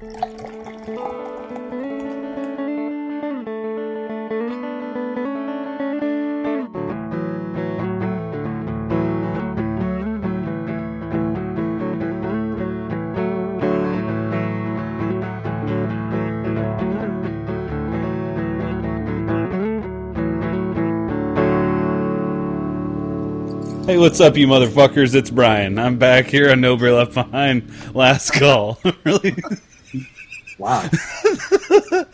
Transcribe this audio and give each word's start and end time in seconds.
Hey, 0.00 0.08
what's 23.98 24.18
up, 24.22 24.38
you 24.38 24.46
motherfuckers? 24.46 25.14
It's 25.14 25.30
Brian. 25.30 25.78
I'm 25.78 25.98
back 25.98 26.24
here 26.28 26.50
on 26.50 26.62
Nobody 26.62 26.90
Left 26.90 27.12
Behind. 27.12 27.70
Last 27.94 28.30
call. 28.30 28.80
really? 29.04 29.36
Wow. 30.60 30.88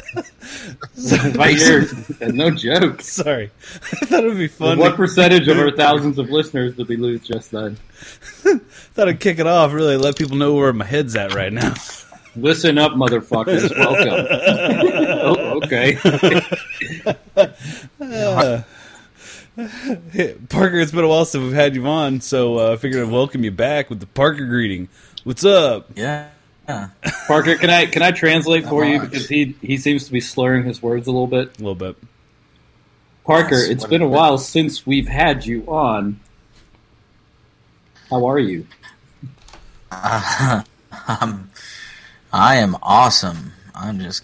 Right 1.34 1.56
here, 1.56 1.86
no 2.20 2.50
joke. 2.50 3.02
Sorry. 3.02 3.50
I 3.72 4.06
thought 4.06 4.24
it 4.24 4.28
would 4.28 4.38
be 4.38 4.48
fun. 4.48 4.78
What 4.78 4.96
percentage 4.96 5.46
of 5.48 5.58
our 5.58 5.70
thousands 5.70 6.18
of 6.18 6.30
listeners 6.30 6.74
did 6.76 6.88
we 6.88 6.96
lose 6.96 7.26
just 7.26 7.50
then? 7.50 7.76
thought 8.94 9.08
I'd 9.08 9.20
kick 9.20 9.38
it 9.38 9.46
off. 9.46 9.72
Really, 9.72 9.96
let 9.96 10.16
people 10.16 10.36
know 10.36 10.54
where 10.54 10.72
my 10.72 10.84
head's 10.84 11.14
at 11.16 11.34
right 11.34 11.52
now. 11.52 11.74
Listen 12.34 12.78
up, 12.78 12.92
motherfuckers. 12.92 13.76
Welcome. 13.76 14.26
oh, 15.22 15.60
okay. 15.64 15.98
Uh, 18.00 18.62
hey, 20.12 20.34
Parker, 20.48 20.78
it's 20.78 20.92
been 20.92 21.04
a 21.04 21.08
while 21.08 21.24
since 21.24 21.42
we've 21.42 21.52
had 21.52 21.74
you 21.74 21.86
on, 21.86 22.20
so 22.20 22.58
uh, 22.58 22.72
I 22.72 22.76
figured 22.76 23.04
I'd 23.04 23.12
welcome 23.12 23.44
you 23.44 23.50
back 23.50 23.90
with 23.90 24.00
the 24.00 24.06
Parker 24.06 24.46
greeting. 24.46 24.88
What's 25.24 25.44
up? 25.44 25.90
Yeah. 25.96 26.28
Yeah. 26.68 26.88
Parker, 27.28 27.56
can 27.56 27.70
I 27.70 27.86
can 27.86 28.02
I 28.02 28.10
translate 28.12 28.64
for 28.66 28.84
Not 28.84 28.90
you 28.92 29.00
because 29.00 29.28
he 29.28 29.54
he 29.62 29.76
seems 29.76 30.06
to 30.06 30.12
be 30.12 30.20
slurring 30.20 30.64
his 30.64 30.82
words 30.82 31.06
a 31.06 31.10
little 31.12 31.26
bit. 31.26 31.56
A 31.58 31.62
little 31.62 31.74
bit. 31.74 31.96
Parker, 33.24 33.56
Yes, 33.56 33.68
it's 33.68 33.82
what 33.84 33.90
been 33.90 34.02
a 34.02 34.06
is 34.06 34.12
it? 34.12 34.14
while 34.14 34.38
since 34.38 34.86
we've 34.86 35.08
had 35.08 35.44
you 35.46 35.64
on. 35.66 36.20
How 38.10 38.24
are 38.26 38.38
you? 38.38 38.66
Uh, 39.90 40.62
um, 41.20 41.50
I 42.32 42.56
am 42.56 42.76
awesome. 42.82 43.52
I'm 43.74 43.98
just, 43.98 44.22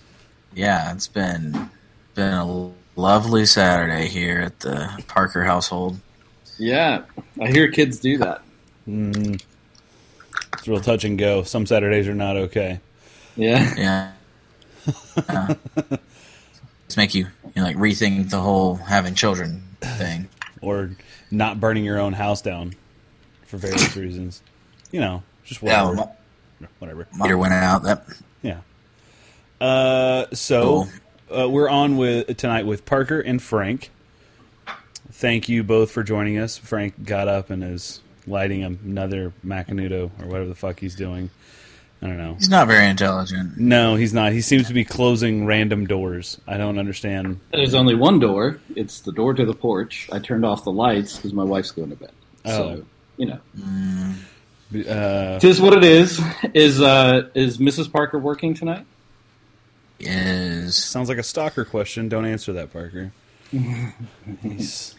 yeah. 0.54 0.92
It's 0.92 1.08
been 1.08 1.68
been 2.14 2.32
a 2.34 2.70
lovely 2.96 3.44
Saturday 3.46 4.06
here 4.08 4.38
at 4.40 4.60
the 4.60 5.02
Parker 5.08 5.44
household. 5.44 5.98
Yeah, 6.58 7.02
I 7.40 7.48
hear 7.48 7.70
kids 7.72 7.98
do 7.98 8.18
that. 8.18 8.42
Mm, 8.86 9.42
it's 10.62 10.68
real 10.68 10.80
touch 10.80 11.02
and 11.02 11.18
go. 11.18 11.42
Some 11.42 11.66
Saturdays 11.66 12.06
are 12.06 12.14
not 12.14 12.36
okay. 12.36 12.78
Yeah, 13.34 13.74
Yeah. 13.76 14.12
Yeah. 15.28 15.54
Just 16.86 16.96
make 16.96 17.14
you, 17.16 17.24
you 17.46 17.52
know, 17.56 17.62
like 17.64 17.76
rethink 17.76 18.30
the 18.30 18.38
whole 18.40 18.76
having 18.76 19.16
children 19.16 19.64
thing. 19.80 20.28
Or 20.60 20.90
not 21.32 21.58
burning 21.58 21.84
your 21.84 21.98
own 21.98 22.12
house 22.12 22.42
down 22.42 22.74
for 23.46 23.56
various 23.56 23.96
reasons. 23.96 24.40
You 24.92 25.00
know, 25.00 25.22
just 25.44 25.62
Yeah, 25.62 25.82
whatever. 25.82 25.96
well, 25.96 26.16
whatever. 26.78 27.08
my 27.14 27.24
meter 27.24 27.38
went 27.38 27.54
out. 27.54 27.82
That 27.82 28.04
Yeah. 28.42 28.58
Uh, 29.60 30.26
so 30.32 30.86
uh, 31.36 31.48
we're 31.48 31.68
on 31.70 31.96
with 31.96 32.36
tonight 32.36 32.66
with 32.66 32.84
Parker 32.86 33.18
and 33.18 33.42
Frank. 33.42 33.90
Thank 35.10 35.48
you 35.48 35.64
both 35.64 35.90
for 35.90 36.04
joining 36.04 36.38
us. 36.38 36.56
Frank 36.58 37.04
got 37.04 37.26
up 37.26 37.50
and 37.50 37.64
is 37.64 38.00
lighting 38.26 38.62
another 38.64 39.32
Macanudo 39.44 40.10
or 40.20 40.26
whatever 40.26 40.46
the 40.46 40.54
fuck 40.54 40.80
he's 40.80 40.94
doing. 40.94 41.30
I 42.00 42.06
don't 42.08 42.18
know. 42.18 42.34
he's 42.34 42.48
not 42.48 42.66
very 42.66 42.88
intelligent. 42.88 43.56
No, 43.58 43.94
he's 43.94 44.12
not. 44.12 44.32
He 44.32 44.40
seems 44.40 44.66
to 44.66 44.74
be 44.74 44.84
closing 44.84 45.46
random 45.46 45.86
doors. 45.86 46.40
I 46.48 46.56
don't 46.56 46.78
understand. 46.78 47.38
there's 47.52 47.74
only 47.74 47.94
one 47.94 48.18
door. 48.18 48.58
It's 48.74 49.00
the 49.00 49.12
door 49.12 49.34
to 49.34 49.44
the 49.46 49.54
porch. 49.54 50.08
I 50.10 50.18
turned 50.18 50.44
off 50.44 50.64
the 50.64 50.72
lights 50.72 51.16
because 51.16 51.32
my 51.32 51.44
wife's 51.44 51.70
going 51.70 51.90
to 51.90 51.96
bed. 51.96 52.10
Oh. 52.44 52.50
So 52.76 52.84
you 53.18 53.26
know, 53.26 54.14
Uh, 54.88 55.38
tis 55.38 55.60
what 55.60 55.74
it 55.74 55.84
is. 55.84 56.20
Is 56.54 56.80
uh 56.80 57.28
is 57.34 57.58
Mrs. 57.58 57.92
Parker 57.92 58.18
working 58.18 58.54
tonight? 58.54 58.84
Is 60.00 60.74
sounds 60.76 61.08
like 61.08 61.18
a 61.18 61.22
stalker 61.22 61.64
question. 61.64 62.08
Don't 62.08 62.24
answer 62.26 62.52
that, 62.54 62.72
Parker. 62.72 63.12
He's- 63.52 64.94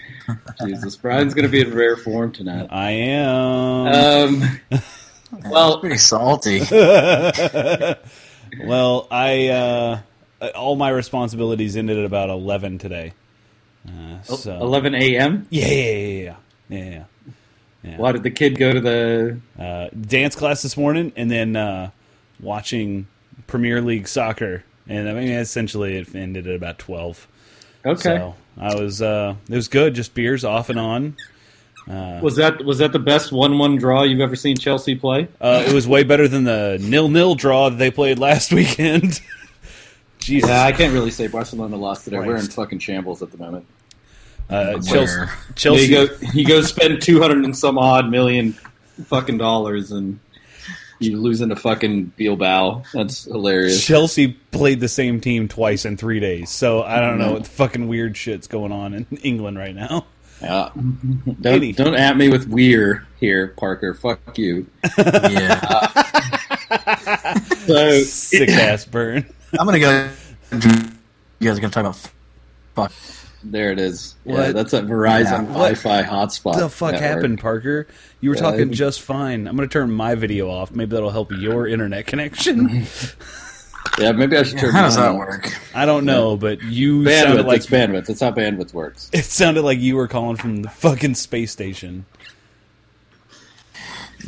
Jesus, 0.66 0.96
Brian's 0.96 1.34
going 1.34 1.44
to 1.44 1.50
be 1.50 1.60
in 1.62 1.74
rare 1.74 1.98
form 1.98 2.32
tonight. 2.32 2.68
I 2.70 2.92
am. 2.92 4.42
Um, 4.72 4.82
well, 5.50 5.80
pretty 5.80 5.98
salty. 5.98 6.60
well, 8.64 9.08
I 9.12 9.48
uh, 9.50 10.00
all 10.56 10.76
my 10.76 10.90
responsibilities 10.90 11.76
ended 11.76 11.98
at 11.98 12.06
about 12.06 12.30
eleven 12.30 12.78
today. 12.78 13.14
Uh, 13.86 14.22
so 14.22 14.54
11 14.62 14.96
a.m. 14.96 15.46
Yeah, 15.50 15.68
yeah, 15.68 15.74
yeah, 15.92 16.36
yeah, 16.70 16.80
yeah. 16.80 17.04
yeah. 17.84 17.98
Why 17.98 18.14
did 18.14 18.24
the 18.24 18.32
kid 18.32 18.58
go 18.58 18.72
to 18.72 18.80
the? 18.80 19.40
Uh, 19.60 19.90
dance 20.00 20.36
class 20.38 20.62
this 20.62 20.78
morning, 20.78 21.12
and 21.18 21.30
then 21.30 21.56
uh, 21.58 21.90
watching 22.40 23.08
Premier 23.48 23.82
League 23.82 24.08
soccer, 24.08 24.64
and 24.88 25.10
I 25.10 25.14
mean 25.14 25.30
essentially 25.30 25.98
it 25.98 26.16
ended 26.16 26.48
at 26.48 26.56
about 26.56 26.80
twelve. 26.80 27.28
Okay, 27.86 28.00
So 28.18 28.36
I 28.58 28.76
was 28.76 29.02
uh, 29.02 29.36
it 29.50 29.56
was 29.56 29.68
good, 29.68 29.96
just 29.96 30.14
beers 30.14 30.44
off 30.44 30.70
and 30.70 30.80
on. 30.80 31.16
was 31.88 32.36
that 32.38 32.64
was 32.64 32.78
that 32.78 32.92
the 32.92 33.00
best 33.00 33.32
one-one 33.32 33.78
draw 33.78 34.04
you've 34.04 34.22
ever 34.22 34.36
seen 34.36 34.56
Chelsea 34.56 34.96
play? 34.96 35.28
Uh, 35.42 35.64
it 35.68 35.74
was 35.74 35.88
way 35.88 36.04
better 36.04 36.28
than 36.28 36.44
the 36.44 36.78
nil-nil 36.82 37.36
draw 37.36 37.70
that 37.70 37.78
they 37.78 37.92
played 37.92 38.20
last 38.20 38.54
weekend. 38.60 39.20
Jesus, 40.20 40.50
Yeah, 40.50 40.64
I 40.64 40.72
can't 40.72 40.94
really 40.94 41.12
say 41.12 41.28
Barcelona 41.28 41.76
lost 41.76 42.06
today. 42.06 42.20
We're 42.20 42.38
in 42.38 42.46
fucking 42.48 42.80
shambles 42.80 43.22
at 43.22 43.32
the 43.32 43.38
moment. 43.38 43.66
uh, 44.50 44.74
Chelsea, 44.82 44.98
Where? 45.18 45.34
Chelsea, 45.56 45.86
You 45.88 46.08
go, 46.08 46.16
you 46.34 46.46
go 46.46 46.62
spend 46.62 47.02
two 47.02 47.20
hundred 47.22 47.44
and 47.44 47.58
some 47.58 47.78
odd 47.78 48.10
million 48.10 48.54
fucking 49.06 49.38
dollars, 49.38 49.92
and 49.92 50.20
you 51.00 51.18
losing 51.18 51.50
to 51.50 51.56
fucking 51.56 52.14
Bilbao. 52.18 52.84
That's 52.94 53.26
hilarious. 53.26 53.86
Chelsea 53.86 54.30
played 54.52 54.80
the 54.80 54.88
same 54.88 55.20
team 55.20 55.48
twice 55.48 55.86
in 55.86 55.98
three 55.98 56.20
days, 56.20 56.50
so 56.50 56.84
I 56.84 57.00
don't 57.00 57.18
know 57.18 57.26
mm-hmm. 57.26 57.34
what 57.34 57.48
fucking 57.48 57.88
weird 57.88 58.16
shit's 58.18 58.48
going 58.48 58.72
on 58.72 58.94
in 58.94 59.06
England 59.24 59.58
right 59.58 59.76
now. 59.76 60.06
Yeah. 60.42 60.70
Don't, 60.76 61.46
Any- 61.46 61.72
don't 61.72 61.96
at 61.96 62.18
me 62.18 62.30
with 62.30 62.48
weird 62.48 63.06
here, 63.20 63.48
Parker. 63.58 63.94
Fuck 63.94 64.38
you. 64.38 64.68
Yeah. 64.98 65.88
So 67.66 68.02
Sick 68.02 68.50
ass 68.50 68.86
burn. 68.86 69.26
I'm 69.58 69.66
gonna 69.66 69.80
go. 69.80 70.10
You 70.52 71.50
guys 71.50 71.58
are 71.58 71.62
gonna 71.62 71.70
talk 71.70 71.82
about 71.86 71.96
fuck. 72.76 72.92
There 73.44 73.72
it 73.72 73.80
is. 73.80 74.16
Yeah, 74.26 74.52
that's 74.52 74.72
that 74.72 74.86
Verizon 74.86 75.24
Yeah. 75.32 75.54
Wi-Fi 75.54 76.04
hotspot. 76.04 76.46
What 76.46 76.60
the 76.60 76.70
fuck 76.70 76.92
network. 76.94 77.10
happened, 77.10 77.40
Parker? 77.40 77.88
You 78.22 78.30
were 78.30 78.36
Yeah, 78.36 78.42
talking 78.42 78.70
I- 78.70 78.74
just 78.74 79.02
fine. 79.02 79.48
I'm 79.48 79.56
going 79.56 79.68
to 79.68 79.72
turn 79.74 79.92
my 79.92 80.16
video 80.16 80.50
off. 80.50 80.72
Maybe 80.72 80.92
that'll 80.96 81.10
help 81.12 81.32
your 81.32 81.68
internet 81.68 82.08
connection. 82.08 82.86
Yeah, 84.00 84.12
maybe 84.12 84.36
I 84.36 84.42
should 84.42 84.58
turn. 84.58 84.72
How 84.72 84.82
does 84.84 84.96
that 84.96 85.14
work? 85.14 85.54
I 85.76 85.86
don't 85.86 86.04
know, 86.06 86.36
but 86.36 86.64
you 86.64 87.06
sounded 87.08 87.44
Bandwidth. 87.44 87.48
like 87.48 87.58
it's 87.58 87.68
bandwidth. 87.68 88.06
That's 88.08 88.22
how 88.22 88.32
bandwidth 88.32 88.74
works. 88.74 89.08
it 89.14 89.24
sounded 89.26 89.62
like 89.62 89.78
you 89.78 89.96
were 89.98 90.08
calling 90.08 90.36
from 90.36 90.64
the 90.64 90.70
fucking 90.70 91.14
space 91.14 91.52
station. 91.52 92.06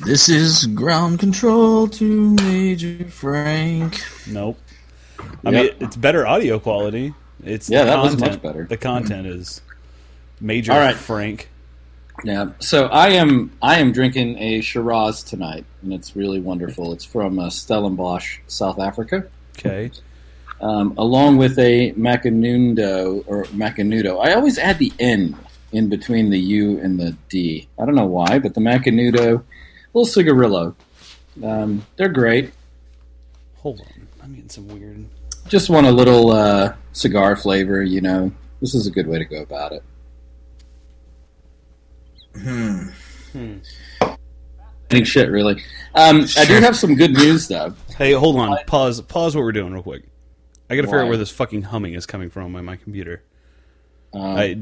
This 0.06 0.30
is 0.30 0.68
ground 0.68 1.20
control 1.20 1.88
to 1.88 2.36
Major 2.44 3.06
Frank. 3.06 4.00
Nope. 4.28 4.60
I 5.44 5.50
Yep. 5.50 5.54
mean, 5.54 5.72
it's 5.88 5.96
better 5.96 6.28
audio 6.28 6.60
quality. 6.60 7.16
It's 7.46 7.70
Yeah, 7.70 7.84
that 7.86 8.02
was 8.02 8.12
content. 8.16 8.32
much 8.34 8.42
better. 8.42 8.66
The 8.66 8.78
content 8.78 9.28
is 9.28 9.62
major. 10.42 10.72
All 10.74 10.80
right. 10.80 10.96
Frank. 10.96 11.50
Yeah. 12.24 12.52
So 12.60 12.86
I 12.88 13.10
am 13.10 13.52
I 13.62 13.80
am 13.80 13.92
drinking 13.92 14.38
a 14.40 14.62
Shiraz 14.62 15.22
tonight, 15.24 15.66
and 15.82 15.94
it's 15.94 16.16
really 16.16 16.40
wonderful. 16.40 16.94
It's 16.94 17.04
from 17.06 17.40
uh, 17.40 17.50
Stellenbosch, 17.50 18.40
South 18.48 18.80
Africa, 18.80 19.26
Okay. 19.60 19.92
um, 20.62 20.94
along 20.98 21.38
with 21.38 21.60
a 21.60 21.92
Macanudo 21.94 23.24
or 23.28 23.44
Macanudo. 23.46 24.26
I 24.26 24.34
always 24.34 24.58
add 24.58 24.80
the 24.80 24.94
N 25.00 25.36
in 25.74 25.90
between 25.90 26.30
the 26.30 26.40
U 26.40 26.80
and 26.80 26.98
the 27.00 27.18
D. 27.30 27.68
I 27.78 27.86
don't 27.86 27.96
know 27.96 28.06
why, 28.06 28.40
but 28.40 28.54
the 28.54 28.62
Macanudo, 28.62 29.44
little 29.94 30.06
cigarillo. 30.06 30.74
Um, 31.44 31.86
they're 31.98 32.08
great. 32.08 32.54
Hold 33.58 33.82
on. 33.82 34.08
I'm 34.24 34.34
getting 34.36 34.50
some 34.50 34.70
weird. 34.70 35.06
Just 35.48 35.70
want 35.70 35.86
a 35.86 35.92
little 35.92 36.32
uh, 36.32 36.76
cigar 36.92 37.36
flavor, 37.36 37.84
you 37.84 38.02
know. 38.02 38.32
This 38.62 38.74
is 38.74 38.88
a 38.88 38.92
good 38.92 39.08
way 39.08 39.20
to 39.20 39.26
go 39.26 39.42
about 39.42 39.74
it. 39.74 39.84
Hmm. 42.36 43.58
Any 44.90 45.04
shit, 45.04 45.30
really. 45.30 45.62
Um, 45.94 46.26
I 46.38 46.46
do 46.46 46.54
have 46.56 46.76
some 46.76 46.96
good 46.96 47.14
news, 47.14 47.48
though. 47.48 47.74
Hey, 47.98 48.14
hold 48.14 48.38
on. 48.38 48.58
Pause. 48.66 49.02
Pause 49.02 49.36
what 49.36 49.42
we're 49.42 49.52
doing 49.52 49.74
real 49.74 49.84
quick. 49.84 50.04
I 50.70 50.76
got 50.76 50.82
to 50.82 50.88
figure 50.88 51.02
out 51.02 51.08
where 51.08 51.18
this 51.18 51.32
fucking 51.32 51.64
humming 51.64 51.94
is 51.94 52.06
coming 52.06 52.30
from 52.30 52.56
on 52.56 52.66
my 52.66 52.76
computer. 52.76 53.24
Um, 54.14 54.22
I, 54.22 54.56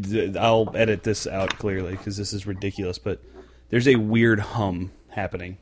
will 0.49 0.71
edit 0.75 1.03
this 1.03 1.27
out 1.27 1.57
clearly 1.59 1.91
because 1.91 2.17
this 2.17 2.33
is 2.33 2.45
ridiculous. 2.45 2.97
But 2.97 3.21
there's 3.69 3.87
a 3.87 3.95
weird 3.95 4.39
hum 4.39 4.91
happening. 5.09 5.57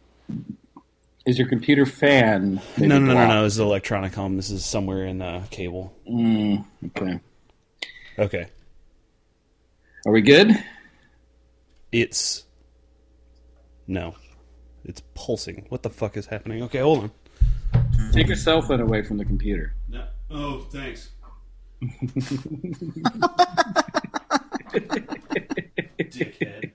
Is 1.26 1.38
your 1.38 1.48
computer 1.48 1.86
fan? 1.86 2.62
No, 2.78 2.88
no, 2.88 3.00
no, 3.00 3.06
no, 3.06 3.14
blocked? 3.14 3.30
no. 3.30 3.44
This 3.44 3.54
is 3.54 3.60
electronic 3.60 4.14
home. 4.14 4.38
This 4.38 4.50
is 4.50 4.66
somewhere 4.66 5.06
in 5.06 5.22
uh, 5.22 5.46
cable. 5.50 5.94
Mm, 6.10 6.66
okay. 6.88 7.20
Okay. 8.18 8.48
Are 10.06 10.12
we 10.12 10.22
good? 10.22 10.52
It's 11.92 12.44
no. 13.88 14.16
It's 14.84 15.02
pulsing. 15.14 15.66
What 15.70 15.84
the 15.84 15.90
fuck 15.90 16.18
is 16.18 16.26
happening? 16.26 16.64
Okay, 16.64 16.80
hold 16.80 17.04
on. 17.04 17.12
Take 18.12 18.28
your 18.28 18.36
cell 18.36 18.62
phone 18.62 18.82
away 18.82 19.04
from 19.04 19.18
the 19.18 19.26
computer. 19.26 19.76
No. 19.88 20.06
Oh, 20.32 20.66
thanks. 20.72 21.12
Dickhead. 26.00 26.72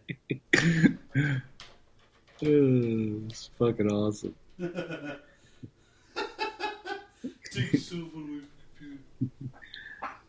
It's 2.41 3.51
fucking 3.59 3.91
awesome. 3.91 4.35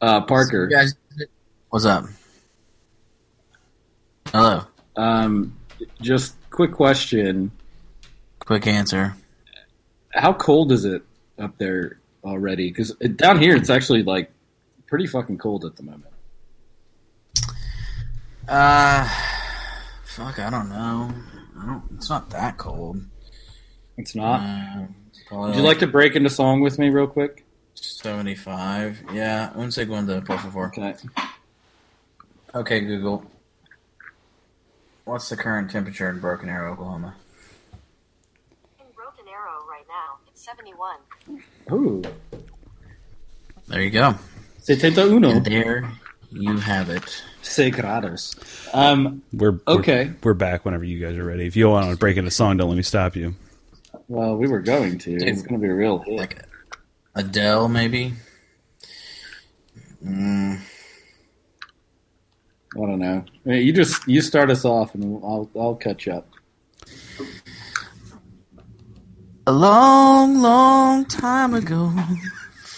Uh, 0.02 0.22
Parker, 0.22 0.68
You 0.70 0.76
guys, 0.76 0.96
what's 1.70 1.86
up? 1.86 2.06
Hello. 4.32 4.62
um, 4.96 5.56
just 6.02 6.36
quick 6.52 6.72
question: 6.72 7.52
Quick 8.40 8.68
answer. 8.68 9.16
How 10.14 10.34
cold 10.34 10.72
is 10.72 10.86
it 10.86 11.02
up 11.40 11.58
there 11.58 12.00
already? 12.24 12.70
Because 12.70 12.92
down 13.16 13.40
here, 13.40 13.56
it's 13.56 13.70
actually 13.70 14.04
like 14.04 14.32
pretty 14.88 15.08
fucking 15.08 15.38
cold 15.40 15.66
at 15.66 15.76
the 15.76 15.84
moment. 15.84 16.06
Uh, 18.48 19.08
fuck, 20.06 20.40
I 20.40 20.50
don't 20.50 20.70
know. 20.70 21.12
I 21.62 21.66
don't. 21.66 21.84
It's 21.96 22.10
not 22.10 22.30
that 22.32 22.58
cold. 22.58 23.02
It's 23.98 24.16
not. 24.16 24.42
Uh, 24.42 24.86
Would 25.32 25.56
you 25.56 25.62
like 25.64 25.80
to 25.80 25.88
break 25.88 26.16
into 26.16 26.30
song 26.30 26.62
with 26.62 26.78
me 26.80 26.90
real 26.90 27.08
quick? 27.08 27.44
seventy-five? 27.76 29.04
Yeah, 29.14 29.52
un 29.56 29.72
segundo, 29.72 30.22
por 30.22 30.38
favor. 30.38 30.68
Okay. 30.68 30.96
Okay, 32.56 32.80
Google. 32.82 33.24
What's 35.06 35.30
the 35.30 35.38
current 35.38 35.70
temperature 35.72 36.10
in 36.10 36.20
Broken 36.20 36.50
Arrow, 36.50 36.74
Oklahoma? 36.74 37.16
In 38.80 38.86
Broken 38.96 39.26
Arrow 39.28 39.64
right 39.70 39.86
now, 39.88 40.18
it's 40.28 40.44
71. 40.44 40.98
Ooh. 41.72 42.02
There 43.68 43.82
you 43.82 43.90
go. 43.92 44.16
Setenta 44.62 45.06
uno. 45.10 45.30
And 45.30 45.46
there 45.46 45.90
you 46.32 46.58
have 46.58 46.90
it. 46.90 47.24
Seis 47.48 47.74
grados. 47.74 48.36
Um, 48.74 49.22
We're 49.34 49.52
we're- 49.52 49.62
Okay. 49.68 50.12
We're, 50.24 50.34
back 50.34 50.66
whenever 50.66 50.84
you 50.84 51.00
guys 51.00 51.18
are 51.18 51.24
ready. 51.24 51.46
If 51.48 51.56
you 51.56 51.70
want 51.70 51.90
to 51.90 51.98
break 51.98 52.18
into 52.18 52.28
a 52.28 52.32
song, 52.32 52.58
don't 52.58 52.70
let 52.70 52.76
me 52.76 52.84
stop 52.84 53.16
you. 53.16 53.36
well, 54.08 54.36
we 54.36 54.48
were 54.48 54.62
going 54.62 54.98
to. 55.00 55.14
It's 55.16 55.42
going 55.42 55.60
to 55.60 55.66
be 55.66 55.72
a 55.72 55.76
real 55.76 56.00
hit. 56.00 56.18
Like 56.18 56.44
Adele, 57.16 57.68
maybe. 57.70 58.14
Mm, 60.06 60.60
I 62.76 62.80
don't 62.80 63.00
know. 63.00 63.26
Hey, 63.46 63.62
You 63.62 63.74
just 63.74 64.08
you 64.08 64.22
start 64.22 64.52
us 64.52 64.64
off, 64.66 64.94
and 64.94 65.04
I'll 65.24 65.50
I'll 65.58 65.76
catch 65.76 66.08
up. 66.08 66.28
a 69.48 69.52
long, 69.52 70.40
long 70.42 71.06
time 71.06 71.54
ago, 71.54 71.92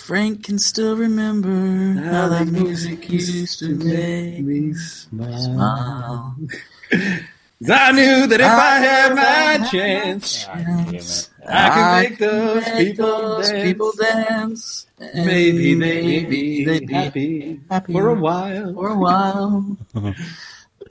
Frank 0.10 0.44
can 0.46 0.58
still 0.58 0.98
remember 0.98 2.02
how 2.02 2.30
that 2.30 2.48
music 2.48 3.08
used 3.12 3.60
to 3.60 3.76
make 3.76 4.40
me 4.42 4.74
smile. 4.74 6.36
I 7.70 7.92
knew 7.92 8.26
that 8.26 8.42
if 8.42 8.48
I 8.48 8.76
had 8.80 9.14
my 9.14 9.58
my 9.60 9.70
chance, 9.70 10.46
chance, 10.46 11.30
ah, 11.48 11.98
I 11.98 12.06
could 12.08 12.10
make 12.10 12.18
those 12.18 12.66
make 12.66 12.88
people 12.88 13.06
those 13.06 13.50
dance. 13.52 13.64
people 13.64 13.92
dance. 14.02 14.88
and 14.98 15.28
maybe 15.28 15.76
maybe 15.76 16.66
they'd 16.66 16.88
be 16.88 16.94
happy, 16.94 17.62
happy 17.70 17.94
for 17.94 18.08
a 18.08 18.16
while. 18.16 18.74
for 18.74 18.90
a 18.90 18.98
while. 18.98 19.78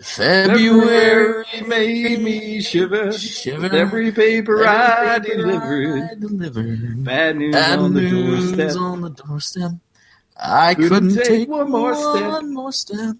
February 0.02 1.44
February 1.44 1.44
made 1.66 2.20
me 2.20 2.60
shiver. 2.62 3.12
shiver. 3.12 3.70
Every 3.74 4.12
paper 4.12 4.64
Every 4.64 4.66
I 4.66 5.18
paper 5.20 5.28
delivered. 5.36 6.10
I 6.12 6.14
delivered. 6.14 7.04
Bad 7.04 7.36
news 7.38 7.54
Bad 7.54 7.78
on 7.78 7.94
the 7.94 8.02
news 8.02 8.52
doorstep. 8.52 8.76
on 8.76 9.02
the 9.02 9.10
doorstep. 9.10 9.72
I 10.38 10.74
Couldn't 10.74 10.88
couldn't, 10.90 11.22
take 11.24 11.24
take, 11.24 11.48
one 11.48 11.70
more 11.70 11.94
step. 11.94 12.30
one 12.30 12.54
more 12.54 12.72
step. 12.72 13.16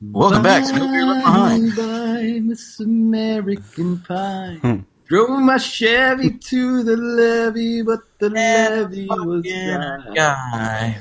Welcome 0.00 0.42
back 0.42 0.64
to 0.66 0.72
Nobody 0.72 1.02
Left 1.02 1.24
Behind. 1.24 1.76
By 1.76 2.40
Miss 2.40 2.80
American 2.80 4.00
Pie. 4.00 4.58
Hmm. 4.60 4.76
Drove 5.06 5.40
my 5.40 5.56
Chevy 5.58 6.30
to 6.30 6.82
the 6.82 6.96
levee, 6.96 7.82
but 7.82 8.00
the 8.18 8.30
levee 8.30 9.06
was 9.08 9.44
dry. 9.44 10.14
Guy. 10.14 10.98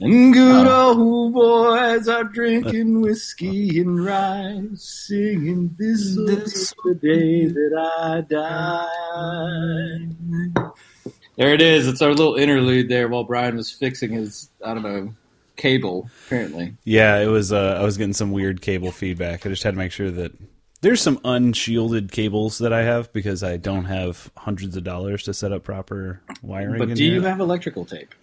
And 0.00 0.32
good 0.32 0.66
old 0.66 1.34
boys 1.34 2.08
are 2.08 2.24
drinking 2.24 3.00
whiskey 3.06 3.80
and 3.80 4.02
rye, 4.04 4.62
singing 4.74 5.76
this 5.78 6.00
is 6.00 6.74
the 6.84 6.94
day 6.94 7.46
that 7.46 7.74
I 8.00 8.22
die. 8.22 10.08
There 11.40 11.54
it 11.54 11.62
is. 11.62 11.88
It's 11.88 12.02
our 12.02 12.10
little 12.10 12.34
interlude 12.34 12.90
there 12.90 13.08
while 13.08 13.24
Brian 13.24 13.56
was 13.56 13.72
fixing 13.72 14.10
his, 14.10 14.50
I 14.62 14.74
don't 14.74 14.82
know, 14.82 15.14
cable, 15.56 16.10
apparently. 16.26 16.76
yeah. 16.84 17.16
It 17.16 17.28
was. 17.28 17.50
Uh, 17.50 17.78
I 17.80 17.82
was 17.82 17.96
getting 17.96 18.12
some 18.12 18.30
weird 18.30 18.60
cable 18.60 18.92
feedback. 18.92 19.46
I 19.46 19.48
just 19.48 19.62
had 19.62 19.70
to 19.70 19.78
make 19.78 19.90
sure 19.90 20.10
that 20.10 20.32
there's 20.82 21.00
some 21.00 21.18
unshielded 21.24 22.12
cables 22.12 22.58
that 22.58 22.74
I 22.74 22.82
have 22.82 23.10
because 23.14 23.42
I 23.42 23.56
don't 23.56 23.86
have 23.86 24.30
hundreds 24.36 24.76
of 24.76 24.84
dollars 24.84 25.22
to 25.22 25.32
set 25.32 25.50
up 25.50 25.64
proper 25.64 26.20
wiring. 26.42 26.78
But 26.78 26.94
do 26.94 27.06
you 27.06 27.22
have 27.22 27.40
electrical 27.40 27.86
tape? 27.86 28.14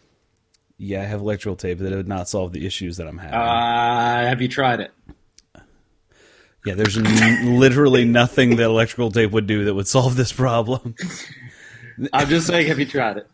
Yeah, 0.78 1.02
I 1.02 1.06
have 1.06 1.22
electrical 1.22 1.56
tape 1.56 1.80
that 1.80 1.92
would 1.92 2.08
not 2.08 2.30
solve 2.30 2.52
the 2.52 2.68
issues 2.68 2.98
that 2.98 3.08
I'm 3.08 3.18
having. 3.18 3.34
Uh, 3.34 4.28
have 4.30 4.44
you 4.44 4.48
tried 4.48 4.80
it? 4.80 4.92
yeah, 6.68 6.76
there's 6.76 7.00
n- 7.00 7.60
literally 7.60 8.06
nothing 8.06 8.58
that 8.58 8.66
electrical 8.66 9.10
tape 9.10 9.32
would 9.32 9.48
do 9.48 9.66
that 9.66 9.74
would 9.74 9.88
solve 9.88 10.16
this 10.16 10.32
problem. 10.32 10.94
I'm 12.14 12.28
just 12.30 12.48
saying, 12.48 12.68
have 12.68 12.80
you 12.80 12.86
tried 12.86 13.18
it? 13.18 13.28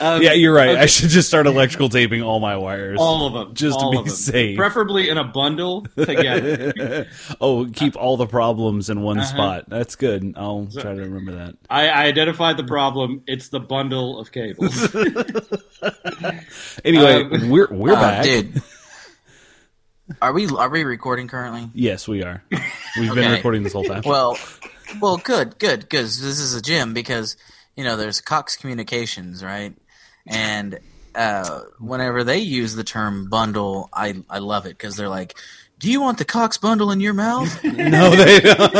Um, 0.00 0.22
yeah, 0.22 0.32
you're 0.32 0.54
right. 0.54 0.76
I 0.76 0.86
should 0.86 1.08
just 1.10 1.28
start 1.28 1.46
electrical 1.46 1.88
taping 1.88 2.22
all 2.22 2.40
my 2.40 2.56
wires. 2.56 2.98
All 3.00 3.26
of 3.26 3.32
them. 3.32 3.54
Just 3.54 3.78
to 3.78 3.90
be 3.90 3.98
of 3.98 4.04
them. 4.06 4.14
safe. 4.14 4.56
Preferably 4.56 5.08
in 5.08 5.18
a 5.18 5.24
bundle 5.24 5.82
together. 5.96 7.06
oh, 7.40 7.66
keep 7.66 7.96
all 7.96 8.16
the 8.16 8.26
problems 8.26 8.88
in 8.90 9.02
one 9.02 9.18
Uh-huh. 9.18 9.28
spot. 9.28 9.64
That's 9.68 9.96
good. 9.96 10.34
I'll 10.36 10.68
try 10.72 10.94
to 10.94 11.00
remember 11.00 11.32
that. 11.32 11.56
I, 11.70 11.88
I 11.88 12.04
identified 12.04 12.56
the 12.56 12.64
problem. 12.64 13.22
It's 13.26 13.48
the 13.48 13.60
bundle 13.60 14.18
of 14.18 14.30
cables. 14.32 14.94
Anyway, 16.84 17.22
Um, 17.24 17.50
we're 17.50 17.68
we're 17.70 17.92
Uh, 17.94 18.00
back. 18.00 18.24
dude. 18.24 18.62
Are 20.20 20.32
we 20.34 20.46
are 20.48 20.68
we 20.68 20.84
recording 20.84 21.28
currently? 21.28 21.70
Yes, 21.72 22.06
we 22.06 22.22
are. 22.22 22.42
We've 22.98 23.14
been 23.14 23.32
recording 23.32 23.62
this 23.62 23.72
whole 23.72 23.84
time. 23.84 24.02
Well, 24.04 24.36
well, 25.00 25.16
good, 25.16 25.58
good, 25.58 25.80
because 25.80 26.20
this 26.20 26.38
is 26.38 26.54
a 26.54 26.60
gym 26.60 26.92
because 26.92 27.36
you 27.76 27.84
know 27.84 27.96
there's 27.96 28.20
Cox 28.20 28.56
Communications, 28.56 29.42
right? 29.44 29.74
And 30.26 30.78
uh, 31.14 31.60
whenever 31.78 32.24
they 32.24 32.38
use 32.38 32.74
the 32.74 32.84
term 32.84 33.28
bundle, 33.28 33.88
I 33.92 34.22
I 34.30 34.38
love 34.38 34.66
it 34.66 34.70
because 34.70 34.96
they're 34.96 35.08
like, 35.08 35.36
"Do 35.78 35.90
you 35.90 36.00
want 36.00 36.18
the 36.18 36.24
Cox 36.24 36.56
bundle 36.58 36.90
in 36.90 37.00
your 37.00 37.14
mouth? 37.14 37.62
no, 37.64 38.10
they 38.16 38.40
don't. 38.40 38.72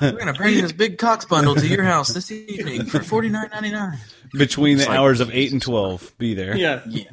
We're 0.00 0.12
gonna 0.18 0.32
bring 0.34 0.60
this 0.60 0.72
big 0.72 0.98
Cox 0.98 1.24
bundle 1.24 1.54
to 1.54 1.66
your 1.66 1.84
house 1.84 2.08
this 2.12 2.30
evening 2.30 2.86
for 2.86 3.02
forty 3.02 3.28
nine 3.28 3.48
ninety 3.52 3.70
nine. 3.70 3.98
Between 4.32 4.78
the 4.78 4.86
like- 4.86 4.98
hours 4.98 5.20
of 5.20 5.30
eight 5.32 5.52
and 5.52 5.62
twelve, 5.62 6.12
be 6.18 6.34
there. 6.34 6.56
yeah. 6.56 6.80
Yeah, 6.88 7.04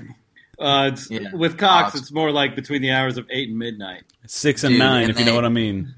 Uh, 0.60 0.90
it's, 0.94 1.10
Yeah. 1.12 1.32
With 1.34 1.58
Cox, 1.58 1.92
Cox. 1.92 2.00
it's 2.02 2.12
more 2.12 2.32
like 2.32 2.56
between 2.56 2.82
the 2.82 2.92
hours 2.92 3.18
of 3.18 3.28
8 3.30 3.50
and 3.50 3.58
midnight. 3.58 4.04
Six 4.28 4.64
and 4.64 4.74
Dude, 4.74 4.80
nine, 4.80 5.04
and 5.04 5.12
if 5.12 5.20
you 5.20 5.26
know 5.26 5.36
what 5.36 5.46
I 5.46 5.50
mean. 5.50 5.94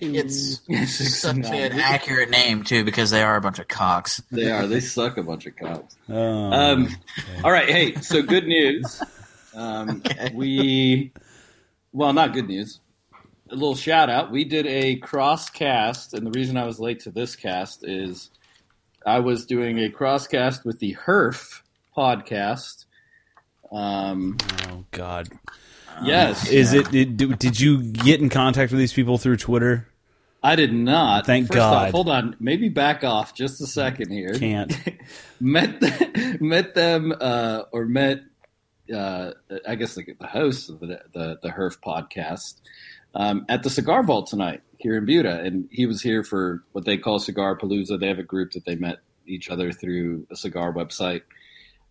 It's 0.00 0.60
Six 0.66 1.14
such 1.20 1.36
and 1.36 1.44
an 1.46 1.80
accurate 1.80 2.30
name 2.30 2.64
too 2.64 2.84
because 2.84 3.10
they 3.10 3.22
are 3.22 3.36
a 3.36 3.40
bunch 3.40 3.58
of 3.58 3.68
cocks. 3.68 4.22
They 4.30 4.50
are. 4.50 4.66
They 4.66 4.80
suck 4.80 5.16
a 5.16 5.22
bunch 5.22 5.46
of 5.46 5.56
Cox. 5.56 5.96
Um, 6.08 6.16
Um, 6.16 6.96
all 7.44 7.50
right. 7.52 7.68
Hey, 7.68 7.94
so 7.96 8.22
good 8.22 8.46
news. 8.46 9.02
Um, 9.54 10.02
Okay. 10.06 10.32
We, 10.34 11.12
well, 11.92 12.12
not 12.12 12.32
good 12.32 12.48
news. 12.48 12.80
A 13.50 13.54
little 13.54 13.74
shout 13.74 14.08
out. 14.08 14.30
We 14.30 14.44
did 14.44 14.66
a 14.66 14.96
cross 14.96 15.50
cast, 15.50 16.14
and 16.14 16.24
the 16.24 16.30
reason 16.30 16.56
I 16.56 16.64
was 16.64 16.78
late 16.78 17.00
to 17.00 17.10
this 17.10 17.34
cast 17.34 17.82
is 17.86 18.30
I 19.04 19.18
was 19.18 19.44
doing 19.44 19.78
a 19.80 19.90
cross 19.90 20.26
cast 20.28 20.64
with 20.64 20.78
the 20.78 20.94
HERF 21.04 21.62
podcast. 21.96 22.84
Um, 23.72 24.36
oh 24.68 24.84
God. 24.92 25.28
Yes. 26.02 26.48
Is 26.48 26.72
it? 26.72 26.90
Did, 26.90 27.38
did 27.38 27.58
you 27.60 27.82
get 27.82 28.20
in 28.20 28.28
contact 28.28 28.70
with 28.72 28.78
these 28.78 28.92
people 28.92 29.18
through 29.18 29.36
Twitter? 29.38 29.86
I 30.42 30.56
did 30.56 30.72
not. 30.72 31.26
Thank 31.26 31.48
First 31.48 31.56
God. 31.56 31.86
Off, 31.88 31.92
hold 31.92 32.08
on. 32.08 32.36
Maybe 32.40 32.68
back 32.68 33.04
off 33.04 33.34
just 33.34 33.60
a 33.60 33.66
second 33.66 34.10
here. 34.10 34.34
Can't. 34.34 34.74
met 35.40 35.82
met 36.40 36.74
them 36.74 37.14
uh, 37.20 37.62
or 37.72 37.84
met 37.84 38.22
uh, 38.94 39.32
I 39.66 39.74
guess 39.74 39.94
the, 39.94 40.04
the 40.18 40.26
hosts 40.26 40.68
of 40.68 40.80
the 40.80 41.00
the, 41.12 41.38
the 41.42 41.48
Herf 41.50 41.78
podcast 41.80 42.60
um, 43.14 43.44
at 43.48 43.62
the 43.62 43.70
Cigar 43.70 44.02
Vault 44.02 44.28
tonight 44.28 44.62
here 44.78 44.96
in 44.96 45.04
Buda, 45.04 45.40
and 45.40 45.68
he 45.70 45.86
was 45.86 46.02
here 46.02 46.24
for 46.24 46.62
what 46.72 46.84
they 46.84 46.96
call 46.96 47.18
Cigar 47.18 47.56
Palooza. 47.56 47.98
They 47.98 48.08
have 48.08 48.18
a 48.18 48.24
group 48.24 48.52
that 48.52 48.64
they 48.64 48.76
met 48.76 48.98
each 49.26 49.50
other 49.50 49.72
through 49.72 50.26
a 50.30 50.36
cigar 50.36 50.72
website. 50.72 51.22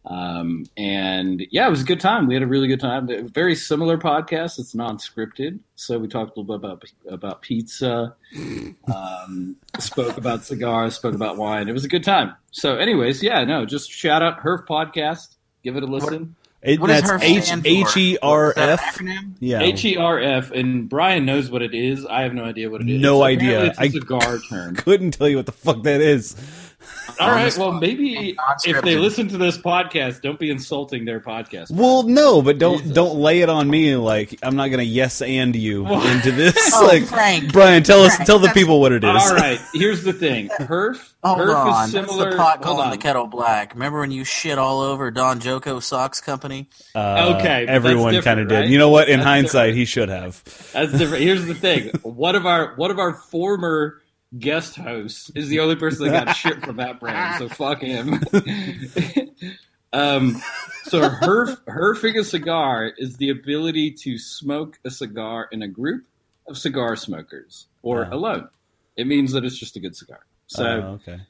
Um, 0.10 0.66
and 0.76 1.46
yeah, 1.52 1.68
it 1.68 1.70
was 1.70 1.82
a 1.82 1.86
good 1.86 2.00
time. 2.00 2.26
We 2.26 2.34
had 2.34 2.42
a 2.42 2.48
really 2.48 2.68
good 2.68 2.80
time. 2.80 3.08
A 3.10 3.22
very 3.22 3.54
similar 3.56 3.96
podcast. 3.98 4.58
It's 4.58 4.74
non-scripted, 4.74 5.60
so 5.76 6.00
we 6.00 6.08
talked 6.08 6.36
a 6.36 6.40
little 6.40 6.58
bit 6.58 6.66
about 6.66 6.84
about 7.08 7.42
pizza, 7.44 8.16
um, 8.94 9.56
spoke 9.80 10.18
about 10.18 10.44
cigars, 10.46 10.96
spoke 10.96 11.14
about 11.16 11.38
wine. 11.38 11.68
It 11.70 11.74
was 11.74 11.86
a 11.86 11.90
good 11.90 12.04
time. 12.04 12.36
So, 12.52 12.78
anyways, 12.78 13.22
yeah, 13.22 13.44
no, 13.44 13.66
just 13.66 13.92
shout 13.92 14.22
out 14.22 14.40
Herf 14.40 14.66
podcast. 14.68 15.36
Give 15.64 15.76
it 15.76 15.84
a 15.84 15.88
listen. 15.88 16.36
It, 16.62 16.80
What 16.80 16.88
does 16.88 17.02
that's 17.04 17.12
HERF 17.12 17.24
H 17.24 17.44
stand 17.46 17.62
for? 17.62 17.68
H 17.70 17.98
E 17.98 18.18
R 18.22 18.46
What 18.48 18.50
is 18.50 18.56
that 18.56 18.70
F. 18.70 18.98
acronym? 18.98 19.34
Yeah. 19.40 19.62
H 19.62 19.86
E 19.86 19.96
R 19.96 20.20
F, 20.20 20.52
and 20.52 20.90
Brian 20.90 21.26
knows 21.26 21.50
what 21.50 21.62
it 21.62 21.74
is. 21.74 22.06
I 22.06 22.24
have 22.24 22.34
no 22.34 22.44
idea 22.44 22.70
what 22.70 22.82
it 22.82 22.90
is. 22.90 23.00
No 23.02 23.22
Apparently 23.24 23.48
idea. 23.48 23.66
It's 23.68 23.78
a 23.80 23.82
I- 23.84 23.88
cigar 23.90 24.40
term. 24.50 24.76
Couldn't 24.78 25.12
tell 25.12 25.30
you 25.30 25.38
what 25.38 25.46
the 25.46 25.52
fuck 25.54 25.84
that 25.84 26.02
is. 26.02 26.36
All 27.20 27.30
On 27.30 27.36
right. 27.36 27.58
Well, 27.58 27.72
maybe 27.74 28.36
if 28.66 28.82
they 28.84 28.98
listen 28.98 29.28
to 29.30 29.38
this 29.38 29.58
podcast, 29.58 30.22
don't 30.22 30.40
be 30.40 30.50
insulting 30.50 31.06
their 31.06 31.20
podcast. 31.20 31.72
Well, 31.72 32.04
no, 32.04 32.42
but 32.42 32.58
don't 32.58 32.80
Jesus. 32.80 32.94
don't 32.94 33.16
lay 33.18 33.42
it 33.42 33.50
on 33.50 33.70
me. 33.70 33.96
Like 33.96 34.38
I'm 34.44 34.56
not 34.56 34.68
gonna 34.68 34.84
yes 34.84 35.22
and 35.22 35.56
you 35.56 35.84
Well- 35.86 36.06
into 36.08 36.32
this. 36.32 36.56
Oh, 36.80 36.86
like 36.86 37.04
Frank. 37.06 37.52
Brian, 37.52 37.84
tell 37.84 38.02
us, 38.04 38.16
Frank, 38.16 38.28
tell 38.28 38.40
the 38.40 38.50
people 38.50 38.80
what 38.80 38.92
it 38.92 39.04
is. 39.04 39.10
All 39.10 39.36
right. 39.36 39.60
Here's 39.74 40.04
the 40.04 40.14
thing. 40.14 40.50
Herf. 40.60 41.14
Hold 41.24 41.40
Herf 41.40 41.56
on, 41.56 41.86
is 41.88 41.92
that's 41.92 42.08
similar. 42.08 42.32
the 42.32 42.38
pot 42.38 42.62
calling 42.62 42.86
on. 42.86 42.92
the 42.92 42.98
kettle 42.98 43.28
black. 43.28 43.74
Remember 43.74 44.00
when 44.00 44.12
you 44.12 44.24
shit 44.24 44.58
all 44.58 44.80
over 44.82 45.12
Don 45.12 45.40
Joko 45.42 45.80
Socks 45.82 46.22
Company? 46.22 46.70
Uh, 46.96 47.36
Okay, 47.40 47.66
everyone 47.68 48.22
kind 48.22 48.40
of 48.40 48.48
did. 48.48 48.56
right? 48.56 48.70
You 48.70 48.78
know 48.78 48.90
what? 48.90 49.10
In 49.10 49.18
That's 49.20 49.28
hindsight, 49.28 49.52
different. 49.70 49.78
he 49.78 49.86
should 49.86 50.10
have. 50.10 50.44
That's 50.74 50.92
different. 50.98 51.24
Here's 51.24 51.46
the 51.46 51.56
thing. 51.56 51.90
One 52.04 52.36
of 52.36 52.46
our 52.46 52.76
one 52.76 52.92
of 52.92 53.00
our 53.00 53.14
former 53.16 54.02
guest 54.38 54.76
host 54.76 55.32
is 55.36 55.48
the 55.50 55.60
only 55.60 55.76
person 55.76 56.08
that 56.08 56.26
got 56.26 56.36
shit 56.36 56.64
from 56.64 56.78
that 56.78 57.00
brand. 57.00 57.40
So 57.40 57.50
fuck 57.56 57.82
him. 57.82 58.20
um, 59.94 60.42
so 60.84 61.10
her 61.10 61.58
her 61.68 61.96
figure 61.96 62.24
cigar 62.24 62.92
is 62.98 63.18
the 63.18 63.30
ability 63.30 63.92
to 63.92 64.18
smoke 64.18 64.80
a 64.86 64.90
cigar 64.92 65.48
in 65.52 65.62
a 65.62 65.68
group 65.68 66.06
of 66.48 66.58
cigar 66.58 66.96
smokers 66.96 67.68
or 67.82 68.08
Oh. 68.12 68.16
alone. 68.16 68.50
It 68.96 69.08
means 69.08 69.32
that 69.32 69.46
it's 69.46 69.58
just 69.58 69.76
a 69.76 69.80
good 69.80 69.96
cigar. 69.96 70.26
So 70.48 70.66
Oh, 70.66 71.00
okay. 71.02 71.22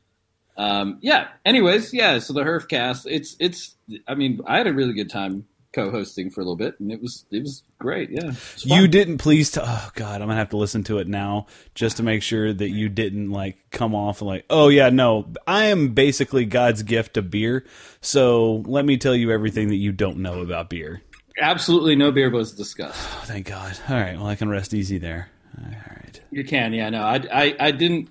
um, 0.57 0.97
yeah. 1.01 1.27
Anyways, 1.45 1.93
yeah. 1.93 2.19
So 2.19 2.33
the 2.33 2.41
Herf 2.43 2.67
cast, 2.67 3.05
it's 3.07 3.35
it's. 3.39 3.75
I 4.07 4.15
mean, 4.15 4.41
I 4.45 4.57
had 4.57 4.67
a 4.67 4.73
really 4.73 4.93
good 4.93 5.09
time 5.09 5.45
co-hosting 5.73 6.31
for 6.31 6.41
a 6.41 6.43
little 6.43 6.55
bit, 6.55 6.79
and 6.79 6.91
it 6.91 7.01
was 7.01 7.25
it 7.31 7.41
was 7.41 7.63
great. 7.77 8.09
Yeah, 8.11 8.31
fun. 8.31 8.81
You 8.81 8.88
didn't 8.88 9.19
please. 9.19 9.51
To, 9.51 9.63
oh 9.63 9.89
God, 9.95 10.21
I'm 10.21 10.27
gonna 10.27 10.39
have 10.39 10.49
to 10.49 10.57
listen 10.57 10.83
to 10.85 10.99
it 10.99 11.07
now 11.07 11.47
just 11.75 11.97
to 11.97 12.03
make 12.03 12.23
sure 12.23 12.53
that 12.53 12.69
you 12.69 12.89
didn't 12.89 13.31
like 13.31 13.57
come 13.71 13.93
off 13.93 14.21
like, 14.21 14.45
oh 14.49 14.69
yeah, 14.69 14.89
no, 14.89 15.31
I 15.47 15.65
am 15.65 15.89
basically 15.93 16.45
God's 16.45 16.83
gift 16.83 17.15
to 17.15 17.21
beer. 17.21 17.65
So 18.01 18.63
let 18.65 18.85
me 18.85 18.97
tell 18.97 19.15
you 19.15 19.31
everything 19.31 19.69
that 19.69 19.75
you 19.75 19.91
don't 19.91 20.17
know 20.17 20.41
about 20.41 20.69
beer. 20.69 21.01
absolutely 21.41 21.95
no 21.95 22.11
beer 22.11 22.29
was 22.29 22.53
discussed. 22.53 23.07
Oh, 23.13 23.23
thank 23.25 23.47
God. 23.47 23.77
All 23.89 23.95
right, 23.95 24.17
well 24.17 24.27
I 24.27 24.35
can 24.35 24.49
rest 24.49 24.73
easy 24.73 24.97
there. 24.97 25.29
All 25.57 25.65
right. 25.65 26.21
You 26.31 26.43
can, 26.43 26.73
yeah. 26.73 26.89
No, 26.89 27.01
I, 27.01 27.21
I, 27.31 27.55
I 27.59 27.71
didn't, 27.71 28.09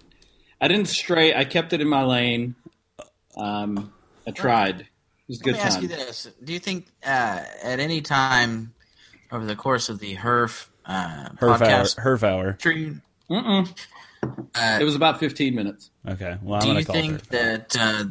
I 0.61 0.69
didn't 0.69 0.89
stray. 0.89 1.35
I 1.35 1.45
kept 1.45 1.73
it 1.73 1.81
in 1.81 1.89
my 1.89 2.05
lane. 2.05 2.55
Um, 3.37 3.93
I 4.27 4.33
tried. 4.33 4.89
It 5.29 5.33
was 5.33 5.41
a 5.41 5.41
Let 5.41 5.45
good 5.45 5.55
me 5.55 5.61
ask 5.61 5.83
you 5.83 5.89
this: 5.89 6.29
Do 6.43 6.53
you 6.55 6.59
think 6.59 6.87
uh, 7.05 7.43
at 7.63 7.81
any 7.81 8.01
time 8.01 8.73
over 9.31 9.45
the 9.45 9.57
course 9.57 9.89
of 9.91 9.99
the 9.99 10.17
Herf 10.17 10.69
uh, 10.87 11.29
Herf 11.37 11.59
podcast, 11.59 11.99
hour. 11.99 12.17
Herf 12.17 12.23
hour. 12.23 13.67
uh, 14.55 14.79
It 14.81 14.85
was 14.85 14.95
about 14.95 15.21
fifteen 15.21 15.55
minutes. 15.55 15.91
Okay. 16.07 16.39
Well, 16.43 16.61
I'm 16.63 16.67
do 16.75 16.79
you 16.79 16.85
call 16.85 16.95
think 16.95 17.15
it. 17.17 17.29
that 17.31 17.77
uh, 17.79 18.05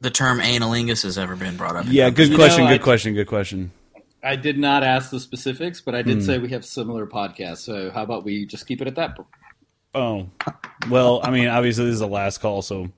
the 0.00 0.10
term 0.10 0.40
analingus 0.40 1.02
has 1.04 1.16
ever 1.16 1.36
been 1.36 1.56
brought 1.56 1.76
up? 1.76 1.86
Yeah. 1.88 2.10
Good 2.10 2.34
question. 2.34 2.64
know, 2.64 2.70
good 2.70 2.80
I- 2.80 2.84
question. 2.84 3.14
Good 3.14 3.28
question. 3.28 3.72
I 4.22 4.34
did 4.34 4.58
not 4.58 4.82
ask 4.82 5.10
the 5.10 5.20
specifics, 5.20 5.80
but 5.80 5.94
I 5.94 6.02
did 6.02 6.16
Hmm. 6.18 6.22
say 6.24 6.38
we 6.38 6.48
have 6.50 6.64
similar 6.64 7.06
podcasts. 7.06 7.58
So 7.58 7.90
how 7.92 8.02
about 8.02 8.24
we 8.24 8.44
just 8.44 8.66
keep 8.66 8.82
it 8.82 8.88
at 8.88 8.96
that? 8.96 9.16
Oh, 9.94 10.28
well, 10.90 11.20
I 11.22 11.30
mean, 11.30 11.46
obviously 11.48 11.84
this 11.84 11.94
is 11.94 12.00
the 12.00 12.08
last 12.08 12.38
call, 12.38 12.60
so 12.60 12.90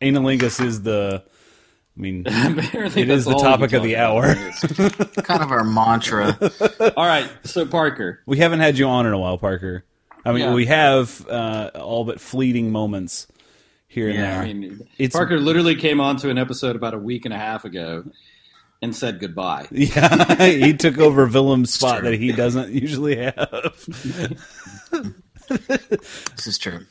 analingus 0.00 0.62
is 0.64 0.82
the. 0.82 1.24
I 1.96 2.00
mean, 2.00 2.26
Apparently 2.26 3.02
It 3.02 3.10
is 3.10 3.24
the 3.26 3.34
topic 3.34 3.72
of 3.72 3.82
the 3.82 3.96
hour. 3.96 4.34
kind 5.24 5.42
of 5.42 5.50
our 5.52 5.62
mantra. 5.64 6.38
all 6.96 7.06
right, 7.06 7.28
so 7.44 7.66
Parker, 7.66 8.20
we 8.26 8.38
haven't 8.38 8.60
had 8.60 8.78
you 8.78 8.86
on 8.86 9.06
in 9.06 9.12
a 9.12 9.18
while, 9.18 9.36
Parker. 9.38 9.84
I 10.24 10.32
mean, 10.32 10.40
Yeah. 10.42 10.54
we 10.54 10.66
have 10.66 11.26
uh, 11.28 11.70
all 11.74 12.04
but 12.04 12.20
fleeting 12.20 12.70
moments 12.72 13.26
here 13.88 14.08
and 14.08 14.16
Yeah, 14.18 14.30
there. 14.34 14.42
I 14.42 14.52
mean, 14.52 14.88
It's- 14.96 15.12
Parker 15.12 15.38
literally 15.38 15.74
came 15.74 16.00
on 16.00 16.16
to 16.18 16.30
an 16.30 16.38
episode 16.38 16.76
about 16.76 16.94
a 16.94 16.98
week 16.98 17.24
and 17.26 17.34
a 17.34 17.38
half 17.38 17.64
ago 17.66 18.04
and 18.80 18.96
said 18.96 19.20
goodbye. 19.20 19.66
yeah, 19.70 20.46
he 20.46 20.72
took 20.74 20.96
over 20.98 21.26
Willem's 21.28 21.74
spot 21.74 22.00
true. 22.00 22.10
that 22.10 22.18
he 22.18 22.32
doesn't 22.32 22.72
usually 22.72 23.16
have. 23.16 23.86
this 25.48 26.46
is 26.46 26.56
true. 26.58 26.86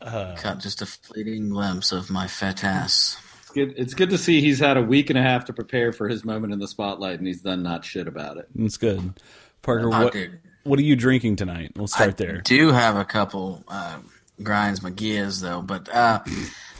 Uh, 0.00 0.34
Got 0.42 0.60
just 0.60 0.80
a 0.80 0.86
fleeting 0.86 1.50
glimpse 1.50 1.92
of 1.92 2.08
my 2.08 2.26
fat 2.26 2.64
ass. 2.64 3.18
It's 3.60 3.72
good. 3.74 3.82
It's 3.82 3.94
good 3.94 4.10
to 4.10 4.18
see 4.18 4.40
he's 4.40 4.58
had 4.58 4.76
a 4.76 4.82
week 4.82 5.10
and 5.10 5.18
a 5.18 5.22
half 5.22 5.44
to 5.46 5.52
prepare 5.52 5.92
for 5.92 6.08
his 6.08 6.24
moment 6.24 6.52
in 6.52 6.58
the 6.58 6.68
spotlight, 6.68 7.18
and 7.18 7.26
he's 7.26 7.42
done 7.42 7.62
not 7.62 7.84
shit 7.84 8.06
about 8.08 8.36
it. 8.36 8.46
It's 8.58 8.76
good. 8.76 9.14
Parker, 9.62 9.88
what 9.88 10.12
dude. 10.12 10.38
what 10.64 10.78
are 10.78 10.82
you 10.82 10.96
drinking 10.96 11.36
tonight? 11.36 11.72
We'll 11.76 11.86
start 11.88 12.10
I 12.10 12.12
there. 12.12 12.40
do 12.42 12.70
have 12.72 12.96
a 12.96 13.04
couple 13.04 13.64
uh, 13.68 13.98
grinds 14.42 14.80
McGee's 14.80 15.40
though, 15.40 15.62
but 15.62 15.88
uh, 15.94 16.20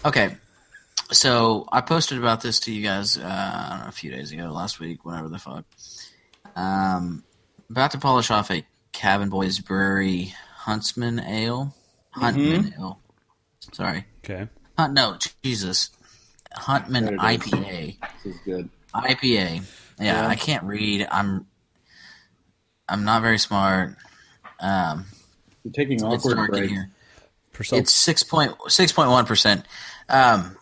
okay. 0.04 0.37
So 1.11 1.66
I 1.73 1.80
posted 1.80 2.18
about 2.18 2.42
this 2.42 2.61
to 2.61 2.73
you 2.73 2.82
guys 2.82 3.16
uh, 3.16 3.23
I 3.25 3.68
don't 3.70 3.80
know, 3.80 3.88
a 3.88 3.92
few 3.92 4.11
days 4.11 4.30
ago, 4.30 4.52
last 4.52 4.78
week, 4.78 5.04
whatever 5.04 5.28
the 5.28 5.38
fuck. 5.38 5.64
Um, 6.54 7.25
about 7.70 7.92
to 7.92 7.99
polish 7.99 8.30
off 8.30 8.50
a 8.50 8.64
Cabin 8.92 9.28
Boys 9.28 9.58
Brewery 9.61 10.35
Huntsman 10.56 11.18
Ale. 11.20 11.75
Huntman 12.16 12.75
Ale. 12.78 13.00
Sorry, 13.73 14.04
Okay. 14.25 14.49
Hunt. 14.76 14.92
No, 14.94 15.16
Jesus, 15.42 15.90
Huntman 16.57 17.05
There 17.05 17.14
it 17.14 17.14
is. 17.14 17.52
IPA. 17.52 17.97
This 18.25 18.35
is 18.35 18.40
good. 18.45 18.69
IPA. 18.95 19.62
Yeah, 20.00 20.23
Yeah. 20.23 20.28
I 20.28 20.35
can't 20.35 20.64
read. 20.64 21.07
I'm. 21.11 21.47
I'm 22.88 23.05
not 23.05 23.21
very 23.23 23.38
smart. 23.38 23.97
Um, 24.61 25.05
You're 25.62 25.73
taking 25.73 25.95
it's 25.95 26.02
awkward 26.02 26.37
dark 26.37 26.50
breaks. 26.50 26.71
here. 26.71 26.90
For 27.52 27.76
It's 27.76 27.93
six 27.93 28.23
point 28.23 28.55
six 28.69 28.93
point 28.93 29.11
one 29.11 29.26
percent. 29.26 29.67
Um, 30.09 30.57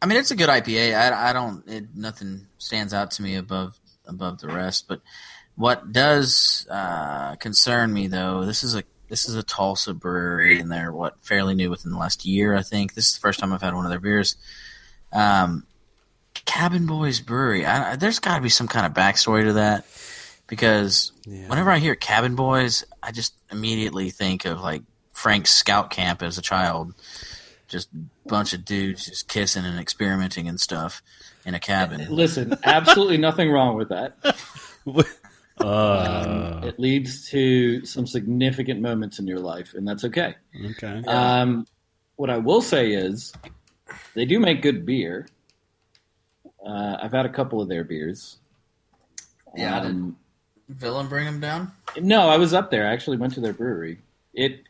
I 0.00 0.06
mean, 0.06 0.18
it's 0.18 0.30
a 0.30 0.36
good 0.36 0.48
IPA. 0.48 0.96
I, 0.96 1.30
I 1.30 1.32
don't. 1.32 1.68
It, 1.68 1.84
nothing 1.94 2.46
stands 2.58 2.94
out 2.94 3.10
to 3.12 3.22
me 3.22 3.34
above 3.36 3.78
above 4.06 4.38
the 4.40 4.48
rest. 4.48 4.86
But 4.88 5.02
what 5.56 5.92
does 5.92 6.66
uh, 6.70 7.34
concern 7.36 7.92
me, 7.92 8.06
though, 8.06 8.44
this 8.44 8.62
is 8.64 8.74
a 8.76 8.84
this 9.08 9.28
is 9.28 9.34
a 9.34 9.42
Tulsa 9.42 9.92
brewery, 9.94 10.60
and 10.60 10.70
they're 10.70 10.92
what 10.92 11.20
fairly 11.20 11.54
new 11.54 11.68
within 11.70 11.90
the 11.92 11.98
last 11.98 12.24
year. 12.24 12.54
I 12.54 12.62
think 12.62 12.94
this 12.94 13.08
is 13.08 13.14
the 13.14 13.20
first 13.20 13.40
time 13.40 13.52
I've 13.52 13.62
had 13.62 13.74
one 13.74 13.84
of 13.84 13.90
their 13.90 14.00
beers. 14.00 14.36
Um, 15.12 15.64
Cabin 16.44 16.86
Boys 16.86 17.20
Brewery. 17.20 17.64
I, 17.66 17.92
I- 17.92 17.96
there's 17.96 18.18
got 18.18 18.36
to 18.36 18.42
be 18.42 18.48
some 18.48 18.68
kind 18.68 18.86
of 18.86 18.92
backstory 18.92 19.44
to 19.44 19.54
that 19.54 19.84
because 20.46 21.12
Yeah. 21.26 21.48
whenever 21.48 21.70
I 21.70 21.78
hear 21.78 21.94
Cabin 21.94 22.34
Boys, 22.34 22.84
I 23.02 23.12
just 23.12 23.34
immediately 23.50 24.10
think 24.10 24.44
of 24.44 24.60
like 24.60 24.82
Frank's 25.12 25.50
scout 25.50 25.90
camp 25.90 26.22
as 26.22 26.38
a 26.38 26.42
child. 26.42 26.94
Just 27.68 27.88
bunch 28.26 28.52
of 28.54 28.64
dudes 28.64 29.04
just 29.06 29.28
kissing 29.28 29.64
and 29.64 29.78
experimenting 29.78 30.48
and 30.48 30.58
stuff 30.60 31.02
in 31.44 31.54
a 31.54 31.60
cabin. 31.60 32.06
Listen, 32.10 32.54
absolutely 32.64 33.18
nothing 33.18 33.50
wrong 33.50 33.76
with 33.76 33.88
that. 33.90 34.16
uh, 35.60 36.60
It 36.64 36.78
leads 36.78 37.28
to 37.30 37.84
some 37.84 38.06
significant 38.06 38.80
moments 38.80 39.18
in 39.18 39.26
your 39.26 39.40
life, 39.40 39.74
and 39.74 39.86
that's 39.86 40.04
okay. 40.04 40.34
okay. 40.70 41.02
Um, 41.06 41.66
what 42.16 42.30
I 42.30 42.38
will 42.38 42.62
say 42.62 42.92
is, 42.92 43.32
they 44.14 44.24
do 44.24 44.38
make 44.40 44.62
good 44.62 44.84
beer. 44.84 45.26
Uh, 46.64 46.96
I've 47.00 47.12
had 47.12 47.26
a 47.26 47.30
couple 47.30 47.60
of 47.60 47.68
their 47.68 47.84
beers. 47.84 48.38
Yeah, 49.56 49.80
I 49.80 49.86
Um, 49.86 50.16
Villain 50.68 51.08
bring 51.08 51.24
them 51.24 51.40
down. 51.40 51.72
No, 51.98 52.28
I 52.28 52.36
was 52.36 52.52
up 52.52 52.70
there. 52.70 52.86
I 52.86 52.92
actually 52.92 53.16
went 53.16 53.34
to 53.34 53.40
their 53.40 53.54
brewery. 53.54 53.98
It, 54.34 54.62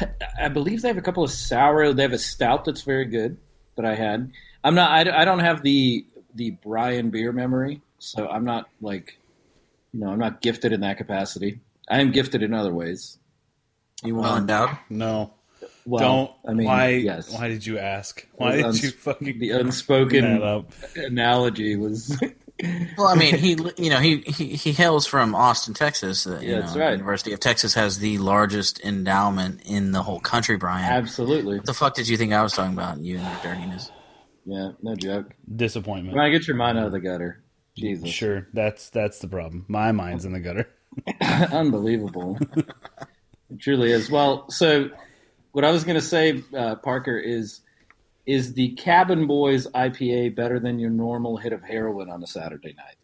I 0.38 0.48
believe 0.48 0.82
they 0.82 0.88
have 0.88 0.98
a 0.98 1.02
couple 1.02 1.24
of 1.24 1.30
sour. 1.30 1.92
They 1.92 2.02
have 2.02 2.12
a 2.12 2.18
stout 2.18 2.64
that's 2.64 2.82
very 2.82 3.06
good 3.06 3.36
that 3.76 3.84
I 3.84 3.94
had. 3.94 4.30
I'm 4.62 4.74
not. 4.74 4.90
I, 4.90 5.22
I 5.22 5.24
don't 5.24 5.40
have 5.40 5.62
the 5.62 6.06
the 6.34 6.50
Brian 6.62 7.10
beer 7.10 7.32
memory, 7.32 7.80
so 7.98 8.28
I'm 8.28 8.44
not 8.44 8.68
like 8.80 9.18
you 9.92 10.00
know, 10.00 10.08
I'm 10.10 10.18
not 10.18 10.40
gifted 10.40 10.72
in 10.72 10.80
that 10.80 10.96
capacity. 10.96 11.60
I 11.88 12.00
am 12.00 12.12
gifted 12.12 12.42
in 12.42 12.54
other 12.54 12.72
ways. 12.72 13.18
You 14.02 14.14
want? 14.14 14.28
well 14.28 14.36
endowed? 14.38 14.78
No. 14.88 15.34
Well, 15.84 16.00
Don't. 16.00 16.30
I 16.48 16.54
mean, 16.54 16.66
why? 16.66 16.88
yes. 16.90 17.32
Why 17.32 17.48
did 17.48 17.66
you 17.66 17.78
ask? 17.78 18.26
Why 18.34 18.52
The 18.52 18.56
did 18.58 18.66
uns- 18.66 18.82
you 18.84 18.90
fucking 18.92 19.38
the 19.38 19.50
unspoken 19.50 20.24
analogy 20.96 21.76
was 21.76 22.16
Well, 22.96 23.08
I 23.08 23.16
mean, 23.16 23.36
he 23.36 23.56
you 23.76 23.90
know 23.90 23.98
he 23.98 24.18
he, 24.18 24.48
he 24.54 24.70
hails 24.72 25.06
from 25.06 25.34
Austin, 25.34 25.74
Texas. 25.74 26.26
Uh, 26.26 26.38
you 26.40 26.50
Yeah, 26.52 26.60
that's 26.60 26.74
know, 26.76 26.80
right. 26.82 26.92
University 26.92 27.32
of 27.32 27.40
Texas 27.40 27.74
has 27.74 27.98
the 27.98 28.18
largest 28.18 28.78
endowment 28.84 29.62
in 29.64 29.90
the 29.90 30.02
whole 30.04 30.20
country. 30.20 30.56
Brian, 30.56 30.84
absolutely. 30.84 31.56
what 31.56 31.66
the 31.66 31.74
fuck 31.74 31.94
did 31.94 32.06
you 32.08 32.16
think 32.16 32.32
I 32.32 32.42
was 32.42 32.52
talking 32.52 32.74
about? 32.74 32.98
You 32.98 33.18
and 33.18 33.24
your 33.26 33.54
dirtiness. 33.54 33.90
Yeah, 34.44 34.72
no 34.82 34.94
joke. 34.94 35.34
Disappointment. 35.54 36.14
Brian, 36.14 36.30
get 36.30 36.46
your 36.46 36.56
mind 36.56 36.78
out 36.78 36.86
of 36.86 36.92
the 36.92 37.00
gutter. 37.00 37.42
Jesus, 37.76 38.08
Sure, 38.10 38.46
that's 38.52 38.90
that's 38.90 39.18
the 39.18 39.28
problem. 39.28 39.64
My 39.66 39.90
mind's 39.90 40.24
in 40.24 40.32
the 40.32 40.40
gutter. 40.40 40.68
unbelievable. 41.52 42.38
it 42.56 43.60
truly 43.60 43.90
is. 43.92 44.10
Well, 44.10 44.48
so 44.50 44.90
what 45.52 45.64
I 45.64 45.70
was 45.70 45.84
going 45.84 45.94
to 45.94 46.00
say, 46.00 46.42
uh, 46.56 46.74
Parker, 46.76 47.18
is 47.18 47.60
is 48.24 48.54
the 48.54 48.70
Cabin 48.70 49.26
Boys 49.26 49.66
IPA 49.68 50.36
better 50.36 50.60
than 50.60 50.78
your 50.78 50.90
normal 50.90 51.36
hit 51.36 51.52
of 51.52 51.62
heroin 51.62 52.08
on 52.08 52.22
a 52.22 52.26
Saturday 52.26 52.74
night? 52.76 52.96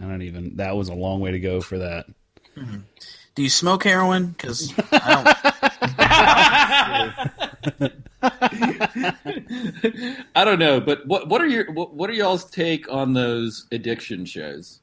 I 0.00 0.08
don't 0.08 0.22
even. 0.22 0.56
That 0.56 0.76
was 0.76 0.88
a 0.88 0.94
long 0.94 1.20
way 1.20 1.32
to 1.32 1.40
go 1.40 1.60
for 1.60 1.78
that. 1.78 2.06
Do 3.34 3.42
you 3.42 3.50
smoke 3.50 3.84
heroin? 3.84 4.28
Because 4.28 4.72
I 4.92 5.50
I 10.34 10.44
don't 10.44 10.58
know, 10.58 10.80
but 10.80 11.06
what 11.06 11.28
what 11.28 11.40
are 11.40 11.46
your 11.46 11.70
what, 11.72 11.94
what 11.94 12.08
are 12.08 12.14
y'all's 12.14 12.48
take 12.50 12.90
on 12.90 13.12
those 13.12 13.66
addiction 13.72 14.24
shows? 14.24 14.80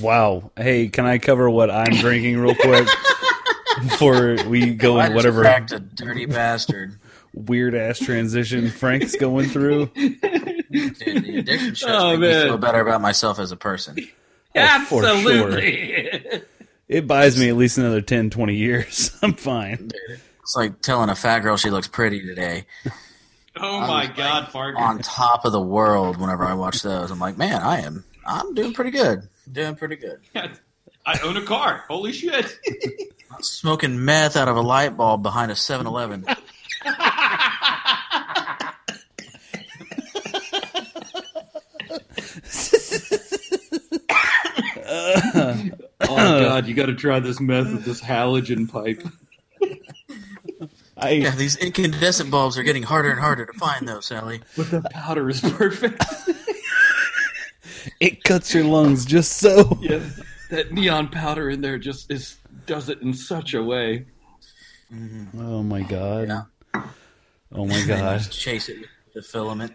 Wow. 0.00 0.52
Hey, 0.56 0.88
can 0.88 1.06
I 1.06 1.18
cover 1.18 1.50
what 1.50 1.70
I'm 1.70 1.94
drinking 1.94 2.38
real 2.38 2.54
quick 2.54 2.88
before 3.82 4.36
we 4.46 4.74
go 4.74 4.94
don't. 4.94 5.00
I 5.02 5.06
in 5.08 5.14
whatever 5.14 5.42
cracked 5.42 5.72
a 5.72 5.80
dirty 5.80 6.26
bastard. 6.26 6.98
weird 7.34 7.74
ass 7.74 7.98
transition 7.98 8.70
Frank's 8.70 9.16
going 9.16 9.48
through? 9.48 9.86
Dude, 9.94 10.20
the 10.20 11.36
addiction 11.38 11.74
shows 11.74 11.90
Oh, 11.90 12.16
make 12.16 12.20
me 12.34 12.42
feel 12.42 12.58
better 12.58 12.80
about 12.80 13.00
myself 13.00 13.38
as 13.38 13.52
a 13.52 13.56
person. 13.56 13.96
Oh, 14.54 14.84
for 14.86 15.02
Absolutely. 15.06 16.42
It 16.86 17.06
buys 17.06 17.38
me 17.40 17.48
at 17.48 17.56
least 17.56 17.78
another 17.78 18.02
10, 18.02 18.28
20 18.28 18.54
years. 18.54 19.18
I'm 19.22 19.32
fine. 19.32 19.90
It's 20.42 20.54
like 20.54 20.82
telling 20.82 21.08
a 21.08 21.14
fat 21.14 21.38
girl 21.38 21.56
she 21.56 21.70
looks 21.70 21.88
pretty 21.88 22.20
today. 22.20 22.66
oh 23.56 23.80
my 23.80 24.06
God, 24.14 24.48
Parker! 24.52 24.76
On 24.78 24.98
top 24.98 25.46
of 25.46 25.52
the 25.52 25.60
world, 25.62 26.18
whenever 26.18 26.44
I 26.44 26.52
watch 26.52 26.82
those, 26.82 27.10
I'm 27.10 27.18
like, 27.18 27.38
man, 27.38 27.62
I 27.62 27.80
am, 27.80 28.04
I'm 28.26 28.52
doing 28.52 28.74
pretty 28.74 28.90
good. 28.90 29.26
Doing 29.50 29.74
pretty 29.74 29.96
good. 29.96 30.20
I 31.06 31.18
own 31.24 31.38
a 31.38 31.42
car. 31.46 31.84
Holy 31.88 32.12
shit! 32.12 32.58
Smoking 33.40 34.04
meth 34.04 34.36
out 34.36 34.48
of 34.48 34.56
a 34.56 34.60
light 34.60 34.96
bulb 34.96 35.22
behind 35.22 35.50
a 35.50 35.54
7-Eleven. 35.54 36.26
Oh 46.04 46.40
God, 46.40 46.66
you 46.66 46.74
got 46.74 46.86
to 46.86 46.94
try 46.94 47.20
this 47.20 47.40
meth 47.40 47.72
with 47.72 47.84
this 47.84 48.00
halogen 48.02 48.70
pipe. 48.70 49.02
I 50.96 51.10
Yeah, 51.10 51.30
these 51.30 51.56
incandescent 51.56 52.30
bulbs 52.30 52.58
are 52.58 52.62
getting 52.62 52.82
harder 52.82 53.10
and 53.10 53.20
harder 53.20 53.46
to 53.46 53.52
find, 53.54 53.88
though, 53.88 54.00
Sally. 54.00 54.42
But 54.56 54.70
the 54.70 54.82
powder 54.82 55.28
is 55.30 55.40
perfect. 55.40 56.04
it 58.00 58.24
cuts 58.24 58.52
your 58.52 58.64
lungs 58.64 59.04
just 59.04 59.38
so. 59.38 59.78
yeah, 59.80 60.00
that 60.50 60.72
neon 60.72 61.08
powder 61.08 61.48
in 61.48 61.60
there 61.60 61.78
just 61.78 62.10
is 62.10 62.36
does 62.66 62.88
it 62.88 63.00
in 63.02 63.14
such 63.14 63.54
a 63.54 63.62
way. 63.62 64.06
Oh 65.38 65.62
my 65.62 65.82
god. 65.82 66.28
Yeah. 66.28 66.42
Oh 67.52 67.66
my 67.66 67.74
And 67.76 67.88
god. 67.88 68.18
just 68.18 68.32
chase 68.38 68.68
it 68.68 68.78
with 68.80 68.88
the 69.14 69.22
filament. 69.22 69.74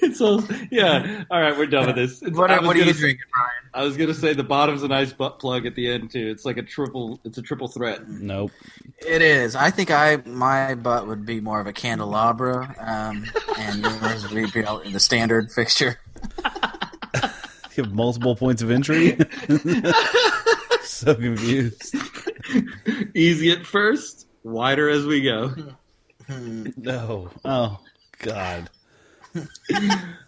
It's 0.00 0.20
all 0.20 0.42
yeah. 0.70 1.24
All 1.30 1.40
right, 1.40 1.56
we're 1.58 1.66
done 1.66 1.86
with 1.86 1.96
this. 1.96 2.20
What, 2.20 2.50
I 2.50 2.58
was 2.58 2.66
what 2.66 2.76
are 2.76 2.78
you 2.78 2.84
gonna- 2.86 2.96
drinking, 2.96 3.24
Brian? 3.32 3.48
I 3.74 3.82
was 3.84 3.96
gonna 3.96 4.14
say 4.14 4.32
the 4.32 4.44
bottom's 4.44 4.82
a 4.82 4.88
nice 4.88 5.12
butt 5.12 5.38
plug 5.40 5.66
at 5.66 5.74
the 5.74 5.90
end 5.92 6.10
too. 6.12 6.28
It's 6.28 6.44
like 6.44 6.56
a 6.56 6.62
triple. 6.62 7.20
It's 7.24 7.36
a 7.38 7.42
triple 7.42 7.68
threat. 7.68 8.08
Nope. 8.08 8.52
It 9.06 9.22
is. 9.22 9.56
I 9.56 9.70
think 9.70 9.90
I 9.90 10.16
my 10.24 10.74
butt 10.76 11.06
would 11.08 11.26
be 11.26 11.40
more 11.40 11.60
of 11.60 11.66
a 11.66 11.72
candelabra, 11.72 12.74
um, 12.80 13.24
and 13.58 13.82
yours 13.82 14.30
would 14.32 14.52
be 14.52 14.62
the 14.92 15.00
standard 15.00 15.50
fixture. 15.52 15.98
You 17.78 17.84
have 17.84 17.94
multiple 17.94 18.34
points 18.34 18.60
of 18.60 18.70
entry. 18.72 19.16
so 20.82 21.14
confused. 21.14 21.94
Easy 23.14 23.52
at 23.52 23.64
first, 23.64 24.26
wider 24.42 24.88
as 24.88 25.06
we 25.06 25.22
go. 25.22 25.54
Hmm. 26.26 26.70
No. 26.76 27.30
Oh 27.44 27.78
God. 28.18 28.68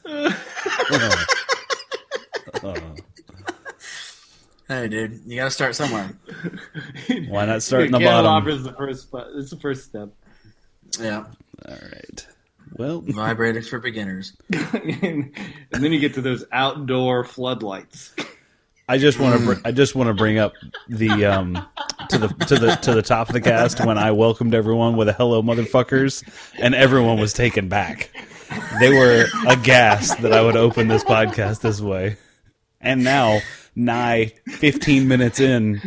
Oh. 0.06 1.24
Oh. 2.62 2.94
Hey, 4.68 4.86
dude, 4.86 5.22
you 5.26 5.36
got 5.36 5.44
to 5.46 5.50
start 5.50 5.74
somewhere. 5.74 6.16
Why 7.28 7.46
not 7.46 7.62
start 7.62 7.86
in 7.86 7.92
the 7.92 7.98
bottom? 7.98 8.48
is 8.48 8.62
the 8.62 8.72
first. 8.72 9.08
It's 9.34 9.50
the 9.50 9.58
first 9.58 9.86
step. 9.86 10.10
Yeah, 11.00 11.24
All 11.68 11.74
right. 11.74 12.26
Well, 12.76 13.02
vibrators 13.02 13.68
for 13.68 13.78
beginners. 13.78 14.36
and 14.52 15.32
then 15.70 15.92
you 15.92 16.00
get 16.00 16.14
to 16.14 16.20
those 16.22 16.44
outdoor 16.52 17.24
floodlights. 17.24 18.14
I 18.88 18.98
just 18.98 19.20
want 19.20 19.38
to. 19.38 19.46
Br- 19.46 19.60
I 19.64 19.70
just 19.70 19.94
want 19.94 20.08
to 20.08 20.14
bring 20.14 20.38
up 20.38 20.54
the 20.88 21.24
um 21.24 21.64
to 22.08 22.18
the 22.18 22.28
to 22.46 22.56
the 22.56 22.74
to 22.82 22.92
the 22.92 23.02
top 23.02 23.28
of 23.28 23.34
the 23.34 23.40
cast 23.40 23.84
when 23.84 23.96
I 23.96 24.10
welcomed 24.10 24.52
everyone 24.52 24.96
with 24.96 25.08
a 25.08 25.12
"Hello, 25.12 25.42
motherfuckers," 25.42 26.24
and 26.58 26.74
everyone 26.74 27.20
was 27.20 27.32
taken 27.32 27.68
back. 27.68 28.10
They 28.80 28.90
were 28.90 29.26
aghast 29.46 30.20
that 30.22 30.32
I 30.32 30.42
would 30.42 30.56
open 30.56 30.88
this 30.88 31.04
podcast 31.04 31.60
this 31.60 31.80
way. 31.80 32.16
And 32.80 33.04
now, 33.04 33.38
nigh 33.76 34.32
fifteen 34.48 35.06
minutes 35.06 35.38
in, 35.38 35.80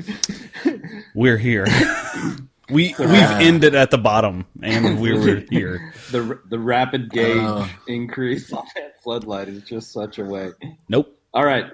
we're 1.13 1.37
here. 1.37 1.65
We 2.69 2.95
we've 2.97 3.09
ended 3.09 3.75
at 3.75 3.91
the 3.91 3.97
bottom, 3.97 4.45
and 4.61 4.99
we 5.01 5.13
were 5.17 5.43
here. 5.49 5.93
The 6.11 6.39
the 6.49 6.59
rapid 6.59 7.09
gauge 7.11 7.37
Oh. 7.39 7.69
increase 7.87 8.51
on 8.53 8.65
that 8.75 9.01
floodlight 9.03 9.49
is 9.49 9.63
just 9.63 9.91
such 9.91 10.17
a 10.17 10.23
way. 10.23 10.51
Nope. 10.87 11.17
All 11.33 11.43
right, 11.45 11.65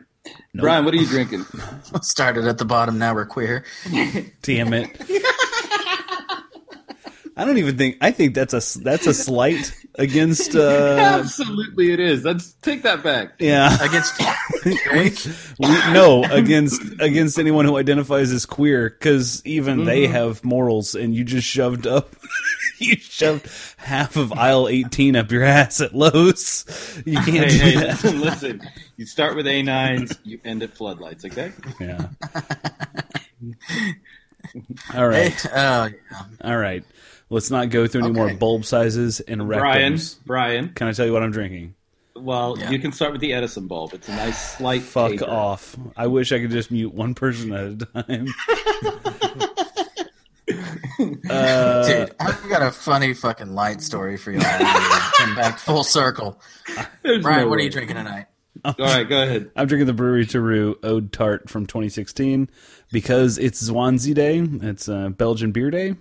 Brian, 0.56 0.86
what 0.86 0.94
are 0.94 0.98
you 0.98 1.06
drinking? 1.08 1.46
Started 2.02 2.46
at 2.48 2.58
the 2.58 2.66
bottom. 2.66 2.98
Now 2.98 3.14
we're 3.14 3.26
queer. 3.26 3.66
Damn 4.42 4.74
it. 4.74 5.00
I 7.40 7.46
don't 7.46 7.58
even 7.58 7.78
think. 7.78 7.98
I 8.02 8.12
think 8.12 8.36
that's 8.36 8.54
a 8.54 8.80
that's 8.82 9.08
a 9.08 9.14
slight 9.14 9.72
against. 9.96 10.56
uh 10.56 10.98
Absolutely, 11.00 11.94
it 11.94 12.00
is. 12.02 12.26
Let's 12.26 12.52
take 12.62 12.84
that 12.84 13.02
back. 13.02 13.34
Yeah. 13.40 13.76
Against 13.82 14.22
We, 15.60 15.68
no, 15.94 16.26
against 16.26 16.82
against 17.00 17.40
anyone 17.40 17.64
who 17.64 17.78
identifies 17.78 18.32
as 18.34 18.46
queer, 18.46 18.90
because 18.90 19.42
even 19.46 19.86
they 19.86 20.04
Mm-hmm. 20.04 20.14
have 20.14 20.44
morals, 20.44 20.96
and 20.96 21.16
you 21.16 21.24
just 21.24 21.48
shoved 21.48 21.88
up, 21.88 22.14
you 22.80 22.98
shoved 22.98 23.48
half 23.78 24.18
of 24.18 24.34
aisle 24.34 24.68
eighteen 24.68 25.16
up 25.16 25.32
your 25.32 25.44
ass 25.44 25.80
at 25.80 25.96
Lowe's. 25.96 26.66
You 27.06 27.16
can't 27.22 27.28
Hey, 27.28 27.48
do 27.50 27.58
hey, 27.58 27.76
that. 27.76 27.88
listen, 28.04 28.20
listen. 28.22 28.62
You 28.98 29.06
start 29.06 29.38
with 29.38 29.46
A9s, 29.46 30.18
you 30.26 30.42
end 30.44 30.62
at 30.62 30.74
floodlights, 30.76 31.24
okay? 31.24 31.54
Yeah. 31.80 32.10
All 34.96 35.08
right, 35.08 35.32
Hey, 35.34 35.50
uh, 35.54 35.90
yeah. 36.12 36.22
all 36.44 36.58
right. 36.58 36.84
Let's 37.30 37.52
not 37.52 37.70
go 37.70 37.86
through 37.88 38.06
any 38.06 38.14
more 38.14 38.34
bulb 38.34 38.66
sizes 38.66 39.20
and 39.20 39.48
Brian, 39.48 39.94
rectums. 39.94 40.16
Brian. 40.26 40.70
Can 40.74 40.88
I 40.88 40.94
tell 40.94 41.06
you 41.06 41.14
what 41.14 41.22
I'm 41.24 41.32
drinking? 41.32 41.76
Well, 42.16 42.58
Yeah. 42.60 42.72
you 42.72 42.80
can 42.80 42.92
start 42.92 43.12
with 43.12 43.22
the 43.22 43.34
Edison 43.34 43.68
bulb. 43.68 43.94
It's 43.94 44.10
a 44.10 44.16
nice 44.16 44.58
slight 44.58 44.82
Fuck 44.82 45.12
taper. 45.12 45.30
off. 45.30 45.76
I 45.96 46.08
wish 46.08 46.32
I 46.32 46.40
could 46.40 46.52
just 46.52 46.72
mute 46.72 46.94
one 46.94 47.14
person 47.14 47.54
at 47.54 47.66
a 47.66 48.04
time. 48.04 48.28
uh, 51.30 51.88
dude, 51.88 52.16
I've 52.20 52.50
got 52.50 52.62
a 52.64 52.72
funny 52.72 53.14
fucking 53.14 53.54
light 53.54 53.82
story 53.82 54.18
for 54.18 54.32
you. 54.32 54.40
Come 54.40 55.36
back 55.36 55.60
full 55.60 55.84
circle. 55.84 56.42
There's 57.04 57.22
Brian, 57.24 57.42
no 57.44 57.50
what 57.50 57.60
are 57.60 57.64
you 57.64 57.70
drinking 57.70 57.96
tonight? 57.98 58.26
All 58.66 58.74
right, 58.80 59.08
go 59.08 59.24
ahead. 59.24 59.52
I'm 59.56 59.68
drinking 59.68 59.88
the 59.88 59.94
Bruery 59.94 60.26
Terreux 60.26 60.76
Oude 60.84 61.14
Tart 61.14 61.50
from 61.50 61.66
2016 61.66 62.50
because 62.92 63.38
it's 63.38 63.70
Zwanze 63.70 64.14
Day. 64.14 64.40
It's 64.68 64.88
a 64.90 65.14
Belgian 65.16 65.52
beer 65.52 65.72
day. 65.72 65.96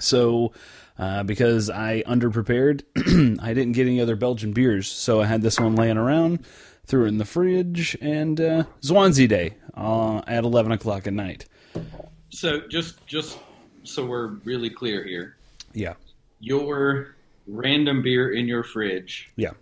So, 0.00 0.52
uh, 0.98 1.22
because 1.24 1.68
I 1.70 2.02
underprepared, 2.06 2.82
I 3.42 3.54
didn't 3.54 3.72
get 3.72 3.86
any 3.86 4.00
other 4.00 4.16
Belgian 4.16 4.52
beers. 4.52 4.88
So 4.88 5.20
I 5.20 5.26
had 5.26 5.42
this 5.42 5.58
one 5.60 5.76
laying 5.76 5.96
around, 5.98 6.46
threw 6.86 7.04
it 7.04 7.08
in 7.08 7.18
the 7.18 7.24
fridge, 7.24 7.96
and 8.00 8.40
uh, 8.40 8.64
Zwanze 8.82 9.28
Day 9.28 9.54
uh, 9.74 10.22
at 10.26 10.44
11 10.44 10.72
o'clock 10.72 11.06
at 11.06 11.12
night. 11.12 11.46
So 12.30 12.60
just 12.68 13.06
just 13.06 13.38
so 13.84 14.04
we're 14.04 14.28
really 14.44 14.68
clear 14.70 15.04
here, 15.04 15.36
Yeah. 15.72 15.94
your 16.40 17.14
random 17.46 18.02
beer 18.02 18.32
in 18.32 18.46
your 18.48 18.64
fridge 18.64 19.30
Yeah. 19.36 19.52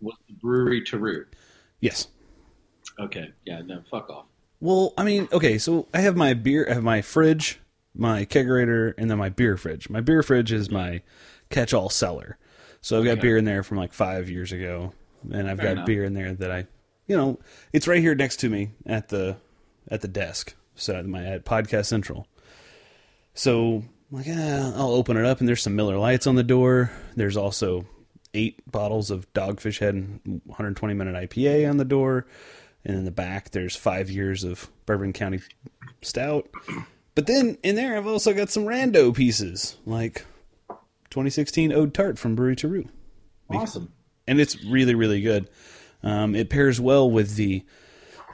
was 0.00 0.16
the 0.28 0.34
Bruery 0.34 0.80
Terreux. 0.86 1.26
Yes. 1.80 2.08
Okay, 2.98 3.32
yeah, 3.44 3.60
no, 3.60 3.82
fuck 3.90 4.08
off. 4.08 4.24
Well, 4.60 4.94
I 4.96 5.04
mean, 5.04 5.28
okay, 5.30 5.58
so 5.58 5.86
I 5.92 6.00
have 6.00 6.16
my 6.16 6.32
beer, 6.32 6.66
I 6.70 6.72
have 6.74 6.82
my 6.82 7.02
fridge, 7.02 7.58
my 7.96 8.24
kegerator, 8.24 8.94
and 8.98 9.10
then 9.10 9.18
my 9.18 9.28
beer 9.28 9.56
fridge. 9.56 9.88
My 9.90 10.00
beer 10.00 10.22
fridge 10.22 10.52
is 10.52 10.70
my 10.70 11.02
catch-all 11.50 11.88
cellar. 11.90 12.38
So 12.80 12.98
I've 12.98 13.04
got 13.04 13.12
Okay. 13.12 13.20
beer 13.22 13.36
in 13.38 13.44
there 13.44 13.62
from 13.62 13.78
like 13.78 13.92
five 13.92 14.28
years 14.30 14.52
ago, 14.52 14.92
and 15.32 15.48
I've 15.48 15.56
Fair 15.58 15.66
got 15.66 15.72
enough. 15.72 15.86
beer 15.86 16.04
in 16.04 16.14
there 16.14 16.32
that 16.34 16.50
I, 16.50 16.66
you 17.06 17.16
know, 17.16 17.38
it's 17.72 17.88
right 17.88 18.00
here 18.00 18.14
next 18.14 18.36
to 18.40 18.48
me 18.48 18.70
at 18.86 19.08
the 19.08 19.36
at 19.90 20.00
the 20.02 20.08
desk. 20.08 20.54
So 20.74 20.94
at 20.96 21.06
my 21.06 21.24
at 21.24 21.44
Podcast 21.44 21.86
Central. 21.86 22.26
So 23.34 23.82
I'm 24.10 24.18
like, 24.18 24.28
eh, 24.28 24.72
I'll 24.74 24.92
open 24.94 25.16
it 25.16 25.24
up, 25.24 25.40
and 25.40 25.48
there's 25.48 25.62
some 25.62 25.76
Miller 25.76 25.98
Lights 25.98 26.26
on 26.26 26.34
the 26.36 26.42
door. 26.42 26.90
There's 27.16 27.36
also 27.36 27.86
eight 28.34 28.60
bottles 28.70 29.10
of 29.10 29.32
Dogfish 29.32 29.78
Head 29.78 29.94
and 29.94 30.20
120 30.44 30.94
minute 30.94 31.14
IPA 31.30 31.68
on 31.70 31.76
the 31.78 31.84
door. 31.84 32.26
And 32.84 32.96
in 32.96 33.04
the 33.04 33.10
back, 33.10 33.50
there's 33.50 33.74
five 33.74 34.08
years 34.10 34.44
of 34.44 34.70
Bourbon 34.84 35.12
County 35.12 35.40
Stout. 36.02 36.48
But 37.16 37.26
then 37.26 37.58
in 37.64 37.74
there, 37.74 37.96
I've 37.96 38.06
also 38.06 38.32
got 38.32 38.50
some 38.50 38.64
rando 38.66 39.12
pieces, 39.12 39.76
like 39.86 40.24
2016 41.10 41.72
Oude 41.72 41.92
Tart 41.94 42.18
from 42.18 42.36
Bruery 42.36 42.54
Terreux. 42.56 42.88
Awesome. 43.50 43.90
And 44.28 44.38
it's 44.40 44.62
really, 44.64 44.94
really 44.94 45.20
good. 45.22 45.48
Um, 46.02 46.34
it 46.36 46.50
pairs 46.50 46.80
well 46.80 47.10
with 47.10 47.34
the 47.36 47.64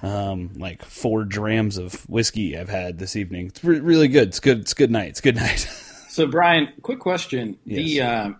um, 0.03 0.51
like 0.57 0.85
four 0.85 1.25
drams 1.25 1.79
of 1.79 1.95
whiskey 2.11 2.59
I've 2.59 2.69
had 2.69 2.99
this 2.99 3.15
evening. 3.15 3.47
It's 3.47 3.63
re- 3.63 3.79
really 3.81 4.09
good. 4.09 4.29
It's 4.29 4.41
good. 4.41 4.59
It's 4.59 4.75
good 4.75 4.91
night. 4.91 5.11
It's 5.11 5.21
good 5.21 5.37
night. 5.47 5.61
So, 6.09 6.27
Brian, 6.27 6.69
quick 6.83 6.99
question: 6.99 7.57
the 7.65 7.83
Yes. 7.83 8.27
um, 8.27 8.37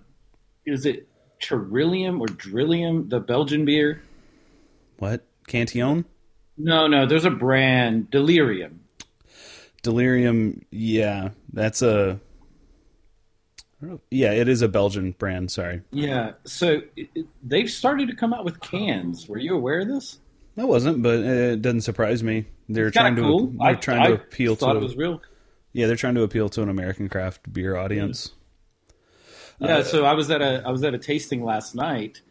is 0.67 0.85
it 0.87 1.09
Trillium 1.39 2.21
or 2.21 2.27
Drillium, 2.27 3.09
the 3.09 3.21
Belgian 3.21 3.65
beer? 3.65 4.03
what? 4.99 5.25
Cantillon? 5.47 6.05
No, 6.59 6.87
no, 6.87 7.07
there's 7.07 7.25
a 7.25 7.31
brand, 7.31 8.11
Delirium. 8.11 8.81
Delirium, 9.83 10.63
yeah, 10.71 11.31
that's 11.53 11.83
a. 11.83 12.21
Yeah, 14.11 14.33
it 14.33 14.49
is 14.49 14.63
a 14.63 14.69
Belgian 14.69 15.11
brand. 15.13 15.51
Sorry, 15.51 15.83
Yeah, 15.91 16.33
so 16.45 16.83
it, 16.97 17.11
it, 17.17 17.27
they've 17.43 17.69
started 17.69 18.09
to 18.09 18.15
come 18.15 18.33
out 18.33 18.45
with 18.45 18.61
cans. 18.61 19.29
Were 19.29 19.39
you 19.39 19.57
aware 19.57 19.81
of 19.81 19.89
this? 19.89 20.21
I 20.57 20.65
wasn't, 20.65 21.03
but 21.03 21.21
it 21.21 21.63
doesn't 21.63 21.81
surprise 21.83 22.23
me. 22.23 22.47
They're 22.69 22.91
It's 22.93 22.97
trying 22.97 23.17
to 23.17 23.23
cool. 23.23 23.55
they're 23.59 23.75
I, 23.75 23.75
trying 23.77 24.05
to 24.05 24.11
I 24.11 24.13
appeal 24.13 24.55
thought 24.57 24.75
to 24.75 24.75
it 24.75 24.81
was 24.81 24.97
real. 24.97 25.21
yeah 25.73 25.87
they're 25.87 25.97
trying 25.97 26.15
to 26.15 26.23
appeal 26.23 26.49
to 26.51 26.63
an 26.63 26.69
American 26.69 27.09
craft 27.09 27.53
beer 27.53 27.77
audience. 27.77 28.33
Yeah, 29.59 29.79
Uh, 29.79 29.83
so 29.83 30.05
I 30.05 30.15
was 30.15 30.31
at 30.31 30.43
a 30.43 30.63
I 30.67 30.71
was 30.71 30.83
at 30.85 30.95
a 30.95 30.99
tasting 30.99 31.45
last 31.45 31.75
night, 31.75 32.23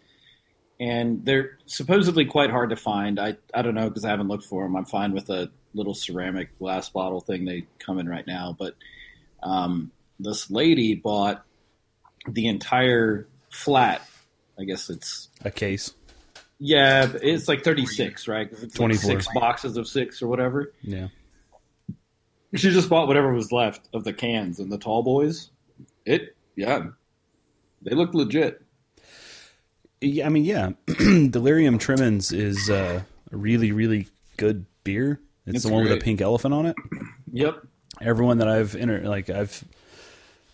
and 0.80 1.26
they're 1.26 1.58
supposedly 1.66 2.26
quite 2.26 2.50
hard 2.50 2.70
to 2.72 2.76
find. 2.76 3.20
I 3.20 3.38
I 3.54 3.62
don't 3.62 3.76
know 3.76 3.90
because 3.90 4.06
I 4.06 4.10
haven't 4.10 4.28
looked 4.28 4.46
for 4.46 4.64
them. 4.64 4.76
I'm 4.76 4.86
fine 4.86 5.14
with 5.14 5.30
a 5.30 5.52
little 5.74 5.94
ceramic 5.94 6.58
glass 6.60 6.90
bottle 6.90 7.22
thing 7.22 7.46
they 7.46 7.66
come 7.80 8.00
in 8.00 8.08
right 8.08 8.26
now. 8.28 8.56
But 8.58 8.76
um, 9.44 9.92
this 10.20 10.50
lady 10.52 10.96
bought 10.96 11.44
the 12.28 12.48
entire 12.48 13.28
flat. 13.50 14.02
I 14.60 14.64
guess 14.64 14.90
it's 14.90 15.30
A 15.44 15.50
case, 15.52 15.94
yeah, 16.60 17.12
it's 17.24 17.48
like 17.48 17.64
36, 17.64 18.28
right? 18.28 18.48
it's 18.52 18.78
like 18.80 18.94
six 18.96 19.28
boxes 19.34 19.78
of 19.78 19.88
six 19.88 20.22
or 20.22 20.28
whatever. 20.28 20.74
yeah. 20.82 21.08
She 22.54 22.70
just 22.72 22.90
bought 22.90 23.08
whatever 23.08 23.34
was 23.34 23.52
left 23.54 23.88
of 23.94 24.04
the 24.04 24.12
cans 24.12 24.60
and 24.60 24.70
the 24.70 24.78
tall 24.78 25.04
boys. 25.04 25.50
It 26.06 26.36
yeah, 26.56 26.88
they 27.82 27.96
look 27.96 28.14
legit. 28.14 28.62
Yeah, 30.02 30.26
I 30.26 30.30
mean, 30.30 30.44
yeah, 30.44 30.72
Delirium 30.86 31.80
Tremens 31.80 32.34
is 32.34 32.70
uh, 32.70 33.04
a 33.32 33.38
really, 33.38 33.72
really 33.72 34.08
good 34.36 34.66
beer. 34.84 35.22
It's, 35.46 35.56
It's 35.58 35.66
the 35.66 35.72
one 35.72 35.82
with 35.84 35.90
great. 35.90 36.00
the 36.00 36.04
pink 36.06 36.22
elephant 36.22 36.54
on 36.54 36.66
it. 36.68 36.76
Yep. 37.34 37.66
Everyone 38.02 38.40
that 38.40 38.50
I've 38.50 38.76
inter- 38.76 39.04
like, 39.08 39.30
I've 39.30 39.64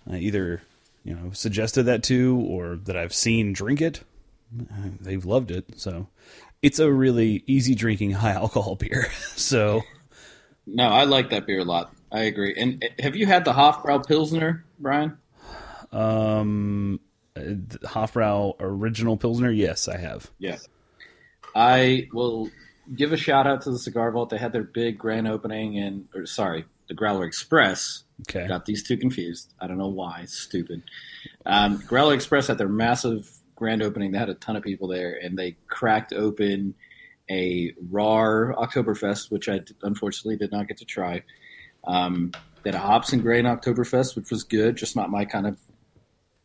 uh, 0.08 0.16
either 0.16 0.62
you 1.04 1.16
know 1.16 1.32
suggested 1.32 1.84
that 1.84 2.04
to 2.04 2.40
or 2.48 2.76
that 2.76 2.96
I've 2.96 3.14
seen 3.16 3.52
drink 3.54 3.82
it, 3.82 4.02
uh, 4.60 4.90
they've 5.02 5.26
loved 5.26 5.50
it. 5.50 5.80
So 5.80 6.08
it's 6.62 6.78
a 6.78 6.92
really 6.92 7.44
easy 7.48 7.74
drinking, 7.74 8.12
high 8.12 8.34
alcohol 8.34 8.76
beer. 8.76 9.08
so 9.36 9.82
No, 10.68 10.84
I 10.90 11.06
like 11.06 11.32
that 11.32 11.48
beer 11.48 11.60
a 11.62 11.64
lot. 11.64 11.94
I 12.12 12.22
agree. 12.22 12.54
And 12.56 12.84
uh, 12.84 13.02
have 13.02 13.16
you 13.16 13.26
had 13.26 13.44
the 13.44 13.54
Hofbrau 13.54 14.06
Pilsner, 14.08 14.64
Brian? 14.80 15.18
um, 15.92 17.00
uh, 17.36 17.40
Hofbrau 17.88 18.56
Original 18.60 19.18
Pilsner, 19.18 19.52
yes, 19.52 19.88
I 19.88 19.98
have. 19.98 20.30
Yeah. 20.38 20.58
I 21.56 22.08
will 22.14 22.50
give 22.96 23.14
a 23.14 23.18
shout 23.18 23.48
out 23.48 23.62
to 23.64 23.72
the 23.72 23.80
Cigar 23.80 24.12
Vault. 24.12 24.30
They 24.30 24.38
had 24.38 24.52
their 24.52 24.64
big 24.64 24.98
grand 24.98 25.28
opening 25.28 25.78
and 25.78 26.08
or 26.16 26.26
sorry, 26.26 26.66
the 26.88 26.94
Growler 26.94 27.26
Express. 27.26 28.04
Okay, 28.22 28.48
Got 28.48 28.66
these 28.66 28.84
two 28.84 28.98
confused. 28.98 29.54
I 29.60 29.68
don't 29.68 29.78
know 29.78 29.90
why. 29.90 30.26
Stupid. 30.26 30.84
Um, 31.46 31.78
Growler 31.86 32.16
Express 32.16 32.48
had 32.48 32.58
their 32.58 32.70
massive 32.70 33.30
grand 33.56 33.84
opening. 33.84 34.12
They 34.12 34.18
had 34.18 34.30
a 34.30 34.34
ton 34.36 34.56
of 34.56 34.64
people 34.64 34.88
there, 34.88 35.20
and 35.22 35.38
they 35.38 35.58
cracked 35.68 36.14
open 36.14 36.76
a 37.30 37.74
RAR 37.92 38.56
Oktoberfest, 38.58 39.32
which 39.32 39.50
I 39.50 39.62
unfortunately 39.84 40.38
did 40.38 40.52
not 40.52 40.68
get 40.68 40.78
to 40.78 40.86
try. 40.86 41.24
Um, 41.84 42.32
they 42.64 42.72
had 42.72 42.76
a 42.76 42.80
hops 42.80 43.14
and 43.14 43.22
grain 43.22 43.46
Oktoberfest, 43.46 44.16
which 44.16 44.32
was 44.32 44.44
good, 44.44 44.78
just 44.78 44.96
not 44.96 45.10
my 45.10 45.26
kind 45.26 45.46
of 45.46 45.58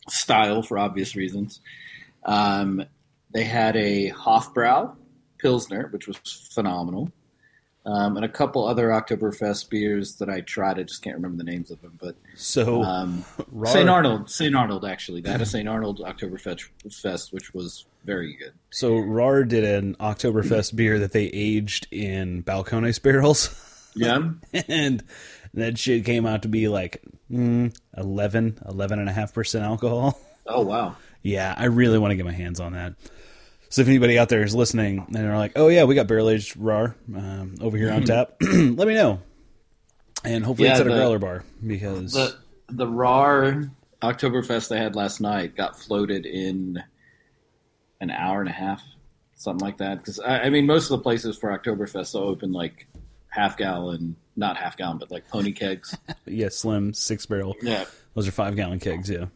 style 0.09 0.63
for 0.63 0.79
obvious 0.79 1.17
reasons. 1.17 1.61
Um, 2.25 2.85
they 3.33 3.45
had 3.45 3.77
a 3.77 4.11
Hofbrau 4.11 4.97
Pilsner, 5.43 5.89
which 5.89 6.07
was 6.07 6.17
phenomenal, 6.55 7.11
um, 7.85 8.17
and 8.17 8.25
a 8.25 8.29
couple 8.29 8.65
other 8.67 8.89
Oktoberfest 8.89 9.69
beers 9.69 10.15
that 10.17 10.31
I 10.31 10.41
tried. 10.41 10.79
I 10.79 10.85
just 10.85 11.03
can't 11.03 11.17
remember 11.17 11.37
the 11.43 11.51
names 11.51 11.71
of 11.73 11.81
them, 11.83 11.99
but 12.01 12.15
so 12.37 12.83
um, 12.83 13.25
St. 13.67 13.89
Arnold, 13.89 14.31
St. 14.31 14.55
Arnold, 14.55 14.85
actually, 14.85 15.21
they 15.21 15.31
had 15.31 15.41
a 15.43 15.47
St. 15.47 15.69
Arnold 15.69 15.99
Oktoberfest, 15.99 16.69
Fest, 16.93 17.33
which 17.33 17.53
was 17.53 17.85
very 18.05 18.37
good. 18.37 18.53
So 18.71 18.99
RAR 18.99 19.45
did 19.45 19.65
an 19.65 19.97
Oktoberfest 19.97 20.77
beer 20.77 20.99
that 21.01 21.13
they 21.13 21.25
aged 21.27 21.89
in 21.91 22.43
Balcones 22.45 23.03
barrels, 23.03 23.51
Yeah, 23.97 24.31
and 24.69 25.03
that 25.55 25.77
shit 25.77 26.05
came 26.05 26.25
out 26.25 26.43
to 26.43 26.49
be 26.49 26.69
like 26.69 27.03
mm, 27.31 27.77
11, 27.97 28.53
11.5% 28.67 29.61
alcohol. 29.63 30.21
oh 30.47 30.63
wow, 30.63 30.97
Yeah, 31.23 31.53
I 31.57 31.65
really 31.67 31.99
want 31.99 32.13
to 32.13 32.17
get 32.17 32.25
my 32.25 32.33
hands 32.33 32.61
on 32.61 32.73
that. 32.75 32.95
So 33.73 33.81
if 33.81 33.89
anybody 33.89 34.19
out 34.19 34.29
there 34.29 34.43
is 34.43 34.55
listening 34.55 34.99
and 34.99 35.17
they're 35.17 35.35
like, 35.35 35.53
"Oh 35.57 35.69
yeah, 35.69 35.85
we 35.85 35.95
got 35.95 36.07
barrel 36.07 36.29
aged 36.29 36.59
RAR 36.59 36.95
um, 37.17 37.55
over 37.59 37.79
here 37.79 37.91
on 37.91 38.05
tap," 38.05 38.35
let 38.43 38.87
me 38.87 38.93
know, 38.93 39.23
and 40.25 40.45
hopefully 40.45 40.69
Yeah, 40.69 40.73
it's 40.73 40.81
at 40.83 40.89
a 40.89 40.91
growler 40.91 41.19
bar 41.19 41.43
because 41.67 42.13
the 42.13 42.37
the 42.69 42.87
RAR 42.87 43.71
Oktoberfest 44.03 44.69
they 44.69 44.77
had 44.77 44.95
last 44.95 45.23
night 45.23 45.57
got 45.57 45.79
floated 45.79 46.27
in 46.27 46.83
an 48.03 48.11
hour 48.11 48.41
and 48.41 48.51
a 48.51 48.53
half, 48.53 48.83
something 49.37 49.65
like 49.65 49.79
that. 49.79 49.97
Because 49.99 50.21
I, 50.21 50.41
I 50.41 50.51
mean, 50.51 50.67
most 50.67 50.91
of 50.91 50.99
the 50.99 51.03
places 51.03 51.39
for 51.39 51.57
Oktoberfest 51.57 52.13
will 52.13 52.29
open 52.29 52.53
like 52.53 52.87
half 53.29 53.57
gallon, 53.57 54.17
not 54.37 54.59
half 54.59 54.77
gallon, 54.77 54.99
but 54.99 55.11
like 55.11 55.29
pony 55.29 55.53
kegs. 55.53 55.97
yeah, 56.27 56.51
slim 56.51 56.93
six 56.93 57.25
barrel. 57.25 57.57
yeah, 57.63 57.87
Those 58.13 58.29
are 58.29 58.33
five 58.33 58.55
gallon 58.55 58.81
kegs. 58.81 59.09
Yeah. 59.09 59.27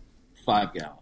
five 0.45 0.75
gallon. 0.75 0.99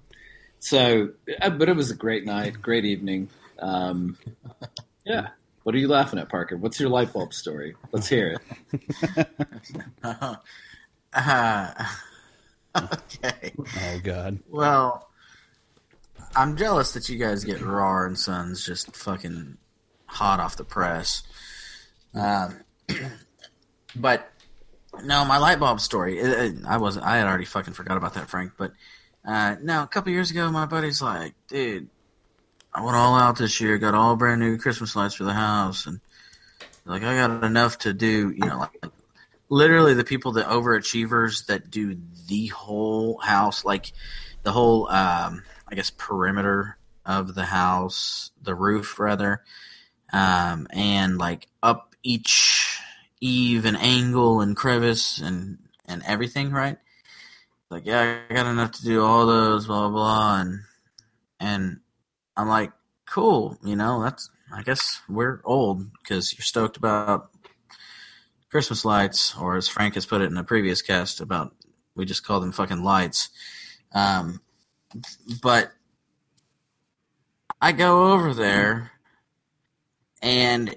So, 0.64 1.11
uh, 1.42 1.50
but 1.50 1.68
it 1.68 1.77
was 1.77 1.90
a 1.90 1.94
great 1.94 2.24
night, 2.24 2.62
great 2.62 2.87
evening. 2.87 3.29
Um, 3.59 4.16
yeah. 5.05 5.29
What 5.62 5.74
are 5.74 5.79
you 5.79 5.88
laughing 5.88 6.18
at, 6.18 6.31
Parker? 6.31 6.57
What's 6.57 6.81
your 6.81 6.88
light 6.88 7.12
bulb 7.12 7.35
story? 7.35 7.74
Let's 7.92 8.09
hear 8.09 8.38
it. 9.12 9.29
Uh, 11.16 11.72
okay. 12.77 13.53
Oh 13.57 14.00
god. 14.03 14.40
Well, 14.48 15.09
I'm 16.35 16.57
jealous 16.57 16.92
that 16.94 17.09
you 17.09 17.18
guys 17.18 17.44
get 17.44 17.61
Rar 17.61 18.05
and 18.07 18.18
Sons 18.18 18.66
just 18.66 18.96
fucking 18.96 19.57
hot 20.07 20.40
off 20.40 20.57
the 20.57 20.64
press. 20.64 21.22
Um, 22.14 22.62
but 23.96 24.29
no, 25.05 25.24
my 25.24 25.38
light 25.38 25.61
bulb 25.61 25.79
story. 25.81 26.18
It, 26.18 26.27
it- 26.57 26.64
I 26.66 26.79
was 26.79 26.98
I 26.98 27.16
had 27.18 27.27
already 27.29 27.44
fucking 27.44 27.74
forgot 27.74 27.96
about 27.96 28.14
that, 28.14 28.29
Frank. 28.29 28.53
But 28.59 28.72
uh, 29.26 29.56
no, 29.62 29.82
a 29.82 29.87
couple 29.87 30.12
years 30.12 30.30
ago, 30.30 30.50
my 30.50 30.66
buddy's 30.66 31.00
like, 31.00 31.34
dude, 31.48 31.88
I 32.72 32.82
went 32.82 32.96
all 32.96 33.16
out 33.16 33.38
this 33.38 33.60
year. 33.60 33.78
Got 33.78 33.94
all 33.94 34.16
brand 34.16 34.40
new 34.40 34.58
Christmas 34.58 34.94
lights 34.94 35.14
for 35.14 35.24
the 35.24 35.32
house, 35.32 35.87
and 35.87 36.00
like 36.84 37.02
I 37.02 37.14
got 37.16 37.44
enough 37.44 37.78
to 37.78 37.94
do. 37.94 38.30
You 38.30 38.46
know, 38.46 38.58
like, 38.58 38.92
literally 39.48 39.94
the 39.94 40.04
people 40.04 40.32
that 40.32 40.46
overachievers 40.46 41.46
that 41.46 41.70
do 41.70 41.96
the 42.28 42.48
whole 42.48 43.18
house, 43.18 43.64
like 43.64 43.92
the 44.42 44.52
whole, 44.52 44.88
um, 44.88 45.42
I 45.68 45.74
guess, 45.74 45.90
perimeter 45.90 46.76
of 47.06 47.34
the 47.34 47.44
house, 47.44 48.30
the 48.42 48.54
roof 48.54 48.98
rather, 48.98 49.42
um, 50.12 50.66
and 50.70 51.16
like 51.16 51.48
up 51.62 51.94
each 52.02 52.78
eave 53.20 53.64
and 53.64 53.76
angle 53.78 54.40
and 54.40 54.56
crevice 54.56 55.18
and 55.18 55.58
and 55.87 56.02
everything, 56.04 56.50
right? 56.50 56.78
Like, 57.74 57.87
yeah, 57.87 58.20
I 58.30 58.32
got 58.32 58.46
enough 58.46 58.70
to 58.70 58.84
do 58.84 59.02
all 59.02 59.26
those, 59.26 59.66
blah 59.66 59.88
blah, 59.88 59.90
blah. 59.90 60.40
and 60.42 60.60
and 61.40 61.80
I'm 62.37 62.46
like, 62.46 62.70
cool, 63.04 63.58
you 63.64 63.74
know, 63.74 64.00
that's 64.00 64.30
I 64.54 64.62
guess 64.62 65.00
we're 65.08 65.40
old 65.42 65.92
because 65.94 66.32
you're 66.38 66.44
stoked 66.44 66.76
about 66.76 67.30
Christmas 68.48 68.84
lights, 68.84 69.37
or 69.37 69.56
as 69.56 69.66
Frank 69.66 69.94
has 69.94 70.06
put 70.06 70.20
it 70.20 70.30
in 70.30 70.37
a 70.37 70.44
previous 70.44 70.82
cast 70.82 71.20
about 71.20 71.52
we 71.96 72.04
just 72.04 72.24
call 72.24 72.38
them 72.38 72.52
fucking 72.52 72.84
lights. 72.84 73.30
Um, 73.92 74.40
but 75.42 75.72
I 77.60 77.72
go 77.72 78.12
over 78.12 78.34
there, 78.34 78.92
and 80.22 80.76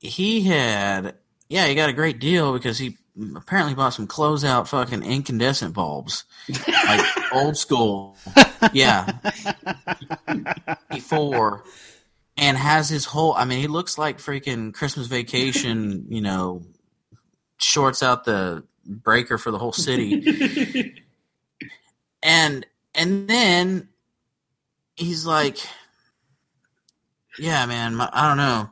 he 0.00 0.42
had 0.42 1.14
yeah, 1.48 1.68
he 1.68 1.76
got 1.76 1.90
a 1.90 1.92
great 1.92 2.18
deal 2.18 2.52
because 2.52 2.76
he 2.76 2.98
apparently 3.36 3.74
bought 3.74 3.94
some 3.94 4.06
closeout 4.06 4.68
fucking 4.68 5.02
incandescent 5.02 5.74
bulbs, 5.74 6.24
like 6.68 7.06
old 7.32 7.56
school. 7.56 8.16
Yeah, 8.72 9.12
before, 10.90 11.64
and 12.36 12.56
has 12.56 12.88
his 12.88 13.04
whole. 13.04 13.34
I 13.34 13.44
mean, 13.44 13.60
he 13.60 13.66
looks 13.66 13.98
like 13.98 14.18
freaking 14.18 14.72
Christmas 14.72 15.06
Vacation. 15.06 16.06
You 16.08 16.20
know, 16.20 16.62
shorts 17.58 18.02
out 18.02 18.24
the 18.24 18.64
breaker 18.86 19.38
for 19.38 19.50
the 19.50 19.58
whole 19.58 19.72
city, 19.72 21.02
and 22.22 22.66
and 22.94 23.28
then 23.28 23.88
he's 24.96 25.26
like, 25.26 25.58
"Yeah, 27.38 27.64
man, 27.66 27.94
my, 27.94 28.08
I 28.12 28.28
don't 28.28 28.38
know." 28.38 28.70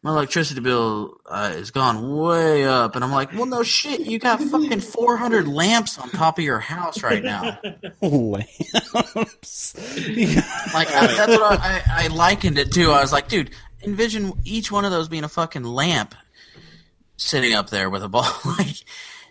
My 0.00 0.10
electricity 0.10 0.60
bill 0.60 1.16
uh, 1.26 1.54
has 1.54 1.72
gone 1.72 2.16
way 2.16 2.64
up, 2.64 2.94
and 2.94 3.04
I'm 3.04 3.10
like, 3.10 3.32
"Well, 3.32 3.46
no 3.46 3.64
shit, 3.64 4.00
you 4.00 4.20
got 4.20 4.40
fucking 4.40 4.80
400 4.80 5.48
lamps 5.48 5.98
on 5.98 6.08
top 6.10 6.38
of 6.38 6.44
your 6.44 6.60
house 6.60 7.02
right 7.02 7.22
now." 7.22 7.58
Lamps. 8.00 9.74
Like 10.74 10.88
I, 10.92 11.06
that's 11.06 11.32
what 11.32 11.60
I, 11.60 11.82
I, 11.86 12.04
I 12.04 12.06
likened 12.08 12.58
it 12.58 12.72
to. 12.72 12.90
I 12.92 13.00
was 13.00 13.12
like, 13.12 13.28
dude, 13.28 13.50
envision 13.82 14.34
each 14.44 14.70
one 14.70 14.84
of 14.84 14.90
those 14.92 15.08
being 15.08 15.24
a 15.24 15.28
fucking 15.28 15.64
lamp 15.64 16.14
sitting 17.16 17.54
up 17.54 17.70
there 17.70 17.90
with 17.90 18.02
a 18.04 18.08
ball, 18.08 18.30
like, 18.44 18.76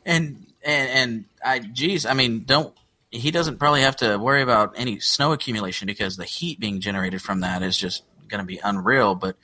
and 0.05 0.47
and 0.63 0.89
and 0.89 1.25
I, 1.43 1.59
geez, 1.59 2.05
I 2.05 2.13
mean, 2.13 2.43
don't 2.43 2.73
he 3.09 3.31
doesn't 3.31 3.57
probably 3.57 3.81
have 3.81 3.95
to 3.97 4.17
worry 4.17 4.41
about 4.41 4.73
any 4.75 4.99
snow 4.99 5.31
accumulation 5.31 5.85
because 5.85 6.17
the 6.17 6.25
heat 6.25 6.59
being 6.59 6.81
generated 6.81 7.21
from 7.21 7.39
that 7.39 7.63
is 7.63 7.77
just 7.77 8.03
going 8.27 8.39
to 8.39 8.45
be 8.45 8.59
unreal. 8.63 9.15
But 9.15 9.37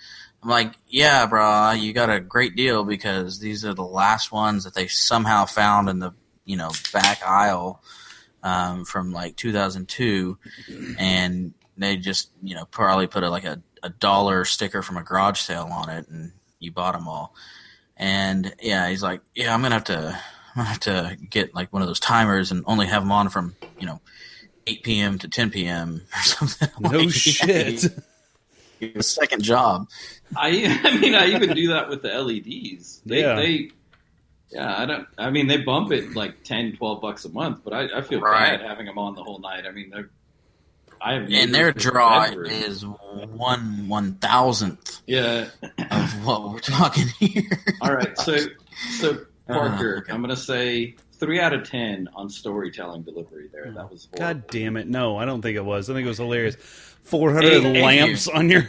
I'm 0.43 0.49
like, 0.49 0.73
yeah, 0.87 1.25
bro, 1.25 1.71
you 1.71 1.93
got 1.93 2.09
a 2.09 2.19
great 2.19 2.55
deal 2.55 2.83
because 2.83 3.39
these 3.39 3.63
are 3.63 3.73
the 3.73 3.83
last 3.83 4.31
ones 4.31 4.65
that 4.65 4.73
they 4.73 4.87
somehow 4.87 5.45
found 5.45 5.89
in 5.89 5.99
the 5.99 6.11
you 6.45 6.57
know 6.57 6.71
back 6.91 7.25
aisle 7.25 7.81
um, 8.43 8.83
from 8.83 9.11
like 9.13 9.37
2002, 9.37 10.37
and 10.99 11.53
they 11.77 11.95
just 11.97 12.29
you 12.41 12.55
know 12.55 12.65
probably 12.65 13.07
put 13.07 13.23
a, 13.23 13.29
like 13.29 13.45
a, 13.45 13.61
a 13.81 13.89
dollar 13.89 14.43
sticker 14.43 14.81
from 14.81 14.97
a 14.97 15.03
garage 15.03 15.39
sale 15.39 15.69
on 15.71 15.89
it, 15.89 16.07
and 16.09 16.33
you 16.59 16.71
bought 16.71 16.93
them 16.93 17.07
all. 17.07 17.33
And 17.95 18.53
yeah, 18.61 18.89
he's 18.89 19.03
like, 19.03 19.21
yeah, 19.33 19.53
I'm 19.53 19.61
gonna 19.61 19.75
have 19.75 19.83
to, 19.85 20.19
I'm 20.55 20.55
gonna 20.57 20.67
have 20.69 20.79
to 20.81 21.17
get 21.29 21.55
like 21.55 21.71
one 21.71 21.81
of 21.81 21.87
those 21.87 21.99
timers 22.01 22.51
and 22.51 22.63
only 22.67 22.87
have 22.87 23.01
them 23.01 23.11
on 23.13 23.29
from 23.29 23.55
you 23.79 23.85
know 23.85 24.01
8 24.67 24.83
p.m. 24.83 25.17
to 25.19 25.27
10 25.29 25.51
p.m. 25.51 26.01
or 26.13 26.21
something. 26.23 26.69
I'm 26.77 26.91
No 26.91 26.99
like, 26.99 27.11
shit. 27.11 27.83
yeah, 28.79 28.89
a 28.95 29.03
second 29.03 29.43
job. 29.43 29.87
I 30.35 30.79
I 30.83 30.97
mean 30.97 31.15
I 31.15 31.27
even 31.27 31.55
do 31.55 31.67
that 31.69 31.89
with 31.89 32.01
the 32.01 32.09
LEDs. 32.09 33.01
They 33.05 33.21
Yeah. 33.21 33.35
they 33.35 33.69
yeah, 34.51 34.75
I 34.77 34.85
don't 34.85 35.07
I 35.17 35.29
mean 35.29 35.47
they 35.47 35.57
bump 35.57 35.91
it 35.91 36.15
like 36.15 36.43
10 36.43 36.75
12 36.77 37.01
bucks 37.01 37.25
a 37.25 37.29
month, 37.29 37.59
but 37.63 37.73
I, 37.73 37.99
I 37.99 38.01
feel 38.01 38.19
Right. 38.21 38.59
bad 38.59 38.61
having 38.67 38.85
them 38.85 38.97
on 38.97 39.15
the 39.15 39.23
whole 39.23 39.39
night. 39.39 39.65
I 39.67 39.71
mean 39.71 39.89
they're 39.89 40.09
I 41.01 41.13
have 41.15 41.29
And 41.31 41.53
their 41.53 41.71
draw 41.73 42.27
bedrooms. 42.29 42.51
is 42.65 42.85
one 42.85 43.87
one 43.89 44.13
thousandth 44.15 45.01
Yeah. 45.07 45.49
of 45.91 46.25
what 46.25 46.49
we're 46.51 46.59
talking 46.59 47.07
here. 47.19 47.43
All 47.81 47.93
right. 47.93 48.17
So 48.17 48.37
so 48.99 49.25
Parker, 49.47 49.95
Uh, 49.97 49.99
okay. 49.99 50.13
I'm 50.13 50.21
going 50.21 50.33
to 50.33 50.41
say 50.41 50.95
3 51.19 51.41
out 51.41 51.51
of 51.51 51.69
10 51.69 52.07
on 52.15 52.29
storytelling 52.29 53.01
delivery 53.01 53.49
there. 53.51 53.65
That 53.75 53.91
was 53.91 54.07
horrible. 54.13 54.19
God 54.19 54.47
damn 54.49 54.77
it! 54.77 54.87
No, 54.87 55.17
I 55.17 55.25
don't 55.25 55.41
think 55.41 55.57
it 55.57 55.65
was. 55.65 55.89
I 55.89 55.93
think 55.93 56.05
it 56.05 56.07
was 56.09 56.17
hilarious. 56.19 56.55
Four 57.01 57.33
hundred 57.33 57.61
Hey, 57.63 57.73
hey, 57.73 57.81
lamps 57.83 58.29
on 58.29 58.49
your. 58.49 58.65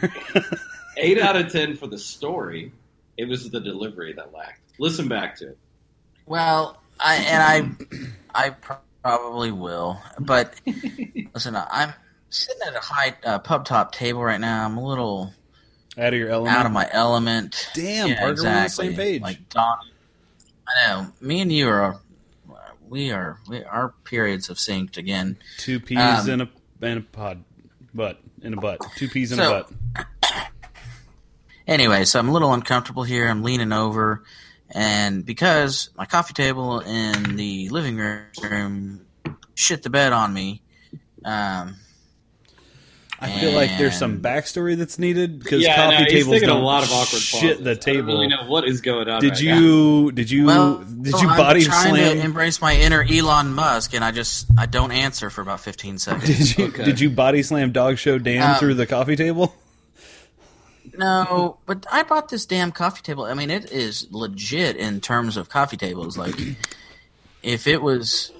8 0.97 1.19
out 1.19 1.35
of 1.35 1.51
10 1.51 1.75
for 1.77 1.87
the 1.87 1.97
story. 1.97 2.71
It 3.17 3.27
was 3.27 3.49
the 3.49 3.59
delivery 3.59 4.13
that 4.13 4.33
lacked. 4.33 4.61
Listen 4.79 5.07
back 5.07 5.35
to 5.37 5.49
it. 5.49 5.57
Well, 6.25 6.81
I 6.99 7.15
and 7.15 7.77
I, 8.33 8.47
I 8.47 8.49
probably 9.01 9.51
will. 9.51 9.99
But 10.19 10.59
listen, 11.33 11.55
I'm 11.55 11.93
sitting 12.29 12.61
at 12.67 12.75
a 12.75 12.79
high 12.79 13.15
uh, 13.23 13.39
pub 13.39 13.65
top 13.65 13.91
table 13.93 14.21
right 14.23 14.39
now. 14.41 14.65
I'm 14.65 14.77
a 14.77 14.85
little 14.85 15.31
out 15.97 16.13
of 16.13 16.19
your 16.19 16.29
element. 16.29 16.57
out 16.57 16.65
of 16.65 16.71
my 16.73 16.89
element. 16.91 17.69
Damn, 17.73 18.09
Yeah, 18.09 18.19
Parker, 18.19 18.41
we're 18.43 18.49
on 18.49 18.55
the 18.55 18.63
exactly. 18.63 18.87
same 18.89 18.95
page. 18.97 19.21
Like 19.21 19.47
Don, 19.49 19.77
I 20.67 20.87
know. 20.87 21.07
Me 21.21 21.39
and 21.41 21.51
you 21.51 21.69
are. 21.69 21.99
We 22.89 23.11
are. 23.11 23.39
We, 23.47 23.63
our 23.63 23.93
periods 24.03 24.47
have 24.47 24.57
synced 24.57 24.97
again. 24.97 25.37
Two 25.57 25.79
peas 25.79 25.97
Um, 25.99 26.29
in 26.29 26.41
a 26.41 26.49
in 26.85 26.97
a 26.97 27.01
pod, 27.01 27.43
butt 27.93 28.19
in 28.41 28.53
a 28.53 28.57
butt. 28.57 28.81
Two 28.97 29.07
peas 29.07 29.31
in 29.31 29.39
a 29.39 29.43
butt. 29.43 30.07
Anyway, 31.67 32.05
so 32.05 32.19
I'm 32.19 32.29
a 32.29 32.31
little 32.33 32.53
uncomfortable 32.53 33.03
here. 33.03 33.27
I'm 33.27 33.41
leaning 33.43 33.73
over, 33.73 34.23
and 34.69 35.25
because 35.25 35.89
my 35.97 36.05
coffee 36.05 36.33
table 36.33 36.79
in 36.79 37.35
the 37.35 37.69
living 37.69 37.97
room 37.97 39.01
shit 39.55 39.81
the 39.83 39.89
bed 39.89 40.13
on 40.13 40.31
me, 40.33 40.61
um, 41.23 41.77
I 43.19 43.31
feel 43.39 43.53
like 43.53 43.71
there's 43.79 43.97
some 43.97 44.19
backstory 44.19 44.77
that's 44.77 44.99
needed 44.99 45.39
because 45.39 45.63
yeah, 45.63 45.75
coffee 45.75 46.03
no, 46.03 46.09
he's 46.11 46.25
tables 46.25 46.41
don't 46.41 46.49
a 46.61 46.63
lot 46.63 46.83
of 46.83 46.91
awkward 46.91 47.21
shit 47.21 47.57
pauses. 47.59 47.63
the 47.63 47.71
I 47.71 47.73
don't 47.73 47.81
table. 47.81 48.07
really 48.13 48.27
know 48.27 48.43
what 48.45 48.67
is 48.67 48.81
going 48.81 49.09
on. 49.09 49.21
Did 49.21 49.31
right 49.31 49.41
you? 49.41 50.11
Did 50.11 50.29
you? 50.29 50.45
well, 50.45 50.77
did 50.83 51.13
so 51.13 51.21
you 51.21 51.29
I'm 51.29 51.37
body 51.37 51.63
trying 51.63 51.95
slam? 51.95 52.17
to 52.17 52.23
embrace 52.23 52.61
my 52.61 52.75
inner 52.75 53.03
Elon 53.09 53.53
Musk, 53.53 53.95
and 53.95 54.03
I 54.03 54.11
just 54.11 54.45
I 54.57 54.67
don't 54.67 54.91
answer 54.91 55.31
for 55.31 55.41
about 55.41 55.61
15 55.61 55.97
seconds. 55.99 56.27
did 56.27 56.57
you? 56.57 56.65
Okay. 56.67 56.83
Did 56.83 56.99
you 56.99 57.09
body 57.09 57.41
slam 57.41 57.71
Dog 57.71 57.97
Show 57.97 58.19
Dan 58.19 58.51
Um, 58.51 58.59
through 58.59 58.75
the 58.75 58.85
coffee 58.85 59.15
table? 59.15 59.55
No, 60.97 61.57
but 61.65 61.85
I 61.91 62.03
bought 62.03 62.29
this 62.29 62.45
damn 62.45 62.71
coffee 62.71 63.01
table. 63.01 63.25
I 63.25 63.33
mean, 63.33 63.49
it 63.49 63.71
is 63.71 64.07
legit 64.11 64.75
in 64.77 65.01
terms 65.01 65.37
of 65.37 65.49
coffee 65.49 65.77
tables. 65.77 66.17
Like, 66.17 66.35
if 67.43 67.67
it 67.67 67.81
was, 67.81 68.31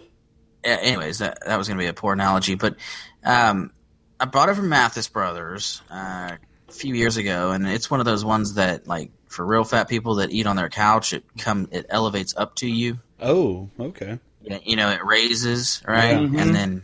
anyways, 0.64 1.20
that 1.20 1.40
that 1.46 1.58
was 1.58 1.68
going 1.68 1.78
to 1.78 1.84
be 1.84 1.88
a 1.88 1.94
poor 1.94 2.14
analogy, 2.14 2.56
but 2.56 2.76
um, 3.24 3.72
I 4.20 4.26
bought 4.26 4.50
it 4.50 4.56
from 4.56 4.70
Mathis 4.70 5.08
Brothers 5.08 5.82
uh, 5.92 6.38
a 6.68 6.72
few 6.72 6.94
years 6.94 7.18
ago, 7.18 7.52
and 7.52 7.68
it's 7.68 7.90
one 7.90 8.00
of 8.00 8.06
those 8.06 8.24
ones 8.26 8.56
that, 8.56 8.88
like, 8.88 9.12
for 9.28 9.46
real 9.46 9.64
fat 9.64 9.90
people 9.90 10.16
that 10.16 10.32
eat 10.32 10.48
on 10.48 10.56
their 10.56 10.70
couch, 10.70 11.12
it 11.14 11.24
come 11.38 11.68
it 11.72 11.86
elevates 11.90 12.36
up 12.38 12.56
to 12.56 12.68
you. 12.70 13.00
Oh, 13.20 13.70
okay. 13.80 14.20
You 14.64 14.76
know, 14.76 14.92
it 14.92 15.04
raises 15.04 15.82
right, 15.88 16.12
Yeah. 16.12 16.20
Mhm. 16.20 16.40
and 16.40 16.56
then 16.56 16.82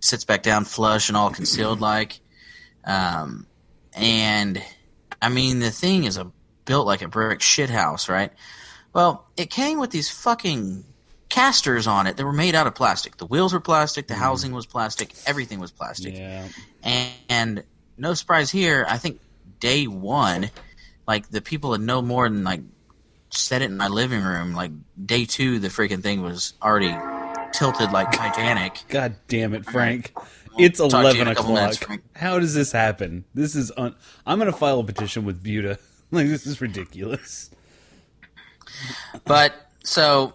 sits 0.00 0.24
back 0.24 0.42
down, 0.42 0.64
flush 0.64 1.08
and 1.08 1.16
all 1.16 1.30
concealed, 1.30 1.80
like. 1.80 2.20
Um, 2.84 3.46
and 3.94 4.62
I 5.20 5.28
mean, 5.28 5.58
the 5.60 5.70
thing 5.70 6.04
is 6.04 6.16
a 6.16 6.30
built 6.64 6.86
like 6.86 7.02
a 7.02 7.08
brick 7.08 7.40
shithouse, 7.40 8.08
right? 8.08 8.32
Well, 8.92 9.26
it 9.36 9.50
came 9.50 9.78
with 9.78 9.90
these 9.90 10.10
fucking 10.10 10.84
casters 11.28 11.86
on 11.86 12.06
it 12.06 12.16
that 12.16 12.24
were 12.24 12.32
made 12.32 12.54
out 12.54 12.66
of 12.66 12.74
plastic. 12.74 13.16
The 13.16 13.26
wheels 13.26 13.52
were 13.52 13.60
plastic, 13.60 14.08
the 14.08 14.14
mm. 14.14 14.18
housing 14.18 14.52
was 14.52 14.66
plastic, 14.66 15.14
everything 15.26 15.60
was 15.60 15.70
plastic. 15.70 16.16
Yeah. 16.16 16.48
And, 16.82 17.10
and 17.28 17.64
no 17.96 18.14
surprise 18.14 18.50
here, 18.50 18.84
I 18.88 18.98
think 18.98 19.20
day 19.60 19.86
one, 19.86 20.50
like 21.06 21.30
the 21.30 21.40
people 21.40 21.72
had 21.72 21.80
no 21.80 22.02
more 22.02 22.28
than 22.28 22.44
like 22.44 22.62
set 23.30 23.62
it 23.62 23.70
in 23.70 23.76
my 23.76 23.88
living 23.88 24.22
room. 24.22 24.54
Like 24.54 24.72
day 25.04 25.24
two, 25.24 25.58
the 25.58 25.68
freaking 25.68 26.02
thing 26.02 26.22
was 26.22 26.54
already 26.62 26.96
tilted 27.52 27.92
like 27.92 28.10
Titanic. 28.12 28.82
God 28.88 29.16
damn 29.28 29.54
it, 29.54 29.64
Frank. 29.64 30.12
It's 30.64 30.78
Talk 30.78 30.90
to 30.90 30.96
eleven 31.00 31.28
a 31.28 31.34
couple 31.34 31.54
minutes, 31.54 31.80
o'clock. 31.82 32.00
How 32.14 32.38
does 32.38 32.54
this 32.54 32.72
happen? 32.72 33.24
This 33.34 33.54
is 33.56 33.72
un- 33.76 33.94
I'm 34.26 34.38
gonna 34.38 34.52
file 34.52 34.80
a 34.80 34.84
petition 34.84 35.24
with 35.24 35.42
Buda. 35.42 35.78
Like 36.12 36.26
this 36.26 36.44
is 36.44 36.60
ridiculous. 36.60 37.50
But 39.24 39.54
so, 39.84 40.34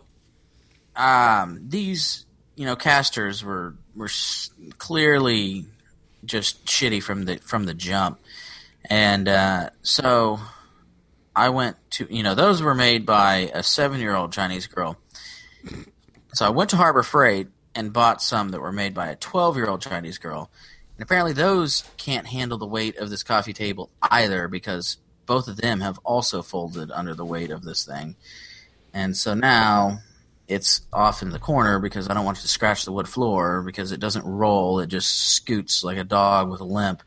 um, 0.95 1.59
these 1.67 2.25
you 2.55 2.65
know 2.65 2.77
casters 2.77 3.43
were 3.43 3.75
were 3.93 4.05
s- 4.05 4.51
clearly 4.77 5.65
just 6.23 6.65
shitty 6.65 7.03
from 7.03 7.25
the 7.25 7.37
from 7.39 7.65
the 7.65 7.73
jump, 7.73 8.19
and 8.89 9.27
uh, 9.27 9.69
so 9.81 10.39
I 11.35 11.49
went 11.49 11.75
to 11.91 12.07
you 12.09 12.23
know 12.23 12.35
those 12.35 12.61
were 12.61 12.73
made 12.75 13.05
by 13.05 13.51
a 13.53 13.61
seven 13.61 13.99
year 13.99 14.15
old 14.15 14.31
Chinese 14.31 14.67
girl. 14.67 14.97
So 16.33 16.45
I 16.45 16.49
went 16.49 16.69
to 16.69 16.77
Harbor 16.77 17.03
Freight 17.03 17.47
and 17.75 17.93
bought 17.93 18.21
some 18.21 18.49
that 18.49 18.61
were 18.61 18.71
made 18.71 18.93
by 18.93 19.07
a 19.07 19.15
twelve 19.15 19.57
year 19.57 19.67
old 19.67 19.81
Chinese 19.81 20.17
girl. 20.17 20.49
And 20.97 21.03
apparently 21.03 21.33
those 21.33 21.83
can't 21.97 22.27
handle 22.27 22.57
the 22.57 22.65
weight 22.65 22.97
of 22.97 23.09
this 23.09 23.21
coffee 23.21 23.53
table 23.53 23.89
either 24.01 24.47
because 24.47 24.97
both 25.25 25.47
of 25.47 25.57
them 25.57 25.81
have 25.81 25.99
also 25.99 26.41
folded 26.41 26.89
under 26.91 27.13
the 27.13 27.25
weight 27.25 27.51
of 27.51 27.63
this 27.63 27.85
thing. 27.85 28.15
And 28.93 29.17
so 29.17 29.33
now 29.33 29.99
it's 30.47 30.81
off 30.93 31.21
in 31.21 31.31
the 31.31 31.39
corner 31.39 31.79
because 31.79 32.09
I 32.09 32.13
don't 32.13 32.25
want 32.25 32.37
it 32.37 32.41
to 32.41 32.47
scratch 32.47 32.85
the 32.85 32.91
wood 32.91 33.09
floor 33.09 33.61
because 33.61 33.91
it 33.91 33.99
doesn't 33.99 34.25
roll. 34.25 34.79
It 34.79 34.87
just 34.87 35.33
scoots 35.35 35.83
like 35.83 35.97
a 35.97 36.03
dog 36.03 36.49
with 36.49 36.61
a 36.61 36.65
limp. 36.65 37.01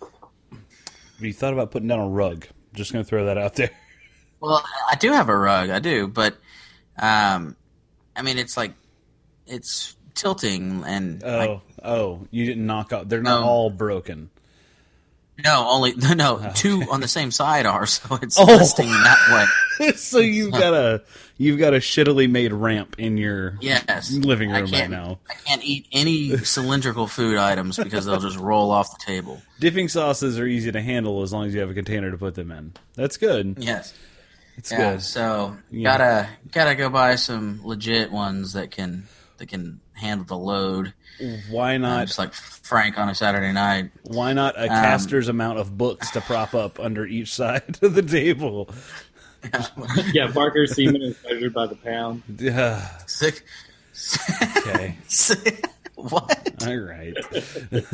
Have 0.00 1.26
you 1.26 1.32
thought 1.32 1.52
about 1.52 1.70
putting 1.70 1.88
down 1.88 2.00
a 2.00 2.08
rug? 2.08 2.46
Just 2.74 2.92
gonna 2.92 3.04
throw 3.04 3.26
that 3.26 3.38
out 3.38 3.54
there. 3.54 3.70
Well, 4.40 4.60
I 4.90 4.96
do 4.96 5.12
have 5.12 5.28
a 5.28 5.36
rug, 5.36 5.70
I 5.70 5.78
do, 5.78 6.08
but 6.08 6.34
um, 7.00 7.54
I 8.16 8.22
mean, 8.22 8.38
it's 8.38 8.56
like 8.56 8.72
it's 9.52 9.96
tilting 10.14 10.82
and 10.86 11.22
Oh, 11.24 11.38
like, 11.38 11.60
oh, 11.84 12.26
you 12.30 12.44
didn't 12.46 12.66
knock 12.66 12.92
out. 12.92 13.08
They're 13.08 13.22
not 13.22 13.40
No. 13.40 13.46
all 13.46 13.70
broken. 13.70 14.30
no, 15.42 15.66
only 15.68 15.94
no 15.96 16.40
oh, 16.42 16.52
two 16.54 16.84
on 16.90 17.00
the 17.00 17.08
same 17.08 17.30
side 17.30 17.66
are, 17.66 17.86
so 17.96 18.18
it's 18.22 18.38
Oh. 18.38 18.44
listing 18.44 18.88
that 18.88 19.46
way. 19.80 19.92
so 19.96 20.18
you've 20.18 20.52
got 20.52 20.74
a 20.74 21.02
you've 21.38 21.58
got 21.58 21.72
a 21.74 21.78
shittily 21.78 22.30
made 22.30 22.52
ramp 22.52 22.96
in 22.98 23.16
your 23.16 23.56
Yes, 23.60 24.12
living 24.12 24.50
room 24.50 24.70
right 24.70 24.90
now. 24.90 25.18
I 25.28 25.34
can't 25.34 25.64
eat 25.64 25.86
any 25.92 26.36
cylindrical 26.38 27.06
food 27.06 27.38
items 27.38 27.78
because 27.78 28.04
they'll 28.04 28.20
just 28.20 28.38
roll 28.38 28.70
off 28.70 28.90
the 28.90 29.04
table. 29.04 29.40
Dipping 29.58 29.88
sauces 29.88 30.38
are 30.38 30.46
easy 30.46 30.70
to 30.70 30.80
handle 30.80 31.22
as 31.22 31.32
long 31.32 31.46
as 31.46 31.54
you 31.54 31.60
have 31.60 31.70
a 31.70 31.74
container 31.74 32.10
to 32.10 32.18
put 32.18 32.34
them 32.34 32.52
in. 32.52 32.74
That's 32.94 33.16
good. 33.16 33.56
Yes. 33.58 33.94
It's 34.58 34.70
Yeah, 34.70 34.92
good. 34.92 35.02
so 35.02 35.56
Yeah. 35.70 35.90
gotta 35.96 36.28
gotta 36.52 36.74
go 36.74 36.90
buy 36.90 37.14
some 37.16 37.60
legit 37.64 38.12
ones 38.12 38.52
that 38.52 38.70
can 38.70 39.08
that 39.42 39.48
can 39.48 39.80
handle 39.94 40.24
the 40.24 40.36
load. 40.38 40.94
Why 41.50 41.76
not? 41.76 42.06
just 42.06 42.16
like 42.18 42.32
Frank 42.32 42.96
on 42.96 43.08
a 43.08 43.14
Saturday 43.14 43.50
night. 43.52 43.90
Why 44.04 44.32
not 44.32 44.56
Um, 44.56 44.66
a 44.66 44.68
caster's 44.68 45.26
amount 45.26 45.58
of 45.58 45.76
books 45.76 46.12
to 46.12 46.20
prop 46.20 46.54
up 46.54 46.78
under 46.78 47.04
each 47.04 47.34
side 47.34 47.76
of 47.82 47.94
the 47.94 48.02
table? 48.02 48.70
yeah, 50.12 50.30
Parker 50.32 50.68
semen 50.68 51.02
is 51.02 51.16
measured 51.28 51.52
by 51.52 51.66
the 51.66 51.74
pound. 51.74 52.22
Yeah, 52.38 52.86
Sick. 53.06 53.42
okay. 54.58 54.96
what? 56.08 56.66
All 56.66 56.76
right. 56.76 57.14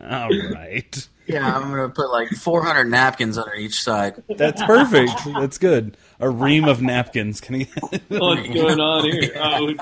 All 0.00 0.28
right. 0.52 1.08
Yeah, 1.26 1.56
I'm 1.56 1.70
gonna 1.70 1.88
put 1.88 2.10
like 2.10 2.28
400 2.28 2.84
napkins 2.84 3.36
under 3.38 3.54
each 3.54 3.82
side. 3.82 4.22
That's 4.28 4.62
perfect. 4.62 5.12
That's 5.24 5.58
good. 5.58 5.96
A 6.20 6.30
ream 6.30 6.66
of 6.66 6.82
napkins. 6.82 7.40
Can 7.40 7.60
you? 7.60 7.66
What's 8.08 8.48
going 8.48 8.80
on 8.80 9.10
here? 9.10 9.32
Oh, 9.36 9.72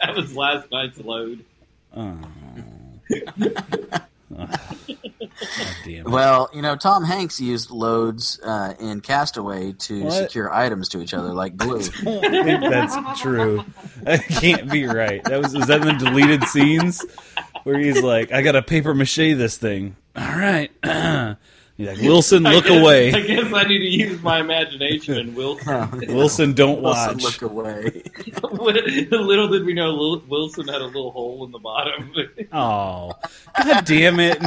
that 0.00 0.14
was 0.14 0.36
last 0.36 0.70
night's 0.70 0.98
load. 0.98 1.44
Oh. 1.96 2.20
God 4.36 4.58
damn. 5.84 5.94
it. 5.94 6.08
Well, 6.08 6.48
you 6.54 6.62
know, 6.62 6.76
Tom 6.76 7.04
Hanks 7.04 7.40
used 7.40 7.70
loads 7.70 8.40
uh, 8.44 8.74
in 8.78 9.00
Castaway 9.00 9.72
to 9.72 10.04
What? 10.04 10.12
secure 10.12 10.52
items 10.52 10.88
to 10.90 11.00
each 11.02 11.12
other 11.14 11.32
like 11.34 11.56
glue. 11.56 11.80
I 12.00 12.04
don't 12.04 12.44
think 12.44 12.60
that's 12.70 13.20
true. 13.20 13.64
That 14.02 14.22
can't 14.26 14.70
be 14.70 14.84
right. 14.86 15.24
That 15.24 15.40
was 15.42 15.54
was 15.54 15.66
that 15.68 15.80
in 15.80 15.96
the 15.98 16.04
deleted 16.04 16.44
scenes 16.44 17.02
where 17.62 17.78
he's 17.78 18.02
like, 18.02 18.32
"I 18.32 18.42
got 18.42 18.52
to 18.52 18.60
paper 18.60 18.92
mache 18.92 19.16
this 19.16 19.56
thing." 19.56 19.96
All 20.14 20.22
right. 20.24 20.70
He's 21.76 21.88
like, 21.88 21.98
Wilson, 21.98 22.44
look 22.44 22.66
I 22.66 22.68
guess, 22.68 23.14
I 23.14 23.20
guess 23.22 23.52
I 23.52 23.64
need 23.64 23.78
to 23.78 23.84
use 23.84 24.22
my 24.22 24.38
imagination 24.38 25.18
and 25.18 25.34
Wilson. 25.36 25.90
Wilson, 26.06 26.52
don't 26.52 26.80
Wilson, 26.82 27.14
watch. 27.14 27.22
look 27.24 27.42
away. 27.42 28.02
little 29.18 29.48
did 29.48 29.64
we 29.64 29.74
know 29.74 29.92
Wilson 30.28 30.68
had 30.68 30.80
a 30.80 30.86
little 30.86 31.10
hole 31.10 31.44
in 31.44 31.50
the 31.50 31.58
bottom. 31.58 32.12
Oh, 32.52 33.12
god 33.64 33.84
damn 33.84 34.20
it! 34.20 34.40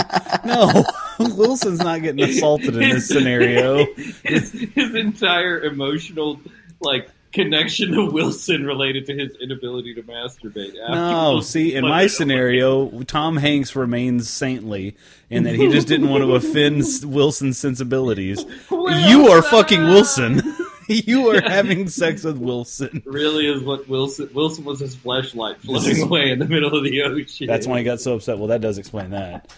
No, 0.45 0.83
Wilson's 1.19 1.79
not 1.79 2.01
getting 2.01 2.23
assaulted 2.23 2.75
in 2.75 2.89
this 2.89 3.07
scenario. 3.07 3.85
his, 4.23 4.51
his 4.51 4.95
entire 4.95 5.59
emotional 5.61 6.39
like 6.79 7.09
connection 7.37 7.91
to 7.91 8.05
Wilson 8.05 8.65
related 8.65 9.05
to 9.05 9.13
his 9.13 9.35
inability 9.37 9.93
to 9.93 10.03
masturbate. 10.03 10.73
after 10.81 10.95
No, 10.95 11.39
see, 11.43 11.75
in 11.75 11.83
my 11.83 12.03
it 12.03 12.09
scenario, 12.09 13.03
Tom 13.03 13.37
Hanks 13.37 13.75
remains 13.75 14.29
saintly 14.29 14.95
in 15.29 15.43
that 15.43 15.55
he 15.55 15.69
just 15.69 15.87
didn't 15.89 16.09
want 16.09 16.23
to 16.23 16.35
offend 16.35 16.83
Wilson's 17.03 17.57
sensibilities. 17.57 18.43
away. 18.69 19.03
You 19.07 19.27
are 19.29 19.39
uh, 19.39 19.43
fucking 19.43 19.83
Wilson. 19.83 20.41
You 20.89 21.31
are 21.31 21.41
having 21.41 21.89
sex 21.89 22.23
with 22.23 22.37
Wilson. 22.37 23.03
Really 23.05 23.45
is 23.45 23.61
what 23.61 23.89
Wilson. 23.89 24.29
Wilson 24.33 24.63
was 24.63 24.79
his 24.79 24.95
flashlight 24.95 25.59
floating 25.59 26.01
away 26.01 26.31
in 26.31 26.39
the 26.39 26.45
middle 26.45 26.73
of 26.73 26.81
the 26.85 27.01
ocean. 27.01 27.45
That's 27.45 27.67
why 27.67 27.79
he 27.79 27.83
got 27.83 27.99
so 27.99 28.15
upset. 28.15 28.37
Well, 28.37 28.47
that 28.47 28.61
does 28.61 28.77
explain 28.77 29.09
that. 29.09 29.51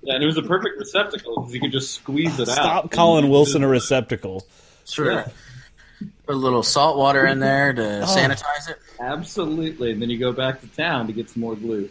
Yeah, 0.00 0.14
and 0.14 0.22
it 0.22 0.26
was 0.26 0.38
a 0.38 0.42
perfect 0.42 0.78
receptacle 0.78 1.40
because 1.42 1.52
you 1.52 1.60
could 1.60 1.72
just 1.72 1.92
squeeze 1.92 2.40
it 2.40 2.48
out. 2.48 2.54
Stop 2.54 2.90
calling 2.90 3.28
Wilson 3.28 3.62
a 3.62 3.68
receptacle. 3.68 4.46
Sure. 4.86 5.26
Yeah. 6.28 6.34
Put 6.34 6.36
a 6.36 6.44
little 6.44 6.62
salt 6.62 6.96
water 6.98 7.26
in 7.26 7.40
there 7.40 7.72
to 7.72 8.00
Oh. 8.02 8.04
sanitize 8.06 8.68
it. 8.68 8.78
Absolutely, 9.00 9.92
and 9.92 10.02
then 10.02 10.10
you 10.10 10.18
go 10.18 10.32
back 10.32 10.60
to 10.60 10.66
town 10.68 11.06
to 11.06 11.12
get 11.12 11.30
some 11.30 11.40
more 11.40 11.56
glue. 11.56 11.88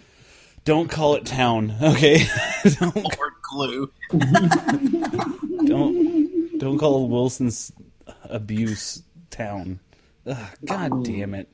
Don't 0.65 0.89
call 0.89 1.15
it 1.15 1.25
town, 1.25 1.73
okay? 1.81 2.25
don't, 2.79 2.95
Or 2.97 3.33
glue. 3.41 3.91
don't 5.65 6.57
don't 6.59 6.77
call 6.77 7.07
Wilson's 7.07 7.71
abuse 8.23 9.01
town. 9.29 9.79
Ugh, 10.25 10.37
God 10.65 11.05
damn 11.05 11.33
it! 11.33 11.47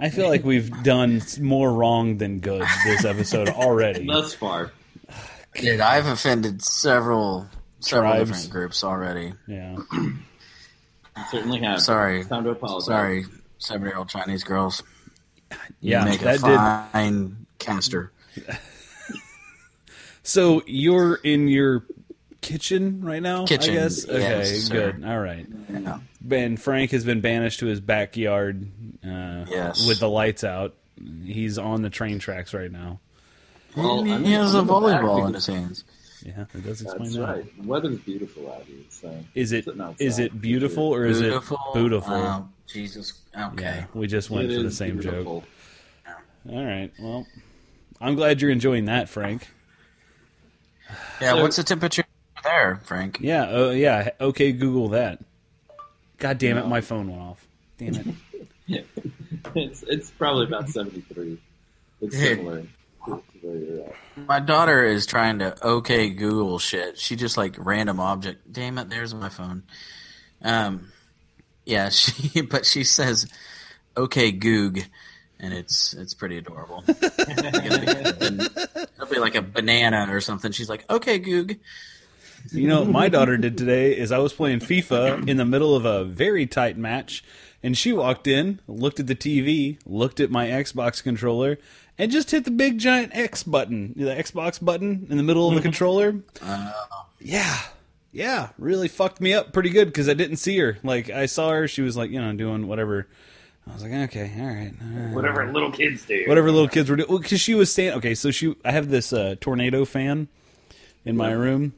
I 0.00 0.08
feel 0.10 0.28
like 0.28 0.44
we've 0.44 0.70
done 0.82 1.20
more 1.40 1.70
wrong 1.72 2.16
than 2.18 2.38
good 2.40 2.64
this 2.84 3.04
episode 3.04 3.48
already. 3.50 4.06
Thus 4.08 4.34
far, 4.34 4.72
Dude, 5.54 5.80
I've 5.80 6.06
offended 6.06 6.62
several 6.62 7.46
several 7.80 8.12
Tribes. 8.12 8.30
different 8.30 8.50
groups 8.52 8.84
already. 8.84 9.32
Yeah. 9.46 9.76
you 11.16 11.22
certainly 11.30 11.60
have. 11.60 11.80
Sorry. 11.82 12.20
It's 12.20 12.28
time 12.28 12.44
to 12.44 12.50
apologize. 12.50 12.86
Sorry, 12.86 13.24
seven 13.58 13.86
year 13.88 13.96
old 13.96 14.08
Chinese 14.08 14.44
girls. 14.44 14.82
You 15.80 15.92
Yeah, 15.92 16.04
make 16.04 16.20
a 16.20 16.24
that 16.24 16.40
did. 16.42 16.92
fine 16.92 17.46
caster. 17.58 18.12
So 20.22 20.62
you're 20.66 21.14
in 21.16 21.46
your 21.46 21.84
kitchen 22.40 23.00
right 23.04 23.22
now, 23.22 23.46
Kitchen, 23.46 23.74
I 23.74 23.76
guess. 23.82 24.08
Okay, 24.08 24.18
yes, 24.18 24.50
sir. 24.64 24.92
good. 24.92 25.04
All 25.04 25.20
right. 25.20 25.46
Yeah. 25.70 26.00
Ben 26.20 26.56
Frank 26.56 26.90
has 26.90 27.04
been 27.04 27.20
banished 27.20 27.60
to 27.60 27.66
his 27.66 27.80
backyard 27.80 28.66
uh, 29.04 29.44
Yes. 29.48 29.86
with 29.86 30.00
the 30.00 30.08
lights 30.08 30.42
out. 30.42 30.74
He's 31.24 31.58
on 31.58 31.82
the 31.82 31.90
train 31.90 32.18
tracks 32.18 32.54
right 32.54 32.72
now. 32.72 32.98
Well, 33.76 34.02
he 34.02 34.10
I'm- 34.12 34.24
he 34.24 34.32
has 34.32 34.52
a 34.54 34.58
I'm 34.58 34.62
in 34.62 34.66
the 34.66 34.72
back 34.80 35.00
volleyball 35.02 35.16
because- 35.26 35.28
in 35.28 35.34
his 35.34 35.46
hands. 35.46 35.84
Yeah, 36.26 36.44
it 36.54 36.64
does 36.64 36.82
explain 36.82 37.04
That's 37.04 37.14
that. 37.16 37.22
right. 37.22 37.62
The 37.62 37.68
weather's 37.68 37.98
beautiful 38.00 38.52
out 38.52 38.64
here. 38.64 38.78
So 38.90 39.16
Is 39.36 39.52
it 39.52 39.64
Sitting 39.64 39.80
outside. 39.80 40.04
is 40.04 40.18
it 40.18 40.40
beautiful 40.40 40.82
or 40.84 41.04
is 41.06 41.20
Beautiful. 41.20 41.56
it 41.68 41.74
beautiful? 41.78 42.14
Oh, 42.14 42.48
Jesus. 42.66 43.12
Okay. 43.38 43.62
Yeah, 43.62 43.84
we 43.94 44.08
just 44.08 44.28
went 44.28 44.50
It 44.50 44.56
for 44.56 44.62
the 44.62 44.68
is 44.68 44.76
same 44.76 44.98
beautiful. 44.98 45.44
joke. 46.06 46.52
All 46.52 46.64
right. 46.64 46.92
Well, 46.98 47.26
I'm 48.00 48.16
glad 48.16 48.42
you're 48.42 48.50
enjoying 48.50 48.86
that, 48.86 49.08
Frank. 49.08 49.46
Yeah, 51.20 51.30
So- 51.34 51.42
what's 51.42 51.56
the 51.56 51.62
temperature 51.62 52.04
there, 52.42 52.80
Frank? 52.84 53.18
Yeah. 53.20 53.44
Uh, 53.48 53.70
yeah. 53.70 54.10
Okay. 54.20 54.50
Google 54.52 54.88
that. 54.88 55.20
God 56.18 56.38
damn 56.38 56.56
it! 56.58 56.66
My 56.66 56.80
phone 56.80 57.08
went 57.10 57.20
off. 57.22 57.46
Damn 57.78 58.16
it. 58.68 58.86
It's 59.54 59.84
it's 59.84 60.10
probably 60.10 60.46
about 60.46 60.68
seventy 60.70 61.02
three. 61.02 61.38
It's 62.00 62.16
similar 62.18 62.64
to 63.46 63.52
to 63.52 63.64
where 63.66 63.76
you're 63.76 63.84
at. 63.84 63.94
My 64.28 64.40
daughter 64.40 64.84
is 64.84 65.06
trying 65.06 65.38
to 65.38 65.66
okay 65.66 66.10
Google 66.10 66.58
shit. 66.58 66.98
She 66.98 67.16
just 67.16 67.36
like 67.36 67.56
random 67.58 68.00
object. 68.00 68.52
Damn 68.52 68.78
it, 68.78 68.90
there's 68.90 69.14
my 69.14 69.28
phone. 69.28 69.62
Um, 70.42 70.92
yeah, 71.64 71.88
she 71.90 72.40
but 72.42 72.66
she 72.66 72.84
says 72.84 73.26
okay 73.96 74.32
Goog, 74.32 74.82
and 75.40 75.54
it's 75.54 75.94
it's 75.94 76.14
pretty 76.14 76.38
adorable. 76.38 76.84
It'll 76.88 77.06
be 79.10 79.18
like 79.18 79.34
a 79.34 79.42
banana 79.42 80.06
or 80.10 80.20
something. 80.20 80.52
She's 80.52 80.68
like 80.68 80.88
okay 80.90 81.18
Goog. 81.18 81.58
You 82.52 82.68
know, 82.68 82.82
what 82.82 82.90
my 82.90 83.08
daughter 83.08 83.36
did 83.36 83.58
today 83.58 83.96
is 83.96 84.12
I 84.12 84.18
was 84.18 84.32
playing 84.32 84.60
FIFA 84.60 85.28
in 85.28 85.36
the 85.36 85.44
middle 85.44 85.74
of 85.74 85.84
a 85.84 86.04
very 86.04 86.46
tight 86.46 86.78
match, 86.78 87.24
and 87.60 87.76
she 87.76 87.92
walked 87.92 88.28
in, 88.28 88.60
looked 88.68 89.00
at 89.00 89.08
the 89.08 89.16
TV, 89.16 89.80
looked 89.84 90.20
at 90.20 90.30
my 90.30 90.46
Xbox 90.46 91.02
controller, 91.02 91.58
and 91.98 92.10
just 92.10 92.30
hit 92.30 92.44
the 92.44 92.50
big 92.50 92.78
giant 92.78 93.14
X 93.14 93.42
button, 93.42 93.94
the 93.96 94.04
Xbox 94.04 94.62
button 94.62 95.06
in 95.10 95.16
the 95.16 95.22
middle 95.22 95.48
of 95.48 95.54
the 95.54 95.60
controller. 95.62 96.16
Yeah. 97.20 97.58
Yeah, 98.12 98.48
really 98.56 98.88
fucked 98.88 99.20
me 99.20 99.34
up 99.34 99.52
pretty 99.52 99.68
good 99.68 99.88
because 99.88 100.08
I 100.08 100.14
didn't 100.14 100.38
see 100.38 100.56
her. 100.56 100.78
Like 100.82 101.10
I 101.10 101.26
saw 101.26 101.50
her, 101.50 101.68
she 101.68 101.82
was 101.82 101.98
like, 101.98 102.10
you 102.10 102.18
know, 102.18 102.32
doing 102.32 102.66
whatever. 102.66 103.08
I 103.68 103.74
was 103.74 103.82
like, 103.82 103.92
okay, 103.92 104.32
all 104.38 104.46
right, 104.46 104.72
all 104.80 105.00
right. 105.06 105.14
Whatever 105.14 105.52
little 105.52 105.70
kids 105.70 106.06
do. 106.06 106.24
whatever 106.26 106.50
little 106.50 106.68
kids 106.68 106.88
were 106.88 106.96
doing. 106.96 107.20
Because 107.20 107.40
she 107.40 107.54
was 107.54 107.70
saying, 107.70 107.92
okay, 107.94 108.14
so 108.14 108.30
she, 108.30 108.54
I 108.64 108.72
have 108.72 108.88
this 108.88 109.12
uh, 109.12 109.34
tornado 109.38 109.84
fan 109.84 110.28
in 111.04 111.14
my 111.14 111.30
room, 111.32 111.74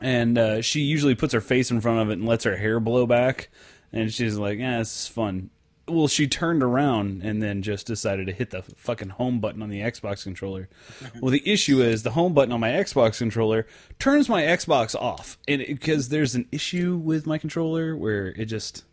and 0.00 0.38
uh, 0.38 0.62
she 0.62 0.82
usually 0.82 1.16
puts 1.16 1.32
her 1.32 1.40
face 1.40 1.70
in 1.72 1.80
front 1.80 1.98
of 1.98 2.10
it 2.10 2.18
and 2.18 2.26
lets 2.28 2.44
her 2.44 2.56
hair 2.56 2.78
blow 2.78 3.06
back, 3.06 3.48
and 3.92 4.12
she's 4.12 4.36
like, 4.36 4.60
yeah, 4.60 4.78
this 4.78 5.02
is 5.02 5.08
fun. 5.08 5.50
Well, 5.90 6.08
she 6.08 6.26
turned 6.26 6.62
around 6.62 7.22
and 7.22 7.42
then 7.42 7.62
just 7.62 7.86
decided 7.86 8.26
to 8.26 8.32
hit 8.32 8.50
the 8.50 8.62
fucking 8.62 9.10
home 9.10 9.40
button 9.40 9.62
on 9.62 9.68
the 9.68 9.80
Xbox 9.80 10.24
controller. 10.24 10.68
Well, 11.20 11.30
the 11.30 11.42
issue 11.50 11.82
is 11.82 12.02
the 12.02 12.12
home 12.12 12.34
button 12.34 12.52
on 12.52 12.60
my 12.60 12.70
Xbox 12.70 13.18
controller 13.18 13.66
turns 13.98 14.28
my 14.28 14.42
Xbox 14.42 14.94
off, 14.94 15.38
and 15.46 15.64
because 15.66 16.08
there's 16.08 16.34
an 16.34 16.46
issue 16.52 16.96
with 16.96 17.26
my 17.26 17.36
controller 17.36 17.96
where 17.96 18.28
it 18.28 18.46
just 18.46 18.84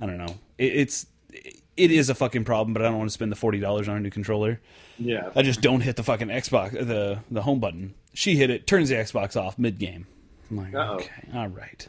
I 0.00 0.06
don't 0.06 0.18
know. 0.18 0.36
It, 0.58 0.72
it's 0.76 1.06
it 1.76 1.90
is 1.90 2.08
a 2.10 2.14
fucking 2.14 2.44
problem, 2.44 2.72
but 2.74 2.82
I 2.82 2.86
don't 2.86 2.98
want 2.98 3.08
to 3.10 3.14
spend 3.14 3.32
the 3.32 3.36
forty 3.36 3.58
dollars 3.60 3.88
on 3.88 3.96
a 3.96 4.00
new 4.00 4.10
controller. 4.10 4.60
Yeah. 4.98 5.30
I 5.34 5.42
just 5.42 5.60
don't 5.60 5.80
hit 5.80 5.96
the 5.96 6.02
fucking 6.02 6.28
Xbox 6.28 6.72
the 6.72 7.20
the 7.30 7.42
home 7.42 7.60
button. 7.60 7.94
She 8.12 8.36
hit 8.36 8.50
it, 8.50 8.66
turns 8.66 8.88
the 8.88 8.96
Xbox 8.96 9.40
off 9.40 9.58
mid 9.58 9.78
game. 9.78 10.06
I'm 10.50 10.56
like, 10.56 10.74
Uh-oh. 10.74 10.94
okay, 10.94 11.28
all 11.34 11.48
right, 11.48 11.88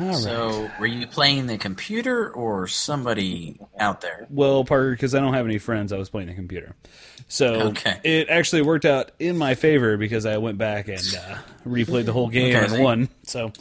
all 0.00 0.06
right. 0.06 0.16
So, 0.16 0.70
were 0.80 0.86
you 0.86 1.06
playing 1.06 1.46
the 1.46 1.58
computer 1.58 2.30
or 2.30 2.66
somebody 2.68 3.58
out 3.78 4.00
there? 4.00 4.26
Well, 4.30 4.64
Parker, 4.64 4.92
because 4.92 5.14
I 5.14 5.20
don't 5.20 5.34
have 5.34 5.44
any 5.46 5.58
friends, 5.58 5.92
I 5.92 5.98
was 5.98 6.08
playing 6.10 6.28
the 6.28 6.34
computer. 6.34 6.74
So 7.28 7.46
Okay. 7.70 7.98
it 8.04 8.28
actually 8.30 8.62
worked 8.62 8.84
out 8.86 9.10
in 9.18 9.36
my 9.36 9.54
favor 9.54 9.96
because 9.96 10.24
I 10.24 10.38
went 10.38 10.56
back 10.56 10.88
and 10.88 10.98
uh, 10.98 11.36
replayed 11.66 12.06
the 12.06 12.12
whole 12.12 12.28
game 12.30 12.56
Okay, 12.56 12.74
and 12.74 12.82
won. 12.82 13.08
So 13.24 13.52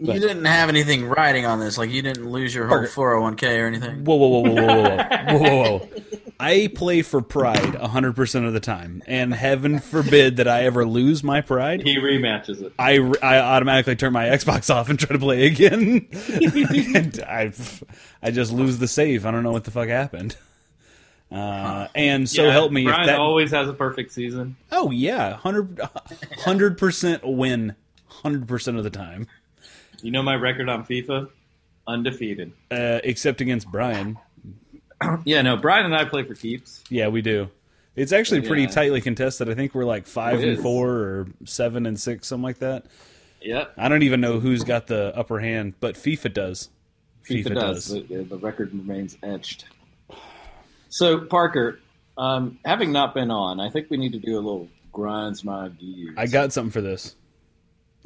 but, 0.00 0.14
you 0.14 0.20
didn't 0.20 0.44
have 0.44 0.68
anything 0.68 1.06
riding 1.06 1.46
on 1.46 1.60
this. 1.60 1.78
Like 1.78 1.90
you 1.90 2.02
didn't 2.02 2.28
lose 2.28 2.54
your 2.54 2.66
whole 2.66 2.86
four 2.86 3.10
hundred 3.10 3.22
one 3.22 3.36
k 3.36 3.60
or 3.60 3.66
anything. 3.66 4.04
Whoa, 4.04 4.16
whoa, 4.16 4.28
whoa, 4.28 4.40
whoa, 4.40 4.54
whoa, 4.54 4.96
whoa, 4.96 5.38
whoa, 5.38 5.78
whoa! 5.78 5.88
I 6.40 6.68
play 6.74 7.02
for 7.02 7.22
pride 7.22 7.76
hundred 7.76 8.16
percent 8.16 8.44
of 8.44 8.52
the 8.52 8.60
time, 8.60 9.02
and 9.06 9.32
heaven 9.32 9.78
forbid 9.78 10.36
that 10.36 10.48
I 10.48 10.64
ever 10.64 10.84
lose 10.84 11.22
my 11.22 11.40
pride. 11.40 11.82
He 11.82 11.96
rematches 11.96 12.60
it. 12.60 12.72
I, 12.78 12.98
I 13.22 13.38
automatically 13.38 13.94
turn 13.94 14.12
my 14.12 14.26
Xbox 14.26 14.74
off 14.74 14.90
and 14.90 14.98
try 14.98 15.12
to 15.12 15.18
play 15.18 15.46
again. 15.46 16.08
and 16.12 17.24
I 17.26 17.52
I 18.22 18.30
just 18.32 18.52
lose 18.52 18.78
the 18.78 18.88
save. 18.88 19.24
I 19.24 19.30
don't 19.30 19.44
know 19.44 19.52
what 19.52 19.64
the 19.64 19.70
fuck 19.70 19.88
happened. 19.88 20.36
Uh, 21.30 21.88
and 21.94 22.28
so 22.28 22.44
yeah, 22.44 22.52
help 22.52 22.72
me. 22.72 22.84
Brian 22.84 23.06
that, 23.06 23.18
always 23.18 23.50
has 23.50 23.68
a 23.68 23.72
perfect 23.72 24.12
season. 24.12 24.56
Oh 24.70 24.90
yeah, 24.90 25.32
100 25.42 26.78
percent 26.78 27.24
win, 27.24 27.74
hundred 28.06 28.46
percent 28.46 28.76
of 28.76 28.84
the 28.84 28.90
time. 28.90 29.26
You 30.04 30.10
know 30.10 30.22
my 30.22 30.34
record 30.36 30.68
on 30.68 30.84
FIFA? 30.84 31.30
Undefeated. 31.86 32.52
uh, 32.70 33.00
except 33.04 33.40
against 33.40 33.70
Brian. 33.70 34.18
Yeah, 35.24 35.42
no, 35.42 35.56
Brian 35.56 35.84
and 35.84 35.94
I 35.94 36.04
play 36.06 36.22
for 36.22 36.34
keeps. 36.34 36.82
Yeah, 36.88 37.08
we 37.08 37.20
do. 37.20 37.50
It's 37.96 38.12
actually 38.12 38.40
pretty 38.42 38.62
Yeah. 38.62 38.68
tightly 38.68 39.00
contested. 39.02 39.50
I 39.50 39.54
think 39.54 39.74
we're 39.74 39.84
like 39.84 40.06
five 40.06 40.38
It 40.40 40.44
and 40.48 40.52
is. 40.58 40.62
four 40.62 40.88
or 40.90 41.26
seven 41.44 41.84
and 41.84 41.98
six, 42.00 42.28
something 42.28 42.42
like 42.44 42.58
that. 42.60 42.86
Yep. 43.42 43.74
I 43.76 43.88
don't 43.90 44.02
even 44.02 44.20
know 44.22 44.40
who's 44.40 44.62
got 44.64 44.86
the 44.86 45.14
upper 45.14 45.40
hand, 45.40 45.74
but 45.80 45.96
FIFA 45.96 46.32
does. 46.32 46.70
FIFA, 47.28 47.54
does. 47.54 47.88
The, 47.88 48.00
the 48.24 48.38
record 48.38 48.72
remains 48.72 49.18
etched. 49.22 49.66
So, 50.88 51.20
Parker, 51.20 51.80
um, 52.16 52.58
having 52.64 52.92
not 52.92 53.12
been 53.14 53.30
on, 53.30 53.60
I 53.60 53.68
think 53.68 53.90
we 53.90 53.96
need 53.98 54.12
to 54.12 54.18
do 54.20 54.34
a 54.36 54.40
little 54.40 54.68
grinds 54.92 55.44
my 55.44 55.68
gears. 55.68 56.14
I 56.16 56.26
got 56.28 56.52
something 56.52 56.70
for 56.72 56.80
this. 56.80 57.14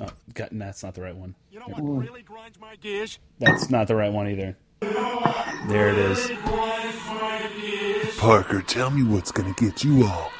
Oh, 0.00 0.06
got, 0.34 0.50
that's 0.52 0.82
not 0.84 0.94
the 0.94 1.02
right 1.02 1.16
one. 1.16 1.34
You 1.50 1.58
know 1.60 1.66
what 1.66 1.82
really 1.82 2.22
grinds 2.22 2.58
my 2.60 2.76
gears? 2.76 3.18
That's 3.40 3.68
not 3.68 3.88
the 3.88 3.96
right 3.96 4.12
one 4.12 4.28
either. 4.28 4.56
There 4.80 5.88
it 5.88 5.98
is. 5.98 6.30
Parker, 8.18 8.62
tell 8.62 8.90
me 8.90 9.02
what's 9.02 9.32
gonna 9.32 9.54
get 9.56 9.82
you 9.82 10.06
all 10.06 10.30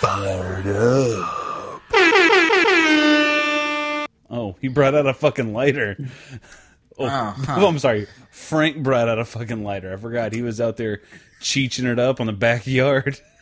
fired 0.00 0.66
up. 0.66 1.80
Oh, 4.30 4.56
he 4.60 4.68
brought 4.68 4.94
out 4.94 5.06
a 5.06 5.14
fucking 5.14 5.52
lighter. 5.52 5.96
Oh, 6.96 7.06
Oh, 7.06 7.44
oh, 7.48 7.66
I'm 7.66 7.80
sorry. 7.80 8.06
Frank 8.30 8.80
brought 8.84 9.08
out 9.08 9.18
a 9.18 9.24
fucking 9.24 9.64
lighter. 9.64 9.92
I 9.92 9.96
forgot 9.96 10.32
he 10.32 10.42
was 10.42 10.60
out 10.60 10.76
there 10.76 11.02
cheeching 11.40 11.86
it 11.86 11.98
up 11.98 12.20
on 12.20 12.28
the 12.28 12.32
backyard. 12.32 13.18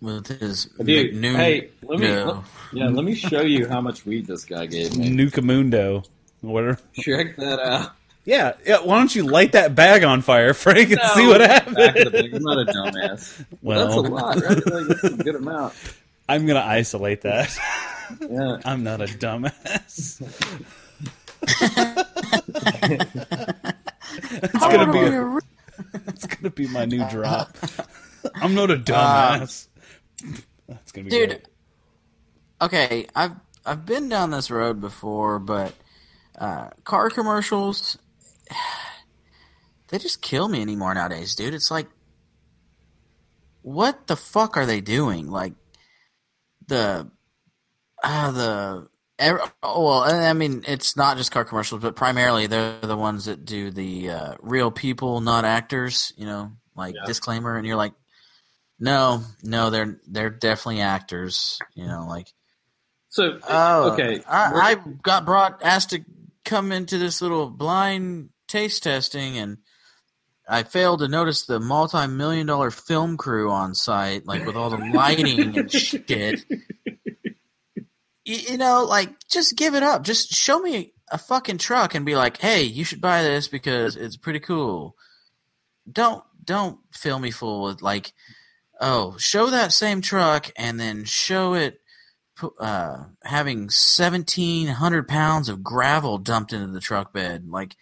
With 0.00 0.28
his 0.28 0.66
Dude, 0.66 1.14
McNoon- 1.14 1.36
hey, 1.36 1.68
let 1.82 1.98
me 1.98 2.08
No. 2.08 2.24
let- 2.26 2.36
yeah, 2.72 2.88
let 2.88 3.04
me 3.04 3.14
show 3.14 3.42
you 3.42 3.66
how 3.66 3.80
much 3.80 4.06
weed 4.06 4.26
this 4.26 4.44
guy 4.44 4.66
gave 4.66 4.96
me. 4.96 5.10
Nukamundo. 5.10 6.04
Whatever. 6.40 6.78
Check 6.94 7.36
that 7.36 7.58
out. 7.58 7.92
Yeah, 8.24 8.52
yeah. 8.66 8.80
Why 8.80 8.98
don't 8.98 9.14
you 9.14 9.24
light 9.24 9.52
that 9.52 9.74
bag 9.74 10.04
on 10.04 10.20
fire, 10.20 10.52
Frank, 10.54 10.90
and 10.90 11.00
see 11.14 11.26
what 11.26 11.38
back 11.38 11.66
of 11.66 11.74
the 11.74 11.86
happens? 11.86 12.34
I'm 12.34 12.42
not 12.42 12.58
a 12.58 12.64
dumbass. 12.66 13.44
Well, 13.62 13.86
that's 13.86 13.96
a 13.96 14.00
lot, 14.00 14.36
right? 14.36 14.66
Like, 14.66 14.86
that's 14.86 15.04
a 15.04 15.10
good 15.10 15.34
amount. 15.34 15.72
I'm 16.28 16.46
gonna 16.46 16.60
isolate 16.60 17.22
that. 17.22 17.56
Yeah. 18.20 18.58
I'm 18.66 18.84
not 18.84 19.00
a 19.00 19.06
dumbass. 19.06 20.20
it's 24.42 24.52
gonna 24.52 24.92
be 24.92 24.98
a, 24.98 25.38
it's 26.08 26.26
gonna 26.26 26.50
be 26.50 26.66
my 26.68 26.84
new 26.84 27.08
drop. 27.08 27.56
I'm 28.34 28.54
not 28.54 28.70
a 28.70 28.74
ah. 28.92 29.38
dumbass. 29.40 29.67
That's 30.68 30.92
gonna 30.92 31.04
be 31.04 31.10
dude. 31.10 31.28
great. 31.28 31.48
Okay, 32.60 33.06
I've 33.14 33.32
I've 33.64 33.84
been 33.86 34.08
down 34.08 34.30
this 34.30 34.50
road 34.50 34.80
before, 34.80 35.38
but 35.38 35.74
uh, 36.38 36.70
car 36.84 37.10
commercials 37.10 37.98
they 39.88 39.98
just 39.98 40.22
kill 40.22 40.48
me 40.48 40.60
anymore 40.60 40.94
nowadays, 40.94 41.34
dude. 41.34 41.54
It's 41.54 41.70
like, 41.70 41.88
what 43.62 44.06
the 44.06 44.16
fuck 44.16 44.56
are 44.56 44.66
they 44.66 44.80
doing? 44.80 45.28
Like 45.30 45.54
the 46.66 47.10
uh, 48.02 48.30
the 48.30 48.88
ev- 49.18 49.52
oh, 49.62 49.84
well, 49.84 50.00
I 50.02 50.32
mean, 50.32 50.64
it's 50.66 50.96
not 50.96 51.16
just 51.16 51.32
car 51.32 51.44
commercials, 51.44 51.82
but 51.82 51.96
primarily 51.96 52.46
they're 52.46 52.80
the 52.80 52.96
ones 52.96 53.24
that 53.26 53.44
do 53.44 53.70
the 53.70 54.10
uh, 54.10 54.34
real 54.40 54.70
people, 54.70 55.20
not 55.20 55.44
actors. 55.44 56.12
You 56.16 56.26
know, 56.26 56.52
like 56.76 56.94
Yeah. 56.94 57.04
disclaimer, 57.06 57.56
and 57.56 57.66
you're 57.66 57.76
like, 57.76 57.94
no, 58.80 59.22
no, 59.42 59.70
they're 59.70 60.00
they're 60.06 60.30
definitely 60.30 60.82
actors. 60.82 61.58
You 61.74 61.86
know, 61.86 62.06
like 62.08 62.32
So, 63.08 63.38
oh, 63.48 63.92
okay. 63.92 64.22
I, 64.28 64.52
I 64.52 64.74
got 65.02 65.24
brought 65.24 65.62
asked 65.62 65.90
to 65.90 66.04
come 66.44 66.72
into 66.72 66.98
this 66.98 67.20
little 67.20 67.50
blind 67.50 68.30
taste 68.46 68.84
testing, 68.84 69.36
and 69.38 69.58
I 70.48 70.62
failed 70.62 71.00
to 71.00 71.08
notice 71.08 71.44
the 71.44 71.60
multi-million 71.60 72.46
dollar 72.46 72.70
film 72.70 73.16
crew 73.16 73.50
on 73.50 73.74
site, 73.74 74.26
like 74.26 74.46
with 74.46 74.56
all 74.56 74.70
the 74.70 74.90
lighting 74.94 75.58
and 75.58 75.70
shit. 75.72 76.44
You, 78.24 78.58
know, 78.58 78.84
like 78.84 79.10
just 79.28 79.56
give 79.56 79.74
it 79.74 79.82
up. 79.82 80.04
Just 80.04 80.32
show 80.32 80.58
me 80.58 80.92
a 81.10 81.18
fucking 81.18 81.58
truck 81.58 81.94
and 81.94 82.04
be 82.04 82.14
like, 82.14 82.36
"Hey, 82.36 82.62
you 82.62 82.84
should 82.84 83.00
buy 83.00 83.22
this 83.22 83.48
because 83.48 83.96
it's 83.96 84.16
pretty 84.16 84.40
cool." 84.40 84.96
Don't 85.90 86.22
don't 86.44 86.78
fill 86.92 87.18
me 87.18 87.30
full 87.30 87.62
with 87.64 87.82
like, 87.82 88.12
oh, 88.80 89.16
show 89.18 89.50
that 89.50 89.72
same 89.72 90.00
truck 90.00 90.50
and 90.56 90.78
then 90.78 91.04
show 91.04 91.54
it 91.54 91.80
uh, 92.60 93.04
having 93.24 93.70
seventeen 93.70 94.68
hundred 94.68 95.08
pounds 95.08 95.48
of 95.48 95.62
gravel 95.62 96.18
dumped 96.18 96.52
into 96.52 96.68
the 96.68 96.80
truck 96.80 97.12
bed. 97.12 97.48
Like, 97.48 97.76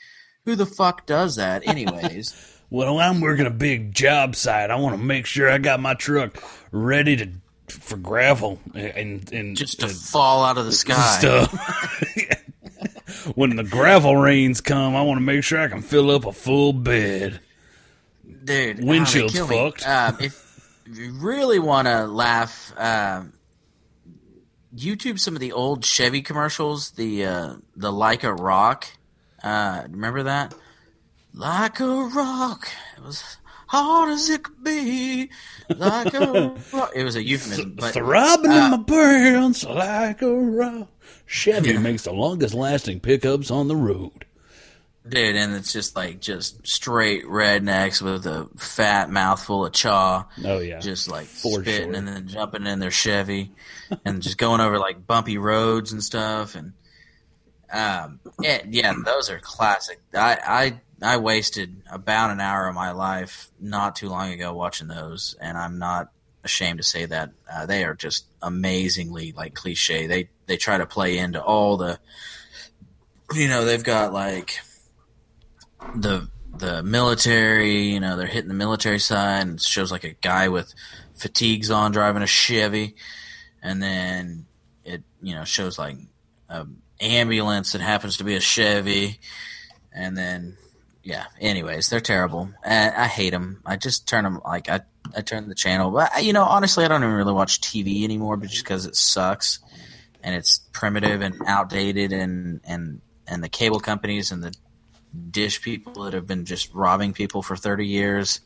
who 0.45 0.55
the 0.55 0.67
fuck 0.67 1.07
does 1.07 1.37
that, 1.37 1.67
anyways? 1.67 2.53
Well, 2.69 2.99
I'm 2.99 3.21
working 3.21 3.47
a 3.47 3.51
big 3.51 3.95
job 3.95 4.35
site. 4.35 4.73
I 4.73 4.75
want 4.75 4.97
to 4.97 5.03
make 5.03 5.25
sure 5.25 5.49
I 5.49 5.59
got 5.59 5.79
my 5.79 5.95
truck 5.95 6.43
ready 6.73 7.17
to 7.17 7.31
for 7.69 7.97
gravel 7.97 8.59
and 8.75 9.33
and 9.33 9.57
Just 9.57 9.81
to 9.81 9.87
and 9.87 9.95
fall 9.95 10.45
out 10.45 10.59
of 10.59 10.67
the 10.67 10.73
sky. 10.73 11.47
when 13.35 13.57
the 13.57 13.65
gravel 13.65 14.17
rains 14.17 14.61
come, 14.61 14.97
I 14.97 15.03
want 15.03 15.19
to 15.19 15.23
make 15.23 15.45
sure 15.45 15.61
I 15.61 15.69
can 15.69 15.83
fill 15.83 16.11
up 16.11 16.25
a 16.25 16.33
full 16.33 16.73
bed. 16.73 17.41
dude. 18.45 18.85
Windshield's 18.85 19.39
oh, 19.39 19.47
they 19.47 19.55
kill 19.55 19.65
me. 19.65 19.71
fucked. 19.71 19.89
Um, 19.89 20.17
if 20.21 20.46
you 20.93 21.13
really 21.13 21.59
want 21.59 21.89
to 21.89 22.07
laugh, 22.07 22.73
um, 22.77 23.33
YouTube 24.75 25.19
some 25.19 25.35
of 25.35 25.41
the 25.41 25.53
old 25.53 25.85
Chevy 25.85 26.23
commercials. 26.23 26.93
The 26.93 27.25
uh, 27.25 27.57
the 27.75 27.93
like 27.93 28.25
a 28.25 28.35
rock. 28.35 28.87
Uh, 29.43 29.85
remember 29.91 30.25
that? 30.25 30.55
Like 31.33 31.81
a 31.81 31.87
rock. 31.87 32.69
It 32.97 33.03
was 33.03 33.39
hard 33.69 34.11
as 34.11 34.29
it 34.31 34.43
could 34.43 34.63
be. 34.63 35.31
Like 35.75 36.15
a 36.15 36.55
rock. 36.73 36.93
It 36.95 37.05
was 37.05 37.17
a 37.17 37.23
euphemism, 37.25 37.75
but 37.77 37.95
Throbbing 37.95 38.51
uh, 38.51 38.67
in 38.67 38.71
my 38.73 38.83
pants 38.87 39.65
like 39.65 40.23
a 40.23 40.35
rock. 40.35 40.89
Chevy 41.27 41.73
Yeah. 41.73 41.79
makes 41.81 42.03
the 42.05 42.13
longest 42.13 42.55
lasting 42.55 43.01
pickups 43.01 43.51
on 43.51 43.69
the 43.69 43.77
road. 43.77 44.26
Dude, 45.09 45.37
and 45.37 45.55
it's 45.55 45.73
just 45.73 45.97
like 45.97 46.21
just 46.21 46.67
straight 46.67 47.25
rednecks 47.25 48.01
with 48.03 48.27
a 48.27 48.49
fat 48.57 49.11
mouthful 49.11 49.67
of 49.67 49.73
chaw. 49.73 50.25
Oh 50.45 50.59
yeah, 50.59 50.81
just 50.81 51.09
like 51.09 51.27
For 51.27 51.63
spitting 51.63 51.91
sure. 51.91 51.95
and 51.95 52.09
then 52.09 52.29
jumping 52.29 52.67
in 52.67 52.79
their 52.79 52.91
Chevy 52.91 53.53
and 54.05 54.23
just 54.23 54.39
going 54.39 54.61
over 54.61 54.79
like 54.79 55.07
bumpy 55.07 55.39
roads 55.39 55.93
and 55.93 56.03
stuff 56.03 56.55
and 56.55 56.73
um 57.73 58.21
yeah, 58.41 58.63
yeah 58.69 58.93
those 59.05 59.31
are 59.31 59.39
classic. 59.41 60.01
I 60.15 60.39
I 61.03 61.13
I 61.15 61.17
wasted 61.19 61.83
about 61.91 62.31
an 62.31 62.41
hour 62.41 62.69
of 62.69 62.75
my 62.75 62.93
life 62.93 63.51
not 63.61 63.97
too 63.97 64.09
long 64.09 64.33
ago 64.33 64.55
watching 64.55 64.89
those 64.89 65.37
and 65.41 65.59
I'm 65.59 65.79
not 65.79 66.11
ashamed 66.45 66.79
to 66.79 66.85
say 66.85 67.05
that 67.07 67.33
uh, 67.53 67.67
they 67.67 67.85
are 67.85 67.95
just 67.95 68.25
amazingly 68.41 69.33
like 69.33 69.55
cliche. 69.55 70.07
They 70.07 70.29
they 70.47 70.57
try 70.57 70.79
to 70.79 70.87
play 70.87 71.19
into 71.19 71.43
all 71.43 71.77
the 71.77 71.99
you 73.35 73.49
know 73.49 73.65
they've 73.65 73.83
got 73.83 74.13
like 74.13 74.61
the 75.95 76.29
the 76.57 76.83
military, 76.83 77.83
you 77.83 78.01
know, 78.01 78.17
they're 78.17 78.27
hitting 78.27 78.49
the 78.49 78.55
military 78.55 78.99
side 78.99 79.43
and 79.43 79.55
it 79.57 79.61
shows 79.61 79.93
like 79.93 80.05
a 80.05 80.15
guy 80.15 80.49
with 80.49 80.75
fatigues 81.15 81.71
on 81.71 81.93
driving 81.93 82.23
a 82.23 82.27
Chevy 82.27 82.97
and 83.63 83.83
then 83.83 84.47
it, 84.85 85.03
you 85.21 85.35
know, 85.35 85.45
shows 85.45 85.79
like 85.79 85.97
a 86.49 86.67
ambulance 87.01 87.73
that 87.73 87.83
happens 87.83 88.17
to 88.17 88.25
be 88.25 88.35
a 88.35 88.41
Chevy 88.41 89.21
and 89.93 90.17
then 90.17 90.57
yeah. 91.07 91.27
Anyways, 91.41 91.89
they're 91.89 92.01
terrible. 92.01 92.51
And 92.65 92.93
I 92.97 93.07
hate 93.07 93.31
them. 93.31 93.63
I 93.65 93.77
just 93.77 94.09
turn 94.09 94.25
them 94.25 94.41
like 94.45 94.69
I 94.69 94.81
I 95.17 95.21
turn 95.21 95.49
the 95.49 95.55
channel. 95.55 95.93
But 95.93 96.25
you 96.25 96.33
know, 96.33 96.43
honestly, 96.43 96.85
I 96.85 96.89
don't 96.89 97.03
even 97.03 97.15
really 97.15 97.33
watch 97.33 97.61
TV 97.61 98.03
anymore, 98.03 98.37
but 98.37 98.51
just 98.51 98.65
because 98.65 98.87
it 98.87 98.97
sucks 98.97 99.61
and 100.23 100.35
it's 100.35 100.59
primitive 100.73 101.21
and 101.21 101.41
outdated, 101.47 102.13
and 102.13 102.61
and 102.65 103.01
and 103.29 103.43
the 103.43 103.49
cable 103.49 103.79
companies 103.79 104.33
and 104.33 104.43
the 104.43 104.53
dish 105.31 105.63
people 105.63 106.05
that 106.05 106.13
have 106.13 106.27
been 106.27 106.45
just 106.45 106.73
robbing 106.75 107.13
people 107.13 107.43
for 107.43 107.57
thirty 107.57 107.87
years. 107.87 108.41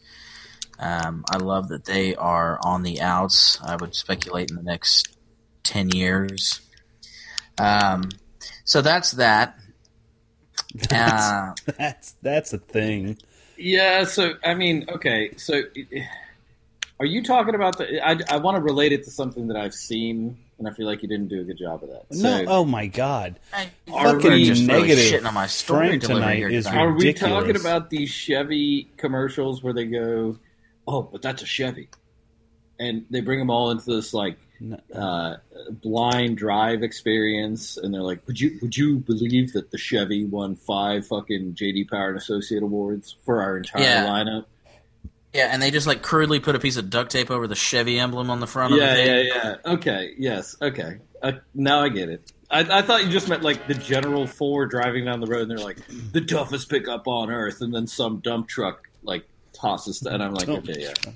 Um, 0.78 1.24
I 1.30 1.36
love 1.36 1.68
that 1.68 1.84
they 1.84 2.14
are 2.14 2.58
on 2.64 2.82
the 2.82 3.00
outs. 3.02 3.58
I 3.62 3.76
would 3.76 3.94
speculate 3.94 4.50
in 4.50 4.56
the 4.56 4.62
next 4.62 5.16
ten 5.62 5.90
years. 5.90 6.60
Um, 7.58 8.08
so 8.64 8.80
that's 8.80 9.12
that. 9.12 9.56
Uh, 10.90 11.52
That's 11.78 12.12
that's 12.22 12.52
a 12.52 12.58
thing. 12.58 13.18
Yeah, 13.56 14.04
so 14.04 14.34
I 14.44 14.54
mean, 14.54 14.86
okay, 14.88 15.32
so 15.36 15.62
are 17.00 17.06
you 17.06 17.22
talking 17.22 17.54
about 17.54 17.78
the? 17.78 18.00
I, 18.06 18.18
I 18.28 18.36
want 18.36 18.56
to 18.56 18.62
relate 18.62 18.92
it 18.92 19.04
to 19.04 19.10
something 19.10 19.48
that 19.48 19.56
I've 19.56 19.74
seen, 19.74 20.38
and 20.61 20.68
I 20.68 20.72
feel 20.72 20.86
like 20.86 21.02
you 21.02 21.08
didn't 21.08 21.28
do 21.28 21.40
a 21.40 21.44
good 21.44 21.58
job 21.58 21.82
of 21.82 21.88
that. 21.88 22.04
No, 22.12 22.16
So, 22.16 22.44
oh 22.46 22.64
my 22.66 22.86
god. 22.86 23.40
Are 23.92 24.12
Fucking 24.12 24.30
we 24.30 24.44
just 24.44 24.68
really 24.68 24.82
negative 24.82 25.04
shitting 25.22 25.26
on 25.26 25.32
my 25.34 25.46
story 25.46 25.88
Frank 25.88 26.02
tonight 26.02 26.36
here 26.36 26.48
is 26.50 26.66
tonight? 26.66 26.78
are 26.82 26.92
we 26.92 27.12
talking 27.14 27.56
about 27.56 27.88
these 27.90 28.11
Chevy 28.11 28.90
commercials 28.98 29.62
where 29.62 29.72
they 29.72 29.86
go, 29.86 30.38
"Oh, 30.86 31.02
but 31.02 31.22
that's 31.22 31.42
a 31.42 31.46
Chevy," 31.46 31.88
and 32.78 33.06
they 33.11 33.22
bring 33.22 33.38
them 33.38 33.48
all 33.50 33.70
into 33.70 33.86
this 33.86 34.12
like 34.12 34.36
uh, 34.94 35.36
blind 35.82 36.36
drive 36.36 36.82
experience, 36.82 37.78
and 37.78 37.94
they're 37.94 38.02
like, 38.02 38.20
"Would 38.26 38.38
you 38.38 38.58
would 38.61 38.76
you 38.76 38.98
believe 38.98 39.54
that 39.54 39.70
the 39.70 39.78
Chevy 39.78 40.26
won 40.26 40.56
five 40.56 41.06
fucking 41.06 41.54
JD 41.54 41.88
Power 41.88 42.11
and 42.11 42.18
Associate 42.18 42.62
awards 42.62 43.16
for 43.24 43.40
our 43.42 43.56
entire 43.56 43.82
Yeah. 43.82 44.06
lineup?" 44.06 44.44
Yeah, 45.33 45.49
and 45.53 45.62
they 45.62 45.70
just 45.70 45.87
like 45.87 46.03
crudely 46.03 46.41
put 46.41 46.57
a 46.57 46.59
piece 46.59 46.76
of 46.76 46.91
duct 46.91 47.11
tape 47.12 47.31
over 47.31 47.47
the 47.47 47.55
Chevy 47.55 47.99
emblem 47.99 48.31
on 48.31 48.41
the 48.41 48.47
front 48.47 48.72
of 48.74 48.81
Yeah, 48.81 48.95
the 48.97 48.97
thing. 48.97 49.26
yeah, 49.26 49.35
yeah. 49.64 49.72
Okay, 49.74 50.14
yes, 50.18 50.57
okay. 50.61 50.99
Uh, 51.22 51.33
now 51.55 51.81
I 51.83 51.89
get 51.89 52.09
it. 52.09 52.33
I, 52.51 52.78
I 52.78 52.83
thought 52.83 53.05
you 53.05 53.11
just 53.11 53.28
meant 53.28 53.43
like 53.43 53.68
the 53.68 53.74
general 53.74 54.26
four 54.26 54.66
driving 54.66 55.05
down 55.05 55.20
the 55.20 55.26
road, 55.28 55.43
and 55.43 55.51
they're 55.51 55.59
like 55.59 55.78
the 56.12 56.20
toughest 56.20 56.68
pickup 56.68 57.07
on 57.07 57.31
earth, 57.31 57.61
and 57.61 57.72
then 57.72 57.87
some 57.87 58.18
dump 58.18 58.49
truck 58.49 58.89
like 59.05 59.24
tosses, 59.53 60.03
and 60.03 60.22
I'm 60.22 60.35
like, 60.35 60.49
okay, 60.49 60.74
yeah. 60.78 61.12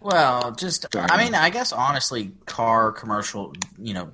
Well, 0.00 0.52
just 0.52 0.86
Sorry. 0.92 1.08
I 1.10 1.22
mean, 1.22 1.34
I 1.34 1.50
guess 1.50 1.72
honestly, 1.72 2.32
car 2.46 2.90
commercial, 2.90 3.52
you 3.78 3.94
know, 3.94 4.10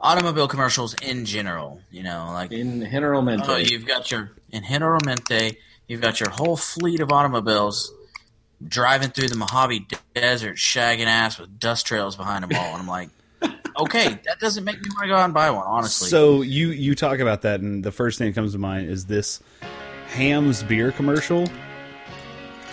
automobile 0.00 0.48
commercials 0.48 0.94
in 0.94 1.24
general, 1.24 1.80
you 1.90 2.02
know, 2.02 2.30
like 2.32 2.50
In 2.50 2.80
Generalmente, 2.80 3.44
oh, 3.46 3.56
you've 3.56 3.86
got 3.86 4.10
your 4.10 4.32
in 4.50 4.64
Generalmente, 4.64 5.56
you've 5.86 6.00
got 6.00 6.18
your 6.18 6.30
whole 6.30 6.56
fleet 6.56 7.00
of 7.00 7.12
automobiles 7.12 7.92
driving 8.66 9.10
through 9.10 9.28
the 9.28 9.36
Mojave 9.36 9.86
Desert, 10.14 10.56
shagging 10.56 11.06
ass 11.06 11.38
with 11.38 11.58
dust 11.58 11.86
trails 11.86 12.16
behind 12.16 12.44
them 12.44 12.56
all, 12.56 12.72
and 12.72 12.80
I'm 12.80 12.88
like, 12.88 13.10
okay, 13.78 14.18
that 14.24 14.38
doesn't 14.40 14.64
make 14.64 14.76
me 14.76 14.88
want 14.90 15.02
to 15.02 15.08
go 15.08 15.16
out 15.16 15.24
and 15.24 15.34
buy 15.34 15.50
one, 15.50 15.66
honestly. 15.66 16.08
So 16.08 16.42
you 16.42 16.68
you 16.68 16.94
talk 16.94 17.18
about 17.18 17.42
that, 17.42 17.60
and 17.60 17.84
the 17.84 17.92
first 17.92 18.18
thing 18.18 18.28
that 18.28 18.34
comes 18.34 18.52
to 18.52 18.58
mind 18.58 18.88
is 18.90 19.06
this 19.06 19.40
Hamm's 20.08 20.62
beer 20.62 20.92
commercial, 20.92 21.46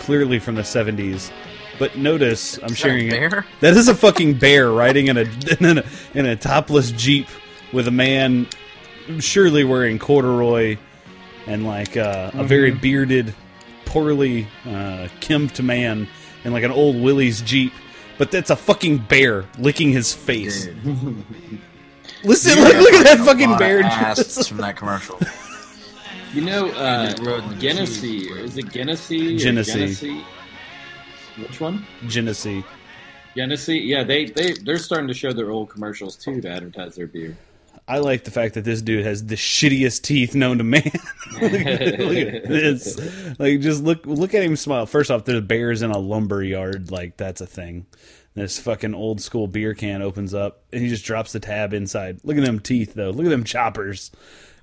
clearly 0.00 0.38
from 0.38 0.54
the 0.54 0.62
'70s. 0.62 1.30
But 1.78 1.96
notice, 1.96 2.58
I'm 2.58 2.64
Is 2.64 2.70
that 2.70 2.72
a 2.72 2.76
sharing 2.76 3.08
it. 3.10 3.44
That 3.60 3.74
is 3.76 3.88
a 3.88 3.94
fucking 3.94 4.34
bear 4.34 4.70
riding 4.70 5.08
in 5.08 5.16
a 5.16 5.24
in 5.60 5.78
a, 5.78 5.84
in 6.14 6.26
a 6.26 6.36
topless 6.36 6.92
jeep 6.92 7.26
with 7.72 7.88
a 7.88 7.90
man, 7.90 8.46
surely 9.18 9.64
wearing 9.64 9.98
corduroy 9.98 10.76
and 11.46 11.66
like 11.66 11.96
uh, 11.96 12.30
a 12.34 12.44
very 12.44 12.70
bearded, 12.70 13.34
poorly 13.92 14.48
uh, 14.66 15.08
kempt 15.20 15.62
man 15.62 16.08
in 16.44 16.52
like 16.52 16.64
an 16.64 16.70
old 16.70 16.96
Willys 16.96 17.42
jeep. 17.42 17.72
But 18.18 18.30
that's 18.30 18.50
a 18.50 18.56
fucking 18.56 18.98
bear 18.98 19.44
licking 19.58 19.90
his 19.90 20.12
face. 20.14 20.66
Listen, 22.24 22.58
look, 22.62 22.74
look 22.76 22.92
at 22.94 23.04
that 23.04 23.18
fucking 23.24 23.56
bear. 23.58 23.82
ass 23.82 24.46
from 24.48 24.58
that 24.58 24.76
commercial. 24.76 25.18
you 26.32 26.42
know, 26.42 26.68
uh, 26.70 27.10
Just 27.10 27.22
rode 27.22 27.42
in 27.44 27.50
the 27.50 27.56
Genesee. 27.56 28.20
Jeep. 28.22 28.30
Is 28.36 28.56
it 28.58 28.68
Genesee? 28.70 29.34
or 29.34 29.38
Genesee. 29.38 29.72
Genesee? 29.72 30.24
Which 31.38 31.60
one? 31.60 31.84
Genesee. 32.06 32.64
Genesee. 33.36 33.78
Yeah, 33.80 34.04
they 34.04 34.26
they 34.26 34.52
they're 34.52 34.78
starting 34.78 35.08
to 35.08 35.14
show 35.14 35.32
their 35.32 35.50
old 35.50 35.70
commercials 35.70 36.16
too 36.16 36.40
to 36.42 36.48
advertise 36.48 36.94
their 36.94 37.06
beer. 37.06 37.36
I 37.88 37.98
like 37.98 38.24
the 38.24 38.30
fact 38.30 38.54
that 38.54 38.64
this 38.64 38.80
dude 38.80 39.04
has 39.04 39.26
the 39.26 39.34
shittiest 39.34 40.02
teeth 40.02 40.34
known 40.34 40.58
to 40.58 40.64
man. 40.64 40.82
look, 41.40 41.52
at, 41.52 41.98
look 41.98 42.16
at 42.16 42.48
this. 42.48 42.98
Like, 43.38 43.60
just 43.60 43.82
look 43.82 44.06
look 44.06 44.34
at 44.34 44.42
him 44.42 44.56
smile. 44.56 44.86
First 44.86 45.10
off, 45.10 45.24
there's 45.24 45.40
bears 45.42 45.82
in 45.82 45.90
a 45.90 45.98
lumber 45.98 46.42
yard. 46.42 46.90
Like, 46.90 47.16
that's 47.16 47.40
a 47.40 47.46
thing. 47.46 47.86
This 48.34 48.58
fucking 48.58 48.94
old 48.94 49.20
school 49.20 49.46
beer 49.46 49.74
can 49.74 50.00
opens 50.00 50.32
up, 50.32 50.62
and 50.72 50.80
he 50.80 50.88
just 50.88 51.04
drops 51.04 51.32
the 51.32 51.40
tab 51.40 51.74
inside. 51.74 52.20
Look 52.24 52.38
at 52.38 52.44
them 52.44 52.60
teeth, 52.60 52.94
though. 52.94 53.10
Look 53.10 53.26
at 53.26 53.30
them 53.30 53.44
choppers. 53.44 54.10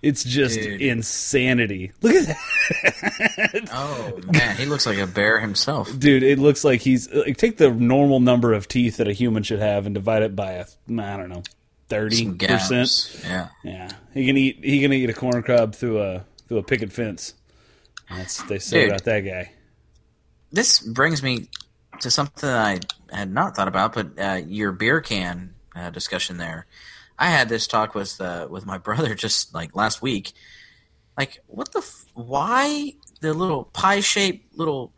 It's 0.02 0.24
just 0.24 0.56
Dude. 0.58 0.82
insanity. 0.82 1.92
Look 2.02 2.16
at 2.16 2.28
that, 2.28 3.70
Oh 3.74 4.18
man, 4.32 4.56
he 4.56 4.66
looks 4.66 4.86
like 4.86 4.98
a 4.98 5.06
bear 5.06 5.40
himself. 5.42 5.92
dude. 6.00 6.24
It 6.24 6.40
looks 6.40 6.64
like 6.64 6.80
he's 6.80 7.12
like 7.12 7.36
take 7.36 7.58
the 7.58 7.70
normal 7.70 8.22
number 8.22 8.54
of 8.54 8.70
teeth 8.70 8.98
that 8.98 9.10
a 9.10 9.14
human 9.14 9.44
should 9.44 9.60
have 9.60 9.86
and 9.86 9.94
divide 9.94 10.24
it 10.24 10.38
by 10.38 10.54
a 10.54 10.66
I 10.90 11.18
don't 11.18 11.28
know 11.28 11.44
thirty 11.90 12.32
percent. 12.32 13.24
Yeah. 13.24 13.50
Yeah, 13.64 13.92
he 14.14 14.26
can 14.26 14.38
eat. 14.38 14.60
He 14.64 14.80
can 14.80 14.94
eat 14.94 15.10
a 15.10 15.14
corn 15.14 15.44
cob 15.44 15.76
through 15.76 16.02
a 16.02 16.26
through 16.48 16.58
a 16.58 16.64
picket 16.64 16.94
fence. 16.94 17.34
That's 18.10 18.40
what 18.40 18.50
they 18.50 18.60
say 18.60 18.82
Dude. 18.82 18.90
about 18.90 19.04
that 19.06 19.20
guy. 19.22 19.52
This 20.52 20.80
brings 20.80 21.22
me 21.22 21.48
to 22.02 22.10
something 22.10 22.50
I 22.50 22.80
had 23.12 23.32
not 23.32 23.56
thought 23.56 23.68
about, 23.68 23.94
but 23.94 24.20
uh, 24.20 24.42
your 24.48 24.72
beer 24.72 25.02
can 25.02 25.54
uh, 25.76 25.90
discussion 25.90 26.38
there. 26.38 26.66
I 27.18 27.28
had 27.28 27.50
this 27.50 27.68
talk 27.68 27.94
with 27.94 28.20
uh, 28.22 28.48
with 28.50 28.66
my 28.66 28.78
brother 28.88 29.16
just 29.16 29.54
like 29.54 29.76
last 29.76 30.02
week. 30.02 30.34
Like, 31.18 31.40
what 31.48 31.72
the? 31.74 31.80
F- 31.80 32.06
why 32.14 32.94
the 33.22 33.34
little 33.34 33.66
pie 33.66 34.00
shaped 34.00 34.58
little? 34.58 34.94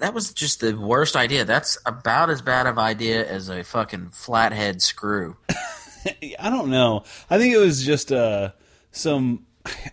That 0.00 0.14
was 0.14 0.32
just 0.32 0.60
the 0.60 0.72
worst 0.76 1.16
idea. 1.16 1.44
That's 1.44 1.78
about 1.86 2.30
as 2.30 2.40
bad 2.42 2.66
of 2.66 2.78
idea 2.78 3.26
as 3.26 3.48
a 3.48 3.62
fucking 3.62 4.10
flathead 4.10 4.82
screw. 4.82 5.36
I 6.38 6.50
don't 6.50 6.70
know. 6.70 7.04
I 7.30 7.38
think 7.38 7.54
it 7.54 7.58
was 7.58 7.84
just 7.84 8.12
uh, 8.12 8.52
some. 8.90 9.46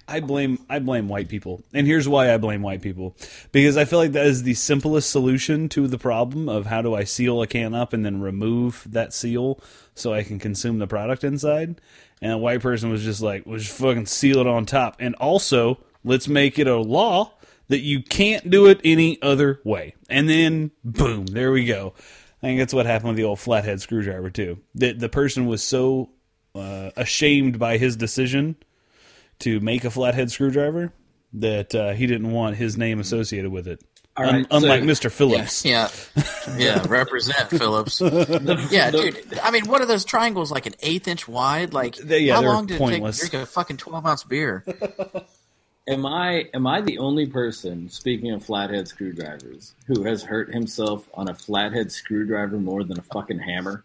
I 0.08 0.20
blame 0.20 0.66
I 0.68 0.80
blame 0.80 1.08
white 1.08 1.30
people, 1.30 1.62
and 1.74 1.86
here's 1.86 2.08
why 2.08 2.34
I 2.34 2.38
blame 2.38 2.64
white 2.64 2.82
people 2.82 3.16
because 3.52 3.78
I 3.78 3.86
feel 3.86 4.00
like 4.00 4.14
that 4.14 4.26
is 4.26 4.42
the 4.42 4.56
simplest 4.56 5.12
solution 5.12 5.70
to 5.70 5.88
the 5.88 6.00
problem 6.00 6.50
of 6.50 6.66
how 6.66 6.82
do 6.82 6.96
I 6.96 7.04
seal 7.04 7.42
a 7.44 7.48
can 7.48 7.76
up 7.76 7.94
and 7.94 8.04
then 8.04 8.20
remove 8.20 8.88
that 8.90 9.14
seal 9.14 9.60
so 9.94 10.12
I 10.12 10.24
can 10.24 10.40
consume 10.40 10.80
the 10.80 10.88
product 10.88 11.24
inside. 11.24 11.80
And 12.20 12.32
a 12.32 12.38
white 12.38 12.62
person 12.62 12.90
was 12.90 13.04
just 13.04 13.22
like, 13.22 13.46
"Was 13.46 13.66
just 13.66 13.78
fucking 13.78 14.08
seal 14.08 14.40
it 14.40 14.48
on 14.48 14.66
top," 14.66 14.96
and 15.00 15.14
also 15.16 15.78
let's 16.04 16.28
make 16.28 16.58
it 16.58 16.68
a 16.68 16.78
law 16.78 17.34
that 17.68 17.82
you 17.82 18.02
can't 18.02 18.50
do 18.50 18.66
it 18.66 18.82
any 18.84 19.22
other 19.22 19.62
way. 19.64 19.94
And 20.10 20.28
then 20.28 20.72
boom, 20.84 21.28
there 21.28 21.52
we 21.52 21.66
go. 21.66 21.94
I 22.42 22.48
think 22.48 22.60
that's 22.60 22.74
what 22.74 22.86
happened 22.86 23.10
with 23.10 23.18
the 23.18 23.24
old 23.26 23.40
flathead 23.40 23.82
screwdriver 23.82 24.30
too. 24.30 24.60
The 24.76 24.94
the 24.94 25.10
person 25.10 25.46
was 25.46 25.62
so 25.64 26.10
uh, 26.56 26.92
ashamed 26.96 27.60
by 27.60 27.78
his 27.78 27.96
decision 27.96 28.56
to 29.40 29.60
make 29.60 29.84
a 29.86 29.90
flathead 29.92 30.32
screwdriver 30.32 30.92
that 31.34 31.76
uh, 31.76 31.92
he 31.94 32.08
didn't 32.08 32.32
want 32.32 32.56
his 32.56 32.78
name 32.78 33.00
associated 33.00 33.52
with 33.52 33.68
it. 33.68 33.82
All 34.18 34.26
Un- 34.26 34.34
right, 34.36 34.48
unlike 34.52 34.82
so- 34.82 34.86
Mr. 34.88 35.12
Phillips. 35.12 35.64
Yeah, 35.66 35.90
yeah, 36.58 36.84
represent 36.90 37.50
Phillips. 37.50 38.02
Yeah, 38.72 38.92
dude. 38.92 39.40
I 39.44 39.52
mean, 39.52 39.66
what 39.66 39.82
are 39.82 39.86
those 39.86 40.04
triangles 40.04 40.52
like 40.52 40.66
an 40.66 40.74
eighth 40.82 41.08
inch 41.08 41.28
wide? 41.28 41.74
Like, 41.74 41.96
They- 41.96 42.22
yeah, 42.22 42.36
how 42.36 42.42
long 42.42 42.66
did 42.66 42.78
pointless. 42.78 43.20
it 43.20 43.22
take 43.24 43.32
to 43.32 43.38
drink 43.38 43.44
a 43.44 43.52
fucking 43.52 43.78
twelve 43.78 44.06
ounce 44.06 44.24
beer? 44.24 44.66
Am 45.90 46.06
I 46.06 46.48
am 46.54 46.68
I 46.68 46.82
the 46.82 47.00
only 47.00 47.26
person 47.26 47.90
speaking 47.90 48.32
of 48.32 48.46
flathead 48.46 48.88
screwdrivers 48.88 49.74
who 49.88 50.04
has 50.04 50.24
hurt 50.24 50.54
himself 50.54 51.10
on 51.16 51.28
a 51.30 51.34
flathead 51.34 51.92
screwdriver 51.92 52.58
more 52.58 52.84
than 52.84 53.00
a 53.00 53.02
fucking 53.02 53.40
hammer? 53.40 53.84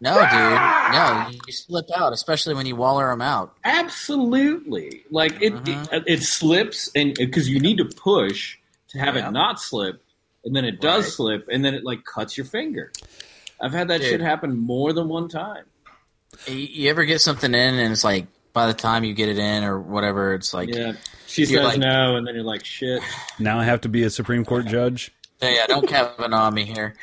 No, 0.00 0.14
dude. 0.14 0.30
No, 0.30 1.28
you, 1.46 1.52
slip 1.52 1.86
out, 1.96 2.12
especially 2.12 2.54
when 2.54 2.66
you 2.66 2.74
waller 2.76 3.08
them 3.08 3.22
out. 3.22 3.54
Absolutely. 3.64 5.02
Like 5.10 5.40
it 5.42 5.52
Mhm. 5.54 5.92
it, 5.92 6.04
it 6.06 6.22
slips 6.22 6.90
and 6.94 7.14
because 7.14 7.48
you 7.48 7.60
need 7.60 7.78
to 7.78 7.84
push 7.86 8.56
to 8.88 8.98
have 8.98 9.16
Yeah. 9.16 9.28
it 9.28 9.32
not 9.32 9.60
slip 9.60 10.02
and 10.44 10.54
then 10.54 10.64
it 10.64 10.80
does 10.80 11.04
Right. 11.04 11.12
slip 11.12 11.48
and 11.50 11.64
then 11.64 11.74
it 11.74 11.84
like 11.84 12.04
cuts 12.04 12.36
your 12.36 12.46
finger. 12.46 12.92
I've 13.60 13.72
had 13.72 13.88
that 13.88 14.00
Dude. 14.00 14.10
shit 14.10 14.20
happen 14.20 14.58
more 14.58 14.92
than 14.92 15.08
one 15.08 15.28
time. 15.28 15.64
You 16.46 16.88
ever 16.90 17.04
get 17.04 17.20
something 17.20 17.52
in, 17.54 17.78
and 17.78 17.92
it's 17.92 18.04
like 18.04 18.26
by 18.52 18.66
the 18.66 18.74
time 18.74 19.04
you 19.04 19.14
get 19.14 19.28
it 19.28 19.38
in 19.38 19.64
or 19.64 19.78
whatever, 19.80 20.34
it's 20.34 20.52
like, 20.52 20.74
Yeah. 20.74 20.92
She 21.26 21.46
says 21.46 21.62
like- 21.64 21.78
no 21.78 22.16
and 22.16 22.26
then 22.26 22.34
you're 22.34 22.44
like 22.44 22.64
shit. 22.64 23.02
Now 23.38 23.58
I 23.58 23.64
have 23.64 23.80
to 23.82 23.88
be 23.88 24.02
a 24.02 24.10
Supreme 24.10 24.44
Court 24.44 24.66
judge. 24.66 25.10
yeah, 25.40 25.50
yeah, 25.50 25.66
don't 25.66 25.88
Kavanaugh 25.88 26.50
me 26.50 26.64
here. 26.64 26.94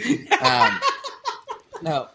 Um, 0.41 0.79
no, 1.81 2.07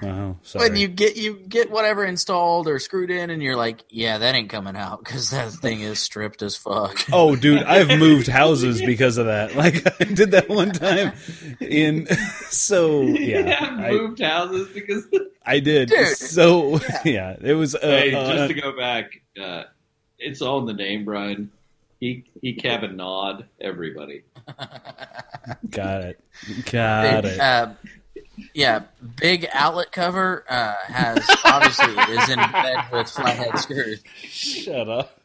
Oh, 0.00 0.36
sorry. 0.42 0.68
when 0.68 0.78
you 0.78 0.86
get 0.86 1.16
you 1.16 1.34
get 1.48 1.70
whatever 1.70 2.04
installed 2.04 2.68
or 2.68 2.78
screwed 2.78 3.10
in, 3.10 3.30
and 3.30 3.42
you're 3.42 3.56
like, 3.56 3.84
yeah, 3.90 4.18
that 4.18 4.34
ain't 4.34 4.48
coming 4.48 4.76
out 4.76 5.00
because 5.00 5.30
that 5.30 5.50
thing 5.62 5.80
is 5.80 5.98
stripped 5.98 6.40
as 6.42 6.56
fuck. 6.56 7.04
Oh, 7.12 7.34
dude, 7.34 7.64
I've 7.64 7.98
moved 7.98 8.26
houses 8.28 8.80
because 8.80 9.18
of 9.18 9.26
that. 9.26 9.56
Like 9.56 9.86
I 10.00 10.04
did 10.04 10.30
that 10.32 10.48
one 10.48 10.70
time 10.70 11.12
in. 11.60 12.06
So 12.48 13.02
yeah, 13.02 13.76
I, 13.78 13.90
moved 13.90 14.20
houses 14.20 14.68
because. 14.68 15.06
I 15.44 15.60
did. 15.60 15.88
Dude. 15.88 16.16
So 16.16 16.78
yeah, 17.04 17.36
it 17.40 17.54
was. 17.54 17.74
Uh, 17.74 17.80
hey, 17.80 18.14
uh, 18.14 18.36
just 18.36 18.54
to 18.54 18.60
go 18.60 18.76
back, 18.76 19.20
uh, 19.40 19.64
it's 20.18 20.42
all 20.42 20.60
in 20.60 20.66
the 20.66 20.74
name, 20.74 21.04
Brian. 21.04 21.50
He 21.98 22.24
he 22.40 22.52
Kevin 22.52 22.96
nod 22.96 23.46
everybody. 23.60 24.22
got 25.70 26.02
it. 26.02 26.20
Got 26.70 27.24
it. 27.24 27.40
Uh, 27.40 27.72
yeah, 28.54 28.82
big 29.20 29.46
outlet 29.52 29.92
cover 29.92 30.44
uh, 30.48 30.74
has 30.86 31.28
obviously 31.44 31.92
is 32.14 32.28
in 32.28 32.38
bed 32.38 32.84
with 32.92 33.08
flathead 33.08 33.58
screws. 33.58 34.02
Shut 34.22 34.88
up. 34.88 35.20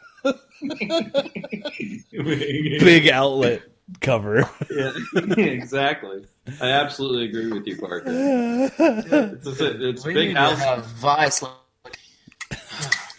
Big 2.11 3.09
outlet 3.09 3.61
cover. 4.01 4.49
Yeah, 4.71 4.91
exactly. 5.37 6.25
I 6.61 6.69
absolutely 6.69 7.25
agree 7.25 7.51
with 7.51 7.65
you, 7.67 7.77
Parker. 7.77 8.03
It's, 8.07 9.59
a, 9.59 9.89
it's 9.89 10.05
We 10.05 10.13
big 10.13 10.27
need 10.29 10.33
to 10.35 10.39
house. 10.39 10.59
have 10.59 10.85
vice. 10.85 11.43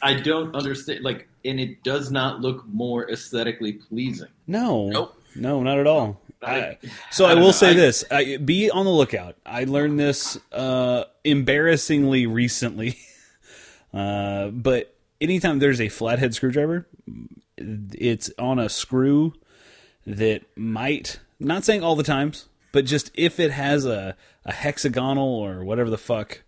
I 0.02 0.14
don't 0.14 0.54
understand. 0.54 1.02
Like, 1.04 1.28
and 1.44 1.58
it 1.58 1.82
does 1.82 2.10
not 2.10 2.40
look 2.40 2.64
more 2.66 3.10
aesthetically 3.10 3.72
pleasing. 3.74 4.28
No. 4.46 4.88
Nope. 4.88 5.20
No, 5.36 5.62
not 5.62 5.78
at 5.78 5.86
all. 5.86 6.20
I, 6.48 6.78
so 7.10 7.24
I 7.26 7.32
I, 7.32 7.34
will 7.34 7.46
know. 7.46 7.50
say 7.52 7.70
I- 7.70 7.74
this: 7.74 8.04
be 8.44 8.70
on 8.70 8.84
the 8.84 8.90
lookout. 8.92 9.36
I 9.46 9.64
learned 9.64 9.98
this 9.98 10.38
uh, 10.52 11.04
embarrassingly 11.24 12.26
recently, 12.26 12.98
uh, 13.94 14.48
but 14.48 14.94
anytime 15.20 15.58
there's 15.58 15.80
a 15.80 15.88
flathead 15.88 16.34
screwdriver, 16.34 16.86
it's 17.56 18.30
on 18.38 18.58
a 18.58 18.68
screw 18.68 19.34
that 20.06 20.42
might 20.56 21.20
not 21.40 21.64
saying 21.64 21.82
all 21.82 21.96
the 21.96 22.02
times, 22.02 22.46
but 22.72 22.84
just 22.84 23.10
if 23.14 23.38
it 23.40 23.50
has 23.50 23.84
a, 23.86 24.16
a 24.44 24.52
hexagonal 24.52 25.26
or 25.28 25.64
whatever 25.64 25.88
the 25.90 25.98
fuck 25.98 26.42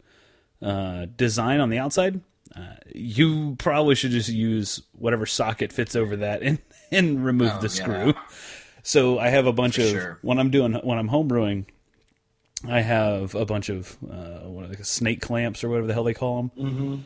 uh, 0.62 1.06
design 1.16 1.60
on 1.60 1.70
the 1.70 1.78
outside, 1.78 2.20
uh, 2.54 2.74
you 2.94 3.54
probably 3.58 3.94
should 3.94 4.10
just 4.10 4.28
use 4.28 4.82
whatever 4.92 5.26
socket 5.26 5.72
fits 5.72 5.94
over 5.96 6.16
that 6.16 6.42
and 6.42 6.58
and 6.92 7.24
remove 7.24 7.52
Oh, 7.54 7.60
the 7.60 7.68
yeah. 7.68 7.68
screw. 7.68 8.14
So 8.86 9.18
I 9.18 9.30
have 9.30 9.46
a 9.46 9.52
bunch 9.52 9.76
For 9.76 9.82
of 9.82 9.88
sure. 9.88 10.18
when 10.22 10.38
I'm 10.38 10.50
doing 10.50 10.74
when 10.74 10.96
I'm 10.96 11.08
homebrewing, 11.08 11.64
I 12.68 12.82
have 12.82 13.34
a 13.34 13.44
bunch 13.44 13.68
of 13.68 13.96
uh, 14.08 14.48
what 14.48 14.64
are 14.64 14.68
they, 14.68 14.82
snake 14.84 15.20
clamps 15.20 15.64
or 15.64 15.68
whatever 15.68 15.88
the 15.88 15.92
hell 15.92 16.04
they 16.04 16.14
call 16.14 16.36
them. 16.36 16.50
Mm-hmm. 16.56 16.96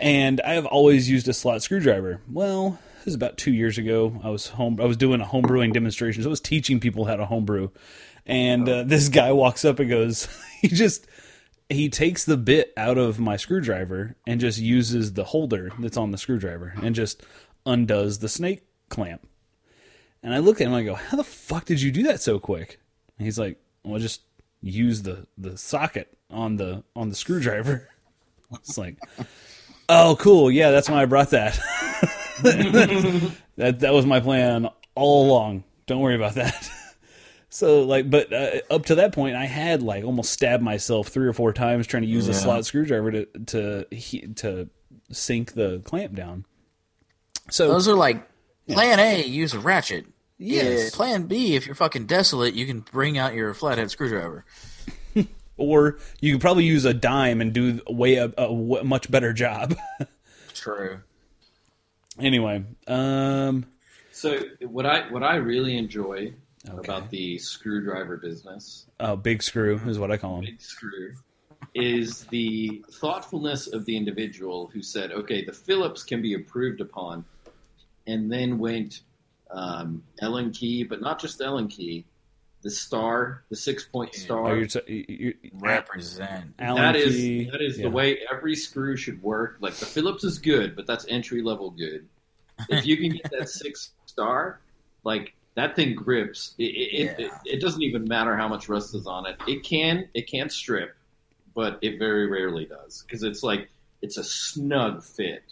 And 0.00 0.40
I 0.40 0.54
have 0.54 0.64
always 0.64 1.10
used 1.10 1.28
a 1.28 1.34
slot 1.34 1.62
screwdriver. 1.62 2.22
Well, 2.26 2.78
this 2.96 3.08
is 3.08 3.14
about 3.14 3.36
two 3.36 3.52
years 3.52 3.76
ago. 3.76 4.18
I 4.24 4.30
was 4.30 4.46
home. 4.46 4.80
I 4.80 4.86
was 4.86 4.96
doing 4.96 5.20
a 5.20 5.26
homebrewing 5.26 5.74
demonstration. 5.74 6.22
So 6.22 6.30
I 6.30 6.30
was 6.30 6.40
teaching 6.40 6.80
people 6.80 7.04
how 7.04 7.16
to 7.16 7.26
homebrew, 7.26 7.68
and 8.24 8.66
uh, 8.66 8.82
this 8.84 9.10
guy 9.10 9.30
walks 9.32 9.66
up 9.66 9.78
and 9.78 9.90
goes, 9.90 10.26
he 10.62 10.68
just 10.68 11.06
he 11.68 11.90
takes 11.90 12.24
the 12.24 12.38
bit 12.38 12.72
out 12.78 12.96
of 12.96 13.20
my 13.20 13.36
screwdriver 13.36 14.16
and 14.26 14.40
just 14.40 14.58
uses 14.58 15.12
the 15.12 15.24
holder 15.24 15.70
that's 15.78 15.98
on 15.98 16.12
the 16.12 16.18
screwdriver 16.18 16.72
and 16.82 16.94
just 16.94 17.22
undoes 17.66 18.20
the 18.20 18.28
snake 18.30 18.62
clamp. 18.88 19.28
And 20.22 20.32
I 20.34 20.38
look 20.38 20.60
at 20.60 20.66
him 20.66 20.72
and 20.72 20.80
I 20.80 20.84
go, 20.84 20.94
"How 20.94 21.16
the 21.16 21.24
fuck 21.24 21.64
did 21.64 21.80
you 21.82 21.90
do 21.90 22.04
that 22.04 22.20
so 22.20 22.38
quick?" 22.38 22.78
And 23.18 23.26
he's 23.26 23.38
like, 23.38 23.58
"Well, 23.84 23.98
just 24.00 24.22
use 24.60 25.02
the 25.02 25.26
the 25.36 25.58
socket 25.58 26.16
on 26.30 26.56
the 26.56 26.84
on 26.94 27.08
the 27.08 27.14
screwdriver." 27.16 27.88
It's 28.54 28.76
like, 28.76 28.98
"Oh, 29.88 30.14
cool. 30.20 30.50
Yeah, 30.50 30.72
that's 30.72 30.90
why 30.90 31.00
I 31.00 31.06
brought 31.06 31.30
that." 31.30 31.58
that 32.42 33.80
that 33.80 33.92
was 33.94 34.04
my 34.04 34.20
plan 34.20 34.68
all 34.94 35.26
along. 35.26 35.64
Don't 35.86 36.00
worry 36.00 36.16
about 36.16 36.34
that. 36.34 36.68
So 37.54 37.82
like, 37.82 38.08
but 38.08 38.32
uh, 38.32 38.50
up 38.70 38.86
to 38.86 38.94
that 38.94 39.12
point, 39.12 39.36
I 39.36 39.44
had 39.44 39.82
like 39.82 40.04
almost 40.04 40.32
stabbed 40.32 40.62
myself 40.62 41.08
three 41.08 41.26
or 41.26 41.34
four 41.34 41.52
times 41.52 41.86
trying 41.86 42.02
to 42.02 42.08
use 42.08 42.26
a 42.26 42.32
slot 42.32 42.64
screwdriver 42.64 43.10
to 43.10 43.26
to 43.26 43.86
he- 43.90 44.26
to 44.36 44.70
sink 45.10 45.52
the 45.52 45.80
clamp 45.84 46.14
down. 46.14 46.46
So 47.50 47.68
Those 47.68 47.88
are 47.88 47.94
like 47.94 48.26
Plan 48.70 48.98
A, 48.98 49.22
use 49.22 49.52
a 49.52 49.58
ratchet. 49.60 50.06
Yes. 50.42 50.90
Yeah, 50.92 50.96
plan 50.96 51.26
B, 51.26 51.54
if 51.54 51.66
you're 51.66 51.74
fucking 51.74 52.06
desolate, 52.06 52.54
you 52.54 52.66
can 52.66 52.80
bring 52.80 53.16
out 53.18 53.34
your 53.34 53.54
flathead 53.54 53.90
screwdriver. 53.90 54.44
or 55.56 55.98
you 56.20 56.32
could 56.32 56.40
probably 56.40 56.64
use 56.64 56.84
a 56.84 56.92
dime 56.94 57.40
and 57.40 57.52
do 57.52 57.80
way 57.88 58.16
a, 58.16 58.24
a 58.26 58.48
w- 58.48 58.82
much 58.84 59.10
better 59.10 59.32
job. 59.32 59.76
True. 60.54 61.00
anyway, 62.18 62.64
um, 62.86 63.66
So 64.10 64.40
what 64.60 64.86
I 64.86 65.10
what 65.10 65.22
I 65.22 65.36
really 65.36 65.76
enjoy 65.76 66.34
about 66.68 67.10
the 67.10 67.38
screwdriver 67.38 68.16
business, 68.16 68.86
oh, 69.00 69.16
big 69.16 69.42
screw 69.42 69.80
is 69.86 69.98
what 69.98 70.10
I 70.10 70.16
call 70.16 70.36
them. 70.36 70.44
big 70.44 70.60
screw, 70.60 71.14
is 71.74 72.24
the 72.26 72.84
thoughtfulness 72.92 73.66
of 73.68 73.84
the 73.84 73.96
individual 73.96 74.70
who 74.72 74.82
said, 74.82 75.10
"Okay, 75.12 75.44
the 75.44 75.52
Phillips 75.52 76.02
can 76.04 76.22
be 76.22 76.32
improved 76.32 76.80
upon," 76.80 77.24
and 78.06 78.30
then 78.30 78.58
went 78.58 79.00
um, 79.52 80.02
Ellen 80.20 80.50
Key, 80.50 80.84
but 80.84 81.00
not 81.00 81.20
just 81.20 81.40
Ellen 81.40 81.68
Key, 81.68 82.04
the 82.62 82.70
star, 82.70 83.42
the 83.50 83.56
six 83.56 83.84
point 83.84 84.10
Oh, 84.14 84.18
star. 84.18 84.56
you're, 84.56 84.66
t- 84.66 85.04
you 85.08 85.34
Represent. 85.54 86.54
Allen 86.58 86.80
that 86.82 86.96
is 86.96 87.14
key, 87.16 87.50
that 87.50 87.60
is 87.60 87.76
yeah. 87.78 87.84
the 87.84 87.90
way 87.90 88.18
every 88.32 88.54
screw 88.54 88.96
should 88.96 89.22
work. 89.22 89.56
Like 89.60 89.74
the 89.74 89.86
Phillips 89.86 90.24
is 90.24 90.38
good, 90.38 90.76
but 90.76 90.86
that's 90.86 91.04
entry 91.08 91.42
level 91.42 91.70
good. 91.70 92.06
If 92.68 92.86
you 92.86 92.96
can 92.96 93.10
get 93.10 93.30
that 93.36 93.48
six 93.48 93.90
star, 94.06 94.60
like 95.04 95.34
that 95.54 95.74
thing 95.74 95.94
grips. 95.96 96.54
It, 96.58 96.64
it, 96.64 96.66
it, 96.66 97.16
Yeah. 97.18 97.26
it, 97.26 97.32
it 97.56 97.60
doesn't 97.60 97.82
even 97.82 98.04
matter 98.04 98.36
how 98.36 98.46
much 98.48 98.68
rust 98.68 98.94
is 98.94 99.06
on 99.06 99.26
it. 99.26 99.36
It 99.48 99.64
can 99.64 100.08
it 100.14 100.28
can 100.28 100.48
strip, 100.48 100.94
but 101.54 101.78
it 101.82 101.98
very 101.98 102.26
rarely 102.28 102.64
does 102.66 103.02
because 103.06 103.22
it's 103.24 103.42
like 103.42 103.68
it's 104.02 104.16
a 104.18 104.24
snug 104.24 105.02
fit. 105.02 105.42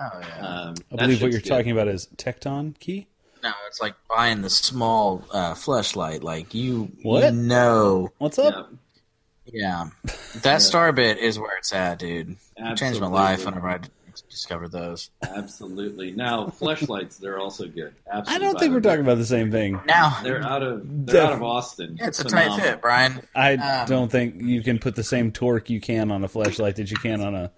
Oh 0.00 0.10
yeah. 0.20 0.38
Um, 0.46 0.74
I 0.92 0.96
believe 0.96 1.20
what 1.22 1.30
you're 1.30 1.40
good. 1.40 1.48
talking 1.48 1.70
about 1.72 1.88
is 1.88 2.08
Tecton 2.16 2.78
key. 2.78 3.06
No, 3.44 3.52
it's 3.68 3.80
like 3.80 3.94
buying 4.08 4.42
the 4.42 4.50
small 4.50 5.22
uh, 5.30 5.54
fleshlight. 5.54 6.22
Like 6.24 6.54
you, 6.54 6.90
What? 7.02 7.22
you 7.24 7.30
know, 7.32 8.10
What's 8.18 8.38
up? 8.38 8.70
Yeah, 9.46 9.84
yeah. 9.94 10.10
That 10.42 10.62
star 10.62 10.92
bit 10.92 11.18
is 11.18 11.38
where 11.38 11.56
it's 11.58 11.72
at, 11.72 11.98
dude. 12.00 12.36
It 12.56 12.76
changed 12.76 13.00
my 13.00 13.06
life 13.06 13.44
whenever 13.44 13.68
I 13.68 13.80
discovered 14.30 14.72
those. 14.72 15.10
Absolutely. 15.22 16.12
Now 16.12 16.46
fleshlights, 16.60 17.18
they're 17.18 17.38
also 17.38 17.66
good. 17.66 17.94
Absolutely 18.10 18.34
I 18.34 18.38
don't 18.50 18.58
think 18.58 18.72
we're 18.74 18.80
talking 18.80 19.04
about 19.04 19.18
the 19.18 19.26
same 19.26 19.50
thing. 19.50 19.80
Now, 19.86 20.18
They're 20.22 20.42
out 20.42 20.62
of 20.62 20.82
they're 21.06 21.14
Def- 21.16 21.24
out 21.26 21.32
of 21.34 21.42
Austin. 21.42 21.96
yeah, 22.00 22.06
it's 22.08 22.20
a 22.20 22.24
tight 22.24 22.58
fit, 22.60 22.80
Brian. 22.80 23.20
I 23.34 23.54
Um, 23.54 23.86
don't 23.88 24.10
think 24.10 24.40
you 24.40 24.62
can 24.62 24.78
put 24.78 24.94
the 24.96 25.04
same 25.04 25.30
torque 25.32 25.68
you 25.70 25.80
can 25.80 26.10
on 26.10 26.24
a 26.24 26.28
flashlight 26.28 26.76
that 26.76 26.90
you 26.90 26.96
can 26.96 27.20
on 27.20 27.34
a 27.34 27.50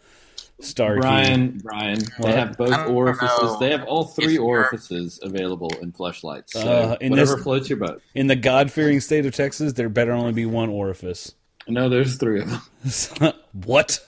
star 0.61 0.95
key. 0.95 1.01
Brian, 1.01 1.61
Brian, 1.63 2.01
What? 2.19 2.27
they 2.31 2.33
have 2.33 2.57
both 2.57 2.89
orifices. 2.89 3.59
They 3.61 3.71
have 3.71 3.85
all 3.85 4.05
three 4.05 4.39
orifices 4.39 5.19
available 5.23 5.71
in 5.83 5.93
fleshlights. 5.93 6.51
So 6.51 6.61
Uh, 6.61 6.97
in 7.01 7.11
whatever 7.11 7.35
this- 7.35 7.43
floats 7.45 7.69
your 7.69 7.79
boat. 7.79 8.03
In 8.15 8.27
the 8.27 8.37
God-fearing 8.37 9.01
state 9.01 9.27
of 9.27 9.35
Texas, 9.35 9.75
there 9.75 9.89
better 9.89 10.13
only 10.13 10.33
be 10.33 10.47
one 10.47 10.69
orifice. 10.71 11.33
No, 11.69 11.89
there's 11.89 12.17
three 12.17 12.41
of 12.43 12.51
them. 12.51 13.33
what? 13.65 14.01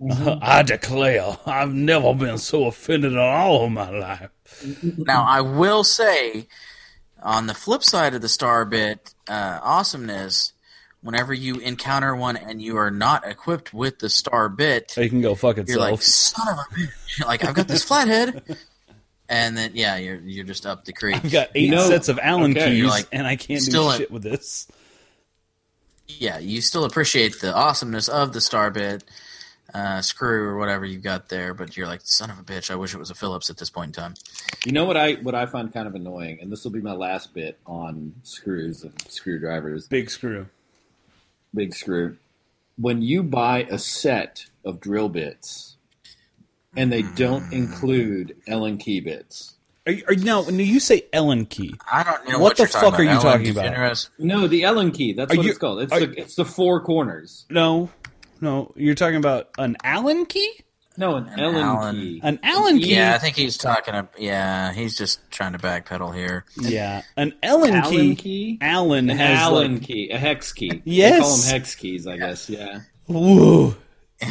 Mm-hmm. 0.00 0.38
I 0.42 0.62
declare, 0.62 1.36
I've 1.46 1.72
never 1.74 2.14
been 2.14 2.38
so 2.38 2.64
offended 2.66 3.12
in 3.12 3.18
all 3.18 3.64
of 3.64 3.72
my 3.72 3.90
life. 3.90 4.28
Now, 4.96 5.24
I 5.24 5.40
will 5.40 5.82
say, 5.84 6.46
on 7.22 7.46
the 7.48 7.54
flip 7.54 7.82
side 7.82 8.14
of 8.14 8.20
the 8.22 8.28
star 8.28 8.64
bit 8.64 9.14
uh, 9.28 9.58
awesomeness, 9.62 10.52
whenever 11.02 11.32
you 11.32 11.56
encounter 11.60 12.14
one 12.16 12.36
and 12.36 12.60
you 12.60 12.76
are 12.76 12.90
not 12.90 13.26
equipped 13.26 13.72
with 13.72 13.98
the 14.00 14.08
star 14.08 14.48
bit, 14.48 14.92
They 14.96 15.08
can 15.08 15.20
go 15.20 15.34
fuck 15.34 15.56
you're 15.56 15.64
itself. 15.64 15.90
like, 15.90 16.02
son 16.02 16.48
of 16.48 16.58
a 16.58 16.74
bitch. 16.74 17.24
like, 17.26 17.44
I've 17.44 17.54
got 17.54 17.68
this 17.68 17.84
flathead. 17.84 18.56
And 19.28 19.56
then, 19.56 19.72
yeah, 19.74 19.96
you're, 19.96 20.16
you're 20.20 20.44
just 20.44 20.64
up 20.64 20.84
the 20.86 20.92
creek. 20.92 21.16
I've 21.16 21.30
got 21.30 21.48
eight 21.54 21.66
You 21.66 21.76
know- 21.76 21.88
sets 21.88 22.08
of 22.08 22.18
Allen 22.22 22.52
okay, 22.56 22.70
keys, 22.76 22.84
like, 22.86 23.06
and 23.12 23.26
I 23.26 23.36
can't 23.36 23.60
do 23.60 23.66
still 23.70 23.90
in- 23.90 23.98
shit 23.98 24.10
with 24.10 24.22
this. 24.22 24.66
yeah, 26.08 26.38
you 26.38 26.60
still 26.60 26.84
appreciate 26.84 27.40
the 27.40 27.54
awesomeness 27.54 28.08
of 28.08 28.32
the 28.32 28.40
star 28.40 28.70
bit, 28.70 29.04
uh, 29.74 30.00
screw 30.00 30.48
or 30.48 30.56
whatever 30.56 30.86
you've 30.86 31.02
got 31.02 31.28
there, 31.28 31.52
but 31.52 31.76
you're 31.76 31.86
like, 31.86 32.00
son 32.04 32.30
of 32.30 32.38
a 32.38 32.42
bitch, 32.42 32.70
I 32.70 32.74
wish 32.74 32.94
it 32.94 32.98
was 32.98 33.10
a 33.10 33.14
Phillips 33.14 33.50
at 33.50 33.58
this 33.58 33.68
point 33.68 33.88
in 33.96 34.02
time. 34.02 34.14
You 34.64 34.72
know 34.72 34.86
what 34.86 34.96
I 34.96 35.14
what 35.16 35.34
I 35.34 35.44
find 35.44 35.70
kind 35.72 35.86
of 35.86 35.94
annoying, 35.94 36.38
and 36.40 36.50
this 36.50 36.64
will 36.64 36.70
be 36.70 36.80
my 36.80 36.94
last 36.94 37.34
bit 37.34 37.58
on 37.66 38.14
screws 38.22 38.82
and 38.82 38.94
screwdrivers. 39.08 39.86
Big 39.86 40.08
screw. 40.10 40.46
Big 41.54 41.74
screw. 41.74 42.16
When 42.76 43.02
you 43.02 43.22
buy 43.22 43.66
a 43.70 43.78
set 43.78 44.46
of 44.64 44.80
drill 44.80 45.08
bits, 45.08 45.76
and 46.76 46.92
they 46.92 47.02
don't 47.02 47.44
hmm. 47.44 47.54
include 47.54 48.36
Allen 48.46 48.78
key 48.78 49.00
bits. 49.00 49.54
Are 49.86 49.92
you, 49.92 50.04
are 50.06 50.12
you, 50.12 50.24
now, 50.24 50.42
when 50.42 50.58
you 50.58 50.80
say 50.80 51.06
Ellen 51.14 51.46
key, 51.46 51.74
I 51.90 52.04
don't 52.04 52.28
know 52.28 52.38
What 52.38 52.40
what, 52.40 52.56
the 52.58 52.62
you're 52.64 52.68
talking 52.68 52.90
fuck 52.90 53.00
are 53.00 53.02
you. 53.02 53.08
Ellen 53.08 53.22
talking 53.22 53.50
about? 53.50 53.64
DeGeneres. 53.72 54.10
No, 54.18 54.46
the 54.46 54.64
Allen 54.64 54.92
key. 54.92 55.14
That's 55.14 55.32
Are 55.32 55.36
what 55.36 55.44
you- 55.44 55.50
it's 55.50 55.58
called. 55.58 55.80
It's 55.80 55.92
are- 55.92 56.00
the 56.00 56.20
it's 56.20 56.34
the 56.34 56.44
four 56.44 56.80
corners. 56.82 57.46
no, 57.48 57.90
no. 58.40 58.72
You're 58.76 58.94
talking 58.94 59.16
about 59.16 59.48
an 59.58 59.76
Allen 59.82 60.26
key? 60.26 60.52
No, 60.98 61.14
an, 61.16 61.28
Ellen 61.38 61.54
Allen. 61.56 61.96
key. 61.96 62.20
An 62.24 62.38
Allen 62.42 62.78
key? 62.80 62.94
Yeah, 62.96 63.14
I 63.14 63.18
think 63.18 63.36
he's 63.36 63.56
talking. 63.56 63.94
ab- 63.94 64.10
Yeah, 64.18 64.72
he's 64.72 64.98
just 64.98 65.20
trying 65.30 65.52
to 65.52 65.58
backpedal 65.58 66.14
here. 66.14 66.44
Yeah, 66.60 67.02
an 67.16 67.34
Allen, 67.42 67.72
Allen 67.74 68.16
key. 68.16 68.56
key? 68.56 68.58
Allen 68.60 69.08
An 69.08 69.16
has 69.16 69.38
Allen 69.38 69.74
like, 69.74 69.82
key, 69.84 70.10
a 70.10 70.18
hex 70.18 70.52
key. 70.52 70.82
Yes. 70.84 71.12
they 71.14 71.20
call 71.20 71.36
them 71.36 71.46
hex 71.60 71.74
keys, 71.76 72.06
I 72.06 72.16
guess. 72.16 72.50
Yeah, 72.50 72.80
whoa, 73.06 73.74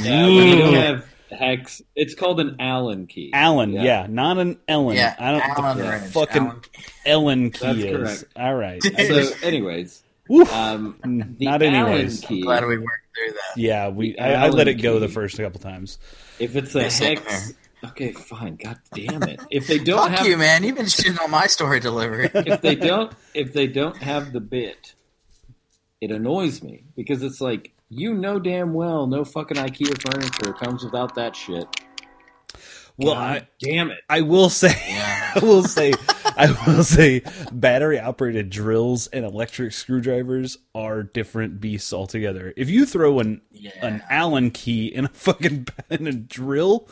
yeah. 0.02 0.26
When 0.26 0.48
you 0.58 0.64
have 0.78 1.06
hex, 1.32 1.82
it's 1.96 2.16
called 2.16 2.40
an 2.42 2.58
Allen 2.60 3.08
key. 3.08 3.32
Allen. 3.34 3.72
Yeah. 3.72 4.06
not 4.10 4.38
an 4.38 4.58
Ellen. 4.68 4.96
Yeah, 4.98 5.16
I 5.20 5.32
don't 5.32 5.40
know 5.40 5.54
Allen 5.64 5.78
what 5.78 6.02
the 6.04 6.10
fucking 6.10 6.48
Allen- 6.48 6.62
Ellen 7.06 7.52
key 7.52 7.60
That's 7.66 7.78
is. 7.80 7.96
correct. 7.98 8.24
All 8.36 8.56
right. 8.56 8.84
So, 8.84 9.30
anyways, 9.44 10.04
Woo. 10.30 10.44
um, 10.46 10.98
Not 11.40 11.62
Allen 11.64 11.74
anyways. 11.74 12.22
key. 12.22 12.42
Glad 12.42 12.66
we 12.66 12.78
worked 12.78 12.90
through 13.16 13.34
that. 13.34 13.58
yeah, 13.62 13.90
we. 13.90 14.18
I, 14.18 14.46
I 14.46 14.50
let 14.50 14.68
it 14.68 14.72
Allen 14.72 14.84
go 14.84 15.00
the 15.00 15.08
first 15.10 15.38
couple 15.38 15.60
times. 15.60 16.00
If 16.40 16.56
it's 16.56 16.76
a 16.76 16.82
Yeah, 16.84 16.90
hex, 16.90 17.54
okay, 17.86 18.12
fine. 18.12 18.56
God 18.58 18.78
damn 18.94 19.24
it! 19.24 19.40
If 19.50 19.68
they 19.68 19.80
don't 19.80 19.98
Fuck 20.10 20.20
have, 20.20 20.28
you, 20.28 20.38
man. 20.38 20.64
You've 20.64 20.76
been 20.78 20.86
shitting 20.86 21.20
on 21.22 21.32
my 21.32 21.48
story 21.48 21.80
delivery. 21.80 22.30
if 22.34 22.62
they 22.62 22.76
don't, 22.76 23.12
if 23.34 23.54
they 23.54 23.68
don't 23.68 23.98
have 23.98 24.34
the 24.34 24.40
bit, 24.40 24.94
it 26.02 26.12
annoys 26.12 26.62
me 26.62 26.84
because 26.96 27.24
it's 27.24 27.42
like 27.42 27.74
you 27.90 28.14
know 28.14 28.38
damn 28.40 28.74
well 28.74 29.08
no 29.08 29.24
fucking 29.24 29.58
IKEA 29.58 30.00
furniture 30.12 30.54
comes 30.54 30.84
without 30.84 31.16
that 31.16 31.36
shit. 31.36 31.66
Well, 33.00 33.14
God 33.14 33.18
I, 33.44 33.48
damn 33.60 33.92
it! 33.92 34.00
I 34.10 34.22
will 34.22 34.50
say, 34.50 34.74
Yeah. 34.90 35.32
I 35.36 35.40
will 35.40 35.64
say, 35.64 35.94
I 36.40 36.52
will 36.68 36.84
say, 36.84 37.24
battery 37.52 38.00
operated 38.00 38.50
drills 38.50 39.08
and 39.08 39.26
electric 39.26 39.74
screwdrivers 39.74 40.58
are 40.76 41.04
different 41.04 41.60
beasts 41.60 41.92
altogether. 41.94 42.54
If 42.56 42.70
you 42.70 42.86
throw 42.86 43.20
an 43.20 43.42
Yeah. 43.52 43.72
an 43.82 44.04
Allen 44.10 44.52
key 44.52 44.88
in 44.88 45.06
a 45.06 45.10
fucking 45.14 45.68
in 45.90 46.08
a 46.08 46.14
drill, 46.14 46.88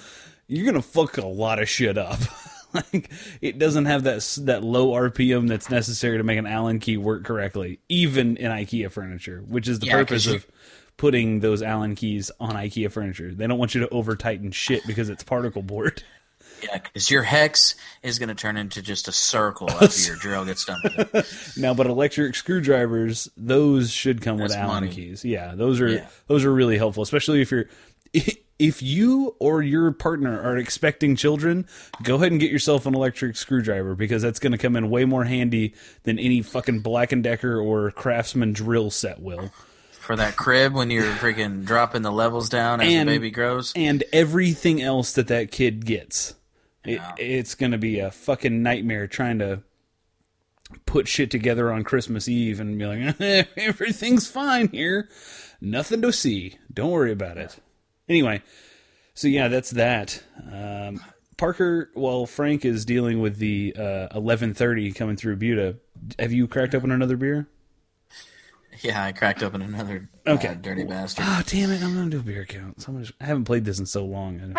you're 0.47 0.65
gonna 0.65 0.81
fuck 0.81 1.17
a 1.17 1.25
lot 1.25 1.61
of 1.61 1.69
shit 1.69 1.97
up. 1.97 2.19
like 2.73 3.09
it 3.41 3.57
doesn't 3.59 3.85
have 3.85 4.03
that 4.03 4.21
that 4.41 4.63
low 4.63 4.91
RPM 4.91 5.47
that's 5.47 5.69
necessary 5.69 6.17
to 6.17 6.23
make 6.23 6.37
an 6.37 6.47
Allen 6.47 6.79
key 6.79 6.97
work 6.97 7.23
correctly, 7.23 7.79
even 7.87 8.37
in 8.37 8.51
IKEA 8.51 8.91
furniture, 8.91 9.43
which 9.47 9.67
is 9.67 9.79
the 9.79 9.87
Yeah, 9.87 9.93
purpose 9.99 10.27
of 10.27 10.45
putting 10.97 11.41
those 11.41 11.61
Allen 11.61 11.93
keys 11.95 12.31
on 12.39 12.55
IKEA 12.55 12.91
furniture. 12.91 13.33
They 13.33 13.47
don't 13.47 13.57
want 13.59 13.75
you 13.75 13.81
to 13.81 13.89
over 13.89 14.15
tighten 14.15 14.51
shit 14.51 14.85
because 14.87 15.09
it's 15.09 15.23
particle 15.23 15.61
board. 15.61 16.03
Yeah, 16.65 16.79
because 16.79 17.09
your 17.11 17.23
hex 17.23 17.75
is 18.03 18.19
going 18.19 18.29
to 18.29 18.35
turn 18.35 18.57
into 18.57 18.81
just 18.81 19.07
a 19.07 19.11
circle 19.11 19.69
after 19.81 20.01
your 20.07 20.15
drill 20.17 20.45
gets 20.45 20.65
done 20.65 20.79
with. 20.83 21.53
Now, 21.57 21.73
but 21.73 21.87
electric 21.87 22.35
screwdrivers, 22.35 23.29
those 23.37 23.91
should 23.91 24.21
come 24.21 24.37
with 24.37 24.51
That's 24.51 24.61
Allen 24.61 24.83
money. 24.85 24.89
keys. 24.93 25.23
Yeah, 25.25 25.55
those 25.55 25.79
are 25.81 25.87
Yeah. 25.87 26.07
those 26.27 26.43
are 26.45 26.53
really 26.53 26.77
helpful, 26.77 27.03
especially 27.03 27.41
if 27.41 27.51
you're 27.51 27.65
if 28.59 28.81
you 28.81 29.35
or 29.39 29.61
your 29.61 29.91
partner 29.91 30.41
are 30.41 30.57
expecting 30.57 31.15
children, 31.17 31.67
go 32.03 32.15
ahead 32.15 32.31
and 32.31 32.39
get 32.39 32.51
yourself 32.51 32.85
an 32.85 32.95
electric 32.95 33.35
screwdriver 33.35 33.95
because 33.95 34.21
that's 34.21 34.39
going 34.39 34.53
to 34.53 34.57
come 34.57 34.75
in 34.77 34.89
way 34.89 35.03
more 35.03 35.25
handy 35.25 35.73
than 36.03 36.17
any 36.17 36.41
fucking 36.41 36.79
Black 36.79 37.11
and 37.11 37.21
Decker 37.23 37.59
or 37.59 37.91
Craftsman 37.91 38.53
drill 38.53 38.89
set 38.91 39.21
will. 39.21 39.51
For 39.91 40.15
that 40.15 40.37
crib 40.37 40.73
when 40.73 40.91
you're 40.91 41.11
freaking 41.13 41.65
dropping 41.65 42.03
the 42.03 42.11
levels 42.11 42.47
down 42.47 42.79
as 42.79 42.93
And- 42.93 43.09
the 43.09 43.13
baby 43.13 43.31
grows. 43.31 43.73
And 43.75 44.03
everything 44.13 44.81
else 44.81 45.11
that 45.13 45.27
that 45.27 45.51
kid 45.51 45.83
gets, 45.85 46.35
it, 46.85 47.01
it's 47.17 47.55
going 47.55 47.71
to 47.71 47.77
be 47.77 47.99
a 47.99 48.11
fucking 48.11 48.61
nightmare 48.63 49.07
trying 49.07 49.39
to 49.39 49.61
put 50.85 51.07
shit 51.07 51.29
together 51.31 51.71
on 51.71 51.83
Christmas 51.83 52.27
Eve 52.27 52.59
and 52.59 52.77
be 52.77 52.85
like, 52.85 53.47
everything's 53.57 54.27
fine 54.29 54.67
here. 54.69 55.09
Nothing 55.61 56.01
to 56.01 56.11
see. 56.11 56.57
Don't 56.73 56.91
worry 56.91 57.11
about 57.11 57.37
it. 57.37 57.57
Anyway, 58.09 58.41
so 59.13 59.27
yeah, 59.27 59.47
that's 59.47 59.71
that. 59.71 60.23
Um, 60.51 61.01
Parker, 61.37 61.89
while 61.93 62.25
Frank 62.25 62.63
is 62.65 62.85
dealing 62.85 63.19
with 63.19 63.37
the 63.37 63.73
uh, 63.77 64.07
1130 64.13 64.91
coming 64.93 65.15
through 65.15 65.35
Buda, 65.37 65.75
have 66.19 66.31
you 66.31 66.47
cracked 66.47 66.73
open 66.75 66.91
another 66.91 67.17
beer? 67.17 67.47
Yeah, 68.81 69.03
I 69.03 69.11
cracked 69.13 69.41
open 69.41 69.61
another 69.61 70.09
Okay. 70.27 70.49
uh, 70.49 70.53
dirty 70.55 70.83
bastard. 70.83 71.25
Oh, 71.27 71.41
damn 71.47 71.71
it. 71.71 71.81
I'm 71.81 71.93
going 71.95 72.09
to 72.09 72.17
do 72.17 72.19
a 72.19 72.23
beer 72.23 72.45
count. 72.45 72.81
So 72.81 72.91
much, 72.91 73.13
I 73.21 73.25
haven't 73.25 73.45
played 73.45 73.63
this 73.65 73.79
in 73.79 73.85
so 73.85 74.03
long. 74.05 74.39
and 74.39 74.57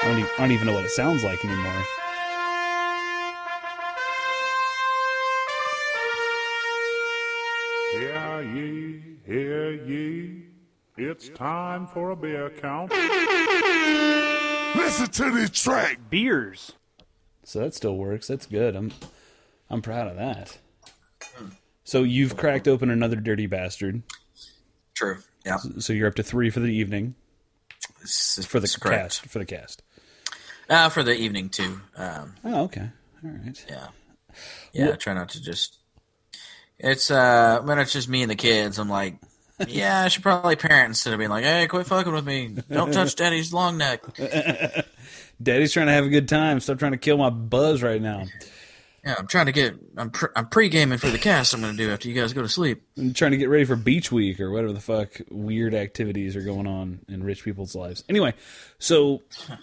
I 0.00 0.06
don't, 0.08 0.18
even, 0.18 0.30
I 0.36 0.40
don't 0.42 0.52
even 0.52 0.66
know 0.66 0.74
what 0.74 0.84
it 0.84 0.90
sounds 0.90 1.24
like 1.24 1.44
anymore. 1.44 1.84
Hear 7.92 8.42
ye, 8.54 9.02
hear 9.24 9.72
ye. 9.72 10.42
It's 10.98 11.28
time 11.30 11.86
for 11.86 12.10
a 12.10 12.16
beer 12.16 12.50
count. 12.50 12.90
Listen 14.76 15.06
to 15.08 15.30
this 15.34 15.50
track. 15.50 15.98
Beers. 16.10 16.72
So 17.44 17.60
that 17.60 17.74
still 17.74 17.96
works. 17.96 18.26
That's 18.26 18.44
good. 18.46 18.76
I'm 18.76 18.92
I'm 19.70 19.80
proud 19.80 20.06
of 20.08 20.16
that. 20.16 20.58
So 21.84 22.02
you've 22.02 22.36
cracked 22.36 22.68
open 22.68 22.90
another 22.90 23.16
dirty 23.16 23.46
bastard. 23.46 24.02
True. 24.94 25.18
Yeah. 25.46 25.56
So 25.78 25.92
you're 25.94 26.08
up 26.08 26.16
to 26.16 26.22
three 26.22 26.50
for 26.50 26.60
the 26.60 26.66
evening 26.72 27.14
It's- 28.02 28.44
for 28.44 28.60
the 28.60 28.64
it's 28.64 28.76
correct. 28.76 29.02
cast. 29.02 29.26
For 29.28 29.38
the 29.38 29.46
cast. 29.46 29.82
Uh, 30.68 30.88
for 30.90 31.02
the 31.02 31.14
evening 31.16 31.48
too. 31.48 31.80
Um, 31.96 32.34
Oh, 32.44 32.64
okay. 32.64 32.90
All 33.24 33.30
right. 33.30 33.64
yeah. 33.68 33.86
Yeah. 34.72 34.90
I 34.92 34.96
try 34.96 35.14
not 35.14 35.30
to 35.30 35.42
just. 35.42 35.76
It's 36.78 37.10
uh 37.10 37.60
when 37.64 37.78
it's 37.78 37.92
just 37.92 38.08
me 38.08 38.22
and 38.22 38.30
the 38.30 38.36
kids. 38.36 38.78
I'm 38.78 38.88
like, 38.88 39.16
yeah, 39.66 40.02
I 40.02 40.08
should 40.08 40.22
probably 40.22 40.54
parent 40.56 40.88
instead 40.90 41.12
of 41.12 41.18
being 41.18 41.30
like, 41.30 41.44
hey, 41.44 41.66
quit 41.66 41.86
fucking 41.86 42.12
with 42.12 42.24
me. 42.26 42.54
Don't 42.70 42.92
touch 42.92 43.16
daddy's 43.16 43.52
long 43.52 43.78
neck. 43.78 44.02
Daddy's 45.42 45.72
trying 45.72 45.86
to 45.86 45.92
have 45.92 46.04
a 46.04 46.08
good 46.08 46.28
time. 46.28 46.58
Stop 46.60 46.78
trying 46.80 46.92
to 46.92 46.98
kill 46.98 47.16
my 47.16 47.30
buzz 47.30 47.80
right 47.82 48.02
now. 48.02 48.24
Yeah, 49.04 49.14
I'm 49.18 49.26
trying 49.26 49.46
to 49.46 49.52
get. 49.52 49.74
I'm 49.96 50.10
pre- 50.10 50.28
I'm 50.34 50.48
pre 50.48 50.68
gaming 50.68 50.98
for 50.98 51.08
the 51.08 51.18
cast. 51.18 51.54
I'm 51.54 51.60
going 51.60 51.76
to 51.76 51.82
do 51.82 51.90
after 51.90 52.08
you 52.08 52.14
guys 52.20 52.32
go 52.32 52.42
to 52.42 52.48
sleep. 52.48 52.82
I'm 52.96 53.14
trying 53.14 53.30
to 53.30 53.36
get 53.36 53.48
ready 53.48 53.64
for 53.64 53.76
beach 53.76 54.10
week 54.10 54.40
or 54.40 54.50
whatever 54.50 54.72
the 54.72 54.80
fuck 54.80 55.20
weird 55.30 55.72
activities 55.74 56.34
are 56.36 56.42
going 56.42 56.66
on 56.66 57.00
in 57.08 57.22
rich 57.22 57.44
people's 57.44 57.74
lives. 57.74 58.02
Anyway, 58.08 58.34
so 58.78 59.22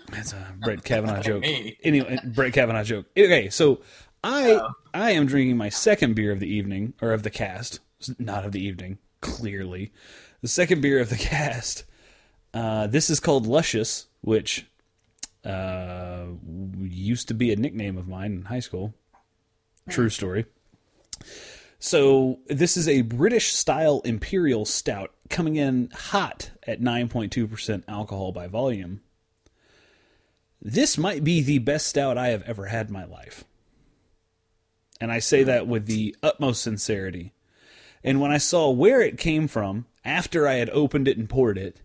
that's 0.09 0.33
a 0.33 0.53
Brett 0.59 0.83
Kavanaugh 0.83 1.21
joke. 1.21 1.43
Anyway, 1.83 2.17
Brett 2.23 2.53
Kavanaugh 2.53 2.83
joke. 2.83 3.07
Okay, 3.17 3.49
so 3.49 3.81
I 4.23 4.59
I 4.93 5.11
am 5.11 5.25
drinking 5.25 5.57
my 5.57 5.69
second 5.69 6.15
beer 6.15 6.31
of 6.31 6.39
the 6.39 6.47
evening 6.47 6.93
or 7.01 7.11
of 7.11 7.23
the 7.23 7.29
cast, 7.29 7.79
not 8.17 8.45
of 8.45 8.53
the 8.53 8.65
evening. 8.65 8.97
Clearly, 9.21 9.91
the 10.41 10.47
second 10.47 10.81
beer 10.81 10.99
of 10.99 11.09
the 11.09 11.15
cast. 11.17 11.83
Uh, 12.53 12.87
this 12.87 13.09
is 13.09 13.19
called 13.19 13.45
Luscious, 13.45 14.07
which 14.21 14.65
uh, 15.43 16.23
used 16.81 17.27
to 17.27 17.33
be 17.33 17.51
a 17.51 17.55
nickname 17.57 17.97
of 17.97 18.07
mine 18.07 18.31
in 18.31 18.41
high 18.43 18.61
school. 18.61 18.93
True 19.89 20.09
story. 20.09 20.45
So 21.79 22.39
this 22.47 22.77
is 22.77 22.87
a 22.87 23.01
British 23.01 23.53
style 23.53 24.01
imperial 24.03 24.65
stout 24.65 25.11
coming 25.29 25.55
in 25.55 25.91
hot 25.93 26.51
at 26.65 26.81
9.2% 26.81 27.83
alcohol 27.87 28.31
by 28.31 28.47
volume. 28.47 29.01
This 30.61 30.97
might 30.97 31.23
be 31.23 31.41
the 31.41 31.59
best 31.59 31.87
stout 31.87 32.17
I 32.17 32.29
have 32.29 32.41
ever 32.43 32.65
had 32.65 32.87
in 32.87 32.93
my 32.93 33.05
life. 33.05 33.43
And 34.99 35.11
I 35.11 35.19
say 35.19 35.43
that 35.43 35.67
with 35.67 35.85
the 35.85 36.15
utmost 36.23 36.63
sincerity. 36.63 37.33
And 38.03 38.19
when 38.19 38.31
I 38.31 38.37
saw 38.37 38.71
where 38.71 39.01
it 39.01 39.19
came 39.19 39.47
from 39.47 39.85
after 40.03 40.47
I 40.47 40.55
had 40.55 40.69
opened 40.71 41.07
it 41.07 41.17
and 41.17 41.29
poured 41.29 41.57
it, 41.57 41.81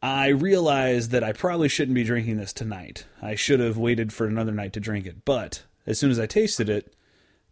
I 0.00 0.28
realized 0.28 1.10
that 1.10 1.22
I 1.22 1.32
probably 1.32 1.68
shouldn't 1.68 1.94
be 1.94 2.04
drinking 2.04 2.38
this 2.38 2.52
tonight. 2.52 3.06
I 3.20 3.34
should 3.34 3.60
have 3.60 3.76
waited 3.76 4.12
for 4.12 4.26
another 4.26 4.52
night 4.52 4.72
to 4.72 4.80
drink 4.80 5.06
it. 5.06 5.24
But 5.24 5.64
as 5.86 5.98
soon 5.98 6.10
as 6.10 6.18
I 6.18 6.26
tasted 6.26 6.70
it, 6.70 6.94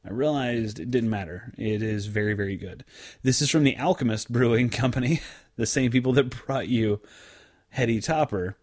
I 0.04 0.10
realized 0.10 0.80
it 0.80 0.90
didn't 0.90 1.10
matter. 1.10 1.52
It 1.58 1.82
is 1.82 2.06
very, 2.06 2.32
very 2.32 2.56
good. 2.56 2.84
This 3.22 3.42
is 3.42 3.50
from 3.50 3.64
the 3.64 3.76
Alchemist 3.76 4.32
Brewing 4.32 4.70
Company, 4.70 5.20
the 5.56 5.66
same 5.66 5.90
people 5.90 6.12
that 6.14 6.46
brought 6.46 6.68
you 6.68 7.00
Heady 7.70 8.00
Topper 8.00 8.56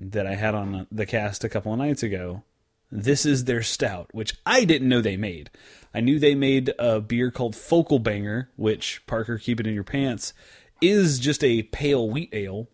that 0.00 0.26
I 0.26 0.34
had 0.34 0.54
on 0.54 0.86
the 0.90 1.06
cast 1.06 1.44
a 1.44 1.48
couple 1.48 1.72
of 1.72 1.78
nights 1.78 2.02
ago. 2.02 2.44
This 2.90 3.26
is 3.26 3.44
their 3.44 3.62
stout, 3.62 4.08
which 4.12 4.34
I 4.46 4.64
didn't 4.64 4.88
know 4.88 5.00
they 5.00 5.16
made. 5.16 5.50
I 5.92 6.00
knew 6.00 6.18
they 6.18 6.34
made 6.34 6.72
a 6.78 7.00
beer 7.00 7.30
called 7.30 7.56
Focal 7.56 7.98
Banger, 7.98 8.50
which 8.56 9.04
Parker, 9.06 9.36
keep 9.36 9.60
it 9.60 9.66
in 9.66 9.74
your 9.74 9.84
pants, 9.84 10.32
is 10.80 11.18
just 11.18 11.44
a 11.44 11.64
pale 11.64 12.08
wheat 12.08 12.30
ale. 12.32 12.68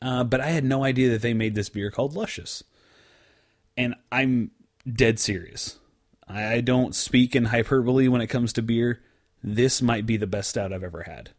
Uh, 0.00 0.22
but 0.22 0.40
I 0.40 0.48
had 0.48 0.64
no 0.64 0.84
idea 0.84 1.10
that 1.10 1.22
they 1.22 1.34
made 1.34 1.54
this 1.54 1.68
beer 1.68 1.90
called 1.90 2.14
Luscious. 2.14 2.62
And 3.76 3.94
I'm 4.12 4.52
dead 4.86 5.18
serious. 5.18 5.78
I 6.28 6.60
don't 6.60 6.94
speak 6.94 7.34
in 7.34 7.46
hyperbole 7.46 8.08
when 8.08 8.20
it 8.20 8.26
comes 8.26 8.52
to 8.54 8.62
beer. 8.62 9.00
This 9.42 9.80
might 9.80 10.04
be 10.06 10.16
the 10.16 10.26
best 10.26 10.50
stout 10.50 10.72
I've 10.72 10.82
ever 10.84 11.02
had. 11.04 11.30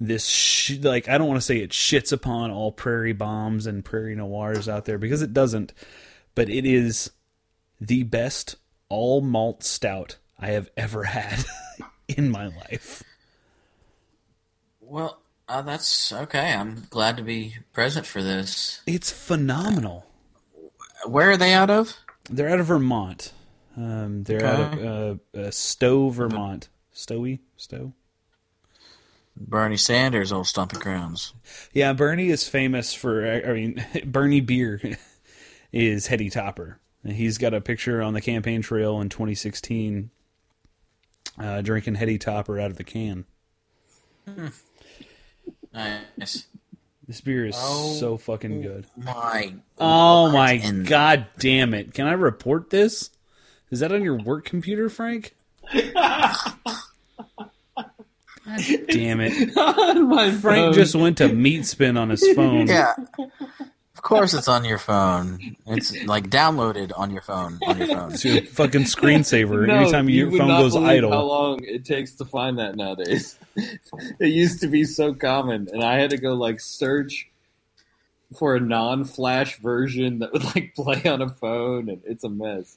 This 0.00 0.26
sh- 0.26 0.78
like 0.80 1.08
I 1.08 1.18
don't 1.18 1.28
want 1.28 1.38
to 1.38 1.46
say 1.46 1.58
it 1.58 1.70
shits 1.70 2.12
upon 2.12 2.50
all 2.50 2.72
prairie 2.72 3.12
bombs 3.12 3.66
and 3.66 3.84
prairie 3.84 4.16
noirs 4.16 4.68
out 4.68 4.84
there 4.84 4.98
because 4.98 5.22
it 5.22 5.32
doesn't, 5.32 5.72
but 6.34 6.48
it 6.48 6.64
is 6.64 7.10
the 7.80 8.02
best 8.04 8.56
all 8.88 9.20
malt 9.20 9.62
stout 9.64 10.16
I 10.38 10.48
have 10.48 10.70
ever 10.76 11.04
had 11.04 11.44
in 12.08 12.30
my 12.30 12.46
life. 12.46 13.02
Well, 14.80 15.18
Uh, 15.48 15.60
that's 15.62 16.12
okay. 16.12 16.52
I'm 16.54 16.86
glad 16.90 17.16
to 17.18 17.22
be 17.22 17.56
present 17.72 18.06
for 18.06 18.22
this. 18.22 18.80
It's 18.86 19.10
phenomenal. 19.10 20.06
Where 21.06 21.30
are 21.30 21.36
they 21.36 21.52
out 21.52 21.68
of? 21.70 21.96
They're 22.30 22.48
out 22.48 22.60
of 22.60 22.66
Vermont. 22.66 23.32
Um, 23.76 24.22
they're 24.24 24.44
out 24.44 24.78
of 24.78 25.20
uh, 25.34 25.38
uh, 25.38 25.50
Stowe, 25.50 26.10
Vermont. 26.10 26.68
Stowe, 26.92 27.38
Stowe. 27.56 27.92
Bernie 29.34 29.78
Sanders' 29.78 30.30
old 30.30 30.46
stomping 30.46 30.78
grounds. 30.80 31.32
Yeah, 31.72 31.94
Bernie 31.94 32.28
is 32.28 32.46
famous 32.46 32.92
for. 32.92 33.26
I 33.26 33.52
mean, 33.54 33.84
Bernie 34.04 34.40
beer 34.42 34.80
is 35.72 36.08
Heady 36.08 36.28
Topper. 36.28 36.78
He's 37.04 37.38
got 37.38 37.54
a 37.54 37.60
picture 37.60 38.02
on 38.02 38.12
the 38.14 38.20
campaign 38.20 38.60
trail 38.62 39.00
in 39.00 39.08
2016, 39.08 40.10
uh, 41.38 41.62
drinking 41.62 41.94
Heady 41.96 42.18
Topper 42.18 42.60
out 42.60 42.70
of 42.70 42.76
the 42.76 42.84
can. 42.84 43.24
Nice. 45.72 46.46
This 47.08 47.20
beer 47.20 47.46
is 47.46 47.56
Oh. 47.58 47.94
so 47.94 48.16
fucking 48.16 48.62
good. 48.62 48.86
My. 48.96 49.54
Oh 49.78 50.30
my 50.30 50.58
god 50.84 51.26
damn 51.38 51.74
it. 51.74 51.94
Can 51.94 52.06
I 52.06 52.12
report 52.12 52.70
this? 52.70 53.10
Is 53.72 53.80
that 53.80 53.90
on 53.90 54.02
your 54.02 54.16
work 54.16 54.44
computer, 54.44 54.88
Frank? 54.90 55.34
God 55.72 56.36
damn 58.88 59.20
it. 59.20 59.56
My 59.56 60.30
Frank 60.30 60.42
phone. 60.66 60.72
just 60.74 60.94
went 60.94 61.18
to 61.18 61.32
meat 61.32 61.64
spin 61.64 61.96
on 61.96 62.10
his 62.10 62.24
phone. 62.34 62.66
Yeah. 62.66 62.94
Of 63.18 64.02
course, 64.02 64.34
it's 64.34 64.48
on 64.48 64.66
your 64.66 64.76
phone. 64.78 65.56
It's 65.66 66.04
like 66.04 66.28
downloaded 66.28 66.92
on 66.94 67.12
your 67.12 67.22
phone. 67.22 67.58
On 67.66 67.78
your 67.78 67.86
phone. 67.86 68.12
It's 68.12 68.24
your 68.24 68.42
fucking 68.42 68.82
screensaver. 68.82 69.66
No, 69.66 69.74
Anytime 69.74 70.08
you 70.10 70.16
your 70.16 70.30
would 70.32 70.38
phone 70.38 70.48
goes 70.48 70.76
idle. 70.76 71.10
How 71.10 71.22
long 71.22 71.64
it 71.64 71.86
takes 71.86 72.12
to 72.16 72.26
find 72.26 72.58
that 72.58 72.76
nowadays? 72.76 73.38
it 73.56 74.28
used 74.28 74.60
to 74.60 74.66
be 74.66 74.84
so 74.84 75.14
common, 75.14 75.68
and 75.72 75.82
I 75.82 75.98
had 75.98 76.10
to 76.10 76.18
go 76.18 76.34
like 76.34 76.60
search 76.60 77.30
for 78.36 78.54
a 78.56 78.60
non-flash 78.60 79.58
version 79.60 80.18
that 80.18 80.32
would 80.32 80.44
like 80.44 80.74
play 80.76 81.04
on 81.04 81.22
a 81.22 81.30
phone, 81.30 81.88
and 81.88 82.02
it's 82.04 82.24
a 82.24 82.28
mess. 82.28 82.76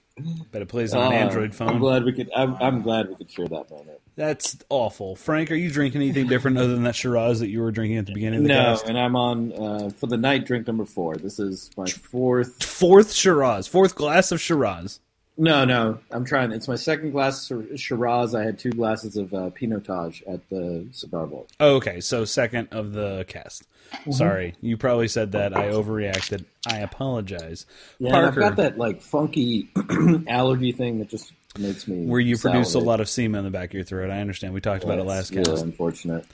But 0.51 0.61
it 0.61 0.68
plays 0.70 0.93
on 0.93 1.07
an 1.07 1.13
Uh, 1.13 1.16
Android 1.26 1.53
phone. 1.53 1.68
I'm 1.68 1.80
glad 1.80 2.05
we 2.05 2.13
could. 2.13 2.30
I'm, 2.34 2.55
I'm 2.61 2.82
glad 2.82 3.09
we 3.09 3.16
could 3.16 3.30
share 3.30 3.47
that 3.49 3.70
moment. 3.70 3.99
That's 4.16 4.55
awful. 4.70 5.18
Frank, 5.18 5.51
are 5.51 5.55
you 5.55 5.70
drinking 5.70 6.01
anything 6.01 6.28
different 6.28 6.57
other 6.57 6.70
than 6.74 6.84
that 6.84 6.95
Shiraz 6.95 7.41
that 7.41 7.49
you 7.49 7.59
were 7.59 7.72
drinking 7.72 7.97
at 7.97 8.05
the 8.05 8.13
beginning 8.13 8.38
of 8.39 8.43
the 8.43 8.47
No, 8.49 8.63
cast? 8.63 8.86
and 8.88 8.97
I'm 8.97 9.18
on 9.18 9.51
uh, 9.51 9.89
for 9.89 10.07
the 10.07 10.16
night 10.16 10.45
drink 10.45 10.68
number 10.68 10.86
four. 10.86 11.18
This 11.18 11.38
is 11.38 11.70
my 11.76 11.86
fourth. 11.86 12.63
Fourth 12.63 13.11
Shiraz. 13.11 13.68
Fourth 13.68 13.95
glass 13.95 14.32
of 14.32 14.39
Shiraz. 14.39 15.01
No, 15.38 15.66
no, 15.66 16.00
I'm 16.12 16.24
trying. 16.24 16.52
It's 16.52 16.68
my 16.68 16.76
second 16.76 17.12
glass 17.12 17.52
of 17.52 17.68
Shiraz. 17.76 18.34
I 18.34 18.44
had 18.44 18.58
two 18.58 18.72
glasses 18.72 19.18
of 19.18 19.34
uh, 19.34 19.50
Pinotage 19.50 20.24
at 20.32 20.48
the 20.50 20.88
cigar 20.92 21.28
bowl. 21.28 21.48
Oh, 21.60 21.76
okay, 21.76 22.00
so 22.00 22.24
second 22.24 22.70
of 22.72 22.94
the 22.94 23.26
cast. 23.28 23.64
Mm-hmm. 23.92 24.12
Sorry, 24.12 24.56
you 24.62 24.78
probably 24.78 25.10
said 25.10 25.34
that. 25.34 25.56
I 25.56 25.70
overreacted. 25.70 26.46
I 26.68 26.78
apologize. 26.80 27.66
Yeah, 28.00 28.16
and 28.16 28.26
I've 28.26 28.36
got 28.36 28.56
that 28.58 28.78
like 28.78 29.02
funky 29.02 29.70
allergy 30.28 30.72
thing 30.72 31.00
that 31.00 31.10
just 31.10 31.34
makes 31.58 31.88
me 31.88 32.06
where 32.06 32.20
you 32.20 32.38
produce 32.38 32.74
a 32.74 32.80
lot 32.80 33.02
of 33.02 33.10
semen 33.10 33.40
in 33.40 33.46
the 33.46 33.52
back 33.52 33.70
of 33.70 33.74
your 33.74 33.84
throat. 33.84 34.10
I 34.10 34.22
understand. 34.22 34.54
We 34.54 34.62
talked 34.62 34.86
about 34.86 35.00
it 35.00 35.06
last 35.06 35.32
really 35.32 35.44
cast. 35.44 35.64
unfortunate. 35.64 36.26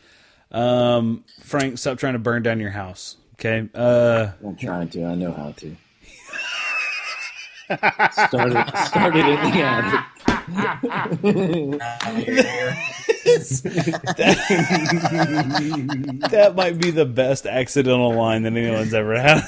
Um, 0.51 1.23
Frank, 1.41 1.79
stop 1.79 1.97
trying 1.97 2.13
to 2.13 2.19
burn 2.19 2.43
down 2.43 2.59
your 2.59 2.71
house. 2.71 3.17
Okay. 3.33 3.67
Uh, 3.73 4.31
I'm 4.45 4.55
trying 4.55 4.89
to. 4.89 5.05
I 5.05 5.15
know 5.15 5.31
how 5.31 5.53
to. 5.53 5.75
Started 8.27 8.65
started 8.85 9.25
in 9.25 9.51
the 9.51 9.61
attic. 9.61 10.05
that 16.29 16.53
might 16.55 16.77
be 16.79 16.91
the 16.91 17.05
best 17.05 17.45
accidental 17.45 18.13
line 18.13 18.43
that 18.43 18.53
anyone's 18.53 18.93
ever 18.93 19.19
had. 19.19 19.41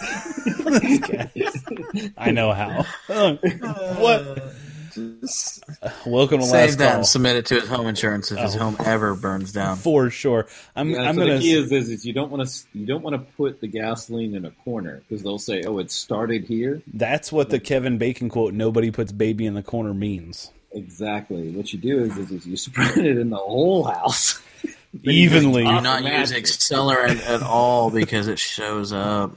I 2.17 2.31
know 2.31 2.53
how. 2.53 2.83
what? 3.97 4.53
Uh, 4.95 5.89
welcome 6.05 6.39
to 6.39 6.45
Save 6.45 6.53
last 6.53 6.77
that 6.77 6.87
call. 6.89 6.97
and 6.97 7.05
submit 7.07 7.35
it 7.37 7.45
to 7.47 7.55
his 7.55 7.67
home 7.67 7.87
insurance 7.87 8.31
if 8.31 8.39
his 8.39 8.55
oh. 8.55 8.59
home 8.59 8.77
ever 8.79 9.15
burns 9.15 9.51
down. 9.51 9.77
For 9.77 10.09
sure. 10.09 10.47
I'm. 10.75 10.89
Yeah, 10.89 11.01
I'm 11.01 11.15
so 11.15 11.21
gonna. 11.21 11.35
the 11.35 11.39
key 11.39 11.53
is, 11.53 11.71
is 11.71 11.89
is 11.89 12.05
you 12.05 12.13
don't 12.13 12.31
want 12.31 12.47
to 12.47 12.65
you 12.73 12.85
don't 12.85 13.01
want 13.01 13.15
to 13.15 13.33
put 13.33 13.59
the 13.61 13.67
gasoline 13.67 14.35
in 14.35 14.45
a 14.45 14.51
corner 14.51 15.01
because 15.07 15.23
they'll 15.23 15.39
say, 15.39 15.63
"Oh, 15.63 15.79
it 15.79 15.91
started 15.91 16.45
here." 16.45 16.81
That's 16.93 17.31
what 17.31 17.49
the 17.49 17.59
Kevin 17.59 17.97
Bacon 17.97 18.29
quote 18.29 18.53
"Nobody 18.53 18.91
puts 18.91 19.11
baby 19.11 19.45
in 19.45 19.53
the 19.53 19.63
corner" 19.63 19.93
means. 19.93 20.51
Exactly. 20.73 21.51
What 21.51 21.71
you 21.71 21.79
do 21.79 21.99
is, 21.99 22.17
is, 22.17 22.31
is 22.31 22.45
you 22.45 22.57
spread 22.57 22.97
it 22.97 23.17
in 23.17 23.29
the 23.29 23.37
whole 23.37 23.83
house. 23.83 24.41
Evenly. 25.03 25.63
Do 25.63 25.81
not 25.81 26.03
use 26.03 26.31
accelerant 26.31 27.27
at 27.27 27.41
all 27.41 27.89
because 27.89 28.27
it 28.27 28.37
shows 28.39 28.93
up. 28.93 29.35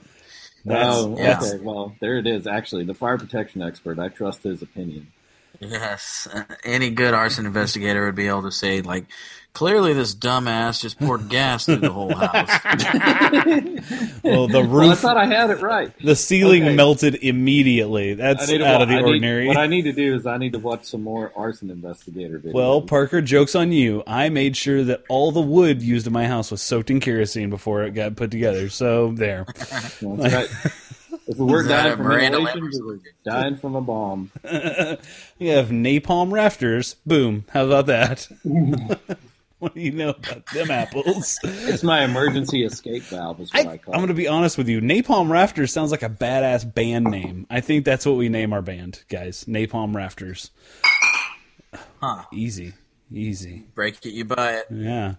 That's- 0.65 0.97
oh, 0.97 1.17
yeah. 1.17 1.41
okay. 1.41 1.59
Well, 1.63 1.95
there 2.01 2.19
it 2.19 2.27
is. 2.27 2.47
Actually, 2.47 2.85
the 2.85 2.95
fire 2.95 3.17
protection 3.17 3.63
expert. 3.63 3.99
I 3.99 4.09
trust 4.09 4.43
his 4.43 4.63
opinion. 4.63 5.07
Yes, 5.61 6.29
any 6.65 6.91
good 6.91 7.15
arson 7.15 7.47
investigator 7.47 8.05
would 8.07 8.15
be 8.15 8.29
able 8.29 8.43
to 8.43 8.53
say, 8.53 8.83
like, 8.83 9.07
clearly 9.53 9.95
this 9.95 10.15
dumbass 10.15 10.83
just 10.83 10.99
poured 10.99 11.29
gas 11.31 11.65
through 11.65 11.77
the 11.77 11.91
whole 11.93 12.15
house. 12.15 12.51
Well, 14.23 14.49
the 14.49 14.61
Well, 14.69 14.91
I 14.91 14.95
thought 14.97 15.17
I 15.17 15.27
had 15.27 15.51
it 15.51 15.61
right. 15.63 15.93
the 16.01 16.17
ceiling 16.17 16.65
Okay. 16.65 16.75
melted 16.75 17.15
immediately. 17.17 18.15
That's 18.15 18.51
I 18.51 18.57
out 18.57 18.61
wa- 18.79 18.83
of 18.83 18.89
the 18.89 18.95
I 18.95 18.99
need- 18.99 19.05
ordinary. 19.07 19.47
what 19.47 19.57
I 19.57 19.67
need 19.69 19.83
to 19.83 19.93
do 19.93 20.15
is 20.17 20.27
I 20.27 20.37
need 20.39 20.53
to 20.53 20.59
watch 20.59 20.85
some 20.85 21.03
more 21.03 21.33
arson 21.37 21.71
investigator 21.71 22.39
videos. 22.41 22.53
Well, 22.55 22.83
Parker, 22.83 23.23
joke's 23.23 23.55
on 23.55 23.71
you. 23.73 24.03
I 24.07 24.29
made 24.29 24.57
sure 24.57 24.83
that 24.85 25.05
all 25.09 25.31
the 25.33 25.41
wood 25.41 25.81
used 25.83 26.07
in 26.09 26.13
my 26.13 26.27
house 26.27 26.51
was 26.51 26.61
soaked 26.61 26.91
in 26.91 26.99
kerosene 27.01 27.51
before 27.51 27.85
it 27.85 27.93
got 27.95 28.17
put 28.17 28.31
together. 28.33 28.69
So 28.69 29.13
there. 29.13 29.45
That's 29.57 30.03
right. 30.03 30.49
If 31.27 31.39
we 31.39 31.45
weren't 31.45 31.63
Is 31.63 31.69
that 31.69 31.83
dying 31.83 31.93
a 31.93 31.97
from 31.97 32.07
Miranda 32.07 32.39
inhalation, 32.39 32.71
we 32.71 32.81
were 32.83 33.01
dying 33.25 33.57
from 33.57 33.75
a 33.75 33.81
bomb. 33.81 34.31
We 35.39 35.49
have 35.49 35.69
napalm 35.69 36.33
rafters. 36.33 36.95
Boom. 37.05 37.45
How 37.51 37.67
about 37.67 37.87
that? 37.87 38.27
what 39.59 39.75
do 39.75 39.81
you 39.81 39.93
know 39.93 40.11
about 40.11 40.47
them 40.47 40.71
apples? 40.71 41.39
It's 41.43 41.83
my 41.83 42.05
emergency 42.05 42.65
escape 42.65 43.03
valve, 43.03 43.41
is 43.41 43.51
I, 43.53 43.65
what 43.65 43.81
I, 43.89 43.93
I'm 43.93 43.99
going 43.99 44.09
to 44.09 44.15
be 44.15 44.29
honest 44.29 44.57
with 44.57 44.69
you. 44.69 44.81
Napalm 44.81 45.29
Rafters 45.29 45.73
sounds 45.73 45.91
like 45.91 46.03
a 46.03 46.09
badass 46.09 46.73
band 46.73 47.07
name. 47.07 47.47
I 47.51 47.61
think 47.61 47.85
that's 47.85 48.07
what 48.07 48.17
we 48.17 48.29
name 48.29 48.53
our 48.53 48.63
band, 48.63 49.03
guys. 49.09 49.45
Napalm 49.45 49.95
Rafters. 49.95 50.51
Huh. 52.01 52.25
Easy. 52.33 52.73
Easy. 53.13 53.67
Break 53.75 54.05
it, 54.07 54.11
you 54.11 54.25
buy 54.25 54.55
it. 54.55 54.67
Yeah. 54.71 55.17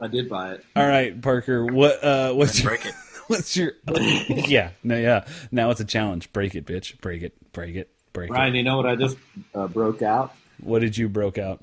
I 0.00 0.06
did 0.08 0.28
buy 0.28 0.52
it. 0.52 0.64
All 0.74 0.86
right, 0.86 1.20
Parker. 1.20 1.66
What? 1.66 2.02
Uh, 2.02 2.32
what's 2.32 2.62
your? 2.62 2.74
It. 2.74 2.94
What's 3.30 3.56
your? 3.56 3.74
yeah. 4.28 4.70
No. 4.82 4.96
Yeah. 4.96 5.24
Now 5.52 5.70
it's 5.70 5.78
a 5.78 5.84
challenge. 5.84 6.32
Break 6.32 6.56
it, 6.56 6.66
bitch. 6.66 7.00
Break 7.00 7.22
it. 7.22 7.52
Break 7.52 7.76
it. 7.76 7.88
Break 8.12 8.28
it. 8.28 8.32
Ryan, 8.32 8.54
it. 8.54 8.58
you 8.58 8.64
know 8.64 8.76
what 8.76 8.86
I 8.86 8.96
just 8.96 9.16
uh, 9.54 9.68
broke 9.68 10.02
out? 10.02 10.34
What 10.60 10.80
did 10.80 10.96
you 10.96 11.08
broke 11.08 11.38
out? 11.38 11.62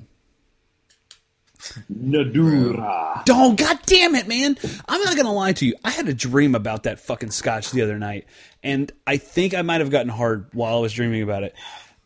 Nàdurra. 1.92 3.24
Oh, 3.30 3.54
god 3.54 3.80
damn 3.86 4.16
it, 4.16 4.30
man. 4.30 4.58
I'm 4.88 5.02
not 5.02 5.18
gonna 5.18 5.34
lie 5.34 5.52
to 5.54 5.66
you. 5.66 5.76
I 5.84 5.90
had 5.90 6.08
a 6.08 6.14
dream 6.14 6.56
about 6.56 6.84
that 6.84 7.02
fucking 7.02 7.32
scotch 7.32 7.72
the 7.72 7.82
other 7.82 8.00
night, 8.00 8.28
and 8.64 8.90
I 9.06 9.18
think 9.18 9.54
I 9.54 9.62
might 9.62 9.82
have 9.82 9.90
gotten 9.90 10.10
hard 10.10 10.48
while 10.54 10.78
I 10.78 10.80
was 10.80 10.94
dreaming 10.94 11.22
about 11.22 11.44
it. 11.44 11.54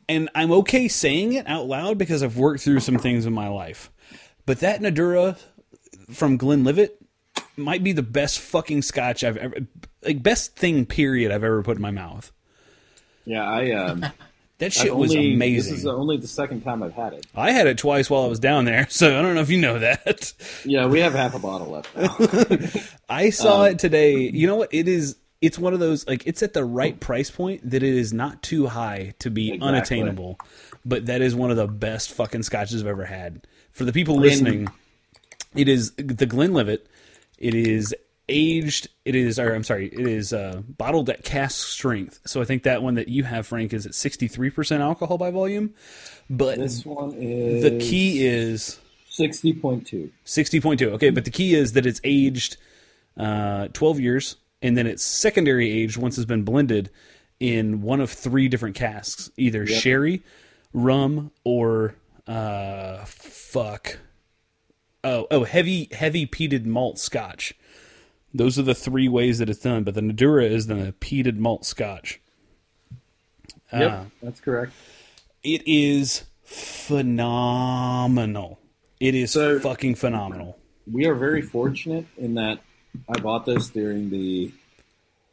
And 0.09 0.29
I'm 0.33 0.51
okay 0.53 0.87
saying 0.87 1.33
it 1.33 1.47
out 1.47 1.67
loud 1.67 1.99
because 1.99 2.23
I've 2.23 2.37
worked 2.37 2.63
through 2.63 2.79
some 2.79 2.97
things 2.97 3.27
in 3.27 3.33
my 3.33 3.49
life. 3.49 3.91
But 4.47 4.61
that 4.61 4.81
Nàdurra 4.81 5.37
from 6.09 6.37
Glenlivet 6.37 7.00
might 7.57 7.83
be 7.83 7.91
the 7.91 8.03
best 8.03 8.39
fucking 8.39 8.81
scotch 8.81 9.23
I've 9.23 9.37
ever 9.37 9.57
like 10.03 10.23
best 10.23 10.55
thing 10.55 10.85
period 10.85 11.31
I've 11.31 11.43
ever 11.43 11.61
put 11.63 11.77
in 11.77 11.81
my 11.81 11.91
mouth. 11.91 12.31
Yeah, 13.25 13.47
I 13.47 13.71
um, 13.71 14.05
That 14.61 14.73
shit 14.73 14.91
I've 14.91 14.97
was 14.97 15.15
amazing. 15.15 15.73
This 15.73 15.81
is 15.81 15.87
only 15.87 16.17
the 16.17 16.27
second 16.27 16.61
time 16.61 16.83
I've 16.83 16.93
had 16.93 17.13
it. 17.13 17.25
I 17.33 17.49
had 17.51 17.65
it 17.65 17.79
twice 17.79 18.11
while 18.11 18.25
I 18.25 18.27
was 18.27 18.39
down 18.39 18.65
there, 18.65 18.87
so 18.91 19.17
I 19.17 19.21
don't 19.23 19.33
know 19.33 19.41
if 19.41 19.49
you 19.49 19.59
know 19.59 19.79
that. 19.79 20.33
Yeah, 20.63 20.85
we 20.85 20.99
have 20.99 21.13
half 21.13 21.33
a 21.33 21.39
bottle 21.39 21.69
left. 21.69 21.97
Now. 21.97 22.81
I 23.09 23.31
saw 23.31 23.63
it 23.63 23.79
today. 23.79 24.17
You 24.17 24.45
know 24.45 24.57
what? 24.57 24.71
It 24.71 24.87
is. 24.87 25.17
It's 25.41 25.57
one 25.57 25.73
of 25.73 25.79
those 25.79 26.07
like 26.07 26.27
it's 26.27 26.43
at 26.43 26.53
the 26.53 26.63
right 26.63 26.99
price 26.99 27.31
point 27.31 27.67
that 27.71 27.81
it 27.81 27.95
is 27.95 28.13
not 28.13 28.43
too 28.43 28.67
high 28.67 29.15
to 29.17 29.31
be 29.31 29.47
Exactly. 29.47 29.67
unattainable, 29.67 30.39
but 30.85 31.07
that 31.07 31.21
is 31.21 31.33
one 31.33 31.49
of 31.49 31.57
the 31.57 31.67
best 31.67 32.11
fucking 32.11 32.43
scotches 32.43 32.81
I've 32.81 32.87
ever 32.87 33.05
had. 33.05 33.47
For 33.71 33.83
the 33.83 33.91
people 33.91 34.17
listening, 34.17 34.69
it 35.55 35.67
is 35.67 35.93
the 35.93 36.27
Glenlivet. 36.27 36.85
It 37.41 37.55
is 37.55 37.95
aged. 38.29 38.87
It 39.03 39.15
is, 39.15 39.39
or 39.39 39.53
I'm 39.53 39.63
sorry, 39.63 39.87
it 39.87 40.07
is 40.07 40.31
uh, 40.31 40.61
bottled 40.77 41.09
at 41.09 41.23
cask 41.23 41.67
strength. 41.67 42.19
So 42.25 42.39
I 42.39 42.45
think 42.45 42.63
that 42.63 42.83
one 42.83 42.93
that 42.93 43.07
you 43.07 43.23
have, 43.23 43.47
Frank, 43.47 43.73
is 43.73 43.85
at 43.87 43.95
63 43.95 44.51
percent 44.51 44.83
alcohol 44.83 45.17
by 45.17 45.31
volume. 45.31 45.73
But 46.29 46.59
this 46.59 46.85
one 46.85 47.13
is 47.15 47.63
the 47.63 47.79
key 47.79 48.25
is 48.25 48.79
sixty 49.09 49.53
point 49.53 49.87
two. 49.87 50.11
60.2. 50.25 50.81
Okay, 50.93 51.09
but 51.09 51.25
the 51.25 51.31
key 51.31 51.55
is 51.55 51.73
that 51.73 51.85
it's 51.85 51.99
aged 52.03 52.57
uh, 53.17 53.67
12 53.73 53.99
years, 53.99 54.35
and 54.61 54.77
then 54.77 54.87
it's 54.87 55.03
secondary 55.03 55.71
aged 55.71 55.97
once 55.97 56.17
it's 56.17 56.25
been 56.25 56.43
blended 56.43 56.89
in 57.39 57.81
one 57.81 57.99
of 57.99 58.11
three 58.11 58.47
different 58.47 58.75
casks 58.75 59.31
either 59.35 59.65
sherry, 59.65 60.21
rum, 60.73 61.31
or 61.43 61.95
uh, 62.27 63.03
fuck. 63.05 63.97
Oh 65.03 65.25
oh 65.31 65.43
heavy 65.45 65.87
heavy 65.91 66.27
peated 66.27 66.65
malt 66.65 66.99
Scotch. 66.99 67.53
Those 68.33 68.57
are 68.59 68.63
the 68.63 68.75
three 68.75 69.09
ways 69.09 69.39
that 69.39 69.49
it's 69.49 69.59
done. 69.59 69.83
But 69.83 69.95
the 69.95 70.01
Nàdurra 70.01 70.49
is 70.49 70.67
the 70.67 70.93
peated 71.01 71.37
malt 71.37 71.65
Scotch. 71.65 72.19
Yep, 73.73 73.91
Uh, 73.91 74.03
that's 74.21 74.39
correct. 74.41 74.73
it 75.43 75.63
is 75.65 76.23
phenomenal. 76.43 78.59
It 78.99 79.15
is 79.15 79.31
So- 79.31 79.59
fucking 79.59 79.95
phenomenal. 79.95 80.57
We 80.91 81.05
are 81.05 81.15
very 81.15 81.41
fortunate 81.41 82.05
in 82.17 82.33
that 82.35 82.59
I 83.07 83.19
bought 83.19 83.45
this 83.45 83.69
during 83.69 84.09
the 84.09 84.51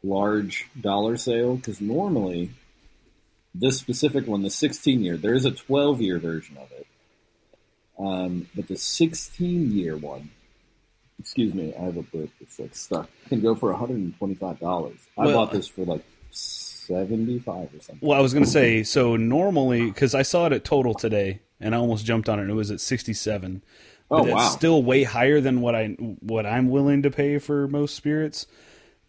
large 0.03 0.67
dollar 0.79 1.17
sale 1.17 1.57
because 1.57 1.81
normally 1.81 2.51
this 3.53 3.77
specific 3.77 4.25
one, 4.27 4.43
the 4.43 4.49
16 4.49 5.03
year, 5.03 5.17
there 5.17 5.33
is 5.33 5.43
a 5.45 5.51
12 5.51 6.01
year 6.01 6.17
version 6.19 6.57
of 6.57 6.71
it. 6.71 6.87
Um, 7.99 8.47
but 8.55 8.67
the 8.67 8.77
16 8.77 9.71
year 9.71 9.97
one, 9.97 10.29
excuse 11.19 11.53
me, 11.53 11.73
I 11.77 11.81
have 11.83 11.97
a 11.97 12.01
book 12.03 12.29
that's 12.39 12.57
like 12.59 12.73
stuck, 12.75 13.09
can 13.27 13.41
go 13.41 13.53
for 13.55 13.73
$125. 13.73 14.93
I 15.17 15.25
Well- 15.25 15.33
bought 15.35 15.51
this 15.51 15.67
for 15.67 15.83
like 15.85 16.03
75 16.31 17.47
or 17.75 17.79
something. 17.81 18.07
Well, 18.07 18.17
I 18.17 18.21
was 18.21 18.33
going 18.33 18.45
to 18.45 18.49
say 18.49 18.83
so 18.83 19.15
normally 19.15 19.85
because 19.87 20.15
I 20.15 20.21
saw 20.23 20.47
it 20.47 20.53
at 20.53 20.63
total 20.63 20.93
today 20.93 21.39
and 21.59 21.75
I 21.75 21.77
almost 21.77 22.05
jumped 22.05 22.29
on 22.29 22.39
it. 22.39 22.43
and 22.43 22.51
It 22.51 22.55
was 22.55 22.71
at 22.71 22.79
sixty 22.81 23.13
seven. 23.13 23.61
Oh, 24.11 24.23
but 24.23 24.33
wow. 24.33 24.45
it's 24.45 24.53
still 24.55 24.81
way 24.81 25.03
higher 25.03 25.39
than 25.39 25.61
what 25.61 25.75
I 25.75 25.87
what 26.21 26.45
I'm 26.45 26.69
willing 26.69 27.03
to 27.03 27.11
pay 27.11 27.37
for 27.37 27.67
most 27.67 27.95
spirits. 27.95 28.47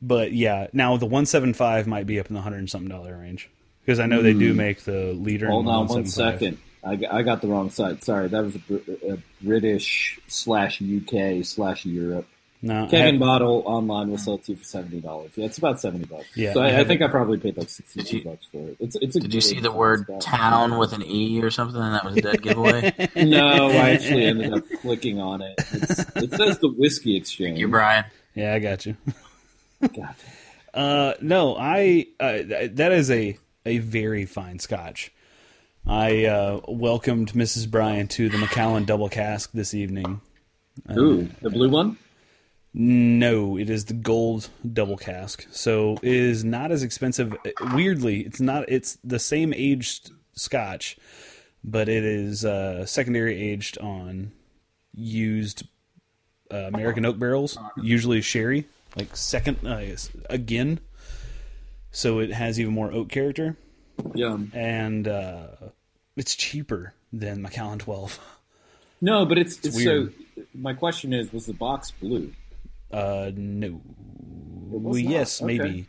But 0.03 0.33
yeah, 0.33 0.67
now 0.73 0.97
the 0.97 1.07
one 1.07 1.27
seven 1.27 1.55
five 1.55 1.87
might 1.87 2.07
be 2.07 2.19
up 2.21 2.29
in 2.29 2.35
the 2.35 2.43
hundred 2.43 2.59
and 2.59 2.69
something 2.71 2.89
dollar 2.91 3.17
range 3.17 3.49
because 3.81 3.99
I 4.01 4.07
know 4.07 4.21
they 4.23 4.35
do 4.35 4.53
make 4.53 4.81
the 4.85 5.13
leader. 5.13 5.47
Hmm. 5.47 5.53
Hold 5.53 5.67
on 5.69 5.73
one 5.89 5.89
175. 6.05 6.41
second. 6.41 6.59
I, 6.83 6.97
got- 6.97 7.13
I 7.13 7.23
got 7.23 7.43
the 7.43 7.49
wrong 7.49 7.71
side. 7.71 8.03
Sorry, 8.05 8.29
that 8.29 8.43
was 8.45 8.57
a, 8.57 9.13
a 9.15 9.19
British 9.43 10.19
slash 10.29 10.81
UK 10.83 11.45
slash 11.45 11.85
Europe. 11.87 12.27
No, 12.63 12.87
Kevin 12.89 13.15
have- 13.15 13.21
Bottle 13.21 13.63
online 13.65 14.11
will 14.11 14.19
sell 14.19 14.37
to 14.37 14.53
you 14.53 14.57
for 14.59 14.65
seventy 14.65 15.01
dollars. 15.01 15.31
Yeah, 15.35 15.47
it's 15.47 15.57
about 15.57 15.81
seventy 15.81 16.05
bucks. 16.05 16.27
Yeah, 16.35 16.53
so 16.53 16.61
I 16.61 16.69
I, 16.73 16.81
I 16.81 16.85
think. 16.85 17.01
I 17.01 17.09
probably 17.09 17.39
paid 17.39 17.57
like 17.57 17.71
sixty 17.71 18.03
Did 18.03 18.13
you- 18.13 18.25
bucks 18.25 18.47
for 18.53 18.59
it. 18.69 18.77
It's 18.81 18.97
it's 18.97 19.17
a 19.17 19.21
Did 19.21 19.33
you 19.33 19.41
see 19.41 19.61
the 19.61 19.73
word 19.73 20.01
spot. 20.05 20.21
town 20.21 20.77
with 20.79 20.93
an 20.93 21.03
E 21.03 21.43
or 21.43 21.51
something? 21.51 21.81
That 21.81 22.05
was 22.05 22.17
a 22.19 22.21
dead 22.21 22.43
giveaway. 22.43 22.93
No, 23.17 23.69
I 23.71 23.91
actually 23.91 24.27
ended 24.27 24.53
up 24.53 24.65
clicking 24.83 25.19
on 25.21 25.41
it. 25.41 25.55
It's, 25.73 26.01
it 26.17 26.31
says 26.33 26.59
the 26.59 26.69
whiskey 26.69 27.17
exchange. 27.17 27.59
you, 27.59 27.69
Brian. 27.69 28.05
yeah, 28.35 28.53
I 28.53 28.59
got 28.59 28.85
you. 28.85 28.95
God. 29.81 30.15
Uh, 30.75 31.15
no, 31.23 31.57
I 31.59 32.09
uh, 32.21 32.39
that 32.73 32.93
is 32.93 33.11
a 33.11 33.39
a 33.65 33.79
very 33.79 34.27
fine 34.27 34.59
Scotch. 34.59 35.11
I 35.87 36.27
uh, 36.27 36.61
welcomed 36.69 37.33
Mrs. 37.33 37.71
Bryan 37.71 38.09
to 38.09 38.29
the 38.29 38.39
Macallan 38.39 38.85
Double 38.85 39.09
Cask 39.09 39.51
this 39.53 39.75
evening. 39.75 40.21
Ooh, 40.97 41.29
the 41.41 41.51
blue 41.51 41.69
one. 41.69 41.99
No, 42.73 43.59
it 43.59 43.69
is 43.69 43.87
the 43.87 43.95
gold 43.95 44.49
double 44.73 44.97
cask. 44.97 45.47
So 45.51 45.99
it 46.03 46.13
is 46.13 46.45
not 46.45 46.71
as 46.71 46.85
expensive. 46.85 47.35
Weirdly, 47.75 48.21
it's 48.21 48.41
not. 48.41 48.65
It's 48.69 48.97
the 49.03 49.19
same 49.19 49.53
aged 49.53 50.13
Scotch, 50.35 50.97
but 51.65 51.89
it 51.89 52.05
is 52.05 52.45
uh, 52.45 52.87
secondary 52.87 53.41
aged 53.43 53.77
on 53.79 54.31
used 54.95 55.67
uh, 56.53 56.69
American 56.73 57.05
oak 57.05 57.19
barrels, 57.19 57.59
usually 57.83 58.21
sherry, 58.21 58.67
like 58.97 59.17
second 59.17 59.67
uh, 59.67 59.85
again. 60.29 60.79
So 61.91 62.21
it 62.21 62.33
has 62.33 62.61
even 62.61 62.73
more 62.73 62.93
oak 62.93 63.09
character, 63.09 63.57
Yeah. 64.15 64.39
and 64.53 65.07
uh, 65.09 65.47
it's 66.17 66.35
cheaper 66.35 66.95
than 67.13 67.43
Macallan 67.43 67.79
Twelve. 67.79 68.19
No, 69.01 69.25
but 69.25 69.39
it's 69.39 69.59
it's, 69.65 69.77
weird. 69.77 70.13
so. 70.37 70.43
My 70.55 70.75
question 70.75 71.13
is, 71.13 71.33
was 71.33 71.47
the 71.47 71.55
box 71.55 71.91
blue? 71.91 72.33
Uh, 72.93 73.31
no. 73.35 73.81
Well, 74.69 74.99
yes, 74.99 75.41
Okay. 75.41 75.59
maybe. 75.59 75.87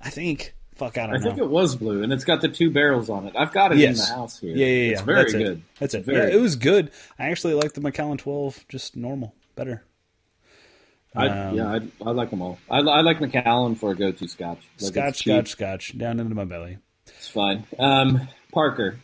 I 0.00 0.10
think. 0.10 0.54
Fuck, 0.74 0.96
I 0.98 1.06
don't 1.06 1.14
I 1.14 1.18
know. 1.18 1.24
think 1.24 1.38
it 1.38 1.48
was 1.48 1.76
blue, 1.76 2.02
and 2.02 2.12
it's 2.12 2.24
got 2.24 2.40
the 2.40 2.48
two 2.48 2.70
barrels 2.70 3.10
on 3.10 3.26
it. 3.26 3.34
I've 3.36 3.52
got 3.52 3.72
it 3.72 3.78
yes. 3.78 4.00
in 4.00 4.08
the 4.08 4.14
house 4.20 4.38
here. 4.40 4.56
Yeah, 4.56 4.66
yeah, 4.66 4.72
yeah. 4.72 4.92
It's 4.92 5.00
very 5.02 5.22
That's 5.22 5.32
good. 5.34 5.58
It. 5.58 5.62
That's 5.78 5.94
it. 5.94 6.04
Very 6.04 6.30
yeah, 6.30 6.36
it 6.36 6.40
was 6.40 6.56
good. 6.56 6.90
I 7.18 7.28
actually 7.30 7.54
like 7.54 7.74
the 7.74 7.80
Macallan 7.82 8.18
12 8.18 8.64
just 8.68 8.96
normal 8.96 9.34
better. 9.54 9.84
I, 11.14 11.28
Um, 11.28 11.54
yeah, 11.56 11.68
I, 11.68 11.80
I 12.08 12.10
like 12.12 12.30
them 12.30 12.40
all. 12.40 12.58
I, 12.70 12.78
I 12.78 13.02
like 13.02 13.20
Macallan 13.20 13.74
for 13.74 13.90
a 13.90 13.94
go-to 13.94 14.26
scotch. 14.26 14.60
Like, 14.80 14.92
scotch, 14.92 15.18
scotch, 15.18 15.50
scotch, 15.50 15.98
down 15.98 16.18
into 16.18 16.34
my 16.34 16.44
belly. 16.46 16.78
It's 17.22 17.30
fine. 17.30 17.64
Um, 17.78 18.26
Parker. 18.52 18.98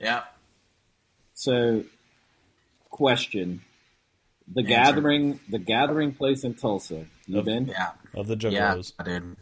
Yeah. 0.00 0.24
So, 1.34 1.84
question: 2.90 3.60
the 4.52 4.62
Answer. 4.62 4.68
gathering, 4.68 5.40
the 5.48 5.60
gathering 5.60 6.14
place 6.14 6.42
in 6.42 6.54
Tulsa. 6.54 7.06
You 7.28 7.38
Of- 7.38 7.44
been? 7.44 7.66
Yeah. 7.68 7.92
Of 8.12 8.26
the 8.26 8.34
Yeah, 8.50 8.74
juggalos. 8.74 8.92
I 8.98 9.02
did. 9.04 9.36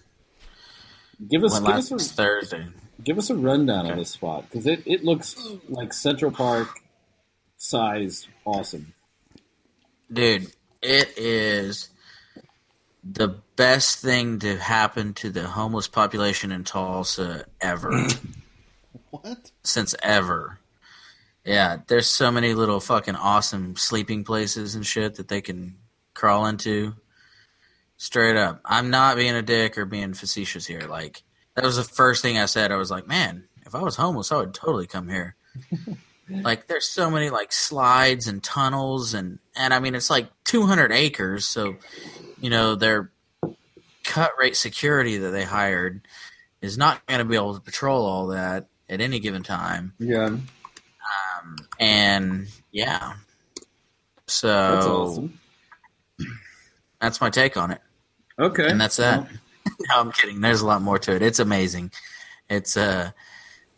Give 1.27 1.43
us, 1.43 1.53
Went 1.55 1.65
give 1.65 1.75
last 1.75 1.93
us, 1.93 2.11
a, 2.11 2.15
Thursday. 2.15 2.67
give 3.03 3.17
us 3.17 3.31
a 3.31 3.35
rundown 3.35 3.87
of 3.91 3.97
this 3.97 4.11
spot 4.11 4.43
because 4.51 4.67
it, 4.67 4.83
it 4.85 5.03
looks 5.03 5.35
like 5.71 5.95
Central 5.95 6.31
Park 6.31 6.69
size. 7.57 8.29
Awesome. 8.45 8.93
Dude, 10.13 10.53
it 10.83 11.17
is 11.17 11.89
the 13.13 13.29
best 13.57 14.01
thing 14.01 14.39
to 14.41 14.57
happen 14.59 15.15
to 15.15 15.31
the 15.31 15.45
homeless 15.45 15.89
population 15.89 16.53
in 16.53 16.65
Tulsa 16.65 17.45
ever. 17.61 18.07
What? 19.11 19.51
Since 19.63 19.95
ever. 20.03 20.59
Yeah, 21.45 21.79
there's 21.87 22.09
so 22.09 22.31
many 22.31 22.55
little 22.55 22.81
fucking 22.81 23.15
awesome 23.15 23.77
sleeping 23.77 24.25
places 24.25 24.75
and 24.75 24.85
shit 24.85 25.15
that 25.15 25.29
they 25.29 25.41
can 25.41 25.77
crawl 26.13 26.45
into. 26.47 26.95
Straight 27.97 28.37
up. 28.37 28.61
I'm 28.65 28.91
not 28.91 29.17
being 29.17 29.35
a 29.35 29.43
dick 29.43 29.79
or 29.79 29.87
being 29.87 30.13
facetious 30.13 30.67
here. 30.67 30.83
Like, 30.83 31.23
that 31.55 31.65
was 31.65 31.77
the 31.77 31.85
first 31.85 32.21
thing 32.21 32.37
I 32.37 32.47
said. 32.47 32.73
I 32.73 32.77
was 32.77 32.91
like, 32.91 33.07
man, 33.07 33.45
if 33.65 33.75
I 33.75 33.81
was 33.81 33.97
homeless, 33.97 34.33
I 34.33 34.39
would 34.39 34.53
totally 34.53 34.87
come 34.87 35.09
here. 35.09 35.37
like, 36.29 36.67
there's 36.67 36.89
so 36.89 37.09
many, 37.09 37.31
like, 37.31 37.53
slides 37.53 38.27
and 38.27 38.43
tunnels, 38.43 39.15
and, 39.15 39.39
and 39.57 39.73
I 39.73 39.79
mean, 39.79 39.95
it's 39.95 40.11
like 40.11 40.29
200 40.45 40.93
acres, 40.93 41.47
so, 41.47 41.77
you 42.41 42.51
know, 42.51 42.75
their 42.75 43.11
cut 44.05 44.33
rate 44.39 44.57
security 44.57 45.19
that 45.19 45.31
they 45.31 45.45
hired 45.45 46.07
is 46.63 46.79
not 46.79 47.05
going 47.07 47.19
to 47.19 47.25
be 47.25 47.37
able 47.37 47.55
to 47.55 47.61
patrol 47.61 48.05
all 48.07 48.29
that 48.29 48.67
at 48.89 49.01
any 49.01 49.19
given 49.19 49.43
time. 49.43 49.93
Yeah, 49.99 50.27
Um, 50.27 51.57
and 51.79 52.47
yeah, 52.73 53.15
so 54.27 54.49
that's 54.49 54.87
awesome. 54.87 55.39
that's 57.01 57.21
my 57.21 57.31
take 57.31 57.57
on 57.57 57.71
it, 57.71 57.81
Okay, 58.39 58.69
and 58.69 58.81
that's 58.81 58.97
that. 58.97 59.29
no, 59.89 60.01
I'm 60.01 60.13
kidding. 60.13 60.41
There's 60.41 60.61
a 60.61 60.67
lot 60.67 60.83
more 60.83 60.99
to 61.01 61.15
it. 61.15 61.23
It's 61.23 61.39
amazing. 61.39 61.91
It's 62.49 62.77
a 62.77 63.15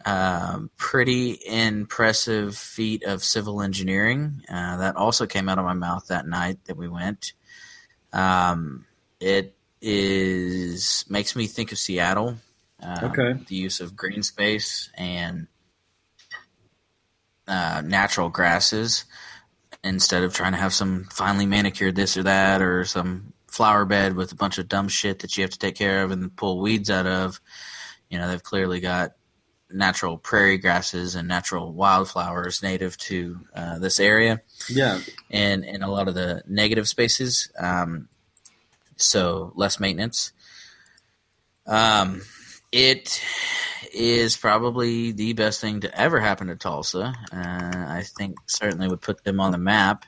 um, 0.05 0.71
pretty 0.77 1.39
impressive 1.47 2.57
feat 2.57 3.03
of 3.05 3.25
civil 3.25 3.61
engineering 3.63 4.43
uh, 4.49 4.77
that 4.79 4.97
also 4.97 5.27
came 5.27 5.49
out 5.49 5.59
of 5.59 5.65
my 5.65 5.75
mouth 5.75 6.07
that 6.09 6.27
night 6.27 6.59
that 6.67 6.77
we 6.77 6.89
went. 6.89 7.33
Um, 8.13 8.87
it 9.21 9.55
is 9.81 11.05
makes 11.09 11.37
me 11.37 11.47
think 11.47 11.73
of 11.73 11.79
Seattle. 11.79 12.37
Um, 12.83 13.05
Okay. 13.11 13.41
the 13.47 13.55
use 13.55 13.81
of 13.81 13.97
green 13.97 14.23
space 14.23 14.91
and 14.97 15.49
uh, 17.47 17.83
natural 17.85 18.29
grasses 18.29 19.05
instead 19.83 20.23
of 20.23 20.35
trying 20.35 20.53
to 20.53 20.59
have 20.59 20.73
some 20.75 21.05
finely 21.05 21.47
manicured 21.47 21.97
this 21.97 22.17
or 22.17 22.23
that 22.25 22.61
or 22.61 22.85
some 22.85 23.33
flower 23.47 23.85
bed 23.85 24.15
with 24.15 24.33
a 24.33 24.37
bunch 24.37 24.59
of 24.59 24.69
dumb 24.69 24.89
shit 24.89 25.21
that 25.21 25.37
you 25.37 25.43
have 25.43 25.51
to 25.51 25.59
take 25.59 25.75
care 25.75 26.03
of 26.03 26.11
and 26.11 26.35
pull 26.37 26.61
weeds 26.61 26.91
out 26.91 27.07
of. 27.07 27.41
You 28.11 28.19
know, 28.19 28.29
they've 28.29 28.43
clearly 28.43 28.81
got 28.81 29.13
natural 29.71 30.17
prairie 30.17 30.59
grasses 30.59 31.15
and 31.15 31.29
natural 31.29 31.73
wildflowers 31.73 32.63
native 32.63 32.97
to 32.97 33.41
uh, 33.55 33.79
this 33.79 34.01
area 34.01 34.41
yeah, 34.69 35.01
and 35.31 35.65
in 35.65 35.83
a 35.83 35.91
lot 35.91 36.09
of 36.09 36.15
the 36.15 36.43
negative 36.47 36.89
spaces. 36.89 37.51
Um, 37.59 38.09
so 38.97 39.53
less 39.55 39.79
maintenance. 39.79 40.33
Um, 41.67 42.23
it 42.73 43.23
is 43.95 44.37
probably 44.37 45.13
the 45.13 45.33
best 45.33 45.61
thing 45.61 45.81
to 45.81 46.01
ever 46.01 46.21
happen 46.21 46.49
to 46.49 46.57
Tulsa. 46.57 47.15
Uh, 47.33 47.87
I 47.89 48.05
think 48.17 48.37
certainly 48.47 48.89
would 48.89 49.01
put 49.01 49.25
them 49.25 49.41
on 49.41 49.53
the 49.53 49.59
map. 49.59 50.05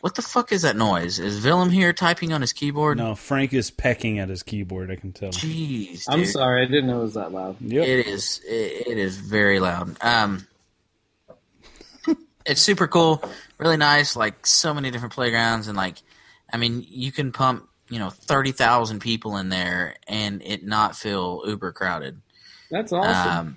What 0.00 0.14
the 0.14 0.22
fuck 0.22 0.50
is 0.50 0.62
that 0.62 0.76
noise? 0.76 1.18
Is 1.18 1.44
Willem 1.44 1.68
here 1.68 1.92
typing 1.92 2.32
on 2.32 2.40
his 2.40 2.54
keyboard? 2.54 2.96
No, 2.96 3.14
Frank 3.14 3.52
is 3.52 3.70
pecking 3.70 4.18
at 4.18 4.30
his 4.30 4.42
keyboard, 4.42 4.90
I 4.90 4.96
can 4.96 5.12
tell. 5.12 5.30
Jeez, 5.30 6.04
I'm 6.08 6.24
sorry, 6.24 6.62
I 6.62 6.64
didn't 6.64 6.86
know 6.86 7.00
it 7.00 7.04
was 7.04 7.14
that 7.14 7.32
loud. 7.32 7.56
Yep. 7.60 7.86
It 7.86 8.06
is. 8.06 8.40
It, 8.46 8.86
it 8.88 8.98
is 8.98 9.18
very 9.18 9.60
loud. 9.60 9.96
Um, 10.00 10.46
it's 12.46 12.62
super 12.62 12.88
cool, 12.88 13.22
really 13.58 13.76
nice. 13.76 14.16
Like 14.16 14.46
so 14.46 14.72
many 14.72 14.90
different 14.90 15.12
playgrounds, 15.12 15.68
and 15.68 15.76
like, 15.76 15.96
I 16.50 16.56
mean, 16.56 16.84
you 16.88 17.12
can 17.12 17.30
pump 17.30 17.68
you 17.90 17.98
know 17.98 18.08
thirty 18.08 18.52
thousand 18.52 19.00
people 19.00 19.36
in 19.36 19.50
there 19.50 19.96
and 20.08 20.40
it 20.42 20.64
not 20.64 20.96
feel 20.96 21.42
uber 21.46 21.72
crowded. 21.72 22.22
That's 22.70 22.92
awesome. 22.92 23.38
Um, 23.38 23.56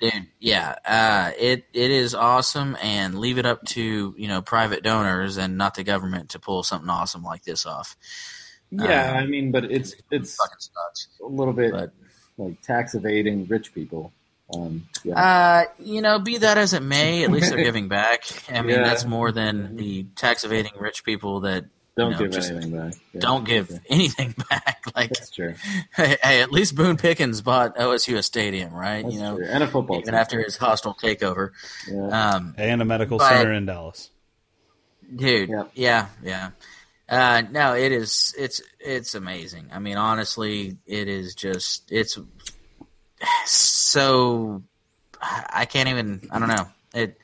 Dude, 0.00 0.28
yeah, 0.38 0.76
uh, 0.84 1.32
it 1.38 1.64
it 1.72 1.90
is 1.90 2.14
awesome, 2.14 2.76
and 2.80 3.18
leave 3.18 3.38
it 3.38 3.46
up 3.46 3.64
to 3.66 4.14
you 4.16 4.28
know 4.28 4.40
private 4.42 4.82
donors 4.84 5.36
and 5.38 5.58
not 5.58 5.74
the 5.74 5.82
government 5.84 6.30
to 6.30 6.38
pull 6.38 6.62
something 6.62 6.88
awesome 6.88 7.22
like 7.24 7.42
this 7.44 7.66
off. 7.66 7.96
Yeah, 8.70 9.10
Um, 9.12 9.16
I 9.16 9.26
mean, 9.26 9.50
but 9.50 9.64
it's 9.64 9.94
it's 10.10 10.36
Fucking 10.36 10.56
sucks. 10.58 11.08
a 11.22 11.26
little 11.26 11.54
bit 11.54 11.72
But 11.72 11.92
like 12.36 12.60
tax 12.62 12.94
evading 12.94 13.46
rich 13.48 13.74
people. 13.74 14.12
Um, 14.54 14.86
yeah. 15.04 15.14
uh, 15.14 15.64
you 15.78 16.00
know, 16.00 16.18
be 16.20 16.38
that 16.38 16.56
as 16.58 16.72
it 16.72 16.82
may, 16.82 17.22
at 17.24 17.30
least 17.30 17.50
they're 17.50 17.62
giving 17.64 17.88
back. 17.88 18.22
I 18.50 18.62
mean, 18.62 18.76
Yeah. 18.76 18.84
that's 18.84 19.04
more 19.04 19.32
than 19.32 19.76
the 19.76 20.04
tax 20.16 20.44
evading 20.44 20.72
rich 20.78 21.04
people 21.04 21.40
that 21.40 21.64
don't 21.98 22.12
know, 22.12 22.18
give 22.18 22.30
just 22.32 22.50
anything 22.50 22.70
back. 22.76 22.94
Yeah, 23.12 23.20
don't 23.20 23.44
give 23.44 23.68
that's 23.68 23.84
anything 23.90 24.34
back. 24.50 24.76
Like, 24.96 25.10
That's 25.10 25.30
true. 25.30 25.54
hey, 25.94 26.16
hey, 26.22 26.40
at 26.40 26.50
least 26.50 26.74
Boone 26.74 26.96
Pickens 26.96 27.42
bought 27.42 27.76
OSU 27.76 28.16
a 28.16 28.22
stadium, 28.22 28.72
right? 28.72 29.02
That's 29.02 29.14
you 29.14 29.20
know, 29.20 29.36
true. 29.36 29.46
And 29.46 29.62
a 29.62 29.66
football 29.68 29.96
even 29.98 30.06
team. 30.06 30.14
after 30.14 30.42
his 30.42 30.56
hostile 30.56 30.94
takeover. 30.94 31.50
Yeah. 31.86 32.32
Um, 32.36 32.54
and 32.56 32.80
a 32.80 32.84
medical 32.86 33.18
But- 33.18 33.28
center 33.28 33.52
in 33.52 33.66
Dallas. 33.66 34.10
dude 35.14 35.48
Yep. 35.50 35.70
yeah 35.74 36.06
yeah 36.22 36.50
uh 37.08 37.42
no 37.50 37.74
it 37.74 37.92
is 37.92 38.34
it's 38.38 38.60
it's 38.78 39.14
amazing 39.14 39.70
i 39.72 39.78
mean 39.78 39.96
honestly 39.96 40.76
it 40.86 41.08
is 41.08 41.34
just 41.34 41.90
it's 41.90 42.18
so 43.46 44.62
i 45.22 45.64
can't 45.64 45.88
even 45.88 46.28
i 46.30 46.38
don't 46.38 46.48
know 46.48 46.68
it 46.94 47.16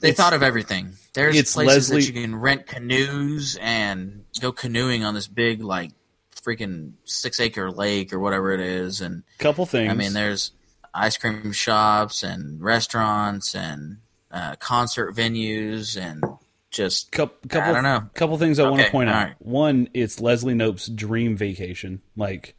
they 0.00 0.10
It's- 0.10 0.16
thought 0.16 0.32
of 0.34 0.42
everything 0.42 0.92
there's 1.18 1.36
it's 1.36 1.54
places 1.54 1.90
Leslie- 1.90 2.00
that 2.00 2.06
you 2.06 2.22
can 2.22 2.36
rent 2.36 2.66
canoes 2.66 3.58
and 3.60 4.24
go 4.40 4.52
canoeing 4.52 5.04
on 5.04 5.14
this 5.14 5.26
big 5.26 5.62
like 5.62 5.90
freaking 6.34 6.92
six 7.04 7.40
acre 7.40 7.70
lake 7.70 8.12
or 8.12 8.18
whatever 8.20 8.52
it 8.52 8.60
is 8.60 9.00
and 9.00 9.22
Couple 9.38 9.66
things. 9.66 9.90
I 9.90 9.94
mean, 9.94 10.12
there's 10.12 10.52
ice 10.94 11.16
cream 11.16 11.52
shops 11.52 12.22
and 12.22 12.62
restaurants 12.62 13.54
and 13.54 13.98
uh, 14.30 14.56
concert 14.56 15.14
venues 15.14 16.00
and 16.00 16.22
just 16.70 17.10
couple, 17.12 17.36
couple, 17.48 17.70
I 17.70 17.74
don't 17.74 17.82
know. 17.82 18.08
Couple 18.14 18.38
things 18.38 18.58
I 18.58 18.68
want 18.68 18.82
to 18.82 18.90
point 18.90 19.08
out. 19.08 19.16
alright. 19.16 19.34
One, 19.40 19.88
it's 19.94 20.20
Leslie 20.20 20.54
Knope's 20.54 20.86
dream 20.86 21.36
vacation. 21.36 22.02
Like, 22.16 22.54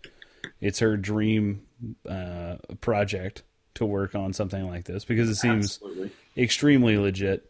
it's 0.59 0.79
her 0.79 0.97
dream 0.97 1.65
uh, 2.07 2.55
project 2.81 3.43
to 3.75 3.85
work 3.85 4.15
on 4.15 4.33
something 4.33 4.67
like 4.67 4.85
this 4.85 5.05
because 5.05 5.29
it 5.29 5.35
seems 5.35 5.75
Absolutely. 5.75 6.11
extremely 6.37 6.97
legit. 6.97 7.49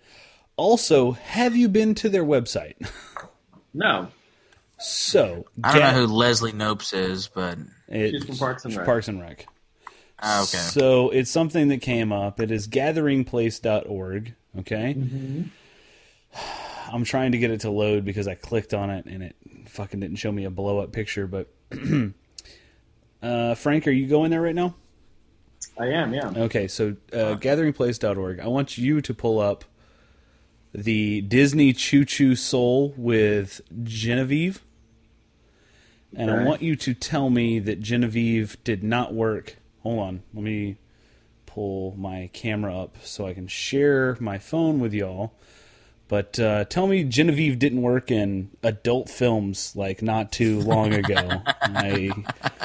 Also, 0.60 1.12
have 1.14 1.56
you 1.56 1.70
been 1.70 1.96
to 1.96 2.10
their 2.10 2.26
website? 2.26 2.76
No. 3.74 4.10
so, 4.78 5.46
I 5.64 5.72
don't 5.72 5.82
ga- 5.82 5.92
know 5.92 6.06
who 6.06 6.14
Leslie 6.14 6.52
Knopes 6.52 6.94
is, 6.94 7.30
but 7.34 7.58
it- 7.88 8.12
She's 8.12 8.26
from 8.26 8.36
Parks 8.38 8.66
and 8.66 8.76
Rec. 8.76 8.86
Parks 8.86 9.08
and 9.08 9.22
Rec. 9.22 9.46
ah, 10.22 10.44
okay. 10.44 10.58
So 10.58 11.12
it's 11.12 11.32
something 11.32 11.70
that 11.70 11.82
came 11.82 12.12
up. 12.12 12.40
It 12.42 12.52
is 12.52 12.68
gatheringplace.org. 12.68 14.34
Okay. 14.60 14.96
Mm-hmm. 14.98 15.44
I'm 16.94 17.04
trying 17.06 17.32
to 17.32 17.38
get 17.38 17.52
it 17.52 17.62
to 17.62 17.70
load 17.72 18.04
because 18.04 18.28
I 18.28 18.36
clicked 18.36 18.74
on 18.74 18.90
it 18.90 19.06
and 19.06 19.24
it 19.24 19.36
fucking 19.68 20.00
didn't 20.02 20.18
show 20.18 20.32
me 20.32 20.44
a 20.44 20.50
blow 20.50 20.80
up 20.80 20.92
picture. 20.92 21.26
But 21.28 21.48
uh, 23.24 23.56
Frank, 23.56 23.88
are 23.88 23.92
you 23.92 24.08
going 24.08 24.32
there 24.32 24.42
right 24.42 24.56
now? 24.56 24.76
I 25.80 25.86
am, 25.88 26.14
yeah. 26.14 26.32
Okay, 26.36 26.68
so 26.68 26.96
uh, 27.14 27.36
gatheringplace.org. 27.40 28.40
I 28.42 28.48
want 28.48 28.78
you 28.78 29.00
to 29.02 29.14
pull 29.14 29.40
up 29.40 29.64
the 30.74 31.22
Disney 31.22 31.74
Choo 31.74 32.06
Choo 32.06 32.36
Soul 32.36 32.94
with 32.98 33.62
Genevieve. 33.84 34.64
And 36.16 36.32
I 36.32 36.44
want 36.44 36.62
you 36.62 36.76
to 36.76 36.94
tell 36.94 37.30
me 37.30 37.60
that 37.60 37.82
Genevieve 37.82 38.58
did 38.64 38.84
not 38.84 39.14
work. 39.14 39.58
Hold 39.84 40.00
on. 40.00 40.24
Let 40.34 40.44
me 40.44 40.78
pull 41.46 41.96
my 41.98 42.30
camera 42.34 42.78
up 42.78 42.98
so 43.04 43.28
I 43.28 43.34
can 43.34 43.48
share 43.48 44.18
my 44.20 44.38
phone 44.40 44.80
with 44.80 44.94
y'all. 44.94 45.34
But 46.10 46.40
uh, 46.40 46.66
tell 46.66 46.88
me 46.88 47.04
Genevieve 47.04 47.60
didn't 47.60 47.84
work 47.84 48.10
in 48.10 48.50
adult 48.64 49.10
films 49.10 49.76
like 49.76 50.02
not 50.02 50.32
too 50.32 50.60
long 50.62 50.92
ago. 50.94 51.16
I, 51.62 52.10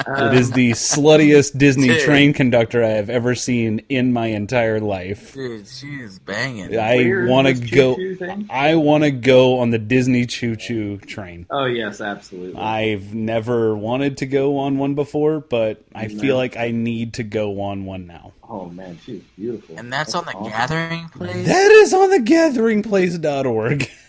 it 0.07 0.33
is 0.33 0.51
the 0.51 0.71
sluttiest 0.71 1.55
Disney 1.57 1.89
Dude. 1.89 2.01
train 2.01 2.33
conductor 2.33 2.83
I 2.83 2.89
have 2.89 3.09
ever 3.11 3.35
seen 3.35 3.85
in 3.87 4.11
my 4.13 4.27
entire 4.27 4.79
life. 4.79 5.35
Dude, 5.35 5.67
she's 5.67 6.17
banging. 6.17 6.75
I 6.77 7.27
want 7.29 7.47
to 7.47 7.53
go. 7.53 7.95
thing? 7.95 8.47
I 8.49 8.75
want 8.75 9.03
to 9.03 9.11
go 9.11 9.59
on 9.59 9.69
the 9.69 9.77
Disney 9.77 10.25
Choo 10.25 10.55
Choo 10.55 10.97
train. 10.97 11.45
Oh, 11.51 11.65
yes, 11.65 12.01
absolutely. 12.01 12.59
I've 12.59 13.13
never 13.13 13.75
wanted 13.77 14.17
to 14.17 14.25
go 14.25 14.57
on 14.57 14.79
one 14.79 14.95
before, 14.95 15.39
but 15.39 15.83
I 15.93 16.07
No. 16.07 16.19
feel 16.19 16.35
like 16.35 16.57
I 16.57 16.71
need 16.71 17.13
to 17.15 17.23
go 17.23 17.61
on 17.61 17.85
one 17.85 18.07
now. 18.07 18.33
Oh, 18.49 18.69
man, 18.69 18.97
she's 19.03 19.21
beautiful. 19.37 19.77
and 19.77 19.91
that's, 19.91 20.15
on 20.15 20.25
the 20.25 20.33
awesome. 20.33 20.51
gathering 20.51 21.09
place. 21.09 21.45
That 21.45 21.71
is 21.71 21.93
on 21.93 22.09
the 22.09 22.19
gatheringplace.org. 22.19 23.89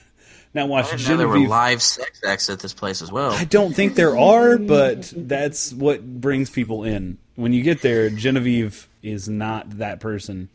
Now 0.57 0.65
watch 0.65 0.87
I 0.87 0.97
didn't 0.97 1.09
know 1.09 1.17
there 1.19 1.29
were 1.29 1.35
Genevieve. 1.35 1.51
live 1.51 1.83
sex 1.83 2.23
acts 2.27 2.49
at 2.49 2.61
this 2.61 2.73
place 2.73 3.03
as 3.03 3.13
well. 3.13 3.31
I 3.31 3.45
don't 3.45 3.75
think 3.77 3.95
there 3.95 4.17
are, 4.17 4.57
but 4.57 5.13
that's 5.15 5.71
what 5.75 6.03
brings 6.03 6.49
people 6.49 6.83
in. 6.83 7.19
When 7.35 7.53
you 7.53 7.63
get 7.63 7.83
there, 7.83 8.09
Genevieve 8.09 8.89
is 9.03 9.29
not 9.29 9.69
that 9.77 10.01
person. 10.01 10.49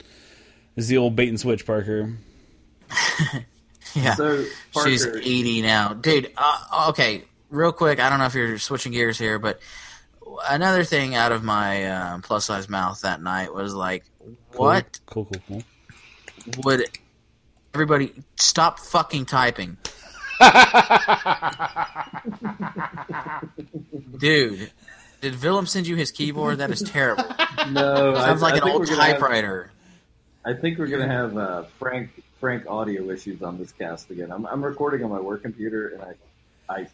Is 0.75 0.87
the 0.87 0.97
old 0.97 1.15
bait 1.15 1.29
and 1.29 1.39
switch, 1.39 1.67
Parker. 1.67 2.15
yeah. 3.93 4.15
So, 4.15 4.43
Parker, 4.73 4.89
She's 4.89 5.05
80 5.05 5.61
now. 5.61 5.93
Dude, 5.93 6.31
uh, 6.35 6.87
okay, 6.89 7.23
real 7.51 7.71
quick, 7.71 7.99
I 7.99 8.09
don't 8.09 8.17
know 8.17 8.25
if 8.25 8.33
you're 8.33 8.57
switching 8.57 8.93
gears 8.93 9.19
here, 9.19 9.37
but 9.37 9.59
another 10.49 10.83
thing 10.83 11.15
out 11.15 11.31
of 11.31 11.43
my 11.43 11.83
uh, 11.85 12.19
plus 12.23 12.45
size 12.45 12.69
mouth 12.69 13.01
that 13.01 13.21
night 13.21 13.53
was 13.53 13.73
like, 13.73 14.03
what 14.53 14.99
Cool, 15.05 15.25
cool, 15.25 15.41
cool. 15.47 15.63
would 16.63 16.85
everybody 17.73 18.13
stop 18.37 18.79
fucking 18.79 19.25
typing? 19.25 19.77
Dude, 24.17 24.71
did 25.21 25.41
Willem 25.41 25.65
send 25.65 25.87
you 25.87 25.95
his 25.95 26.11
keyboard? 26.11 26.57
That 26.59 26.71
is 26.71 26.81
terrible. 26.81 27.23
no, 27.71 28.15
I, 28.15 28.25
Sounds 28.27 28.41
like 28.41 28.53
I 28.53 28.57
an 28.57 28.63
think 28.63 28.73
old 28.73 28.81
we're 28.81 28.87
gonna 28.87 29.03
have- 29.03 29.11
typewriter. 29.13 29.71
I 30.43 30.53
think 30.53 30.79
we're 30.79 30.87
gonna 30.87 31.07
have 31.07 31.37
uh, 31.37 31.63
Frank 31.79 32.09
Frank 32.39 32.65
audio 32.67 33.09
issues 33.11 33.41
on 33.43 33.57
this 33.59 33.71
cast 33.71 34.09
again. 34.09 34.31
I'm, 34.31 34.45
I'm 34.47 34.63
recording 34.63 35.03
on 35.03 35.11
my 35.11 35.19
work 35.19 35.43
computer, 35.43 35.89
and 35.89 36.01
I 36.01 36.13
I 36.73 36.87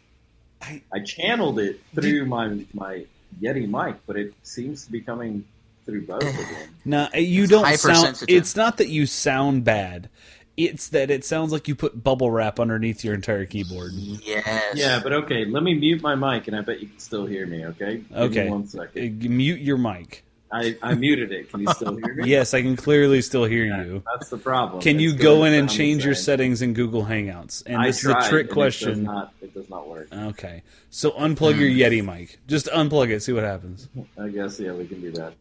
I- 0.61 0.81
I 0.93 0.99
channeled 0.99 1.59
it 1.59 1.79
through 1.95 2.25
my 2.25 2.65
my 2.73 3.05
Yeti 3.41 3.67
mic, 3.69 3.95
but 4.05 4.17
it 4.17 4.34
seems 4.43 4.86
to 4.86 4.91
be 4.91 5.01
coming 5.01 5.45
through 5.86 6.05
both 6.05 6.21
again. 6.23 6.69
No, 6.86 7.09
you 7.13 7.43
It's 7.43 7.51
don't 7.51 7.78
sound. 7.78 8.23
It's 8.30 8.55
not 8.55 8.78
that 8.78 8.88
you 8.88 9.05
sound 9.05 9.65
bad. 9.65 10.09
It's 10.55 10.88
that 10.89 11.11
it 11.11 11.25
sounds 11.25 11.51
like 11.51 11.67
you 11.67 11.75
put 11.75 12.01
bubble 12.01 12.32
wrap 12.32 12.59
underneath 12.61 13.03
your 13.03 13.13
entire 13.13 13.45
keyboard. 13.45 13.91
Yes. 13.93 14.75
Yeah, 14.75 14.99
but 15.03 15.11
okay, 15.11 15.43
let 15.45 15.63
me 15.63 15.73
mute 15.73 16.01
my 16.01 16.15
mic, 16.15 16.47
and 16.47 16.55
I 16.55 16.61
bet 16.61 16.80
you 16.80 16.88
can 16.88 16.97
still 16.99 17.25
hear 17.25 17.45
me. 17.45 17.65
Okay, 17.65 17.97
Give 17.97 18.17
Okay. 18.17 18.49
one 18.49 18.63
Uh, 18.63 18.67
second. 18.67 19.21
Mute 19.23 19.59
your 19.59 19.78
mic. 19.78 20.23
I, 20.51 20.77
I 20.81 20.93
muted 20.95 21.31
it. 21.31 21.49
Can 21.51 21.59
you 21.61 21.67
still 21.73 21.95
hear 21.97 22.13
me? 22.15 22.29
Yes, 22.29 22.53
I 22.53 22.61
can 22.61 22.75
clearly 22.77 23.21
still 23.21 23.43
hear 23.45 23.65
you. 23.65 24.01
That's 24.13 24.29
the 24.29 24.37
problem. 24.37 24.82
Can 24.82 24.99
you 24.99 25.13
go 25.13 25.43
in 25.43 25.53
and 25.53 25.69
change 25.69 26.05
your 26.05 26.15
settings 26.15 26.61
in 26.61 26.74
Google 26.74 27.03
Hangouts? 27.05 27.63
And 27.65 27.78
I 27.78 27.87
this 27.87 28.03
is 28.03 28.09
a 28.09 28.13
trick 28.29 28.47
and 28.47 28.49
It 28.49 28.53
question. 28.53 28.89
does 28.89 28.99
not, 28.99 29.33
it 29.41 29.53
does 29.53 29.69
not 29.69 29.87
work. 29.89 30.07
Okay, 30.13 30.63
so 30.89 31.11
unplug 31.11 31.59
your 31.59 31.69
Yeti 31.89 32.03
mic. 32.03 32.39
Just 32.47 32.67
unplug 32.67 33.09
it. 33.09 33.21
See 33.24 33.33
what 33.33 33.43
happens. 33.43 33.89
I 34.17 34.29
guess 34.29 34.59
yeah, 34.59 34.71
we 34.71 34.87
can 34.87 35.01
do 35.01 35.11
that. 35.11 35.33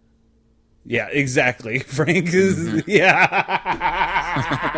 Yeah, 0.89 1.09
exactly. 1.11 1.79
Frank 1.87 2.33
is 2.33 2.57
Mm-hmm. 2.59 2.79
yeah. 2.91 3.27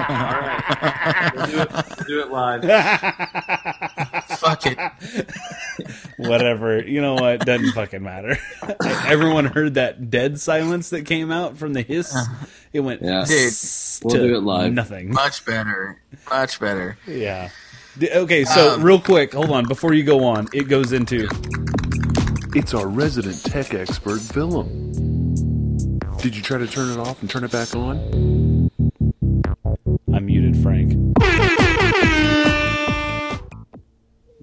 All 0.08 0.40
right, 0.40 1.32
we'll 1.36 1.46
do 1.46 1.60
it, 1.60 1.72
we'll 1.72 2.06
do 2.06 2.20
it 2.22 2.30
live. 2.30 2.64
Fuck 4.48 4.66
it. 4.66 5.30
Whatever. 6.16 6.80
You 6.82 7.00
know 7.00 7.14
what? 7.14 7.44
Doesn't 7.44 7.72
fucking 7.72 8.02
matter. 8.02 8.36
Everyone 9.06 9.44
heard 9.44 9.74
that 9.74 10.10
dead 10.10 10.40
silence 10.40 10.90
that 10.90 11.02
came 11.06 11.30
out 11.30 11.56
from 11.58 11.72
the 11.74 11.82
hiss. 11.82 12.16
It 12.72 12.80
went 12.80 13.02
Yeah. 13.02 13.24
Dude, 13.26 13.52
we'll 14.02 14.14
to 14.14 14.28
do 14.28 14.36
it 14.36 14.40
live. 14.42 14.72
Nothing. 14.72 15.10
Much 15.12 15.44
better. 15.44 16.00
Much 16.30 16.58
better. 16.60 16.96
Yeah. 17.06 17.50
D- 17.98 18.10
Okay, 18.10 18.44
so 18.44 18.74
Um, 18.74 18.82
real 18.82 19.00
quick, 19.00 19.32
hold 19.34 19.50
on. 19.50 19.66
Before 19.66 19.92
you 19.92 20.04
go 20.04 20.24
on, 20.24 20.48
it 20.52 20.68
goes 20.68 20.92
into 20.92 21.28
It's 22.54 22.72
our 22.74 22.86
resident 22.86 23.42
tech 23.44 23.74
expert, 23.74 24.20
Willem. 24.34 24.92
Did 26.18 26.34
you 26.36 26.42
try 26.42 26.58
to 26.58 26.66
turn 26.66 26.90
it 26.90 26.98
off 26.98 27.20
and 27.20 27.30
turn 27.30 27.44
it 27.44 27.52
back 27.52 27.74
on? 27.76 28.70
I 30.14 30.20
muted 30.20 30.56
Frank. 30.62 30.92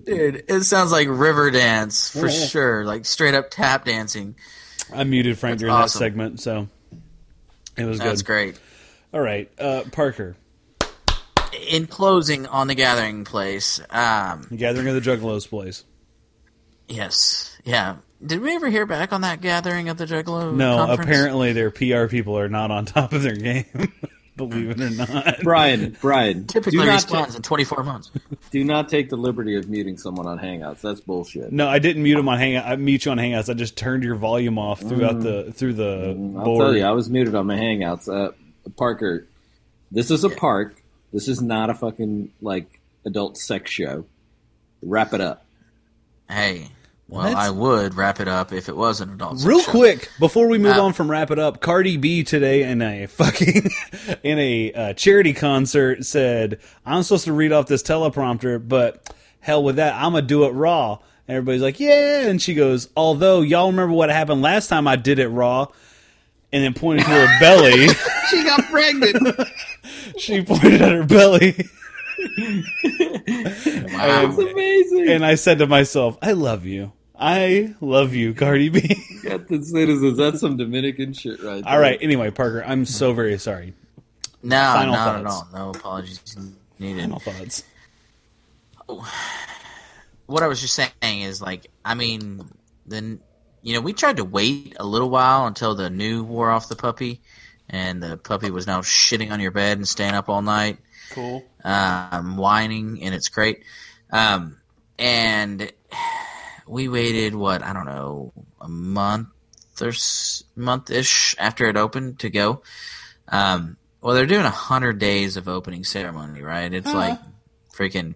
Dude, 0.05 0.43
it 0.47 0.63
sounds 0.63 0.91
like 0.91 1.07
river 1.09 1.49
dance 1.51 2.09
for 2.09 2.29
sure. 2.31 2.85
Like 2.85 3.05
straight 3.05 3.33
up 3.33 3.49
tap 3.49 3.85
dancing. 3.85 4.35
I 4.93 5.03
muted 5.03 5.37
Frank 5.37 5.53
That's 5.53 5.59
during 5.61 5.73
awesome. 5.75 5.99
that 5.99 6.05
segment, 6.05 6.39
so 6.41 6.67
it 7.77 7.85
was 7.85 7.97
That's 7.99 8.21
good. 8.21 8.27
great. 8.27 8.59
All 9.13 9.21
right, 9.21 9.49
uh, 9.59 9.83
Parker, 9.91 10.35
In 11.69 11.87
closing 11.87 12.45
on 12.47 12.67
the 12.67 12.75
gathering 12.75 13.23
place, 13.23 13.79
um, 13.89 14.45
Gathering 14.55 14.87
of 14.89 14.93
the 14.95 15.01
Juggalos, 15.01 15.47
please. 15.49 15.85
yes, 16.87 17.57
yeah. 17.63 17.95
did 18.23 18.41
we 18.41 18.53
ever 18.55 18.69
hear 18.69 18.85
back 18.85 19.13
on 19.13 19.21
that 19.21 19.41
gathering 19.41 19.87
of 19.89 19.97
the 19.97 20.05
Juggalo? 20.05 20.53
No, 20.53 20.77
conference? 20.77 21.09
apparently 21.09 21.53
their 21.53 21.71
PR 21.71 22.07
people 22.07 22.37
are 22.37 22.49
not 22.49 22.71
on 22.71 22.85
top 22.85 23.13
of 23.13 23.23
their 23.23 23.35
game. 23.37 23.65
Believe 24.37 24.71
it 24.71 24.81
or 24.81 24.89
not. 25.23 25.39
Brian, 25.43 25.95
Brian, 26.01 26.45
Typically 26.45 26.79
do 26.79 26.85
not, 26.85 26.93
responds 26.95 27.31
ta- 27.33 27.37
in 27.37 27.41
24 27.41 27.83
months. 27.83 28.11
do 28.51 28.63
not 28.65 28.89
take 28.89 29.09
the 29.09 29.15
liberty 29.15 29.55
of 29.55 29.69
muting 29.69 29.97
someone 29.97 30.27
on 30.27 30.37
Hangouts. 30.39 30.81
That's 30.81 30.99
bullshit. 30.99 31.51
No, 31.53 31.67
I 31.69 31.79
didn't 31.79 32.03
mute 32.03 32.17
him 32.17 32.27
on 32.27 32.37
Hangout. 32.37 32.65
I 32.65 32.75
mute 32.75 33.05
you 33.05 33.11
on 33.11 33.17
Hangouts. 33.17 33.49
I 33.49 33.53
just 33.53 33.77
turned 33.77 34.03
your 34.03 34.15
volume 34.15 34.59
off 34.59 34.81
throughout 34.81 35.21
the 35.21 35.51
through 35.53 35.73
the 35.75 36.15
Mm. 36.17 36.37
I'll 36.39 36.45
board. 36.45 36.59
tell 36.65 36.75
you, 36.75 36.83
I 36.83 36.91
was 36.91 37.09
muted 37.09 37.33
on 37.35 37.47
my 37.47 37.55
Hangouts. 37.57 38.09
Uh, 38.13 38.31
Parker, 38.75 39.27
this 39.91 40.11
is 40.11 40.23
a 40.25 40.29
park. 40.29 40.81
This 41.13 41.27
is 41.29 41.41
not 41.41 41.69
a 41.69 41.73
fucking 41.73 42.31
like 42.41 42.81
adult 43.05 43.37
sex 43.37 43.71
show. 43.71 44.05
Wrap 44.81 45.13
it 45.13 45.21
up. 45.21 45.45
Hey, 46.29 46.67
well, 47.07 47.23
What? 47.23 47.35
I 47.35 47.49
would 47.49 47.95
wrap 47.95 48.19
it 48.19 48.27
up 48.27 48.51
if 48.51 48.67
it 48.69 48.75
was 48.75 49.01
an 49.01 49.11
adult. 49.11 49.43
Real 49.43 49.59
sex 49.59 49.65
show. 49.65 49.71
quick 49.71 50.09
before 50.19 50.47
we 50.47 50.57
move 50.57 50.77
Uh, 50.77 50.83
on 50.85 50.93
from 50.93 51.09
wrap 51.11 51.31
it 51.31 51.39
up, 51.39 51.61
Cardi 51.61 51.97
B 51.97 52.23
today 52.23 52.63
in 52.63 52.81
a 52.81 53.05
fucking 53.07 53.69
in 54.23 54.39
a 54.39 54.73
uh, 54.73 54.93
charity 54.93 55.33
concert 55.33 56.05
said, 56.05 56.59
"I'm 56.85 57.03
supposed 57.03 57.25
to 57.25 57.33
read 57.33 57.51
off 57.51 57.67
this 57.67 57.83
teleprompter, 57.83 58.65
but 58.67 59.13
hell 59.39 59.63
with 59.63 59.75
that, 59.77 59.93
I'm 59.95 60.13
gonna 60.13 60.21
do 60.23 60.45
it 60.45 60.49
raw." 60.51 60.99
And 61.27 61.37
everybody's 61.37 61.61
like, 61.61 61.79
"Yeah," 61.79 62.27
and 62.27 62.41
she 62.41 62.53
goes, 62.53 62.89
"Although 62.97 63.41
y'all 63.41 63.67
remember 63.71 63.93
what 63.93 64.09
happened 64.09 64.41
last 64.41 64.67
time 64.67 64.87
I 64.87 64.95
did 64.95 65.19
it 65.19 65.29
raw." 65.29 65.67
And 66.53 66.63
then 66.63 66.73
pointed 66.73 67.03
to 67.05 67.09
her 67.11 67.39
belly. 67.39 67.87
She 68.29 68.43
got 68.45 68.63
pregnant. 68.69 69.39
she 70.17 70.41
pointed 70.41 70.81
at 70.81 70.91
her 70.93 71.03
belly. 71.03 71.67
Wow. 73.95 74.27
That's 74.27 74.37
amazing. 74.37 75.09
And 75.09 75.25
I 75.25 75.35
said 75.35 75.59
to 75.59 75.67
myself, 75.67 76.17
I 76.21 76.33
love 76.33 76.65
you. 76.65 76.91
I 77.17 77.73
love 77.79 78.13
you, 78.13 78.33
Cardi 78.33 78.69
B. 78.69 78.81
Captain 79.23 79.63
Citizens, 79.63 80.17
that's 80.17 80.41
some 80.41 80.57
Dominican 80.57 81.13
shit 81.13 81.41
right 81.41 81.63
there. 81.63 81.73
All 81.73 81.79
right. 81.79 81.97
Anyway, 82.01 82.29
Parker, 82.31 82.63
I'm 82.65 82.85
so 82.85 83.13
very 83.13 83.37
sorry. 83.37 83.73
No, 84.43 84.57
Final 84.57 84.93
not 84.93 85.19
at 85.19 85.25
all. 85.25 85.47
No 85.53 85.69
apologies 85.69 86.21
needed. 86.77 87.01
Final 87.01 87.19
thoughts. 87.19 87.63
what 90.25 90.43
I 90.43 90.47
was 90.47 90.61
just 90.61 90.75
saying 90.75 91.21
is 91.21 91.41
like, 91.41 91.67
I 91.83 91.95
mean, 91.95 92.49
then 92.85 93.19
you 93.65 93.73
know, 93.73 93.81
we 93.81 93.93
tried 93.93 94.17
to 94.17 94.23
wait 94.23 94.75
a 94.79 94.85
little 94.85 95.09
while 95.09 95.47
until 95.47 95.73
the 95.73 95.89
new 95.89 96.23
wore 96.23 96.51
off 96.51 96.69
the 96.69 96.75
puppy, 96.75 97.21
and 97.67 98.01
the 98.01 98.15
puppy 98.15 98.51
was 98.51 98.67
now 98.67 98.81
shitting 98.81 99.31
on 99.31 99.39
your 99.39 99.49
bed 99.49 99.77
and 99.77 99.87
staying 99.87 100.13
up 100.13 100.29
all 100.29 100.43
night, 100.43 100.77
Cool. 101.11 101.45
um, 101.63 102.37
whining, 102.37 103.01
and 103.03 103.13
it's 103.15 103.29
great. 103.29 103.63
Um, 104.11 104.57
and 104.99 105.71
we 106.67 106.87
waited 106.87 107.35
what 107.35 107.63
I 107.63 107.73
don't 107.73 107.85
know 107.85 108.31
a 108.61 108.67
month 108.67 109.27
or 109.81 109.91
month 110.55 110.89
ish 110.89 111.35
after 111.37 111.65
it 111.67 111.75
opened 111.77 112.19
to 112.19 112.29
go. 112.29 112.61
Um, 113.27 113.77
well, 114.01 114.13
they're 114.15 114.25
doing 114.25 114.45
a 114.45 114.49
hundred 114.49 114.99
days 114.99 115.35
of 115.37 115.47
opening 115.47 115.83
ceremony, 115.83 116.41
right? 116.41 116.71
It's 116.73 116.93
like 116.93 117.19
freaking 117.73 118.15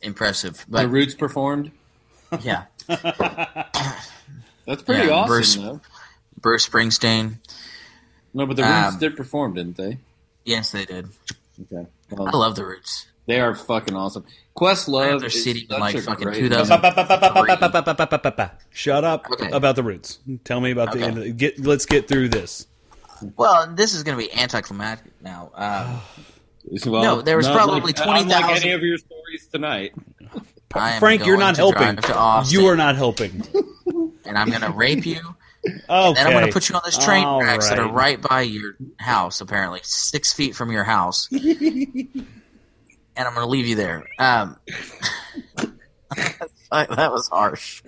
impressive, 0.00 0.64
But 0.68 0.82
The 0.82 0.88
Roots 0.88 1.14
performed. 1.14 1.70
yeah. 2.40 2.64
That's 2.88 4.82
pretty 4.82 5.06
Yeah, 5.08 5.12
awesome, 5.14 5.28
Bruce- 5.28 5.54
though. 5.56 5.80
Bruce 6.40 6.68
Springsteen. 6.68 7.38
No, 8.34 8.46
but 8.46 8.56
the 8.56 8.62
Roots 8.62 8.94
Um, 8.94 8.98
did 8.98 9.16
perform, 9.16 9.54
didn't 9.54 9.76
they? 9.76 9.98
Yes, 10.44 10.72
they 10.72 10.84
did. 10.84 11.08
Okay. 11.60 11.86
I 12.10 12.30
love 12.36 12.56
the 12.56 12.64
Roots. 12.64 13.06
they 13.26 13.40
are 13.40 13.54
fucking 13.54 13.94
awesome. 13.94 14.24
Questlove 14.56 15.20
their 15.20 15.28
is 15.28 15.44
CD 15.44 15.60
in, 15.60 15.68
such 15.68 15.80
like, 15.80 15.94
a 15.94 16.02
fucking 16.02 16.24
great 16.24 16.38
2000. 16.40 16.80
Shut 18.70 19.04
up 19.04 19.26
Okay. 19.30 19.50
about 19.50 19.76
the 19.76 19.82
roots. 19.82 20.18
Tell 20.44 20.60
me 20.60 20.70
about 20.72 20.92
the 20.92 21.00
end. 21.02 21.18
Of 21.18 21.24
the, 21.24 21.32
get. 21.32 21.58
Let's 21.58 21.86
get 21.86 22.06
through 22.08 22.28
this. 22.30 22.66
Well, 23.36 23.72
this 23.74 23.94
is 23.94 24.02
going 24.02 24.18
to 24.18 24.24
be 24.24 24.32
anticlimactic 24.38 25.12
now. 25.22 25.50
Um, 25.54 26.00
Well, 26.86 27.02
No, 27.02 27.22
there 27.22 27.36
was 27.36 27.48
probably 27.48 27.80
like, 27.80 27.96
20,000 27.96 28.30
unlike 28.32 28.62
any 28.62 28.72
of 28.72 28.82
your 28.82 28.98
stories 28.98 29.46
tonight. 29.52 29.92
Frank, 30.98 31.24
you're 31.26 31.36
not 31.38 31.54
to 31.56 31.60
helping. 31.60 31.96
to 31.96 32.44
You 32.48 32.66
are 32.66 32.76
not 32.76 32.96
helping. 32.96 33.42
and 34.24 34.36
I'm 34.38 34.48
going 34.48 34.62
to 34.62 34.70
rape 34.72 35.04
you. 35.06 35.20
Okay. 35.64 35.80
And 35.88 36.18
I'm 36.18 36.32
going 36.32 36.46
to 36.46 36.52
put 36.52 36.68
you 36.68 36.74
on 36.74 36.82
this 36.84 36.98
train 36.98 37.24
All 37.24 37.40
tracks 37.40 37.68
that 37.68 37.78
are 37.78 37.84
right. 37.84 38.18
right 38.18 38.20
by 38.20 38.40
your 38.42 38.74
house, 38.98 39.40
apparently 39.40 39.80
six 39.84 40.32
feet 40.32 40.56
from 40.56 40.72
your 40.72 40.82
house, 40.84 41.28
and 41.32 42.26
I'm 43.16 43.34
going 43.34 43.44
to 43.44 43.46
leave 43.46 43.66
you 43.66 43.76
there. 43.76 44.04
Um, 44.18 44.56
that 46.70 47.12
was 47.12 47.28
harsh. 47.28 47.82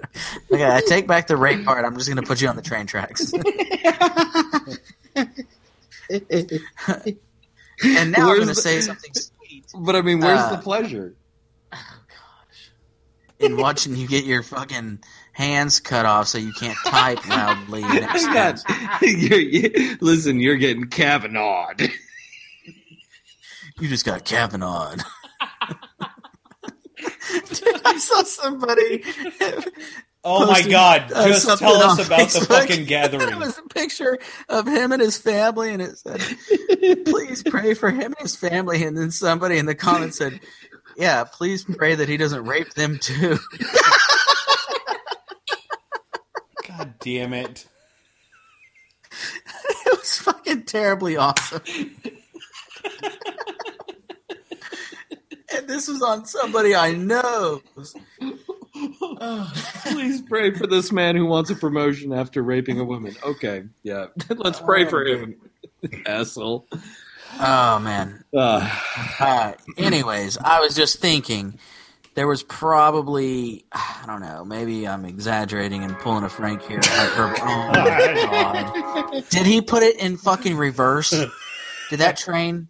Okay, 0.52 0.64
I 0.64 0.82
take 0.86 1.06
back 1.06 1.26
the 1.26 1.36
rape 1.36 1.64
part. 1.64 1.84
I'm 1.84 1.96
just 1.96 2.08
going 2.08 2.22
to 2.22 2.26
put 2.26 2.40
you 2.40 2.48
on 2.48 2.56
the 2.56 2.62
train 2.62 2.86
tracks. 2.86 3.32
and 7.82 8.12
now 8.12 8.30
I'm 8.30 8.36
going 8.36 8.48
to 8.48 8.54
say 8.54 8.80
something 8.80 9.12
sweet 9.14 9.64
But 9.74 9.96
I 9.96 10.02
mean, 10.02 10.20
where's 10.20 10.38
Uh, 10.40 10.56
the 10.56 10.62
pleasure? 10.62 11.14
Oh, 11.72 11.76
gosh. 12.08 12.70
In 13.40 13.56
watching 13.56 13.96
you 13.96 14.06
get 14.06 14.24
your 14.24 14.42
fucking 14.42 15.00
hands 15.34 15.80
cut 15.80 16.06
off 16.06 16.28
so 16.28 16.38
you 16.38 16.52
can't 16.52 16.78
type 16.86 17.26
loudly 17.28 17.82
next 17.82 18.24
to 18.24 18.62
you're, 19.06 19.38
you, 19.40 19.96
listen, 20.00 20.40
you're 20.40 20.56
getting 20.56 20.88
Kavanaugh. 20.88 21.72
You 23.80 23.88
just 23.88 24.06
got 24.06 24.24
Kavanaugh. 24.24 24.94
Dude, 24.94 25.02
I 27.84 27.98
saw 27.98 28.22
somebody. 28.22 29.02
Oh 30.22 30.46
my 30.46 30.62
God! 30.62 31.10
uh, 31.12 31.26
Just 31.28 31.44
something 31.44 31.66
tell 31.66 31.76
us 31.82 31.98
on 31.98 32.06
about 32.06 32.30
the 32.30 32.38
Facebook. 32.38 32.46
fucking 32.46 32.82
it 32.82 32.88
gathering. 32.88 33.38
was 33.38 33.58
a 33.58 33.62
picture 33.62 34.18
of 34.48 34.66
him 34.66 34.92
and 34.92 35.02
his 35.02 35.18
family, 35.18 35.72
and 35.72 35.82
it 35.82 35.98
said, 35.98 36.20
"Please 37.04 37.42
pray 37.42 37.74
for 37.74 37.90
him 37.90 38.14
and 38.16 38.18
his 38.20 38.36
family." 38.36 38.84
And 38.84 38.96
then 38.96 39.10
somebody 39.10 39.58
in 39.58 39.66
the 39.66 39.74
comments 39.74 40.18
said, 40.18 40.40
"Yeah, 40.96 41.24
please 41.24 41.64
pray 41.64 41.96
that 41.96 42.08
he 42.08 42.16
doesn't 42.16 42.46
rape 42.46 42.72
them 42.74 42.98
too." 43.00 43.38
God 46.76 46.94
damn 47.00 47.32
it! 47.32 47.66
it 49.86 49.98
was 49.98 50.18
fucking 50.18 50.64
terribly 50.64 51.16
awesome. 51.16 51.62
and 55.54 55.68
this 55.68 55.88
was 55.88 56.02
on 56.02 56.26
somebody 56.26 56.74
I 56.74 56.92
know. 56.92 57.62
Please 59.84 60.22
pray 60.22 60.50
for 60.52 60.66
this 60.66 60.90
man 60.90 61.14
who 61.16 61.26
wants 61.26 61.50
a 61.50 61.54
promotion 61.54 62.12
after 62.12 62.42
raping 62.42 62.80
a 62.80 62.84
woman. 62.84 63.14
Okay, 63.22 63.64
yeah, 63.82 64.06
let's 64.30 64.60
pray 64.60 64.84
for 64.84 65.04
him, 65.04 65.36
asshole. 66.06 66.66
Oh 67.40 67.78
man. 67.78 68.24
Uh, 68.36 68.68
Uh, 69.18 69.52
anyways, 69.76 70.38
I 70.38 70.60
was 70.60 70.74
just 70.74 70.98
thinking 71.00 71.58
there 72.14 72.26
was 72.26 72.42
probably 72.42 73.64
I 73.72 74.04
don't 74.06 74.20
know, 74.20 74.44
maybe 74.44 74.86
I'm 74.86 75.04
exaggerating 75.04 75.82
and 75.82 75.98
pulling 75.98 76.24
a 76.24 76.28
Frank 76.28 76.62
here. 76.62 76.80
Oh 76.84 77.70
my 77.72 79.12
god! 79.12 79.24
Did 79.30 79.46
he 79.46 79.60
put 79.60 79.82
it 79.82 79.98
in 80.00 80.16
fucking 80.16 80.56
reverse? 80.56 81.10
Did 81.90 82.00
that 82.00 82.16
train? 82.16 82.68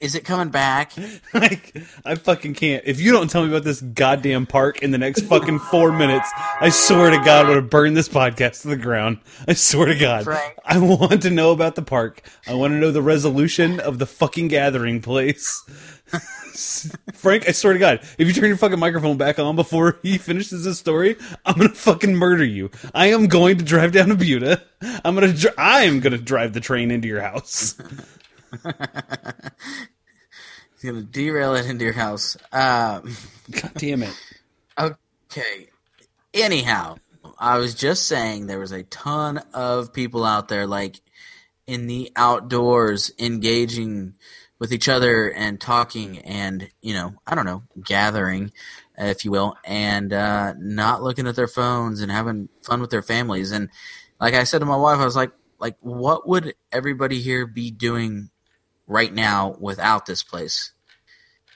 Is 0.00 0.16
it 0.16 0.24
coming 0.24 0.48
back? 0.48 0.92
Like, 1.32 1.76
I 2.04 2.16
fucking 2.16 2.54
can't. 2.54 2.82
If 2.84 3.00
you 3.00 3.12
don't 3.12 3.30
tell 3.30 3.42
me 3.44 3.50
about 3.50 3.62
this 3.62 3.80
goddamn 3.80 4.46
park 4.46 4.82
in 4.82 4.90
the 4.90 4.98
next 4.98 5.22
fucking 5.22 5.60
four 5.60 5.92
minutes, 5.92 6.28
I 6.60 6.70
swear 6.70 7.10
to 7.10 7.18
God, 7.18 7.46
I'm 7.46 7.46
gonna 7.46 7.62
burn 7.62 7.94
this 7.94 8.08
podcast 8.08 8.62
to 8.62 8.68
the 8.68 8.76
ground. 8.76 9.18
I 9.46 9.54
swear 9.54 9.86
to 9.86 9.94
God. 9.94 10.24
Frank. 10.24 10.56
I 10.64 10.78
want 10.78 11.22
to 11.22 11.30
know 11.30 11.52
about 11.52 11.76
the 11.76 11.82
park. 11.82 12.22
I 12.48 12.54
want 12.54 12.72
to 12.72 12.78
know 12.78 12.90
the 12.90 13.00
resolution 13.00 13.78
of 13.78 14.00
the 14.00 14.06
fucking 14.06 14.48
gathering 14.48 15.00
place. 15.00 15.62
Frank, 17.14 17.48
I 17.48 17.52
swear 17.52 17.72
to 17.72 17.78
God, 17.78 18.00
if 18.18 18.28
you 18.28 18.32
turn 18.34 18.48
your 18.48 18.56
fucking 18.58 18.78
microphone 18.78 19.16
back 19.16 19.38
on 19.38 19.56
before 19.56 19.98
he 20.02 20.18
finishes 20.18 20.64
his 20.64 20.78
story, 20.78 21.16
I'm 21.46 21.56
gonna 21.56 21.70
fucking 21.70 22.14
murder 22.14 22.44
you. 22.44 22.70
I 22.94 23.06
am 23.06 23.26
going 23.26 23.58
to 23.58 23.64
drive 23.64 23.92
down 23.92 24.08
to 24.08 24.14
Buda. 24.14 24.62
I'm 25.04 25.14
gonna. 25.14 25.32
Dr- 25.32 25.54
I 25.56 25.84
am 25.84 26.00
gonna 26.00 26.18
drive 26.18 26.52
the 26.52 26.60
train 26.60 26.90
into 26.90 27.08
your 27.08 27.22
house. 27.22 27.74
He's 30.80 30.90
gonna 30.90 31.02
derail 31.02 31.54
it 31.54 31.66
into 31.66 31.84
your 31.84 31.94
house. 31.94 32.36
Um, 32.52 33.16
God 33.50 33.72
damn 33.74 34.02
it. 34.02 34.14
Okay. 34.78 35.68
Anyhow, 36.34 36.96
I 37.38 37.56
was 37.56 37.74
just 37.74 38.06
saying 38.06 38.46
there 38.46 38.58
was 38.58 38.72
a 38.72 38.82
ton 38.82 39.38
of 39.54 39.94
people 39.94 40.24
out 40.24 40.48
there, 40.48 40.66
like 40.66 41.00
in 41.66 41.86
the 41.86 42.12
outdoors, 42.16 43.12
engaging 43.18 44.14
with 44.62 44.72
each 44.72 44.88
other 44.88 45.28
and 45.28 45.60
talking 45.60 46.18
and, 46.20 46.68
you 46.82 46.94
know, 46.94 47.12
I 47.26 47.34
don't 47.34 47.46
know, 47.46 47.64
gathering, 47.82 48.52
if 48.96 49.24
you 49.24 49.32
will, 49.32 49.56
and 49.64 50.12
uh, 50.12 50.54
not 50.56 51.02
looking 51.02 51.26
at 51.26 51.34
their 51.34 51.48
phones 51.48 52.00
and 52.00 52.12
having 52.12 52.48
fun 52.62 52.80
with 52.80 52.90
their 52.90 53.02
families. 53.02 53.50
And 53.50 53.70
like 54.20 54.34
I 54.34 54.44
said 54.44 54.60
to 54.60 54.64
my 54.64 54.76
wife, 54.76 55.00
I 55.00 55.04
was 55.04 55.16
like, 55.16 55.32
like, 55.58 55.74
what 55.80 56.28
would 56.28 56.54
everybody 56.70 57.20
here 57.20 57.44
be 57.44 57.72
doing 57.72 58.30
right 58.86 59.12
now 59.12 59.56
without 59.58 60.06
this 60.06 60.22
place? 60.22 60.70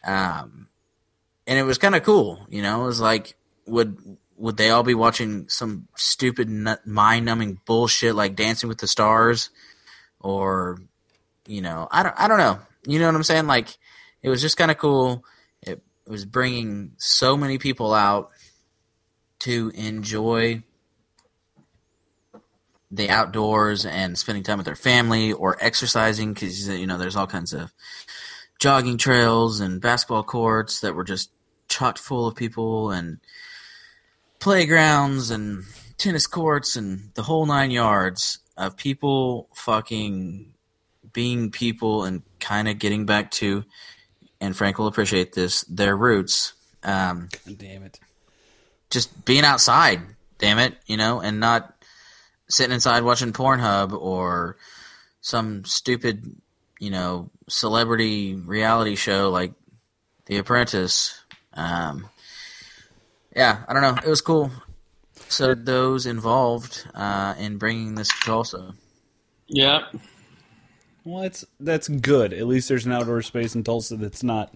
Um, 0.04 0.66
and 1.46 1.60
it 1.60 1.62
was 1.62 1.78
kind 1.78 1.94
of 1.94 2.02
cool, 2.02 2.44
you 2.48 2.60
know. 2.60 2.82
It 2.82 2.86
was 2.86 3.00
like, 3.00 3.36
would 3.68 4.18
would 4.36 4.56
they 4.56 4.70
all 4.70 4.82
be 4.82 4.94
watching 4.94 5.48
some 5.48 5.86
stupid 5.94 6.48
mind-numbing 6.84 7.60
bullshit 7.66 8.16
like 8.16 8.34
Dancing 8.34 8.68
with 8.68 8.78
the 8.78 8.88
Stars, 8.88 9.50
or 10.18 10.80
you 11.46 11.62
know, 11.62 11.86
I 11.92 12.02
don't, 12.02 12.14
I 12.18 12.26
don't 12.26 12.38
know. 12.38 12.58
You 12.86 12.98
know 12.98 13.06
what 13.06 13.14
I'm 13.14 13.22
saying? 13.22 13.46
Like, 13.46 13.76
it 14.22 14.28
was 14.28 14.40
just 14.40 14.56
kind 14.56 14.70
of 14.70 14.78
cool. 14.78 15.24
It, 15.62 15.82
was 16.06 16.24
bringing 16.24 16.92
so 16.98 17.36
many 17.36 17.58
people 17.58 17.92
out 17.92 18.30
to 19.40 19.72
enjoy 19.74 20.62
the 22.90 23.10
outdoors 23.10 23.84
and 23.84 24.16
spending 24.16 24.44
time 24.44 24.58
with 24.58 24.66
their 24.66 24.76
family 24.76 25.32
or 25.32 25.56
exercising 25.60 26.32
because 26.32 26.68
you 26.68 26.86
know 26.86 26.96
there's 26.96 27.16
all 27.16 27.26
kinds 27.26 27.52
of 27.52 27.72
jogging 28.60 28.96
trails 28.96 29.60
and 29.60 29.80
basketball 29.80 30.22
courts 30.22 30.80
that 30.80 30.94
were 30.94 31.04
just 31.04 31.30
chock 31.68 31.98
full 31.98 32.28
of 32.28 32.36
people 32.36 32.90
and 32.92 33.18
playgrounds 34.38 35.30
and 35.30 35.64
tennis 35.98 36.26
courts 36.26 36.76
and 36.76 37.10
the 37.14 37.22
whole 37.22 37.44
nine 37.46 37.72
yards 37.72 38.38
of 38.56 38.76
people 38.76 39.48
fucking 39.54 40.54
being 41.16 41.50
people 41.50 42.04
and 42.04 42.20
kind 42.40 42.68
of 42.68 42.78
getting 42.78 43.06
back 43.06 43.30
to 43.30 43.64
and 44.38 44.54
Frank 44.54 44.78
will 44.78 44.86
appreciate 44.86 45.32
this 45.32 45.62
their 45.62 45.96
roots 45.96 46.52
um, 46.84 47.28
God 47.46 47.56
damn 47.56 47.82
it. 47.84 47.98
just 48.90 49.24
being 49.24 49.42
outside 49.42 50.02
damn 50.36 50.58
it 50.58 50.74
you 50.86 50.98
know 50.98 51.20
and 51.20 51.40
not 51.40 51.74
sitting 52.50 52.74
inside 52.74 53.02
watching 53.02 53.32
Pornhub 53.32 53.92
or 53.98 54.58
some 55.22 55.64
stupid 55.64 56.36
you 56.78 56.90
know 56.90 57.30
celebrity 57.48 58.34
reality 58.34 58.94
show 58.94 59.30
like 59.30 59.54
The 60.26 60.36
Apprentice 60.36 61.18
um, 61.54 62.06
yeah 63.34 63.64
I 63.66 63.72
don't 63.72 63.80
know 63.80 63.96
it 64.04 64.10
was 64.10 64.20
cool 64.20 64.50
so 65.30 65.54
those 65.54 66.04
involved 66.04 66.86
uh, 66.94 67.34
in 67.38 67.56
bringing 67.56 67.94
this 67.94 68.08
to 68.08 68.14
Tulsa 68.26 68.74
Yeah. 69.48 69.80
Well, 71.06 71.22
that's 71.22 71.46
that's 71.60 71.88
good. 71.88 72.32
At 72.32 72.48
least 72.48 72.68
there's 72.68 72.84
an 72.84 72.90
outdoor 72.90 73.22
space 73.22 73.54
in 73.54 73.62
Tulsa 73.62 73.96
that's 73.96 74.24
not 74.24 74.52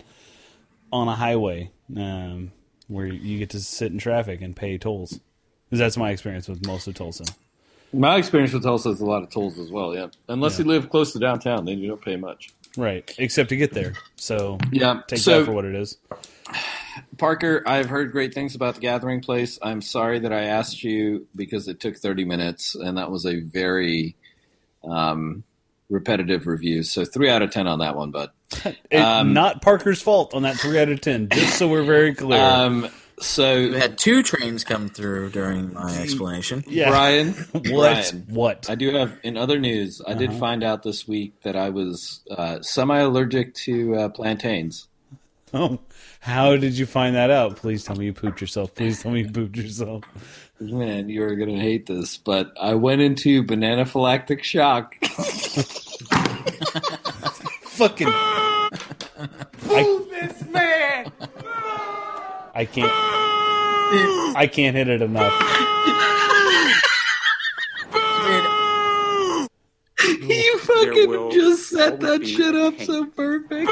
on 0.92 1.06
a 1.06 1.14
highway 1.14 1.70
um, 1.96 2.50
where 2.88 3.06
you 3.06 3.38
get 3.38 3.50
to 3.50 3.60
sit 3.60 3.92
in 3.92 3.98
traffic 3.98 4.42
and 4.42 4.56
pay 4.56 4.76
tolls. 4.76 5.20
'Cause 5.70 5.78
that's 5.78 5.96
my 5.96 6.10
experience 6.10 6.48
with 6.48 6.66
most 6.66 6.88
of 6.88 6.94
Tulsa. 6.94 7.22
My 7.92 8.16
experience 8.16 8.52
with 8.52 8.64
Tulsa 8.64 8.88
is 8.90 9.00
a 9.00 9.04
lot 9.06 9.22
of 9.22 9.30
tolls 9.30 9.60
as 9.60 9.70
well. 9.70 9.94
Yeah. 9.94 10.08
Unless 10.28 10.58
Yeah. 10.58 10.64
you 10.64 10.70
live 10.72 10.90
close 10.90 11.12
to 11.12 11.20
downtown, 11.20 11.64
then 11.66 11.78
you 11.78 11.86
don't 11.86 12.02
pay 12.04 12.16
much. 12.16 12.50
Right, 12.76 13.08
except 13.18 13.50
to 13.50 13.56
get 13.56 13.72
there. 13.72 13.92
So 14.16 14.58
Yeah. 14.72 15.02
take 15.06 15.20
so 15.20 15.38
that 15.38 15.44
for 15.46 15.52
what 15.52 15.64
it 15.64 15.76
is. 15.76 15.98
Parker, 17.18 17.62
I've 17.66 17.88
heard 17.88 18.10
great 18.10 18.34
things 18.34 18.56
about 18.56 18.74
the 18.74 18.80
Gathering 18.80 19.20
Place. 19.20 19.56
I'm 19.62 19.80
sorry 19.82 20.18
that 20.18 20.32
I 20.32 20.42
asked 20.42 20.82
you 20.82 21.28
because 21.36 21.68
it 21.68 21.78
took 21.78 21.96
30 21.96 22.24
minutes, 22.24 22.74
and 22.74 22.98
that 22.98 23.12
was 23.12 23.24
a 23.24 23.38
very 23.38 24.16
um, 24.82 25.44
repetitive 25.90 26.46
reviews. 26.46 26.90
So 26.90 27.04
three 27.04 27.28
out 27.28 27.42
of 27.42 27.50
10 27.50 27.66
on 27.66 27.80
that 27.80 27.96
one, 27.96 28.10
but 28.10 28.32
Um, 28.92 29.32
not 29.34 29.60
Parker's 29.62 30.00
fault 30.00 30.34
on 30.34 30.42
that 30.42 30.56
three 30.56 30.78
out 30.80 30.88
of 30.88 31.00
ten. 31.00 31.28
Just 31.28 31.58
so 31.58 31.68
we're 31.68 31.84
very 31.84 32.14
clear. 32.14 32.40
um, 32.40 32.82
we 32.82 32.88
so 33.20 33.72
had 33.72 33.98
two 33.98 34.22
trains 34.22 34.64
come 34.64 34.88
through 34.88 35.28
during 35.30 35.72
my 35.74 35.94
explanation 35.98 36.64
yeah. 36.66 36.88
Brian, 36.88 37.32
what? 37.52 37.62
Brian, 37.64 38.24
What? 38.28 38.70
I 38.70 38.74
do 38.76 38.94
have 38.94 39.16
in 39.22 39.36
other 39.36 39.58
news. 39.58 40.00
I 40.06 40.14
did 40.14 40.30
Uh-huh. 40.30 40.38
find 40.38 40.64
out 40.64 40.82
this 40.82 41.06
week 41.06 41.40
that 41.42 41.54
I 41.54 41.68
was 41.68 42.20
uh, 42.30 42.60
semi-allergic 42.62 43.54
to 43.66 43.94
uh, 43.96 44.08
plantains. 44.08 44.88
Oh, 45.52 45.80
how 46.20 46.56
did 46.56 46.78
you 46.78 46.86
find 46.86 47.14
that 47.16 47.30
out? 47.30 47.56
Please 47.56 47.84
tell 47.84 47.96
me 47.96 48.06
you 48.06 48.12
pooped 48.12 48.40
yourself. 48.40 48.74
Please 48.74 49.02
tell 49.02 49.10
me 49.12 49.20
you 49.22 49.30
pooped 49.30 49.56
yourself. 49.56 50.02
Man, 50.60 51.08
you 51.08 51.24
are 51.24 51.36
gonna 51.36 51.58
hate 51.58 51.86
this, 51.86 52.18
but 52.18 52.54
I 52.60 52.74
went 52.74 53.00
into 53.00 53.42
banana 53.42 53.86
phylactic 53.86 54.44
shock. 54.44 54.94
Fucking. 57.62 58.08
I, 58.08 60.04
this 60.10 60.44
man. 60.50 61.10
I 62.54 62.66
can't. 62.66 62.92
I 64.36 64.46
can't 64.52 64.76
hit 64.76 64.88
it 64.88 65.00
enough. 65.00 65.32
you 70.04 70.58
fucking 70.58 71.08
will 71.08 71.30
just 71.30 71.70
set 71.70 72.00
that 72.00 72.26
shit 72.26 72.54
up 72.54 72.78
so 72.80 73.06
perfect. 73.06 73.70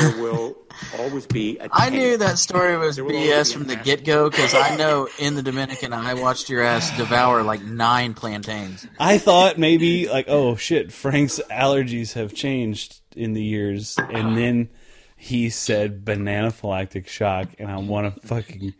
There 0.00 0.20
will 0.20 0.59
always 0.98 1.26
be 1.26 1.58
a 1.58 1.68
I 1.72 1.88
tank. 1.88 1.92
knew 1.94 2.16
that 2.18 2.38
story 2.38 2.76
was 2.76 2.96
There 2.96 3.04
will 3.04 3.16
always 3.16 3.30
BS 3.30 3.52
from 3.52 3.64
the 3.64 3.76
get 3.76 4.04
go 4.04 4.28
because 4.30 4.54
I 4.54 4.76
know 4.76 5.08
in 5.18 5.34
the 5.34 5.42
Dominican 5.42 5.92
I 5.92 6.14
watched 6.14 6.48
your 6.48 6.62
ass 6.62 6.94
devour 6.96 7.42
like 7.42 7.62
nine 7.62 8.14
plantains. 8.14 8.86
I 8.98 9.18
thought 9.18 9.58
maybe 9.58 10.08
like, 10.08 10.26
oh 10.28 10.56
shit, 10.56 10.92
Frank's 10.92 11.40
allergies 11.50 12.14
have 12.14 12.34
changed 12.34 13.00
in 13.16 13.32
the 13.34 13.42
years, 13.42 13.98
and 13.98 14.36
then 14.36 14.68
he 15.16 15.50
said 15.50 16.04
banana 16.04 16.50
phylactic 16.50 17.08
shock, 17.08 17.48
and 17.58 17.70
I 17.70 17.76
want 17.76 18.14
to 18.14 18.26
fucking, 18.26 18.74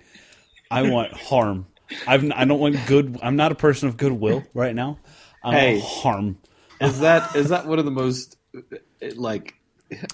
I 0.71 0.83
want 0.83 1.13
harm. 1.13 1.67
I've, 2.07 2.31
I 2.33 2.45
don't 2.45 2.61
want 2.61 2.77
good. 2.87 3.19
I'm 3.23 3.37
not 3.37 3.53
a 3.53 3.57
person 3.57 3.89
of 3.89 3.97
goodwill 3.97 4.45
right 4.55 4.75
now. 4.75 4.99
I 5.43 5.53
Hey. 5.55 5.73
want 5.75 5.85
harm. 5.85 6.39
Is 6.81 7.01
that 7.01 7.35
is 7.37 7.49
that 7.51 7.67
one 7.67 7.79
of 7.79 7.85
the 7.85 7.91
most 7.91 8.37
like? 9.17 9.55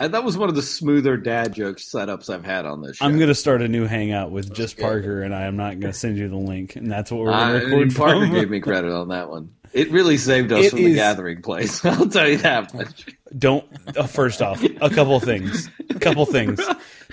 That 0.01 0.25
was 0.25 0.39
one 0.39 0.49
of 0.49 0.55
the 0.55 0.63
smoother 0.63 1.17
dad 1.17 1.53
joke 1.55 1.77
setups 1.77 2.29
I've 2.33 2.45
had 2.45 2.67
on 2.67 2.83
this 2.83 2.97
show. 2.97 3.05
I'm 3.05 3.19
gonna 3.19 3.35
start 3.35 3.63
a 3.63 3.69
new 3.69 3.87
hangout 3.87 4.31
with 4.31 4.53
just 4.55 4.79
Parker, 4.79 5.23
and 5.23 5.35
I 5.35 5.43
am 5.45 5.57
not 5.57 5.79
gonna 5.81 5.93
send 5.93 6.17
you 6.19 6.29
the 6.29 6.37
link, 6.37 6.77
and 6.77 6.91
that's 6.91 7.11
what 7.11 7.21
we're 7.21 7.33
Uh, 7.33 7.59
gonna 7.59 7.65
record 7.67 7.95
Parker 7.95 8.27
gave 8.29 8.51
me 8.51 8.61
credit 8.61 8.93
on 8.93 9.09
that 9.09 9.29
one. 9.31 9.51
It 9.73 9.91
really 9.91 10.17
saved 10.17 10.53
us 10.53 10.65
It 10.67 10.71
from 10.71 10.85
the 10.85 10.95
gathering 10.95 11.43
place. 11.43 11.85
I'll 11.85 12.09
tell 12.09 12.29
you 12.29 12.39
that 12.39 12.73
much. 12.75 13.07
Don't. 13.37 13.65
Uh, 13.97 14.07
first 14.07 14.41
off, 14.41 14.63
a 14.63 14.89
couple 14.91 15.19
things. 15.21 15.69
A 15.91 15.95
couple 15.99 16.25
things. 16.27 16.61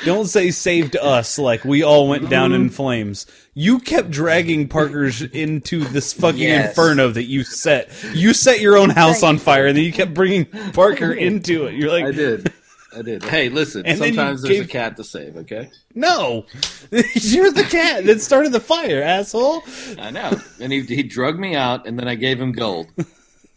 Don't 0.06 0.26
say 0.28 0.52
saved 0.52 0.96
us 0.96 1.40
like 1.40 1.64
we 1.66 1.84
all 1.84 2.08
went 2.08 2.30
down 2.30 2.54
in 2.54 2.70
flames. 2.70 3.26
You 3.56 3.80
kept 3.80 4.12
dragging 4.12 4.68
Parker's 4.68 5.22
into 5.22 5.84
this 5.84 6.14
fucking 6.14 6.40
Yes. 6.40 6.70
inferno 6.70 7.10
that 7.10 7.24
you 7.24 7.44
set. 7.44 7.90
You 8.14 8.34
set 8.34 8.60
your 8.62 8.78
own 8.78 8.90
house 8.92 9.24
on 9.24 9.38
fire, 9.40 9.66
and 9.68 9.76
then 9.78 9.84
you 9.84 9.92
kept 9.94 10.14
bringing 10.14 10.46
Parker 10.74 11.12
into 11.12 11.66
it. 11.66 11.74
You're 11.76 11.90
like, 11.92 12.06
I 12.06 12.12
did. 12.12 12.54
I 12.96 13.02
did. 13.02 13.24
Hey, 13.24 13.50
listen. 13.50 13.84
And 13.88 14.00
then 14.00 14.10
you 14.10 14.16
sometimes 14.16 14.44
there's 14.44 14.60
a 14.60 14.68
cat 14.68 14.98
to 14.98 15.04
save. 15.04 15.36
Okay. 15.38 15.72
no, 15.96 16.46
you're 16.92 17.52
the 17.52 17.66
cat 17.68 18.06
that 18.06 18.22
started 18.22 18.52
the 18.52 18.60
fire, 18.60 19.02
asshole. 19.02 19.64
I 19.98 20.12
know. 20.12 20.40
And 20.62 20.72
he 20.72 20.82
he 20.82 21.02
drugged 21.02 21.40
me 21.40 21.56
out, 21.56 21.88
and 21.88 21.98
then 21.98 22.08
I 22.08 22.14
gave 22.14 22.40
him 22.40 22.52
gold, 22.52 22.88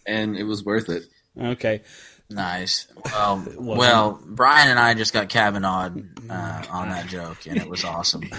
and 0.06 0.38
it 0.38 0.44
was 0.44 0.64
worth 0.64 0.88
it. 0.88 1.02
Okay, 1.38 1.82
Nice. 2.30 2.86
Well, 3.16 3.44
well, 3.56 4.20
Brian 4.26 4.68
and 4.68 4.78
I 4.80 4.92
just 4.94 5.12
got 5.12 5.28
Kavanaughed 5.28 6.04
uh, 6.28 6.64
on 6.70 6.88
that 6.90 7.06
joke, 7.08 7.46
and 7.46 7.56
it 7.56 7.68
was 7.68 7.84
awesome. 7.84 8.22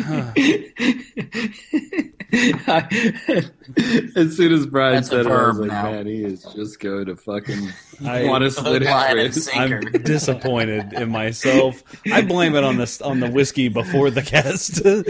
as 4.15 4.35
soon 4.35 4.51
as 4.53 4.65
Brian 4.65 4.95
That's 4.95 5.09
said 5.09 5.25
it, 5.25 5.31
I 5.31 5.47
was 5.47 5.59
like, 5.59 5.69
now. 5.69 5.83
man, 5.91 6.05
he 6.05 6.23
is 6.23 6.43
just 6.55 6.79
going 6.79 7.05
to 7.05 7.15
fucking 7.15 7.69
I- 8.05 8.25
want 8.25 8.43
to 8.43 8.51
split 8.51 8.81
his 8.81 8.91
wrist. 9.35 9.49
I'm 9.55 9.79
disappointed 10.03 10.93
in 10.93 11.09
myself. 11.09 11.81
I 12.11 12.21
blame 12.23 12.55
it 12.55 12.63
on 12.63 12.77
this 12.77 13.01
on 13.01 13.19
the 13.19 13.29
whiskey 13.29 13.69
before 13.69 14.09
the 14.11 14.21
cast. 14.21 14.81
I 14.85 15.03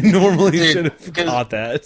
normally 0.00 0.58
should 0.72 0.84
have 0.86 1.12
caught 1.12 1.50
that. 1.50 1.84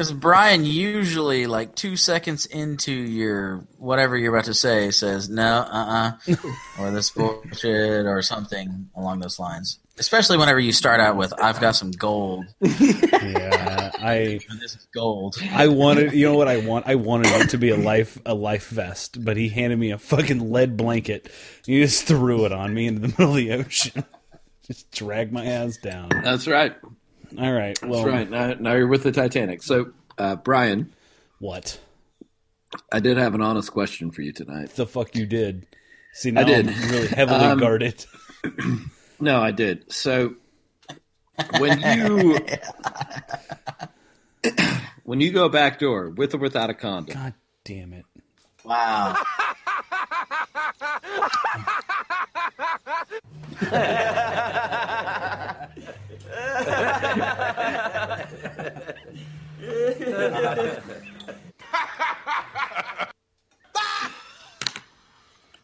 Because 0.00 0.14
Brian 0.14 0.64
usually, 0.64 1.46
like 1.46 1.74
two 1.74 1.94
seconds 1.94 2.46
into 2.46 2.90
your 2.90 3.66
whatever 3.76 4.16
you're 4.16 4.34
about 4.34 4.46
to 4.46 4.54
say, 4.54 4.90
says 4.92 5.28
no, 5.28 5.66
uh, 5.70 6.12
uh 6.26 6.36
or 6.78 6.90
this 6.90 7.10
bullshit, 7.10 8.06
or 8.06 8.22
something 8.22 8.88
along 8.96 9.18
those 9.18 9.38
lines. 9.38 9.78
Especially 9.98 10.38
whenever 10.38 10.58
you 10.58 10.72
start 10.72 11.00
out 11.00 11.18
with, 11.18 11.34
"I've 11.38 11.60
got 11.60 11.76
some 11.76 11.90
gold. 11.90 12.46
Yeah, 12.62 13.90
I 13.98 14.40
This 14.58 14.74
is 14.74 14.88
gold." 14.94 15.36
I 15.52 15.68
wanted 15.68 16.14
you 16.14 16.24
know 16.24 16.34
what 16.34 16.48
I 16.48 16.56
want? 16.56 16.86
I 16.86 16.94
wanted 16.94 17.26
it 17.32 17.50
to 17.50 17.58
be 17.58 17.68
a 17.68 17.76
life 17.76 18.18
a 18.24 18.32
life 18.32 18.68
vest, 18.68 19.22
but 19.22 19.36
he 19.36 19.50
handed 19.50 19.78
me 19.78 19.90
a 19.90 19.98
fucking 19.98 20.50
lead 20.50 20.78
blanket. 20.78 21.30
He 21.66 21.78
just 21.82 22.04
threw 22.04 22.46
it 22.46 22.52
on 22.52 22.72
me 22.72 22.86
into 22.86 23.02
the 23.02 23.08
middle 23.08 23.32
of 23.32 23.36
the 23.36 23.52
ocean. 23.52 24.04
Just 24.62 24.92
drag 24.92 25.32
my 25.32 25.44
ass 25.44 25.78
down. 25.78 26.10
That's 26.22 26.46
right. 26.46 26.76
All 27.38 27.52
right. 27.52 27.80
Well, 27.82 28.04
That's 28.04 28.12
right. 28.12 28.30
Now, 28.30 28.54
now 28.54 28.74
you're 28.74 28.86
with 28.88 29.02
the 29.02 29.12
Titanic. 29.12 29.62
So, 29.62 29.92
uh, 30.18 30.36
Brian, 30.36 30.92
what 31.38 31.78
I 32.92 33.00
did 33.00 33.16
have 33.18 33.34
an 33.34 33.40
honest 33.42 33.72
question 33.72 34.10
for 34.10 34.22
you 34.22 34.32
tonight. 34.32 34.70
the 34.70 34.86
fuck 34.86 35.14
you 35.16 35.26
did? 35.26 35.66
See, 36.12 36.30
now 36.30 36.40
I 36.40 36.44
did. 36.44 36.68
I'm 36.68 36.90
really 36.90 37.06
heavily 37.08 37.44
Um, 37.44 37.58
guarded. 37.58 38.04
No, 39.22 39.38
I 39.42 39.50
did. 39.50 39.92
So, 39.92 40.36
when 41.58 41.78
you 41.82 42.38
when 45.04 45.20
you 45.20 45.30
go 45.30 45.50
back 45.50 45.78
door 45.78 46.08
with 46.08 46.34
or 46.34 46.38
without 46.38 46.70
a 46.70 46.74
condom, 46.74 47.14
God 47.14 47.34
damn 47.62 47.92
it! 47.92 48.06
Wow. 48.64 49.14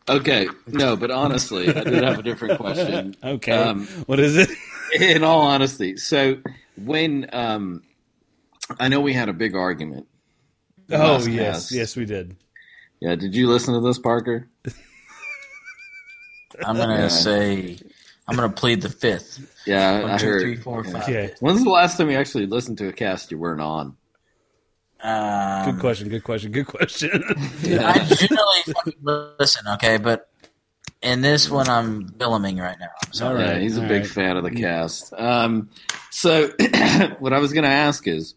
Okay, 0.08 0.46
no, 0.68 0.94
but 0.96 1.10
honestly, 1.10 1.68
I 1.68 1.82
did 1.82 2.04
have 2.04 2.18
a 2.20 2.22
different 2.22 2.60
question. 2.60 3.16
Okay. 3.24 3.52
Um, 3.52 3.86
what 4.06 4.20
is 4.20 4.36
it? 4.36 4.48
in 5.00 5.24
all 5.24 5.40
honesty, 5.40 5.96
so 5.96 6.36
when 6.76 7.28
um, 7.32 7.82
I 8.78 8.86
know 8.86 9.00
we 9.00 9.12
had 9.14 9.28
a 9.28 9.32
big 9.32 9.56
argument. 9.56 10.06
Oh 10.92 11.18
yes, 11.26 11.54
cast. 11.64 11.72
yes 11.72 11.96
we 11.96 12.04
did. 12.04 12.36
Yeah, 13.00 13.16
did 13.16 13.34
you 13.34 13.48
listen 13.48 13.74
to 13.74 13.80
this, 13.80 13.98
Parker? 13.98 14.48
I'm 16.64 16.76
gonna 16.76 16.94
Yeah. 17.02 17.08
say 17.08 17.78
I'm 18.28 18.34
gonna 18.36 18.48
plead 18.50 18.82
the 18.82 18.88
fifth. 18.88 19.52
Yeah, 19.66 20.02
One, 20.02 20.10
I 20.12 20.18
two, 20.18 20.26
heard. 20.26 20.42
three, 20.42 20.56
four, 20.56 20.84
Yeah. 20.84 20.92
five. 20.92 21.02
Okay. 21.04 21.34
When's 21.40 21.62
the 21.64 21.70
last 21.70 21.96
time 21.96 22.10
you 22.10 22.16
actually 22.16 22.46
listened 22.46 22.78
to 22.78 22.88
a 22.88 22.92
cast 22.92 23.30
you 23.30 23.38
weren't 23.38 23.60
on? 23.60 23.96
Um, 25.02 25.70
Good 25.72 25.80
question. 25.80 26.08
Good 26.08 26.24
question. 26.24 26.52
Good 26.52 26.66
question. 26.66 27.10
I 27.28 27.98
generally 28.04 28.62
fucking 28.74 29.34
listen, 29.38 29.66
okay, 29.74 29.98
but 29.98 30.28
in 31.02 31.20
this 31.20 31.48
one 31.50 31.68
I'm 31.68 32.08
filming 32.18 32.56
right 32.58 32.76
now. 32.80 32.86
I'm 33.02 33.08
All 33.08 33.12
sorry. 33.14 33.34
right. 33.42 33.46
yeah, 33.54 33.58
he's 33.58 33.76
a 33.78 33.82
all 33.82 33.88
big 33.88 34.02
right. 34.02 34.10
fan 34.10 34.36
of 34.36 34.42
the 34.44 34.50
cast. 34.50 35.12
Um, 35.12 35.68
so, 36.10 36.48
what 37.18 37.32
I 37.32 37.38
was 37.38 37.52
going 37.52 37.64
to 37.64 37.70
ask 37.70 38.08
is, 38.08 38.34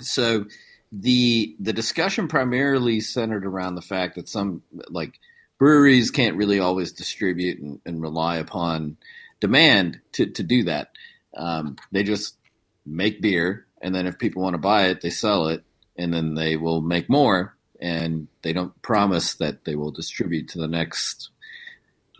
so 0.00 0.44
the 0.92 1.56
the 1.58 1.72
discussion 1.72 2.28
primarily 2.28 3.00
centered 3.00 3.46
around 3.46 3.74
the 3.74 3.82
fact 3.82 4.16
that 4.16 4.28
some 4.28 4.62
like 4.88 5.18
breweries 5.58 6.10
can't 6.10 6.36
really 6.36 6.58
always 6.58 6.92
distribute 6.92 7.60
and, 7.60 7.80
and 7.86 8.02
rely 8.02 8.36
upon 8.36 8.96
demand 9.40 10.00
to 10.12 10.26
to 10.26 10.42
do 10.42 10.64
that. 10.64 10.92
Um, 11.36 11.76
they 11.90 12.02
just 12.02 12.36
make 12.84 13.20
beer, 13.20 13.66
and 13.80 13.94
then 13.94 14.06
if 14.06 14.18
people 14.18 14.42
want 14.42 14.54
to 14.54 14.58
buy 14.58 14.86
it, 14.86 15.00
they 15.00 15.10
sell 15.10 15.48
it, 15.48 15.64
and 15.96 16.12
then 16.12 16.34
they 16.34 16.56
will 16.56 16.80
make 16.80 17.08
more. 17.08 17.56
And 17.80 18.28
they 18.42 18.52
don't 18.52 18.80
promise 18.82 19.34
that 19.34 19.64
they 19.64 19.74
will 19.74 19.90
distribute 19.90 20.48
to 20.50 20.58
the 20.58 20.68
next 20.68 21.30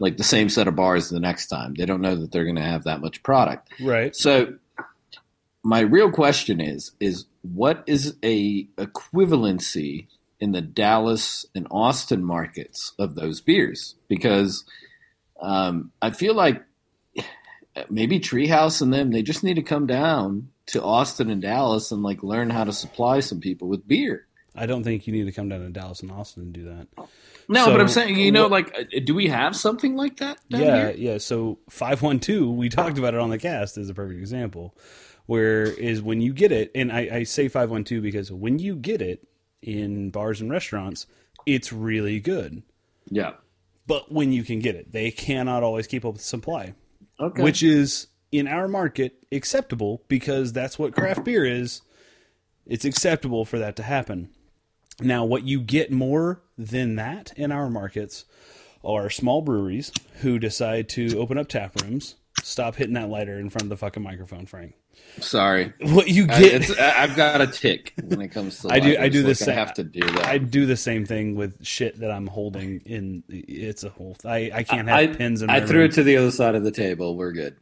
like 0.01 0.17
the 0.17 0.25
same 0.25 0.49
set 0.49 0.67
of 0.67 0.75
bars 0.75 1.09
the 1.09 1.21
next 1.21 1.47
time. 1.47 1.75
They 1.75 1.87
don't 1.87 2.01
know 2.01 2.17
that 2.17 2.33
they're 2.33 2.45
going 2.45 2.57
to 2.57 2.63
have 2.63 2.85
that 2.85 3.01
much 3.01 3.23
product. 3.23 3.73
right. 3.81 4.15
So 4.17 4.55
my 5.63 5.81
real 5.81 6.11
question 6.11 6.61
is 6.61 6.93
is 7.01 7.27
what 7.43 7.85
is 7.87 8.17
a 8.23 8.65
equivalency 8.77 10.09
in 10.43 10.51
the 10.51 10.61
Dallas 10.61 11.47
and 11.55 11.69
Austin 11.71 12.25
markets 12.25 12.95
of 12.99 13.15
those 13.15 13.41
beers? 13.41 13.95
Because 14.09 14.65
um, 15.41 15.93
I 16.03 16.11
feel 16.11 16.35
like 16.35 16.65
maybe 17.89 18.19
Treehouse 18.19 18.83
and 18.83 18.93
them 18.93 19.13
they 19.13 19.23
just 19.23 19.45
need 19.45 19.55
to 19.55 19.63
come 19.63 19.87
down 19.87 20.49
to 20.67 20.83
Austin 20.83 21.31
and 21.31 21.41
Dallas 21.41 21.93
and 21.93 22.03
like 22.03 22.25
learn 22.25 22.51
how 22.51 22.65
to 22.65 22.73
supply 22.73 23.21
some 23.21 23.39
people 23.39 23.69
with 23.69 23.87
beer. 23.87 24.27
I 24.57 24.67
don't 24.67 24.83
think 24.83 25.07
you 25.07 25.13
need 25.13 25.27
to 25.27 25.33
come 25.33 25.49
down 25.49 25.61
to 25.61 25.69
Dallas 25.71 26.01
and 26.01 26.11
Austin 26.11 26.43
and 26.43 26.53
do 26.53 26.65
that. 26.65 26.89
No, 27.49 27.67
So, 27.67 27.73
but 27.73 27.81
I'm 27.81 27.89
saying, 27.89 28.19
you 28.19 28.33
know, 28.33 28.49
like, 28.49 28.77
uh, 28.77 29.01
do 29.05 29.15
we 29.15 29.29
have 29.29 29.55
something 29.55 29.95
like 29.95 30.17
that? 30.17 30.39
Down 30.51 30.61
yeah, 30.61 30.77
here? 30.77 30.95
yeah. 30.97 31.19
So 31.19 31.61
five 31.71 32.03
one 32.03 32.19
two, 32.19 32.51
we 32.51 32.69
talked 32.69 32.99
about 32.99 33.15
it 33.15 33.21
on 33.21 33.31
the 33.31 33.39
cast 33.39 33.79
is 33.79 33.89
a 33.91 33.95
perfect 33.95 34.19
example. 34.19 34.77
Where 35.27 35.63
is 35.63 36.03
when 36.03 36.21
you 36.21 36.33
get 36.33 36.51
it, 36.51 36.73
and 36.75 36.91
I, 36.91 37.09
I 37.13 37.23
say 37.23 37.47
five 37.47 37.71
one 37.71 37.85
two 37.85 38.01
because 38.01 38.33
when 38.33 38.59
you 38.59 38.75
get 38.75 39.01
it 39.01 39.25
in 39.63 40.11
bars 40.11 40.41
and 40.41 40.51
restaurants, 40.51 41.07
it's 41.47 41.73
really 41.73 42.21
good. 42.21 42.63
yeah. 43.09 43.33
But 43.87 44.13
when 44.13 44.33
you 44.33 44.45
can 44.45 44.61
get 44.61 44.77
it, 44.77 44.93
they 44.93 45.11
cannot 45.11 45.65
always 45.65 45.89
keep 45.89 46.05
up 46.05 46.13
with 46.15 46.23
supply, 46.23 46.75
Okay. 47.19 47.43
which 47.43 47.63
is 47.65 48.07
in 48.31 48.47
our 48.47 48.69
market 48.69 49.25
acceptable 49.33 50.05
because 50.09 50.53
that's 50.53 50.79
what 50.79 50.95
craft 50.95 51.25
beer 51.25 51.45
is. 51.45 51.83
It's 52.65 52.85
acceptable 52.85 53.45
for 53.45 53.59
that 53.59 53.75
to 53.77 53.83
happen. 53.83 54.29
Now, 55.01 55.25
what 55.25 55.43
you 55.45 55.61
get 55.61 55.91
more 55.91 56.43
than 56.57 56.95
that 56.95 57.33
in 57.37 57.51
our 57.51 57.69
markets 57.69 58.25
are 58.85 59.11
small 59.11 59.43
breweries 59.43 59.91
who 60.21 60.39
decide 60.39 60.89
to 60.91 61.19
open 61.19 61.37
up 61.37 61.49
tap 61.49 61.75
rooms. 61.83 62.15
Stop 62.43 62.77
hitting 62.77 62.95
that 62.95 63.09
lighter 63.09 63.39
in 63.39 63.51
front 63.51 63.65
of 63.65 63.69
the 63.69 63.77
fucking 63.77 64.03
microphone, 64.03 64.47
Frank. 64.47 64.75
Sorry. 65.21 65.73
What 65.81 66.09
you 66.09 66.27
get, 66.27 66.41
it's, 66.63 66.79
I- 66.79 67.03
I've 67.03 67.15
got 67.17 67.41
a 67.41 67.47
tick 67.47 67.93
when 68.03 68.21
it 68.23 68.29
comes 68.29 68.61
to. 68.61 68.69
I 68.73 68.81
do- 68.81 68.97
I 68.99 69.09
do 69.09 69.23
the 69.23 69.35
same- 69.35 69.51
I 69.51 69.55
have 69.55 69.75
to 69.75 69.85
do 69.85 70.01
that. 70.01 70.27
I 70.27 70.39
do 70.39 70.65
the 70.67 70.77
same 70.77 71.05
thing 71.05 71.35
with 71.35 71.65
shit 71.65 72.01
that 72.01 72.11
I'm 72.11 72.27
holding 72.27 72.81
in. 72.87 73.23
It's 73.29 73.85
a 73.85 73.91
whole. 73.91 74.17
I, 74.25 74.51
I 74.55 74.63
can't 74.63 74.89
have 74.89 74.99
I, 74.99 75.07
pins 75.09 75.43
in 75.43 75.51
I 75.51 75.61
threw 75.61 75.81
room. 75.81 75.91
it 75.91 75.93
to 75.95 76.03
the 76.03 76.17
other 76.17 76.31
side 76.31 76.55
of 76.55 76.65
the 76.65 76.71
table. 76.71 77.17
We're 77.17 77.33
good. 77.33 77.57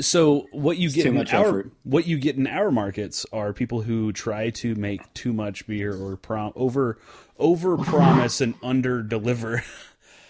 So 0.00 0.46
what 0.52 0.78
you 0.78 0.90
get 0.90 1.02
too 1.04 1.08
in 1.10 1.14
much 1.16 1.32
our 1.34 1.46
effort. 1.46 1.70
what 1.84 2.06
you 2.06 2.18
get 2.18 2.36
in 2.36 2.46
our 2.46 2.70
markets 2.70 3.26
are 3.32 3.52
people 3.52 3.82
who 3.82 4.10
try 4.12 4.48
to 4.50 4.74
make 4.74 5.12
too 5.14 5.32
much 5.34 5.66
beer 5.66 5.94
or 5.94 6.16
prom- 6.16 6.54
over 6.56 6.98
over 7.38 7.76
promise 7.76 8.40
and 8.40 8.54
under 8.62 9.02
deliver. 9.02 9.62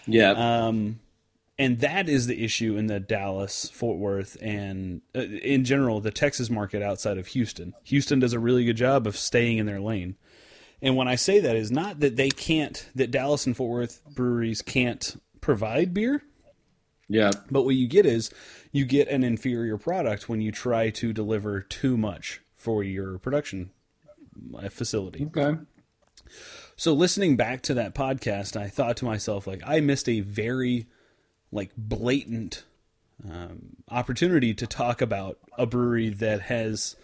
Yeah. 0.07 0.33
Um, 0.67 0.99
and 1.59 1.81
that 1.81 2.09
is 2.09 2.27
the 2.27 2.45
issue 2.45 2.77
in 2.77 2.87
the 2.87 3.01
Dallas, 3.01 3.70
Fort 3.70 3.99
Worth, 3.99 4.37
and 4.43 5.01
uh, 5.15 5.20
in 5.20 5.65
general 5.65 6.01
the 6.01 6.11
Texas 6.11 6.51
market 6.51 6.83
outside 6.83 7.19
of 7.19 7.28
Houston. 7.28 7.74
Houston 7.85 8.19
does 8.19 8.33
a 8.33 8.39
really 8.39 8.65
good 8.65 8.77
job 8.77 9.07
of 9.07 9.16
staying 9.16 9.59
in 9.59 9.66
their 9.66 9.81
lane. 9.81 10.16
And 10.83 10.97
when 10.97 11.09
I 11.09 11.15
say 11.15 11.41
that 11.41 11.57
is 11.57 11.70
not 11.70 12.01
that 12.01 12.16
they 12.16 12.28
can't 12.28 12.89
that 12.95 13.11
Dallas 13.11 13.47
and 13.47 13.57
Fort 13.57 13.70
Worth 13.70 14.03
breweries 14.15 14.61
can't 14.61 15.20
provide 15.41 15.95
beer, 15.95 16.23
yeah. 17.09 17.31
but 17.51 17.65
what 17.65 17.77
you 17.77 17.89
get 17.89 18.05
is 18.05 18.31
you 18.73 18.85
get 18.85 19.09
an 19.09 19.24
inferior 19.24 19.78
product 19.78 20.28
when 20.28 20.43
you 20.43 20.53
try 20.53 20.91
to 20.91 21.12
deliver 21.12 21.62
too 21.62 21.97
much 21.97 22.43
for 22.55 22.83
your 22.83 23.19
production 23.19 23.70
facility. 24.69 25.24
Okay. 25.27 25.59
So 26.77 26.93
listening 26.93 27.37
back 27.37 27.62
to 27.62 27.74
that 27.74 27.95
podcast, 27.95 28.55
I 28.61 28.69
thought 28.69 28.99
to 28.99 29.07
myself 29.07 29.47
like 29.47 29.62
I 29.66 29.81
missed 29.81 30.11
a 30.11 30.20
very 30.20 30.87
like 31.52 31.70
blatant 31.77 32.64
um, 33.24 33.77
opportunity 33.90 34.55
to 34.55 34.66
talk 34.66 35.01
about 35.01 35.39
a 35.56 35.66
brewery 35.66 36.10
that 36.10 36.43
has 36.43 36.97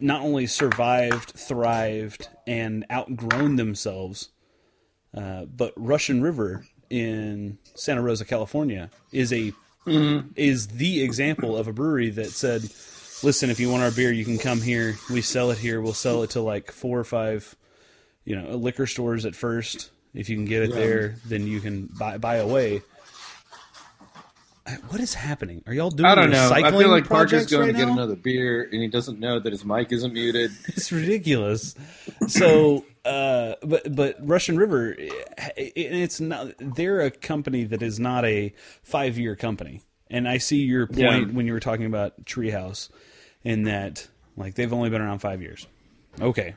not 0.00 0.20
only 0.20 0.46
survived, 0.46 1.30
thrived, 1.30 2.28
and 2.46 2.84
outgrown 2.92 3.56
themselves, 3.56 4.28
uh, 5.16 5.44
but 5.44 5.72
Russian 5.76 6.22
River 6.22 6.66
in 6.88 7.58
Santa 7.74 8.02
Rosa, 8.02 8.24
California, 8.24 8.90
is 9.12 9.32
a 9.32 9.52
is 10.36 10.68
the 10.68 11.02
example 11.02 11.56
of 11.56 11.66
a 11.66 11.72
brewery 11.72 12.10
that 12.10 12.30
said, 12.30 12.62
"Listen, 13.22 13.50
if 13.50 13.58
you 13.58 13.70
want 13.70 13.82
our 13.82 13.90
beer, 13.90 14.12
you 14.12 14.24
can 14.24 14.38
come 14.38 14.60
here. 14.60 14.96
We 15.10 15.22
sell 15.22 15.50
it 15.50 15.58
here. 15.58 15.80
We'll 15.80 15.94
sell 15.94 16.22
it 16.22 16.30
to 16.30 16.40
like 16.40 16.70
four 16.70 16.98
or 16.98 17.04
five, 17.04 17.56
you 18.24 18.36
know, 18.36 18.54
liquor 18.56 18.86
stores 18.86 19.24
at 19.24 19.34
first. 19.34 19.90
If 20.12 20.28
you 20.28 20.36
can 20.36 20.44
get 20.44 20.62
it 20.62 20.74
there, 20.74 21.16
then 21.24 21.46
you 21.46 21.60
can 21.60 21.86
buy 21.86 22.18
buy 22.18 22.36
away." 22.36 22.82
What 24.88 25.00
is 25.00 25.14
happening? 25.14 25.62
Are 25.66 25.72
y'all 25.74 25.90
doing 25.90 26.08
I 26.10 26.14
don't 26.14 26.30
know. 26.30 26.50
I 26.52 26.70
feel 26.70 26.88
like 26.88 27.06
Parker's 27.08 27.46
going 27.46 27.62
right 27.66 27.72
to 27.72 27.78
get 27.78 27.86
now? 27.86 27.92
another 27.94 28.16
beer, 28.16 28.62
and 28.70 28.80
he 28.82 28.88
doesn't 28.88 29.18
know 29.20 29.38
that 29.38 29.52
his 29.52 29.64
mic 29.64 29.92
isn't 29.92 30.12
muted. 30.12 30.50
It's 30.68 30.90
ridiculous. 30.92 31.74
So, 32.28 32.84
uh, 33.04 33.54
but 33.62 33.94
but 33.94 34.16
Russian 34.20 34.56
River, 34.56 34.94
eh, 34.98 35.10
it's 35.76 36.20
not. 36.20 36.52
They're 36.58 37.00
a 37.00 37.10
company 37.10 37.64
that 37.64 37.82
is 37.82 37.98
not 38.00 38.24
a 38.24 38.52
five 38.82 39.18
year 39.18 39.36
company. 39.36 39.82
And 40.08 40.28
I 40.28 40.38
see 40.38 40.58
your 40.62 40.86
point 40.86 40.98
Yeah. 40.98 41.24
when 41.26 41.46
you 41.46 41.52
were 41.52 41.60
talking 41.60 41.86
about 41.86 42.24
Treehouse, 42.24 42.88
in 43.44 43.62
that 43.64 44.08
like 44.36 44.54
they've 44.54 44.72
only 44.72 44.90
been 44.90 45.00
around 45.00 45.20
five 45.20 45.40
years. 45.42 45.66
Okay, 46.20 46.54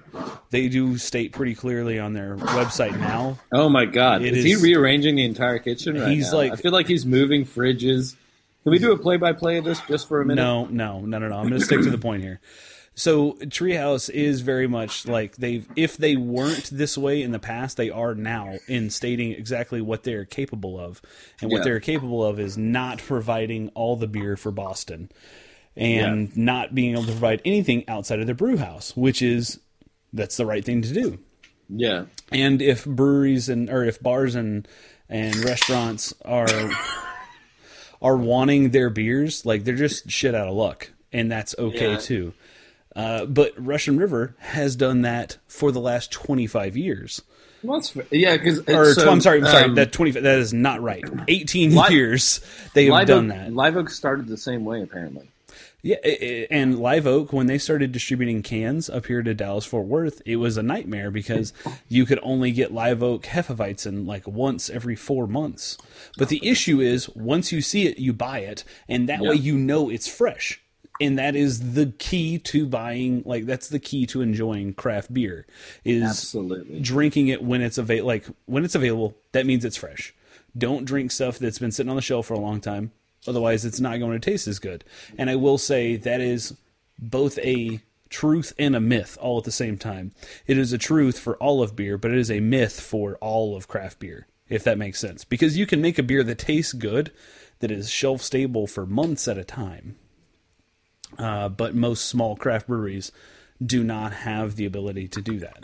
they 0.49 0.67
do 0.67 0.97
state 0.97 1.31
pretty 1.31 1.55
clearly 1.55 1.99
on 1.99 2.13
their 2.13 2.35
website 2.37 2.97
now. 2.99 3.39
Oh 3.51 3.69
my 3.69 3.85
God! 3.85 4.21
Is, 4.21 4.37
is- 4.39 4.43
he 4.43 4.55
rearranging 4.55 5.15
the 5.15 5.23
entire 5.25 5.59
kitchen 5.59 5.99
right 5.99 6.09
He's 6.11 6.31
now? 6.31 6.37
like- 6.37 6.51
I 6.53 6.55
feel 6.55 6.71
like 6.71 6.87
he's 6.87 7.05
moving 7.05 7.45
fridges. 7.45 8.15
Can 8.63 8.71
we 8.71 8.79
do 8.79 8.93
a 8.93 8.97
play-by-play 8.97 9.57
of 9.57 9.65
this 9.65 9.81
just 9.89 10.07
for 10.07 10.21
a 10.21 10.25
minute? 10.25 10.41
No, 10.41 10.65
no, 10.67 11.01
no, 11.01 11.19
no, 11.19 11.27
no. 11.27 11.35
I'm 11.35 11.49
going 11.49 11.59
to 11.59 11.65
stick 11.65 11.81
to 11.81 11.89
the 11.89 11.97
point 11.97 12.23
here. 12.23 12.39
So 12.95 13.33
Treehouse 13.33 14.09
is 14.09 14.39
very 14.39 14.67
much 14.67 15.05
like 15.05 15.35
they've 15.35 15.67
if 15.75 15.97
they 15.97 16.15
weren't 16.15 16.69
this 16.71 16.97
way 16.97 17.21
in 17.23 17.31
the 17.31 17.39
past, 17.39 17.75
they 17.75 17.89
are 17.89 18.15
now 18.15 18.59
in 18.67 18.89
stating 18.89 19.31
exactly 19.33 19.81
what 19.81 20.03
they're 20.03 20.23
capable 20.25 20.79
of. 20.79 21.01
And 21.41 21.51
what 21.51 21.57
Yeah. 21.59 21.63
they're 21.65 21.79
capable 21.81 22.23
of 22.25 22.39
is 22.39 22.57
not 22.57 22.99
providing 22.99 23.69
all 23.75 23.95
the 23.97 24.07
beer 24.07 24.37
for 24.37 24.51
Boston 24.51 25.09
and 25.75 26.35
not 26.37 26.75
being 26.75 26.91
able 26.93 27.03
to 27.03 27.11
provide 27.11 27.41
anything 27.45 27.83
outside 27.87 28.19
of 28.19 28.25
their 28.25 28.35
brew 28.35 28.57
house, 28.57 28.95
which 28.95 29.21
is 29.21 29.59
that's 30.11 30.37
the 30.37 30.45
right 30.45 30.63
thing 30.63 30.81
to 30.83 30.93
do. 30.93 31.19
Yeah. 31.69 32.05
And 32.31 32.61
if 32.61 32.85
breweries 32.85 33.49
and 33.49 33.69
or 33.69 33.83
if 33.83 34.01
bars 34.01 34.35
and 34.35 34.67
and 35.09 35.35
restaurants 35.43 36.13
are 36.25 36.47
are 38.01 38.17
wanting 38.17 38.69
their 38.71 38.89
beers, 38.89 39.45
like 39.45 39.63
they're 39.63 39.75
just 39.75 40.09
shit 40.11 40.35
out 40.35 40.47
of 40.47 40.53
luck, 40.55 40.91
and 41.11 41.31
that's 41.31 41.55
okay 41.57 41.91
Yeah. 41.93 41.97
too. 41.97 42.33
Uh, 42.95 43.25
but 43.25 43.53
Russian 43.57 43.97
River 43.97 44.35
has 44.39 44.75
done 44.75 45.01
that 45.01 45.37
for 45.47 45.71
the 45.71 45.79
last 45.79 46.11
twenty 46.11 46.45
five 46.47 46.77
years. 46.77 47.21
Well, 47.63 47.79
that's 47.79 47.95
yeah, 48.11 48.35
because 48.37 48.59
Or 48.67 48.93
tw- 48.93 49.07
I'm 49.07 49.21
sorry, 49.21 49.39
I'm 49.39 49.45
sorry. 49.45 49.63
um, 49.63 49.75
that 49.75 49.91
twenty 49.93 50.11
that 50.11 50.25
is 50.37 50.53
not 50.53 50.81
right. 50.81 51.03
Eighteen 51.27 51.73
Li- 51.75 51.87
years 51.91 52.41
they 52.73 52.85
have 52.85 52.91
Live 52.91 53.07
done 53.07 53.31
Oak, 53.31 53.37
that. 53.37 53.53
Live 53.53 53.77
Oak 53.77 53.89
started 53.89 54.27
the 54.27 54.37
same 54.37 54.65
way, 54.65 54.83
apparently. 54.83 55.27
Yeah, 55.85 55.97
and 56.49 56.79
Live 56.79 57.05
Oak, 57.05 57.33
when 57.33 57.47
they 57.47 57.57
started 57.57 57.91
distributing 57.91 58.41
cans 58.41 58.89
up 58.89 59.07
here 59.07 59.21
to 59.21 59.33
Dallas 59.33 59.65
Fort 59.65 59.85
Worth, 59.85 60.21
it 60.25 60.37
was 60.37 60.55
a 60.55 60.63
nightmare 60.63 61.11
because 61.11 61.51
you 61.89 62.05
could 62.05 62.21
only 62.23 62.53
get 62.53 62.73
Live 62.73 63.03
Oak 63.03 63.23
Hefeweizen 63.23 64.07
like 64.07 64.25
once 64.25 64.69
every 64.69 64.95
four 64.95 65.27
months. 65.27 65.77
But 66.17 66.29
the 66.29 66.39
issue 66.47 66.79
is, 66.79 67.09
once 67.09 67.51
you 67.51 67.59
see 67.59 67.85
it, 67.85 67.99
you 67.99 68.13
buy 68.13 68.39
it, 68.39 68.63
and 68.87 69.09
that 69.09 69.19
way 69.19 69.35
you 69.35 69.57
know 69.57 69.89
it's 69.89 70.07
fresh. 70.07 70.61
And 71.01 71.19
that 71.19 71.35
is 71.35 71.73
the 71.73 71.87
key 71.87 72.39
to 72.39 72.65
buying, 72.65 73.21
like 73.25 73.45
that's 73.45 73.67
the 73.67 73.79
key 73.79 74.05
to 74.05 74.21
enjoying 74.21 74.75
craft 74.75 75.13
beer 75.13 75.45
is 75.83 76.03
Absolutely. 76.03 76.79
drinking 76.79 77.27
it 77.27 77.43
when 77.43 77.61
it's 77.61 77.77
available. 77.77 78.07
Like 78.07 78.25
when 78.45 78.63
it's 78.63 78.75
available, 78.75 79.17
that 79.33 79.45
means 79.45 79.65
it's 79.65 79.75
fresh. 79.75 80.13
Don't 80.57 80.85
drink 80.85 81.11
stuff 81.11 81.39
that's 81.39 81.59
been 81.59 81.71
sitting 81.71 81.89
on 81.89 81.97
the 81.97 82.01
shelf 82.01 82.27
for 82.27 82.35
a 82.35 82.39
long 82.39 82.61
time. 82.61 82.93
Otherwise, 83.27 83.65
it's 83.65 83.79
not 83.79 83.99
going 83.99 84.19
to 84.19 84.31
taste 84.31 84.47
as 84.47 84.59
good. 84.59 84.83
And 85.17 85.29
I 85.29 85.35
will 85.35 85.57
say 85.57 85.95
that 85.95 86.21
is 86.21 86.55
both 86.99 87.37
a 87.39 87.81
truth 88.09 88.53
and 88.59 88.75
a 88.75 88.79
myth 88.79 89.17
all 89.19 89.39
at 89.39 89.43
the 89.43 89.51
same 89.51 89.77
time. 89.77 90.11
It 90.45 90.57
is 90.57 90.71
a 90.71 90.77
truth 90.77 91.17
for 91.17 91.35
all 91.37 91.63
of 91.63 91.75
beer, 91.75 91.97
but 91.97 92.11
it 92.11 92.17
is 92.17 92.29
a 92.29 92.39
myth 92.39 92.79
for 92.79 93.15
all 93.15 93.55
of 93.55 93.67
craft 93.67 93.99
beer, 93.99 94.27
if 94.49 94.63
that 94.63 94.77
makes 94.77 94.99
sense. 94.99 95.25
Because 95.25 95.57
you 95.57 95.65
can 95.65 95.81
make 95.81 95.97
a 95.97 96.03
beer 96.03 96.23
that 96.23 96.37
tastes 96.37 96.73
good, 96.73 97.11
that 97.59 97.71
is 97.71 97.89
shelf 97.89 98.21
stable 98.21 98.67
for 98.67 98.85
months 98.85 99.27
at 99.27 99.37
a 99.37 99.43
time. 99.43 99.95
Uh, 101.17 101.49
but 101.49 101.75
most 101.75 102.05
small 102.05 102.35
craft 102.35 102.67
breweries 102.67 103.11
do 103.63 103.83
not 103.83 104.13
have 104.13 104.55
the 104.55 104.65
ability 104.65 105.07
to 105.07 105.21
do 105.21 105.39
that. 105.39 105.59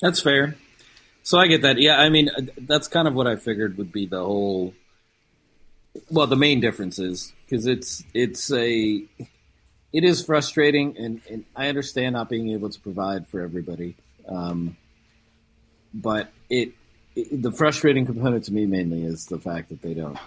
That's 0.00 0.20
fair. 0.20 0.56
So 1.22 1.38
I 1.38 1.46
get 1.48 1.62
that. 1.62 1.78
Yeah, 1.78 1.98
I 1.98 2.08
mean, 2.08 2.28
uh, 2.28 2.42
that's 2.58 2.88
kind 2.88 3.08
of 3.08 3.14
what 3.14 3.26
I 3.26 3.36
figured 3.36 3.78
would 3.78 3.92
be 3.92 4.06
the 4.06 4.22
whole. 4.22 4.74
Well, 6.10 6.26
the 6.26 6.36
main 6.36 6.60
difference 6.60 6.98
is 6.98 7.32
because 7.44 7.66
it's 7.66 8.02
it's 8.14 8.50
a 8.52 9.04
it 9.92 10.04
is 10.04 10.24
frustrating, 10.24 10.96
and, 10.98 11.20
and 11.30 11.44
I 11.54 11.68
understand 11.68 12.14
not 12.14 12.28
being 12.28 12.50
able 12.50 12.70
to 12.70 12.80
provide 12.80 13.26
for 13.28 13.40
everybody, 13.40 13.96
um, 14.28 14.76
but 15.94 16.30
it, 16.50 16.72
it 17.14 17.42
the 17.42 17.52
frustrating 17.52 18.04
component 18.04 18.44
to 18.44 18.52
me 18.52 18.66
mainly 18.66 19.04
is 19.04 19.26
the 19.26 19.38
fact 19.38 19.70
that 19.70 19.82
they 19.82 19.94
don't 19.94 20.18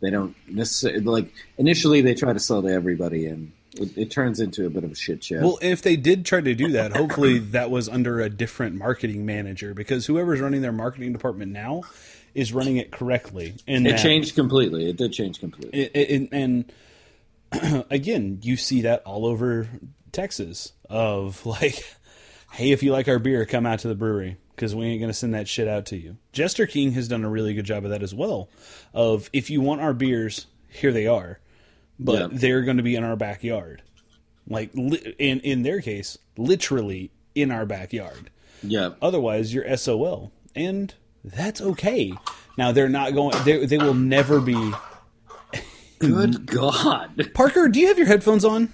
they 0.00 0.10
don't 0.10 0.34
necessarily 0.48 1.00
like 1.00 1.32
initially 1.58 2.00
they 2.00 2.14
try 2.14 2.32
to 2.32 2.40
sell 2.40 2.62
to 2.62 2.68
everybody, 2.68 3.26
and 3.26 3.52
it, 3.74 3.96
it 3.96 4.10
turns 4.10 4.40
into 4.40 4.66
a 4.66 4.70
bit 4.70 4.84
of 4.84 4.92
a 4.92 4.96
shit 4.96 5.24
show. 5.24 5.40
Well, 5.40 5.58
if 5.60 5.82
they 5.82 5.96
did 5.96 6.24
try 6.24 6.40
to 6.40 6.54
do 6.54 6.72
that, 6.72 6.96
hopefully 6.96 7.38
that 7.38 7.70
was 7.70 7.88
under 7.88 8.20
a 8.20 8.30
different 8.30 8.76
marketing 8.76 9.26
manager 9.26 9.74
because 9.74 10.06
whoever's 10.06 10.40
running 10.40 10.62
their 10.62 10.72
marketing 10.72 11.12
department 11.12 11.52
now 11.52 11.82
is 12.34 12.52
running 12.52 12.76
it 12.78 12.90
correctly. 12.92 13.54
And 13.66 13.86
it 13.86 13.98
changed 13.98 14.34
completely. 14.34 14.88
It 14.88 14.96
did 14.96 15.12
change 15.12 15.38
completely. 15.40 15.82
it- 15.82 15.90
it- 15.94 16.28
and 16.32 16.72
again, 17.90 18.38
you 18.42 18.56
see 18.56 18.82
that 18.82 19.02
all 19.04 19.26
over 19.26 19.68
Texas 20.12 20.72
of 20.88 21.44
like, 21.46 21.84
hey, 22.52 22.70
if 22.72 22.82
you 22.82 22.92
like 22.92 23.08
our 23.08 23.18
beer, 23.18 23.44
come 23.44 23.66
out 23.66 23.80
to 23.80 23.88
the 23.88 23.94
brewery 23.94 24.36
because 24.54 24.74
we 24.74 24.86
ain't 24.86 25.00
gonna 25.00 25.12
send 25.12 25.34
that 25.34 25.48
shit 25.48 25.68
out 25.68 25.86
to 25.86 25.96
you. 25.96 26.16
Jester 26.32 26.66
King 26.66 26.92
has 26.92 27.08
done 27.08 27.24
a 27.24 27.30
really 27.30 27.54
good 27.54 27.64
job 27.66 27.84
of 27.84 27.90
that 27.90 28.02
as 28.02 28.14
well. 28.14 28.48
Of 28.94 29.28
if 29.32 29.50
you 29.50 29.60
want 29.60 29.80
our 29.80 29.94
beers, 29.94 30.46
here 30.68 30.92
they 30.92 31.06
are, 31.06 31.38
but 31.98 32.12
Yeah. 32.32 32.38
they're 32.38 32.62
going 32.62 32.76
to 32.78 32.82
be 32.82 32.94
in 32.96 33.04
our 33.04 33.16
backyard. 33.16 33.82
Like 34.48 34.70
li- 34.74 35.14
in 35.18 35.40
in 35.40 35.62
their 35.62 35.80
case, 35.80 36.18
literally 36.36 37.10
in 37.34 37.50
our 37.50 37.64
backyard. 37.66 38.30
yeah. 38.62 38.90
Otherwise, 39.00 39.54
you're 39.54 39.76
SOL, 39.76 40.32
and 40.56 40.92
that's 41.24 41.60
okay. 41.60 42.12
Now 42.58 42.72
they're 42.72 42.88
not 42.88 43.14
going. 43.14 43.36
They 43.44 43.64
they 43.66 43.78
will 43.78 43.94
never 43.94 44.40
be. 44.40 44.72
Good 45.98 46.46
God. 46.46 47.30
Parker, 47.32 47.68
do 47.68 47.78
you 47.78 47.86
have 47.86 47.98
your 47.98 48.08
headphones 48.08 48.44
on? 48.44 48.72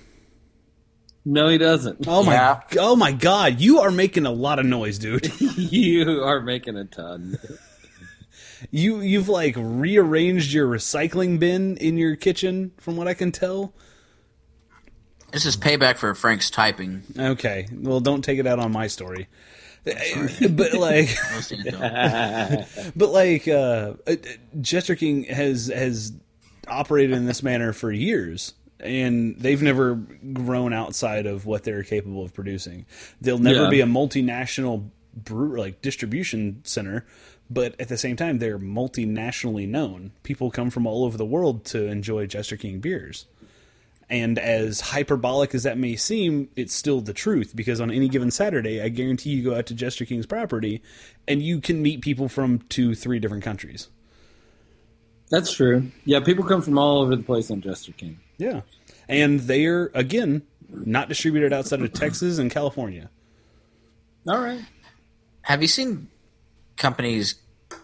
No, 1.25 1.49
he 1.49 1.59
doesn't. 1.59 2.07
Oh 2.09 2.23
my! 2.23 2.33
Yeah. 2.33 2.61
Oh 2.79 2.97
my 2.97 3.13
God! 3.13 3.61
You 3.61 3.81
are 3.81 3.91
making 3.91 4.25
a 4.25 4.31
lot 4.31 4.59
of 4.59 4.65
noise, 4.65 4.99
dude. 4.99 5.31
you 5.41 6.23
are 6.25 6.41
making 6.41 6.77
a 6.77 6.87
ton. 6.87 7.39
You 8.71 9.01
you've 9.01 9.29
like 9.29 9.55
rearranged 9.59 10.53
your 10.53 10.67
recycling 10.67 11.39
bin 11.39 11.77
in 11.77 11.99
your 11.99 12.17
kitchen, 12.17 12.73
from 12.79 12.97
what 12.97 13.09
I 13.09 13.15
can 13.15 13.31
tell. 13.31 13.75
This 15.33 15.45
is 15.45 15.57
payback 15.57 15.99
for 15.99 16.15
Frank's 16.15 16.49
typing. 16.49 17.03
Okay, 17.19 17.69
well, 17.75 18.01
don't 18.01 18.23
take 18.23 18.39
it 18.39 18.47
out 18.47 18.59
on 18.59 18.73
my 18.73 18.87
story. 18.87 19.29
but 20.51 20.75
like, 20.75 21.09
Most 21.33 21.53
of 21.53 21.59
you 21.61 21.71
don't. 21.71 22.67
but 22.97 23.11
like, 23.11 23.47
uh, 23.49 23.95
uh, 24.07 24.17
Jester 24.61 24.95
King 24.97 25.25
has 25.25 25.67
has 25.69 26.13
operated 26.67 27.17
in 27.17 27.27
this 27.27 27.43
manner 27.43 27.73
for 27.73 27.91
years, 27.91 28.55
and 28.81 29.37
they've 29.39 29.63
never 29.63 29.95
grown 30.33 30.73
outside 30.73 31.27
of 31.27 31.47
what 31.47 31.65
they're 31.65 31.83
capable 31.83 32.23
of 32.25 32.35
producing. 32.35 32.85
They'll 33.21 33.39
never 33.39 33.65
Yeah. 33.65 33.71
be 33.71 33.81
a 33.81 33.87
multinational 33.87 34.91
brew 35.15 35.59
like 35.59 35.81
distribution 35.83 36.61
center, 36.65 37.05
but 37.51 37.75
at 37.81 37.89
the 37.89 37.97
same 37.97 38.17
time, 38.17 38.39
they're 38.39 38.59
multinationally 38.59 39.67
known. 39.67 40.13
People 40.23 40.51
come 40.51 40.71
from 40.71 40.87
all 40.87 41.05
over 41.05 41.17
the 41.17 41.25
world 41.25 41.65
to 41.67 41.87
enjoy 41.87 42.27
Jester 42.27 42.57
King 42.57 42.79
beers. 42.81 43.27
And 44.11 44.39
as 44.39 44.81
hyperbolic 44.81 45.55
as 45.55 45.65
that 45.65 45.77
may 45.77 45.95
seem, 45.97 46.49
it's 46.57 46.75
still 46.75 47.01
the 47.01 47.13
truth 47.13 47.53
because 47.55 47.81
on 47.81 47.91
any 47.91 48.09
given 48.09 48.31
Saturday, 48.31 48.81
I 48.81 48.89
guarantee 48.89 49.31
you 49.31 49.45
go 49.45 49.55
out 49.55 49.67
to 49.67 49.75
Jester 49.75 50.07
King's 50.07 50.25
property 50.25 50.83
and 51.27 51.43
you 51.43 51.61
can 51.61 51.83
meet 51.83 52.01
people 52.01 52.29
from 52.29 52.61
two, 52.71 52.95
three 52.95 53.19
different 53.19 53.45
countries. 53.45 53.89
That's 55.31 55.53
true. 55.53 55.91
Yeah, 56.07 56.21
people 56.21 56.45
come 56.45 56.63
from 56.63 56.79
all 56.79 57.03
over 57.03 57.15
the 57.15 57.23
place 57.23 57.51
on 57.51 57.61
Jester 57.61 57.93
King. 57.93 58.19
Yeah. 58.39 58.63
And 59.09 59.41
they're, 59.41 59.91
again, 59.93 60.43
not 60.71 61.09
distributed 61.09 61.53
outside 61.53 61.83
of 61.83 61.93
Texas 61.93 62.39
and 62.39 62.51
California. 62.51 63.11
All 64.27 64.41
right. 64.41 64.63
Have 65.43 65.61
you 65.61 65.69
seen 65.69 66.09
companies 66.77 67.35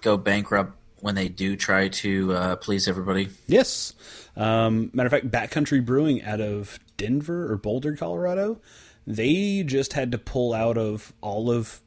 go 0.01 0.17
bankrupt 0.17 0.73
when 1.05 1.14
they 1.14 1.28
do 1.28 1.55
try 1.55 1.86
to 1.86 2.32
uh, 2.32 2.56
please 2.56 2.89
everybody? 2.89 3.28
Yes. 3.47 3.93
Um, 4.39 4.90
matter 4.94 5.06
of 5.06 5.10
fact, 5.10 5.31
Backcountry 5.31 5.85
Brewing 5.85 6.22
out 6.22 6.40
of 6.40 6.78
Denver 6.97 7.52
or 7.52 7.59
Boulder, 7.59 7.94
Colorado, 7.94 8.59
they 9.06 9.62
just 9.64 9.93
had 9.93 10.12
to 10.12 10.18
pull 10.18 10.55
out 10.55 10.78
of 10.78 11.12
all 11.20 11.51
of 11.51 11.82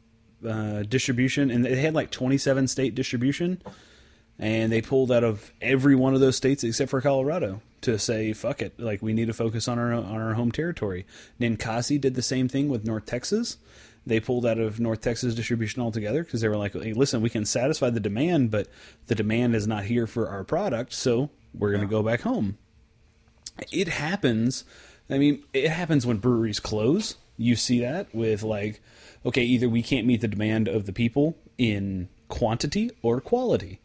uh, 0.47 0.83
distribution, 0.83 1.49
and 1.49 1.65
they 1.65 1.77
had 1.77 1.95
like 1.95 2.11
27 2.11 2.67
state 2.67 2.93
distribution, 2.93 3.59
and 4.37 4.71
they 4.71 4.83
pulled 4.83 5.11
out 5.11 5.23
of 5.23 5.51
every 5.63 5.95
one 5.95 6.13
of 6.13 6.19
those 6.19 6.35
states 6.35 6.63
except 6.63 6.91
for 6.91 7.01
Colorado 7.01 7.59
to 7.81 7.97
say 7.97 8.33
fuck 8.33 8.61
it, 8.61 8.79
like 8.79 9.01
we 9.01 9.13
need 9.13 9.29
to 9.29 9.33
focus 9.33 9.67
on 9.67 9.79
our 9.79 9.93
on 9.93 10.21
our 10.21 10.35
home 10.35 10.51
territory. 10.51 11.07
Ninkasi 11.41 11.99
did 11.99 12.13
the 12.13 12.21
same 12.21 12.47
thing 12.47 12.69
with 12.69 12.85
North 12.85 13.07
Texas. 13.07 13.57
They 14.07 14.19
pulled 14.19 14.45
out 14.45 14.57
of 14.57 14.79
North 14.79 15.01
Texas 15.01 15.35
distribution 15.35 15.81
altogether 15.81 16.23
because 16.23 16.41
they 16.41 16.47
were 16.47 16.57
like, 16.57 16.73
"Hey, 16.73 16.93
listen, 16.93 17.21
we 17.21 17.29
can 17.29 17.45
satisfy 17.45 17.89
the 17.89 17.99
demand, 17.99 18.51
but 18.51 18.67
the 19.07 19.15
demand 19.15 19.55
is 19.55 19.67
not 19.67 19.85
here 19.85 20.07
for 20.07 20.29
our 20.29 20.43
product, 20.43 20.93
so 20.93 21.29
we're 21.53 21.71
going 21.71 21.81
to 21.81 21.87
go 21.87 22.03
back 22.03 22.21
home." 22.21 22.57
It 23.71 23.87
happens. 23.87 24.63
I 25.09 25.17
mean, 25.17 25.43
it 25.53 25.69
happens 25.69 26.05
when 26.05 26.17
breweries 26.17 26.59
close. 26.59 27.15
You 27.37 27.55
see 27.55 27.79
that 27.79 28.13
with 28.13 28.43
like, 28.43 28.81
okay, 29.25 29.43
either 29.43 29.69
we 29.69 29.83
can't 29.83 30.07
meet 30.07 30.21
the 30.21 30.27
demand 30.27 30.67
of 30.67 30.85
the 30.85 30.93
people 30.93 31.37
in 31.57 32.09
quantity 32.29 32.91
or 33.01 33.21
quality. 33.21 33.79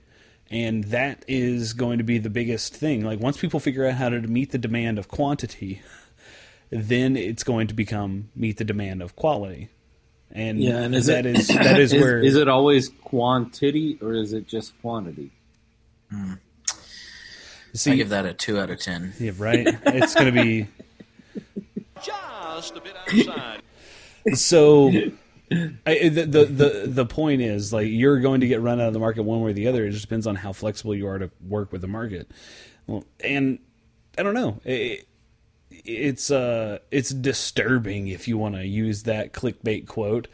And 0.51 0.85
that 0.85 1.24
is 1.27 1.73
going 1.73 1.99
to 1.99 2.05
be 2.05 2.19
the 2.19 2.31
biggest 2.31 2.74
thing. 2.74 3.05
Like 3.05 3.20
once 3.20 3.39
people 3.39 3.61
figure 3.61 3.86
out 3.86 3.94
how 3.94 4.11
to 4.11 4.20
meet 4.20 4.51
the 4.51 4.59
demand 4.59 4.99
of 4.99 5.09
quantity, 5.09 5.82
then 6.70 7.16
it's 7.16 7.44
going 7.44 7.66
to 7.69 7.74
become 7.74 8.31
meet 8.35 8.59
the 8.59 8.65
demand 8.65 9.03
of 9.03 9.16
quality. 9.16 9.69
And 10.34 10.59
Yeah, 10.59 10.78
and 10.78 10.94
is 10.94 11.06
that 11.06 11.26
it, 11.26 11.38
is 11.38 11.48
that 11.48 11.78
is, 11.80 11.92
where 11.92 12.18
is 12.18 12.36
it 12.36 12.48
always 12.48 12.88
quantity 12.88 13.98
or 14.00 14.14
is 14.14 14.32
it 14.32 14.46
just 14.46 14.80
quantity? 14.80 15.30
Hmm. 16.10 16.34
see 17.74 17.92
I 17.92 17.96
give 17.96 18.09
that 18.10 18.26
a 18.26 18.34
two 18.34 18.59
out 18.59 18.70
of 18.70 18.80
ten. 18.80 19.12
yeah, 19.18 19.32
right. 19.36 19.66
It's 19.86 20.14
going 20.14 20.32
to 20.34 20.42
be 20.42 20.68
just 22.02 22.76
a 22.76 22.80
bit 22.80 22.94
outside. 22.96 23.62
so 24.34 24.90
I, 25.86 26.09
the, 26.09 26.24
the 26.26 26.44
the 26.44 26.82
the 26.86 27.06
point 27.06 27.42
is 27.42 27.72
like 27.72 27.88
you're 27.88 28.20
going 28.20 28.40
to 28.40 28.46
get 28.46 28.60
run 28.60 28.80
out 28.80 28.88
of 28.88 28.92
the 28.92 28.98
market 28.98 29.22
one 29.22 29.40
way 29.42 29.50
or 29.50 29.54
the 29.54 29.68
other. 29.68 29.84
It 29.84 29.90
just 29.90 30.02
depends 30.02 30.26
on 30.26 30.36
how 30.36 30.52
flexible 30.52 30.94
you 30.94 31.06
are 31.06 31.18
to 31.18 31.30
work 31.46 31.72
with 31.72 31.80
the 31.82 31.88
market. 31.88 32.30
Well, 32.86 33.04
and 33.22 33.59
I 34.16 34.22
don't 34.22 34.34
know. 34.34 34.60
It, 34.64 35.06
it's 35.84 36.30
uh 36.30 36.78
it's 36.90 37.10
disturbing 37.10 38.09
if 38.09 38.28
you 38.28 38.38
want 38.38 38.54
to 38.54 38.66
use 38.66 39.04
that 39.04 39.32
clickbait 39.32 39.86
quote, 39.86 40.28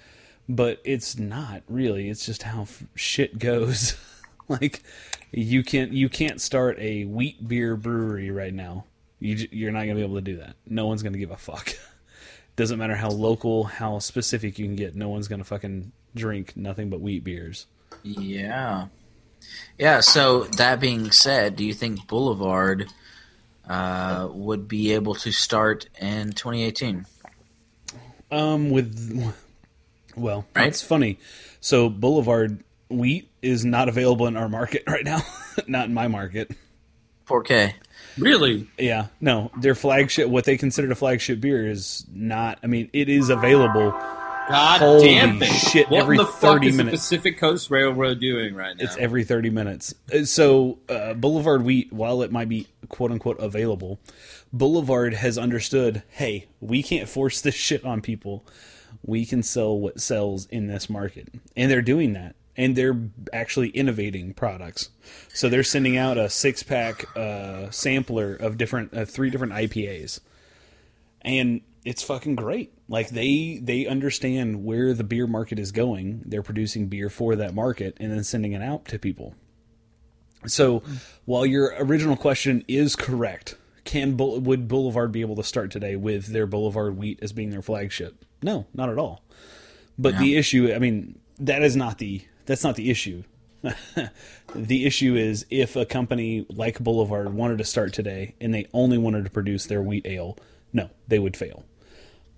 but 0.49 0.81
it's 0.85 1.19
not 1.19 1.63
really. 1.69 2.09
It's 2.09 2.27
just 2.27 2.43
how 2.43 2.63
f- 2.63 2.85
shit 2.95 3.39
goes. 3.39 3.97
like 4.49 4.83
you 5.31 5.63
can't 5.63 5.93
you 5.93 6.09
can't 6.09 6.41
start 6.41 6.79
a 6.79 7.05
wheat 7.05 7.47
beer 7.47 7.77
brewery 7.77 8.31
right 8.31 8.55
now. 8.55 8.85
You 9.21 9.49
you're 9.51 9.73
not 9.73 9.81
gonna 9.83 9.95
be 9.95 10.03
able 10.03 10.17
to 10.17 10.23
do 10.23 10.37
that. 10.39 10.57
No 10.67 10.87
one's 10.87 11.03
gonna 11.03 11.19
give 11.19 11.31
a 11.31 11.37
fuck. 11.37 11.75
Doesn't 12.57 12.79
matter 12.79 12.97
how 12.97 13.11
local, 13.11 13.65
how 13.65 13.99
specific 14.01 14.59
you 14.59 14.67
can 14.67 14.77
get. 14.77 14.97
No 14.97 15.09
one's 15.09 15.29
gonna 15.29 15.45
fucking 15.45 15.93
drink 16.15 16.57
nothing 16.57 16.91
but 16.91 17.01
wheat 17.01 17.25
beers. 17.25 17.67
Yeah. 18.03 18.89
Yeah, 19.79 20.01
so 20.01 20.45
that 20.45 20.81
being 20.81 21.13
said, 21.13 21.55
do 21.55 21.65
you 21.65 21.73
think 21.73 22.09
Boulevard 22.09 22.89
uh, 23.69 24.29
would 24.33 24.67
be 24.69 24.95
able 24.95 25.15
to 25.17 25.31
start 25.33 25.89
in 26.01 26.33
2018. 26.33 27.07
Um, 28.31 28.71
with 28.71 29.35
well, 30.17 30.47
Right. 30.55 30.69
it's 30.69 30.83
funny. 30.83 31.19
So 31.61 31.89
Boulevard 31.89 32.63
wheat 32.89 33.31
is 33.43 33.65
not 33.65 33.89
available 33.89 34.27
in 34.27 34.37
our 34.37 34.49
market 34.49 34.83
right 34.89 35.05
now. 35.05 35.21
not 35.67 35.87
in 35.89 35.95
my 35.95 36.09
market. 36.09 36.51
4K. 37.27 37.75
Really? 38.17 38.67
Yeah, 38.79 39.09
no, 39.21 39.51
their 39.61 39.75
flagship, 39.75 40.29
what 40.29 40.45
they 40.45 40.57
consider 40.57 40.91
a 40.91 40.95
flagship 40.95 41.41
beer, 41.41 41.69
is 41.69 42.07
not. 42.13 42.59
I 42.63 42.67
mean, 42.67 42.89
it 42.93 43.09
is 43.09 43.29
available. 43.29 43.93
God 44.49 44.79
Holy 44.81 45.05
damn 45.09 45.43
it! 45.43 45.47
shit, 45.47 45.91
What 45.91 46.01
every 46.01 46.17
the 46.17 46.25
fuck 46.25 46.41
30 46.63 46.69
is 46.69 46.77
the 46.77 46.85
Pacific 46.85 47.39
Coast 47.39 47.71
Railroad 47.71 48.19
doing 48.21 48.55
right 48.55 48.77
now? 48.77 48.85
It's 48.85 48.97
every 48.97 49.25
30 49.25 49.51
minutes. 49.51 49.95
Uh, 50.13 50.25
So, 50.25 50.79
uh, 50.89 51.15
Boulevard 51.15 51.63
Wheat, 51.65 51.93
while 51.93 52.23
it 52.23 52.33
might 52.33 52.49
be 52.49 52.67
quote 52.89 53.11
unquote 53.13 53.39
available, 53.41 53.99
Boulevard 54.53 55.15
has 55.15 55.37
understood 55.37 56.03
hey, 56.09 56.47
we 56.61 56.83
can't 56.83 57.09
force 57.09 57.41
this 57.41 57.55
shit 57.69 57.85
on 57.85 58.01
people. 58.01 58.45
We 59.05 59.27
can 59.27 59.43
sell 59.43 59.79
what 59.79 60.01
sells 60.01 60.47
in 60.47 60.67
this 60.67 60.89
market. 60.89 61.29
And 61.57 61.71
they're 61.71 61.83
doing 61.83 62.15
that. 62.15 62.35
And 62.57 62.75
they're 62.75 62.99
actually 63.33 63.69
innovating 63.69 64.35
products. 64.35 64.91
So, 65.33 65.49
they're 65.49 65.63
sending 65.63 65.97
out 65.97 66.17
a 66.17 66.31
six 66.31 66.63
pack 66.63 67.05
uh, 67.17 67.71
sampler 67.71 68.35
of 68.35 68.57
different, 68.57 68.95
uh, 68.97 69.05
three 69.05 69.29
different 69.31 69.53
IPAs. 69.53 70.21
And 71.23 71.61
it's 71.85 72.03
fucking 72.03 72.37
great. 72.37 72.73
Like 72.89 73.11
they 73.11 73.61
they 73.63 73.87
understand 73.87 74.65
where 74.65 74.95
the 74.95 75.05
beer 75.05 75.27
market 75.27 75.59
is 75.59 75.73
going. 75.73 76.23
They're 76.27 76.43
producing 76.43 76.89
beer 76.89 77.09
for 77.09 77.37
that 77.37 77.55
market 77.55 77.97
and 78.01 78.11
then 78.11 78.25
sending 78.25 78.53
it 78.53 78.63
out 78.63 78.87
to 78.87 78.99
people. 78.99 79.35
So, 80.47 80.83
while 81.25 81.45
your 81.45 81.75
original 81.79 82.17
question 82.17 82.65
is 82.69 82.95
correct, 82.95 83.57
can 83.85 84.17
would 84.17 84.69
Boulevard 84.69 85.13
be 85.13 85.21
able 85.21 85.37
to 85.37 85.43
start 85.43 85.71
today 85.71 85.97
with 85.97 86.27
their 86.27 86.47
Boulevard 86.47 86.97
wheat 86.97 87.19
as 87.23 87.33
being 87.33 87.51
their 87.51 87.63
flagship? 87.63 88.25
No, 88.43 88.67
not 88.73 88.89
at 88.89 88.99
all. 88.99 89.25
But 89.99 90.19
the 90.19 90.37
issue, 90.37 90.73
I 90.73 90.79
mean, 90.79 91.19
that 91.41 91.63
is 91.63 91.75
not 91.75 91.99
the 91.99 92.23
that's 92.47 92.63
not 92.63 92.77
the 92.77 92.91
issue. 92.91 93.25
the 94.55 94.87
issue 94.87 95.17
is 95.17 95.45
if 95.51 95.75
a 95.75 95.85
company 95.85 96.47
like 96.49 96.79
Boulevard 96.79 97.35
wanted 97.35 97.59
to 97.59 97.65
start 97.65 97.93
today 97.93 98.37
and 98.41 98.55
they 98.55 98.69
only 98.73 98.97
wanted 98.97 99.25
to 99.25 99.31
produce 99.31 99.67
their 99.67 99.83
wheat 99.83 100.07
ale, 100.07 100.39
no, 100.73 100.91
they 101.07 101.19
would 101.19 101.37
fail. 101.37 101.65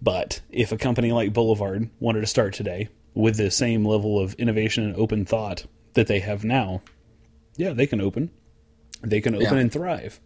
But 0.02 0.40
if 0.51 0.73
a 0.73 0.78
company 0.78 1.12
like 1.12 1.32
Boulevard 1.32 1.90
wanted 2.01 2.20
to 2.23 2.27
start 2.27 2.55
today 2.55 2.89
with 3.15 3.36
the 3.36 3.51
same 3.51 3.85
level 3.85 4.19
of 4.19 4.35
innovation 4.35 4.85
and 4.85 4.97
open 4.97 5.24
thought 5.24 5.66
that 5.94 6.07
they 6.07 6.20
have 6.20 6.44
now, 6.44 6.82
yeah, 7.57 7.73
they 7.73 7.86
can 7.86 8.01
open. 8.01 8.31
They 9.02 9.20
can 9.20 9.35
open 9.35 9.47
Yeah. 9.55 9.61
and 9.61 9.73
thrive. 9.73 10.20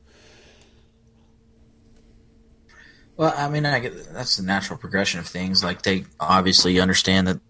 Well, 3.17 3.33
I 3.37 3.49
mean, 3.49 3.65
I 3.65 3.79
get, 3.79 4.13
that's 4.13 4.37
the 4.37 4.43
natural 4.43 4.79
progression 4.79 5.21
of 5.21 5.27
things. 5.27 5.63
Like 5.63 5.83
they 5.83 6.05
obviously 6.19 6.81
understand 6.81 7.29
that, 7.29 7.41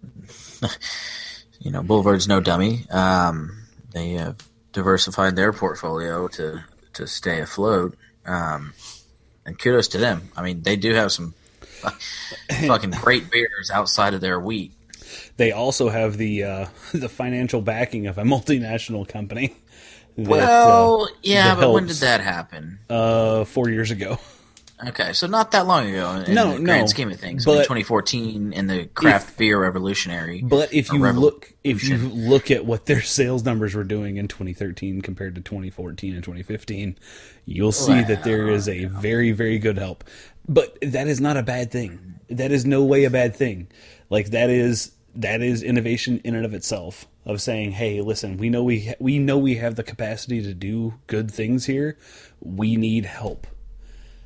you 1.61 1.71
know, 1.71 1.83
Boulevard's 1.83 2.29
no 2.29 2.41
dummy. 2.41 2.87
Um, 2.91 3.67
they 3.93 4.11
have 4.13 4.37
diversified 4.73 5.37
their 5.37 5.53
portfolio 5.53 6.29
to 6.29 6.65
to 6.95 7.07
stay 7.07 7.41
afloat. 7.41 7.97
Um, 8.27 8.73
and 9.47 9.59
kudos 9.59 9.89
to 9.89 9.99
them. 9.99 10.31
I 10.37 10.43
mean, 10.43 10.63
they 10.63 10.77
do 10.77 10.95
have 10.95 11.13
some 11.13 11.35
fucking 12.67 12.91
great 12.91 13.31
beers 13.31 13.71
outside 13.73 14.15
of 14.15 14.21
their 14.21 14.39
wheat. 14.41 14.73
They 15.37 15.53
also 15.53 15.89
have 15.89 16.17
the 16.17 16.45
uh, 16.45 16.67
the 16.95 17.09
financial 17.09 17.61
backing 17.61 18.07
of 18.07 18.19
a 18.19 18.23
multinational 18.23 19.07
company. 19.09 19.55
That, 20.17 20.29
Well, 20.31 21.09
yeah, 21.25 21.57
that 21.57 21.61
but 21.61 21.73
when 21.73 21.87
did 21.89 21.97
that 21.97 22.21
happen? 22.21 22.79
uh, 22.89 23.43
four 23.45 23.69
years 23.69 23.91
ago. 23.91 24.21
Okay, 24.89 25.13
so 25.13 25.27
not 25.27 25.51
that 25.53 25.67
long 25.67 25.89
ago 25.89 26.11
in 26.27 26.35
No, 26.35 26.53
the 26.53 26.59
no, 26.59 26.65
grand 26.65 26.91
scheme 26.91 27.11
of 27.11 27.19
things. 27.19 27.47
I 27.47 27.51
mean, 27.51 27.59
2014 27.61 28.53
in 28.53 28.67
the 28.67 28.87
craft 28.87 29.37
beer 29.39 29.61
revolutionary. 29.61 30.43
But 30.43 30.73
if 30.73 30.93
you 30.93 31.01
revol- 31.01 31.21
look, 31.21 31.53
if 31.63 31.85
you 31.85 31.97
look 31.97 32.51
at 32.51 32.65
what 32.65 32.87
their 32.87 33.03
sales 33.03 33.45
numbers 33.45 33.75
were 33.75 33.85
doing 33.85 34.17
in 34.17 34.29
2013 34.29 35.01
compared 35.03 35.35
to 35.37 35.41
2014 35.41 36.15
and 36.15 36.23
2015, 36.23 36.99
you'll 37.45 37.73
see 37.73 38.03
that 38.03 38.25
there 38.25 38.49
is 38.49 38.69
a 38.69 38.85
very, 38.87 39.33
very 39.33 39.59
good 39.59 39.79
help. 39.79 40.05
But 40.49 40.77
that 40.83 41.07
is 41.09 41.21
not 41.21 41.37
a 41.37 41.43
bad 41.43 41.71
thing. 41.71 42.21
That 42.29 42.53
is 42.53 42.65
no 42.67 42.85
way 42.85 43.05
a 43.05 43.11
bad 43.11 43.35
thing. 43.35 43.69
Like 44.11 44.31
that 44.31 44.51
is 44.51 44.93
that 45.17 45.41
is 45.43 45.63
innovation 45.63 46.21
in 46.25 46.35
and 46.35 46.45
of 46.45 46.55
itself. 46.55 47.07
Of 47.27 47.41
saying, 47.41 47.73
hey, 47.73 48.03
listen, 48.03 48.37
we 48.37 48.51
know 48.51 48.63
we 48.63 48.85
ha- 48.89 48.95
we 48.99 49.19
know 49.19 49.39
we 49.39 49.55
have 49.55 49.77
the 49.77 49.83
capacity 49.83 50.43
to 50.43 50.53
do 50.53 50.95
good 51.07 51.31
things 51.31 51.65
here. 51.65 51.97
We 52.43 52.77
need 52.77 53.07
help. 53.07 53.47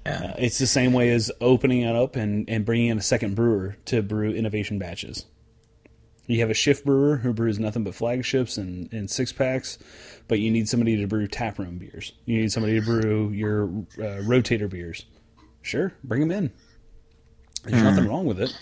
Uh, 0.09 0.35
it's 0.39 0.59
the 0.59 0.67
same 0.67 0.93
way 0.93 1.11
as 1.11 1.31
opening 1.41 1.83
it 1.83 1.95
up 1.95 2.17
and, 2.17 2.49
and 2.49 2.65
bringing 2.65 2.89
in 2.89 2.99
a 2.99 3.03
second 3.03 3.35
brewer 3.35 3.77
to 3.87 4.03
brew 4.03 4.31
innovation 4.31 4.79
batches. 4.79 5.27
You 6.27 6.41
have 6.41 6.51
a 6.51 6.55
shift 6.55 6.85
brewer 6.85 7.17
who 7.17 7.33
brews 7.33 7.59
nothing 7.59 7.85
but 7.85 7.95
flagships 7.95 8.59
and, 8.59 8.93
and 8.93 9.11
six 9.11 9.33
packs, 9.33 9.79
but 10.29 10.39
you 10.39 10.51
need 10.51 10.69
somebody 10.69 10.97
to 10.97 11.07
brew 11.07 11.27
taproom 11.27 11.79
beers. 11.79 12.13
You 12.27 12.43
need 12.43 12.53
somebody 12.53 12.79
to 12.79 12.85
brew 12.85 13.31
your 13.31 13.65
uh, 13.65 14.23
rotator 14.23 14.69
beers. 14.69 15.07
Sure, 15.63 15.95
bring 16.05 16.21
them 16.21 16.31
in. 16.31 16.53
There's 17.65 17.83
nothing 17.83 18.07
wrong 18.07 18.27
with 18.27 18.41
it. 18.41 18.57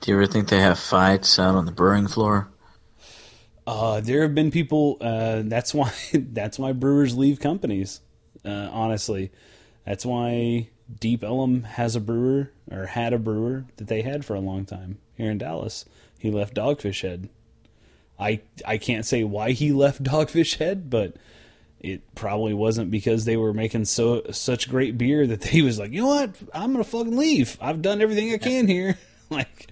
Do 0.00 0.10
you 0.10 0.16
ever 0.18 0.26
think 0.26 0.48
they 0.48 0.60
have 0.60 0.78
fights 0.78 1.38
out 1.38 1.54
on 1.54 1.64
the 1.64 1.72
brewing 1.72 2.08
floor? 2.08 2.48
Uh, 3.66 4.00
there 4.00 4.22
have 4.22 4.34
been 4.34 4.50
people. 4.50 4.98
Uh, 5.00 5.42
that's 5.44 5.72
why. 5.72 5.90
That's 6.12 6.58
why 6.58 6.72
brewers 6.72 7.16
leave 7.16 7.40
companies. 7.40 8.00
Uh, 8.44 8.68
honestly, 8.70 9.30
that's 9.84 10.06
why 10.06 10.68
Deep 11.00 11.22
Ellum 11.22 11.62
has 11.64 11.96
a 11.96 12.00
brewer 12.00 12.50
or 12.70 12.86
had 12.86 13.12
a 13.12 13.18
brewer 13.18 13.64
that 13.76 13.88
they 13.88 14.02
had 14.02 14.24
for 14.24 14.34
a 14.34 14.40
long 14.40 14.64
time 14.64 14.98
here 15.16 15.30
in 15.30 15.38
Dallas. 15.38 15.84
He 16.18 16.30
left 16.30 16.54
Dogfish 16.54 17.02
Head. 17.02 17.28
I 18.18 18.40
I 18.66 18.78
can't 18.78 19.06
say 19.06 19.24
why 19.24 19.52
he 19.52 19.72
left 19.84 20.02
Dogfish 20.02 20.58
Head, 20.58 20.90
but 20.90 21.16
it 21.80 22.14
probably 22.14 22.54
wasn't 22.54 22.90
because 22.90 23.24
they 23.24 23.36
were 23.36 23.52
making 23.52 23.84
so 23.84 24.22
such 24.30 24.70
great 24.70 24.96
beer 24.96 25.26
that 25.26 25.44
he 25.44 25.60
was 25.60 25.78
like, 25.78 25.92
you 25.92 26.00
know 26.00 26.08
what, 26.08 26.34
I'm 26.54 26.72
gonna 26.72 26.84
fucking 26.84 27.16
leave. 27.16 27.58
I've 27.60 27.82
done 27.82 28.00
everything 28.00 28.32
I 28.32 28.38
can 28.38 28.66
here. 28.66 28.98
like, 29.30 29.68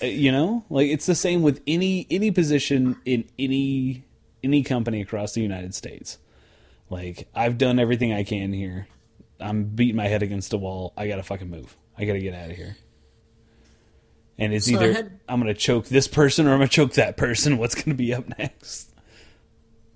uh, 0.00 0.06
you 0.06 0.30
know, 0.30 0.64
like 0.70 0.88
it's 0.88 1.06
the 1.06 1.16
same 1.16 1.42
with 1.42 1.60
any 1.66 2.06
any 2.10 2.30
position 2.30 2.96
in 3.04 3.24
any 3.38 4.04
any 4.44 4.62
company 4.62 5.00
across 5.00 5.34
the 5.34 5.40
United 5.40 5.74
States. 5.74 6.18
Like, 6.90 7.28
I've 7.34 7.58
done 7.58 7.78
everything 7.78 8.12
I 8.12 8.24
can 8.24 8.52
here. 8.52 8.86
I'm 9.40 9.64
beating 9.64 9.96
my 9.96 10.06
head 10.08 10.22
against 10.22 10.52
a 10.52 10.56
wall. 10.58 10.92
I 10.96 11.08
gotta 11.08 11.22
fucking 11.22 11.50
move. 11.50 11.76
I 11.98 12.04
gotta 12.04 12.20
get 12.20 12.34
out 12.34 12.50
of 12.50 12.56
here. 12.56 12.76
And 14.38 14.52
it's 14.52 14.66
So 14.66 14.72
either 14.74 14.92
had- 14.92 15.20
I'm 15.28 15.40
gonna 15.40 15.54
choke 15.54 15.86
this 15.86 16.08
person 16.08 16.46
or 16.46 16.52
I'm 16.52 16.58
gonna 16.58 16.68
choke 16.68 16.94
that 16.94 17.16
person. 17.16 17.58
What's 17.58 17.74
gonna 17.74 17.94
be 17.96 18.14
up 18.14 18.38
next? 18.38 18.90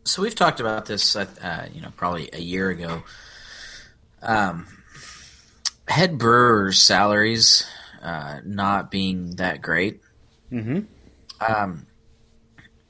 So 0.05 0.23
we've 0.23 0.35
talked 0.35 0.61
about 0.61 0.87
this, 0.87 1.15
uh, 1.17 1.27
uh, 1.43 1.67
you 1.73 1.81
know, 1.83 1.93
probably 1.97 2.31
a 2.33 2.41
year 2.41 2.71
ago. 2.71 3.03
Um, 4.23 4.67
head 5.87 6.19
brewers' 6.19 6.81
salaries 6.83 7.67
uh, 8.03 8.41
not 8.45 8.91
being 8.91 9.37
that 9.37 9.61
great. 9.61 10.01
Mm-hmm. 10.51 10.81
Um, 11.41 11.87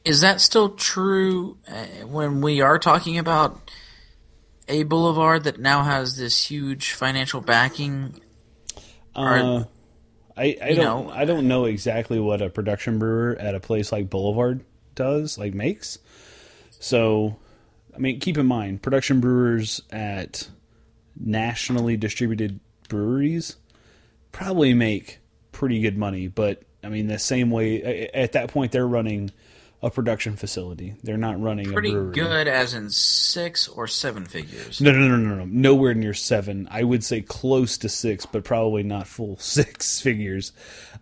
is 0.05 0.21
that 0.21 0.41
still 0.41 0.71
true 0.71 1.59
uh, 1.69 2.07
when 2.07 2.41
we 2.41 2.61
are 2.61 2.79
talking 2.79 3.19
about 3.19 3.71
a 4.69 4.83
boulevard 4.85 5.45
that 5.45 5.59
now 5.59 5.83
has 5.83 6.17
this 6.17 6.51
huge 6.51 6.93
financial 6.93 7.41
backing? 7.41 8.15
Uh, 9.15 9.65
I, 10.37 10.57
I 10.63 10.75
don't 10.75 10.77
know- 11.07 11.11
I 11.13 11.25
don't 11.25 11.49
know 11.49 11.65
exactly 11.65 12.21
what 12.21 12.41
a 12.43 12.49
production 12.51 12.99
brewer 12.99 13.37
at 13.39 13.55
a 13.55 13.61
place 13.61 13.91
like 13.91 14.09
Boulevard 14.09 14.65
does, 14.95 15.37
like 15.39 15.55
makes. 15.55 15.99
So, 16.79 17.37
I 17.95 17.99
mean, 17.99 18.21
keep 18.21 18.39
in 18.39 18.47
mind, 18.47 18.83
production 18.83 19.21
brewers 19.21 19.81
at 19.91 20.49
nationally 21.19 21.97
distributed 21.97 22.61
breweries 22.89 23.57
probably 24.31 24.75
make 24.75 25.19
pretty 25.51 25.81
good 25.81 25.99
money, 25.99 26.29
but 26.29 26.63
I 26.85 26.89
mean, 26.89 27.09
the 27.09 27.19
same 27.19 27.51
way 27.51 28.09
at 28.15 28.33
that 28.33 28.51
point 28.51 28.71
they're 28.71 28.87
running 28.87 29.33
a 29.83 29.91
production 29.91 30.35
facility. 30.37 30.95
They're 31.05 31.17
not 31.17 31.41
running 31.41 31.73
Pretty 31.73 31.91
a 31.91 31.93
brewery. 31.93 32.13
good, 32.15 32.49
as 32.49 32.75
in 32.75 32.91
six 32.91 33.69
or 33.69 33.87
seven 33.87 34.25
figures. 34.25 34.81
No, 34.81 34.91
no, 34.91 35.07
no, 35.07 35.17
no, 35.17 35.35
no, 35.37 35.45
nowhere 35.45 35.95
near 35.95 36.15
seven. 36.15 36.67
I 36.71 36.83
would 36.83 37.05
say 37.05 37.21
close 37.23 37.79
to 37.79 37.89
six, 37.89 38.27
but 38.27 38.43
probably 38.45 38.83
not 38.83 39.07
full 39.07 39.37
six 39.41 40.01
figures. 40.01 40.53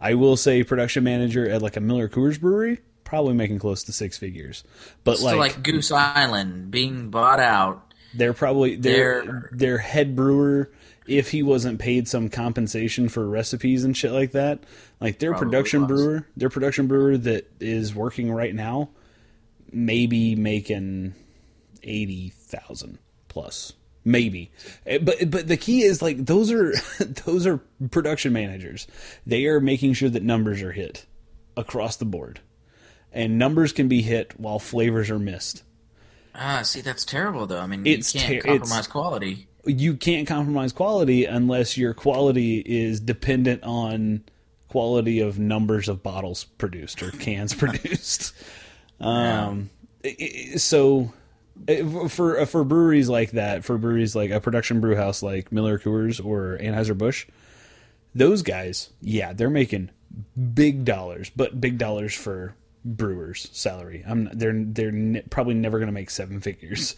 I 0.01 0.15
will 0.15 0.37
say 0.37 0.63
production 0.63 1.05
manager 1.05 1.49
at 1.49 1.63
like 1.63 1.77
a 1.77 1.81
Miller 1.81 2.09
Coors 2.09 2.39
brewery, 2.39 2.81
probably 3.05 3.33
making 3.35 3.59
close 3.61 3.83
to 3.85 3.93
six 3.93 4.19
figures. 4.19 4.63
But 5.05 5.19
So 5.19 5.25
like, 5.27 5.37
like 5.37 5.63
Goose 5.63 5.91
Island 5.91 6.71
being 6.71 7.09
bought 7.11 7.41
out. 7.41 7.83
they're 8.15 8.35
probably 8.35 8.77
their 8.77 9.23
they're- 9.25 9.51
their 9.53 9.79
head 9.79 10.15
brewer. 10.15 10.71
If 11.09 11.31
he 11.31 11.43
wasn't 11.43 11.79
paid 11.79 12.09
some 12.09 12.29
compensation 12.29 13.09
for 13.09 13.29
recipes 13.29 13.85
and 13.85 13.97
shit 13.97 14.13
like 14.13 14.33
that, 14.33 14.61
like 15.01 15.19
their 15.19 15.31
Probably 15.33 15.47
production 15.47 15.87
was. 15.87 15.89
brewer, 16.03 16.27
their 16.37 16.51
production 16.51 16.87
brewer 16.89 17.17
that 17.19 17.51
is 17.61 17.95
working 17.95 18.31
right 18.33 18.55
now, 18.55 18.91
maybe 19.73 20.35
making 20.35 21.15
eighty 21.83 22.31
thousand 22.31 22.99
plus, 23.29 23.73
maybe. 24.05 24.51
Eh, 24.87 24.99
But 24.99 25.31
but 25.31 25.47
the 25.49 25.57
key 25.57 25.83
is 25.83 26.03
like 26.03 26.25
those 26.27 26.51
are 26.51 26.73
those 27.25 27.47
are 27.47 27.59
production 27.91 28.33
managers. 28.33 28.87
They 29.27 29.47
are 29.47 29.61
making 29.61 29.95
sure 29.95 30.09
that 30.11 30.23
numbers 30.23 30.63
are 30.63 30.73
hit 30.73 31.07
across 31.57 31.97
the 31.97 32.05
board, 32.05 32.41
and 33.13 33.39
numbers 33.39 33.73
can 33.73 33.89
be 33.89 34.03
hit 34.03 34.39
while 34.41 34.59
flavors 34.59 35.11
are 35.11 35.19
missed. 35.19 35.63
Ah, 36.35 36.63
see, 36.63 36.81
that's 36.81 37.05
terrible 37.05 37.47
though. 37.47 37.61
I 37.61 37.67
mean, 37.67 37.87
It's 37.87 38.15
you 38.15 38.21
can't 38.21 38.43
ter- 38.43 38.59
compromise 38.59 38.87
quality. 38.87 39.49
You 39.67 39.97
can't 39.97 40.27
compromise 40.29 40.73
quality 40.73 41.25
unless 41.25 41.77
your 41.77 41.93
quality 41.95 42.59
is 42.61 43.01
dependent 43.01 43.63
on 43.65 44.23
quality 44.69 45.21
of 45.21 45.39
numbers 45.39 45.89
of 45.89 46.03
bottles 46.03 46.45
produced 46.45 47.03
or 47.03 47.11
cans 47.13 47.55
produced. 47.63 48.33
Um, 49.01 49.71
i- 50.05 50.53
so 50.57 51.13
uh, 51.69 52.09
for 52.09 52.45
for 52.47 52.65
breweries 52.65 53.09
like 53.09 53.33
that, 53.33 53.65
for 53.65 53.79
breweries 53.79 54.15
like 54.17 54.31
a 54.31 54.41
production 54.41 54.81
brew 54.81 54.97
house 54.97 55.23
like 55.23 55.51
Miller 55.53 55.79
Coors 55.79 56.25
or 56.25 56.59
Anheuser 56.61 56.97
Busch, 56.97 57.27
those 58.15 58.43
guys, 58.43 58.91
yeah, 59.01 59.33
they're 59.33 59.51
making 59.51 59.91
big 60.55 60.85
dollars, 60.85 61.31
but 61.35 61.61
big 61.61 61.79
dollars 61.79 62.15
for 62.15 62.55
brewers' 62.87 63.49
salary. 63.53 64.05
I'm 64.07 64.31
they're 64.33 64.55
they're 64.55 64.93
ne- 64.93 65.23
probably 65.29 65.55
never 65.55 65.79
going 65.79 65.89
to 65.89 65.93
make 65.93 66.09
seven 66.11 66.41
figures. 66.41 66.95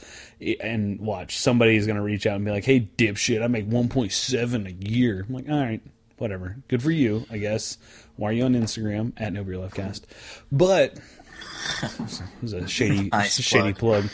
And 0.61 1.01
watch 1.01 1.39
somebody 1.39 1.77
is 1.77 1.87
going 1.87 1.97
to 1.97 2.03
reach 2.03 2.27
out 2.27 2.37
and 2.37 2.45
be 2.45 2.51
like, 2.51 2.65
"Hey, 2.65 2.89
dipshit, 2.97 3.43
I 3.43 3.47
make 3.49 3.69
1.7 3.69 4.67
a 4.67 4.89
year." 4.89 5.25
I'm 5.29 5.35
like, 5.35 5.49
"All 5.49 5.61
right, 5.61 5.81
whatever. 6.19 6.57
Good 6.69 6.83
for 6.83 6.91
you, 6.91 7.25
I 7.31 7.39
guess." 7.39 7.79
Why 8.17 8.31
are 8.31 8.33
you 8.33 8.45
on 8.45 8.55
Instagram 8.55 9.13
at 9.17 9.33
No 9.33 9.45
Beer 9.45 9.59
Left 9.59 9.75
Cast? 9.75 10.07
But 10.53 10.99
it 11.83 12.21
was 12.43 12.53
a 12.53 12.67
shady 12.69 13.09
Nice 13.13 13.41
shady 13.41 13.73
plug. 13.73 14.07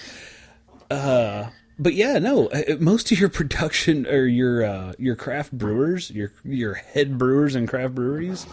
Uh, 0.90 1.48
but 1.78 1.94
yeah, 1.94 2.18
no. 2.18 2.48
uh, 2.48 2.76
Most 2.78 3.10
of 3.10 3.18
your 3.18 3.28
production 3.30 4.06
or 4.06 4.26
your 4.26 4.64
uh, 4.64 4.92
your 4.98 5.16
craft 5.16 5.52
brewers, 5.52 6.10
your 6.10 6.32
your 6.44 6.74
head 6.74 7.18
brewers 7.18 7.54
and 7.54 7.68
craft 7.68 7.94
breweries, 7.94 8.46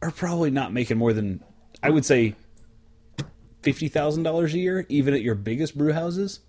are 0.00 0.10
probably 0.12 0.50
not 0.50 0.72
making 0.72 0.96
more 0.96 1.12
than 1.12 1.42
I 1.82 1.90
would 1.90 2.04
say 2.04 2.34
fifty 3.62 3.88
thousand 3.88 4.22
dollars 4.22 4.54
a 4.54 4.58
year, 4.58 4.86
even 4.88 5.14
at 5.14 5.22
your 5.22 5.34
biggest 5.34 5.76
brew 5.76 5.92
houses. 5.92 6.40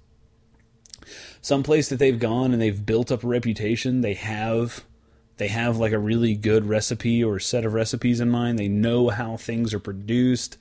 Some 1.41 1.63
place 1.63 1.89
that 1.89 1.99
they've 1.99 2.19
gone 2.19 2.51
and 2.51 2.61
they've 2.61 2.85
built 2.85 3.11
up 3.11 3.23
a 3.23 3.27
reputation. 3.27 4.01
They 4.01 4.15
have 4.15 4.83
they 5.37 5.47
have 5.47 5.77
like 5.77 5.93
a 5.93 5.99
really 5.99 6.35
good 6.35 6.65
recipe 6.67 7.23
or 7.23 7.39
set 7.39 7.65
of 7.65 7.73
recipes 7.73 8.19
in 8.19 8.29
mind. 8.29 8.59
They 8.59 8.67
know 8.67 9.09
how 9.09 9.37
things 9.37 9.73
are 9.73 9.79
produced. 9.79 10.57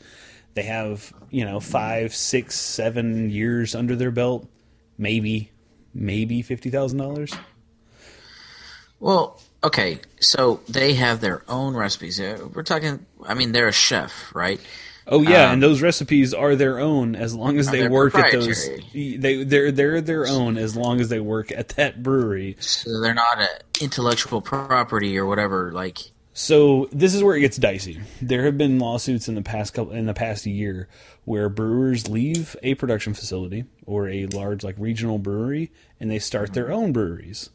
They 0.55 0.63
have 0.63 1.13
you 1.31 1.45
know 1.45 1.61
five, 1.61 2.15
six, 2.15 2.55
seven 2.55 3.31
years 3.31 3.75
under 3.75 3.97
their 3.97 4.11
belt. 4.11 4.49
Maybe, 4.97 5.51
maybe 5.95 6.43
fifty 6.43 6.71
thousand 6.71 6.99
dollars. 6.99 7.35
Well, 9.01 9.41
okay, 9.63 9.99
so 10.21 10.61
they 10.69 10.95
have 10.95 11.21
their 11.21 11.43
own 11.49 11.75
recipes. 11.77 12.21
Uh, 12.21 12.49
We're 12.53 12.63
talking. 12.63 13.05
I 13.27 13.35
mean, 13.35 13.53
they're 13.53 13.69
a 13.69 13.73
chef, 13.73 14.35
right? 14.35 14.61
Oh 15.11 15.23
yeah, 15.23 15.47
Um, 15.47 15.55
and 15.55 15.63
those 15.63 15.81
recipes 15.81 16.35
are 16.35 16.55
their 16.55 16.79
own 16.79 17.17
as 17.17 17.35
long 17.35 17.59
as 17.59 17.71
they 17.71 17.89
work 17.89 18.15
at 18.15 18.31
those. 18.31 18.69
They 18.93 19.43
they're 19.45 19.73
they're 19.73 20.01
their 20.03 20.27
own 20.27 20.59
as 20.59 20.77
long 20.77 21.01
as 21.01 21.09
they 21.09 21.19
work 21.21 21.51
at 21.51 21.71
that 21.71 22.03
brewery. 22.03 22.57
So 22.61 23.01
they're 23.01 23.15
not 23.15 23.41
a 23.41 23.49
intellectual 23.81 24.43
property 24.43 25.17
or 25.17 25.25
whatever. 25.25 25.73
Like, 25.73 25.99
So 26.35 26.89
this 26.93 27.15
is 27.15 27.23
where 27.25 27.37
it 27.37 27.41
gets 27.41 27.57
dicey. 27.57 28.01
There 28.21 28.45
have 28.45 28.59
been 28.59 28.79
lawsuits 28.79 29.29
in 29.29 29.35
the 29.35 29.41
past 29.43 29.73
couple 29.73 29.95
in 29.95 30.05
the 30.05 30.13
past 30.15 30.45
year 30.45 30.89
where 31.25 31.49
brewers 31.49 32.09
leave 32.09 32.55
a 32.63 32.75
production 32.75 33.15
facility 33.15 33.65
or 33.87 34.09
a 34.11 34.27
large 34.27 34.63
like 34.63 34.75
regional 34.79 35.19
brewery 35.19 35.71
and 35.99 36.11
they 36.11 36.19
start 36.19 36.53
their 36.53 36.71
own 36.71 36.93
breweries. 36.93 37.49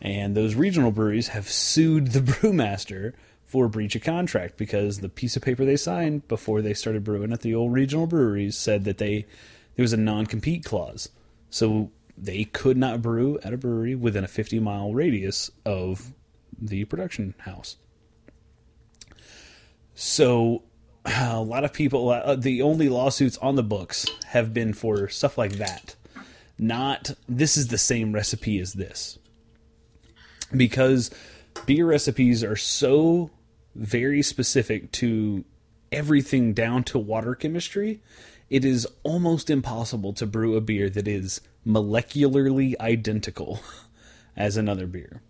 And 0.00 0.36
those 0.36 0.54
regional 0.54 0.92
breweries 0.92 1.28
have 1.28 1.48
sued 1.48 2.08
the 2.08 2.20
brewmaster 2.32 3.14
for 3.44 3.68
breach 3.68 3.96
of 3.96 4.02
contract 4.02 4.56
because 4.56 5.00
the 5.00 5.08
piece 5.08 5.34
of 5.34 5.42
paper 5.42 5.64
they 5.64 5.76
signed 5.76 6.28
before 6.28 6.60
they 6.60 6.74
started 6.74 7.02
brewing 7.02 7.32
at 7.32 7.40
the 7.40 7.54
old 7.54 7.72
regional 7.72 8.06
breweries 8.06 8.56
said 8.56 8.84
that 8.84 8.98
they 8.98 9.26
there 9.74 9.82
was 9.82 9.92
a 9.92 9.96
non-compete 9.96 10.64
clause. 10.64 11.08
So 11.50 11.90
they 12.16 12.44
could 12.44 12.76
not 12.76 13.00
brew 13.00 13.38
at 13.44 13.54
a 13.54 13.56
brewery 13.56 13.94
within 13.94 14.24
a 14.24 14.28
50 14.28 14.58
mile 14.60 14.92
radius 14.92 15.50
of 15.64 16.12
the 16.60 16.84
production 16.84 17.34
house. 17.38 17.76
So 19.94 20.62
a 21.04 21.40
lot 21.40 21.64
of 21.64 21.72
people, 21.72 22.10
uh, 22.10 22.36
the 22.36 22.62
only 22.62 22.88
lawsuits 22.88 23.38
on 23.38 23.56
the 23.56 23.62
books 23.62 24.06
have 24.26 24.52
been 24.52 24.74
for 24.74 25.08
stuff 25.08 25.38
like 25.38 25.52
that. 25.52 25.94
Not 26.58 27.12
this 27.28 27.56
is 27.56 27.68
the 27.68 27.78
same 27.78 28.12
recipe 28.12 28.58
as 28.58 28.72
this. 28.72 29.18
Because 30.56 31.10
beer 31.66 31.86
recipes 31.86 32.42
are 32.42 32.56
so 32.56 33.30
very 33.74 34.22
specific 34.22 34.90
to 34.92 35.44
everything 35.92 36.52
down 36.52 36.84
to 36.84 36.98
water 36.98 37.34
chemistry, 37.34 38.00
it 38.50 38.64
is 38.64 38.86
almost 39.02 39.50
impossible 39.50 40.12
to 40.14 40.26
brew 40.26 40.56
a 40.56 40.60
beer 40.60 40.88
that 40.90 41.06
is 41.06 41.40
molecularly 41.66 42.74
identical 42.80 43.60
as 44.36 44.56
another 44.56 44.86
beer. 44.86 45.22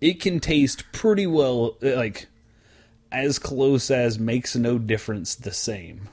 It 0.00 0.20
can 0.20 0.38
taste 0.38 0.84
pretty 0.92 1.26
well, 1.26 1.76
like 1.80 2.28
as 3.10 3.38
close 3.38 3.90
as 3.90 4.18
makes 4.18 4.54
no 4.54 4.78
difference 4.78 5.34
the 5.34 5.52
same 5.52 6.08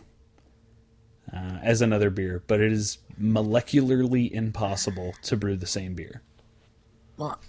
uh, 1.32 1.58
as 1.62 1.82
another 1.82 2.10
beer, 2.10 2.42
but 2.48 2.62
it 2.62 2.72
is 2.72 3.00
molecularly 3.22 4.32
impossible 4.32 5.14
to 5.24 5.38
brew 5.38 5.56
the 5.56 5.68
same 5.68 5.94
beer. 5.94 6.22
well, 7.18 7.40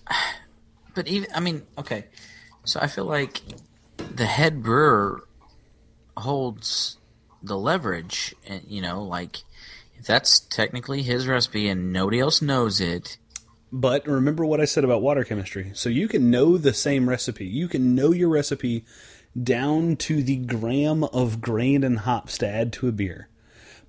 but 0.96 1.06
even 1.06 1.28
I 1.32 1.38
mean, 1.38 1.62
okay. 1.78 2.06
So 2.64 2.80
I 2.80 2.88
feel 2.88 3.04
like 3.04 3.40
the 3.96 4.26
head 4.26 4.62
brewer 4.64 5.22
holds 6.16 6.96
the 7.42 7.56
leverage, 7.56 8.34
and 8.48 8.62
you 8.66 8.82
know, 8.82 9.04
like 9.04 9.36
that's 10.04 10.40
technically 10.40 11.02
his 11.02 11.28
recipe 11.28 11.68
and 11.68 11.92
nobody 11.92 12.18
else 12.18 12.42
knows 12.42 12.80
it. 12.80 13.18
But 13.72 14.06
remember 14.06 14.44
what 14.44 14.60
I 14.60 14.64
said 14.64 14.84
about 14.84 15.02
water 15.02 15.24
chemistry. 15.24 15.70
So 15.74 15.88
you 15.88 16.08
can 16.08 16.30
know 16.30 16.56
the 16.56 16.72
same 16.72 17.08
recipe. 17.08 17.46
You 17.46 17.68
can 17.68 17.94
know 17.94 18.12
your 18.12 18.28
recipe 18.28 18.84
down 19.40 19.96
to 19.96 20.22
the 20.22 20.36
gram 20.36 21.04
of 21.04 21.40
grain 21.40 21.84
and 21.84 22.00
hops 22.00 22.38
to 22.38 22.48
add 22.48 22.72
to 22.74 22.88
a 22.88 22.92
beer. 22.92 23.28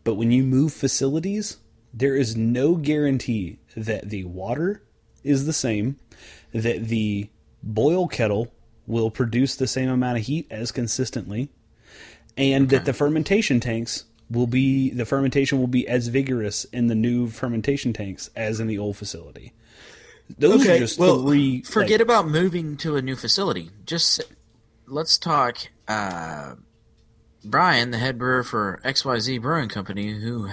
But 0.04 0.16
when 0.16 0.32
you 0.32 0.44
move 0.44 0.74
facilities, 0.74 1.58
there 1.94 2.16
is 2.16 2.36
no 2.36 2.76
guarantee 2.76 3.60
that 3.76 4.10
the 4.10 4.26
water 4.26 4.84
is 5.24 5.46
the 5.46 5.54
same, 5.54 5.98
that 6.54 6.86
the 6.86 7.30
boil 7.64 8.08
kettle 8.08 8.52
will 8.86 9.12
produce 9.12 9.56
the 9.56 9.68
same 9.68 9.90
amount 9.90 10.18
of 10.18 10.26
heat 10.26 10.48
as 10.50 10.72
consistently, 10.72 11.50
and 12.36 12.70
that 12.70 12.86
the 12.86 12.94
fermentation 12.94 13.60
tanks 13.60 14.06
will 14.30 14.48
be 14.48 14.90
the 14.90 15.06
fermentation 15.06 15.60
will 15.60 15.68
be 15.68 15.88
as 15.88 16.08
vigorous 16.08 16.66
in 16.66 16.88
the 16.88 16.96
new 16.96 17.28
fermentation 17.28 17.94
tanks 17.94 18.30
as 18.36 18.60
in 18.60 18.68
the 18.68 18.78
old 18.78 18.98
facility. 18.98 19.54
Those 20.38 20.68
are 20.68 20.78
just 20.78 20.98
three. 20.98 21.62
Forget 21.62 22.00
like, 22.00 22.02
about 22.02 22.28
moving 22.28 22.78
to 22.78 22.96
a 22.98 23.02
new 23.02 23.16
facility. 23.16 23.72
Just 23.86 24.22
let's 24.86 25.18
talk. 25.18 25.58
Uh, 25.88 26.56
Brian, 27.46 27.92
the 27.92 27.98
head 27.98 28.18
brewer 28.18 28.44
for 28.44 28.82
XYZ 28.84 29.42
Brewing 29.42 29.70
Company, 29.70 30.20
who 30.20 30.50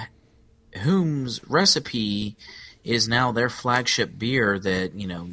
whom's 0.82 1.42
recipe 1.48 2.36
is 2.84 3.08
now 3.08 3.32
their 3.32 3.48
flagship 3.48 4.18
beer 4.18 4.58
that 4.58 4.94
you 4.94 5.08
know 5.08 5.28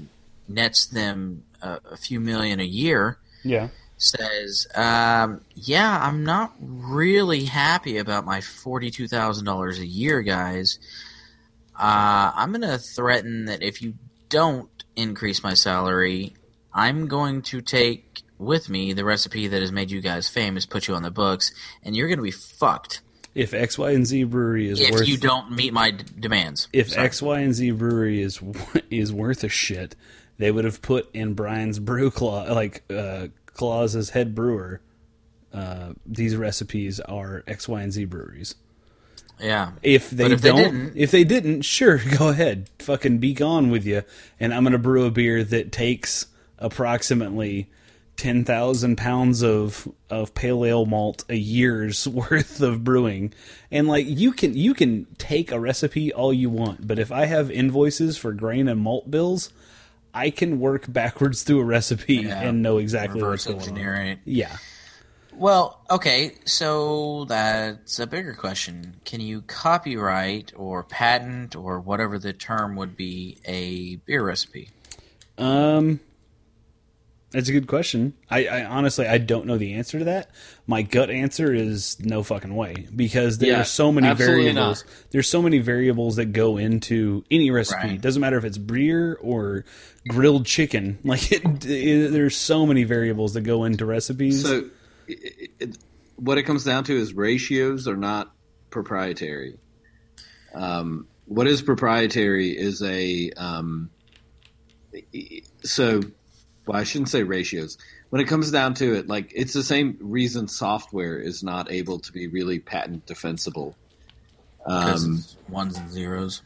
nets 0.54 0.86
them 0.88 1.44
a, 1.62 1.80
a 1.92 1.98
few 1.98 2.20
million 2.20 2.60
a 2.60 2.66
year. 2.66 3.18
yeah. 3.44 3.70
Says, 3.98 4.66
um, 4.74 5.42
"Yeah, 5.54 6.00
I'm 6.02 6.24
not 6.24 6.56
really 6.60 7.44
happy 7.46 8.00
about 8.00 8.26
my 8.26 8.42
forty-two 8.42 9.08
thousand 9.08 9.46
dollars 9.46 9.78
a 9.78 9.86
year, 9.86 10.24
guys. 10.24 10.80
Uh, 11.80 12.32
I'm 12.36 12.52
going 12.52 12.62
to 12.64 12.80
threaten 12.80 13.46
that 13.46 13.62
if 13.62 13.82
you 13.84 13.94
don't 14.30 14.70
increase 14.96 15.44
my 15.44 15.54
salary, 15.54 16.34
I'm 16.74 17.08
going 17.08 17.44
to 17.44 17.62
take 17.62 18.24
with 18.40 18.70
me 18.70 18.94
the 18.94 19.06
recipe 19.06 19.48
that 19.48 19.62
has 19.62 19.72
made 19.72 19.92
you 19.92 20.02
guys 20.02 20.28
famous, 20.28 20.66
put 20.66 20.88
you 20.88 20.96
on 20.96 21.04
the 21.04 21.12
books, 21.12 21.52
and 21.84 21.96
you're 21.96 22.08
going 22.08 22.18
to 22.18 22.24
be 22.24 22.32
fucked 22.32 23.02
If 23.36 23.54
X, 23.54 23.78
Y, 23.78 23.92
and 23.92 24.06
Z 24.08 24.24
brewery 24.26 24.68
is 24.68 24.80
if 24.80 24.92
worth 24.92 25.08
you 25.08 25.18
don't 25.18 25.52
meet 25.52 25.74
my 25.74 25.92
d- 25.92 26.04
demands. 26.20 26.68
if 26.74 26.90
Sorry. 26.90 27.06
X, 27.06 27.22
Y, 27.22 27.40
and 27.42 27.54
Z 27.54 27.70
brewery 27.72 28.22
is 28.22 28.40
is 28.90 29.14
worth 29.14 29.44
a 29.44 29.50
shit, 29.50 29.96
they 30.38 30.52
would 30.52 30.66
have 30.66 30.82
put 30.82 31.10
in 31.14 31.34
Brian's 31.34 31.80
brew 31.80 32.10
clause, 32.12 32.50
like 32.50 32.84
uh, 32.92 33.28
clause 33.48 33.96
as 33.96 34.10
head 34.12 34.34
brewer. 34.36 34.82
Uh, 35.54 35.94
these 36.06 36.36
recipes 36.36 37.00
are 37.02 37.44
X, 37.48 37.68
Y, 37.68 37.82
and 37.82 37.92
Z 37.92 38.06
breweries. 38.06 38.56
yeah, 39.40 39.72
If 39.84 40.10
they 40.10 40.32
if 40.32 40.42
don't, 40.42 40.56
didn't- 40.56 40.94
if 40.96 41.12
they 41.12 41.24
didn't, 41.26 41.64
sure, 41.64 42.00
go 42.18 42.30
ahead, 42.30 42.70
fucking 42.80 43.18
be 43.20 43.34
gone 43.34 43.70
with 43.70 43.86
you. 43.86 44.04
And 44.40 44.54
I'm 44.54 44.64
gonna 44.64 44.78
brew 44.78 45.06
a 45.06 45.12
beer 45.12 45.44
that 45.44 45.72
takes 45.72 46.28
approximately 46.58 47.70
ten 48.18 48.46
thousand 48.46 48.96
pounds 48.98 49.44
of 49.44 49.88
of 50.10 50.34
pale 50.36 50.64
ale 50.64 50.86
malt 50.86 51.24
a 51.28 51.36
year's 51.36 52.08
worth 52.08 52.62
of 52.62 52.84
brewing, 52.84 53.34
and 53.70 53.88
like 53.88 54.06
you 54.08 54.32
can 54.32 54.56
you 54.56 54.74
can 54.74 55.06
take 55.18 55.52
a 55.52 55.60
recipe 55.60 56.14
all 56.14 56.34
you 56.34 56.50
want, 56.50 56.88
but 56.88 56.98
if 57.00 57.12
I 57.12 57.26
have 57.26 57.52
invoices 57.52 58.18
for 58.18 58.32
grain 58.32 58.68
and 58.68 58.80
malt 58.80 59.12
bills, 59.12 59.52
I 60.14 60.30
can 60.30 60.60
work 60.60 60.92
backwards 60.92 61.44
through 61.44 61.62
a 61.62 61.66
recipe 61.66 62.16
Yeah. 62.16 62.42
and 62.42 62.62
know 62.62 62.78
exactly 62.78 63.22
Reverse 63.22 63.48
what's 63.48 63.68
going 63.70 63.86
on. 63.88 64.20
Yeah. 64.26 64.56
Well, 65.34 65.82
okay, 65.90 66.34
so 66.46 67.26
that's 67.26 67.98
a 68.00 68.06
bigger 68.06 68.34
question. 68.34 68.98
Can 69.06 69.22
you 69.22 69.42
copyright 69.42 70.52
or 70.56 70.84
patent 70.84 71.56
or 71.56 71.80
whatever 71.80 72.20
the 72.20 72.34
term 72.34 72.76
would 72.76 72.96
be 72.98 73.38
a 73.46 73.96
beer 74.06 74.24
recipe? 74.24 74.70
Um, 75.38 76.00
that's 77.32 77.48
a 77.48 77.54
good 77.54 77.66
question. 77.68 78.14
I, 78.30 78.46
I 78.46 78.66
honestly 78.66 79.08
I 79.08 79.18
don't 79.18 79.46
know 79.48 79.58
the 79.58 79.76
answer 79.76 79.98
to 80.00 80.06
that. 80.06 80.30
My 80.68 80.82
gut 80.82 81.10
answer 81.10 81.54
is 81.54 81.98
no 82.02 82.24
fucking 82.24 82.54
way 82.54 82.88
because 82.94 83.38
there 83.38 83.52
Yeah, 83.54 83.62
are 83.62 83.66
so 83.66 83.92
many 83.92 84.14
variables. 84.14 84.84
There's 85.12 85.30
so 85.30 85.42
many 85.42 85.60
variables 85.60 86.18
that 86.18 86.34
go 86.34 86.58
into 86.58 87.24
any 87.32 87.50
recipe. 87.50 87.88
Right. 87.88 88.02
Doesn't 88.02 88.20
matter 88.22 88.38
if 88.38 88.44
it's 88.44 88.58
beer 88.58 89.18
or 89.22 89.64
grilled 90.08 90.46
chicken. 90.46 91.00
Like 91.04 91.32
it, 91.32 91.66
it- 91.66 92.12
there's 92.12 92.36
so 92.38 92.66
many 92.66 92.84
variables 92.84 93.34
that 93.34 93.42
go 93.42 93.64
into 93.66 93.86
recipes. 93.86 94.44
So, 94.44 94.70
it, 95.08 95.52
it, 95.60 95.78
what 96.16 96.38
it 96.38 96.44
comes 96.44 96.64
down 96.64 96.84
to 96.86 96.96
is 96.96 97.14
ratios 97.14 97.88
are 97.88 97.98
not 97.98 98.32
proprietary. 98.70 99.58
Um, 100.54 101.08
what 101.26 101.48
is 101.48 101.62
proprietary 101.62 102.50
is 102.58 102.82
a 102.84 103.32
um, 103.38 103.90
so. 105.64 106.02
Well, 106.68 106.78
I 106.80 106.84
shouldn't 106.84 107.10
say 107.10 107.24
ratios. 107.24 107.78
When 108.12 108.22
it 108.22 108.26
comes 108.28 108.52
down 108.52 108.76
to 108.76 108.94
it, 108.94 109.08
like 109.08 109.32
it's 109.36 109.54
the 109.54 109.64
same 109.64 109.98
reason 110.00 110.48
software 110.48 111.18
is 111.18 111.42
not 111.44 111.72
able 111.72 112.00
to 112.00 112.12
be 112.12 112.28
really 112.28 112.60
patent 112.60 113.06
defensible. 113.06 113.76
Um, 114.66 115.24
ones 115.50 115.78
and 115.78 115.90
zeros. 115.92 116.44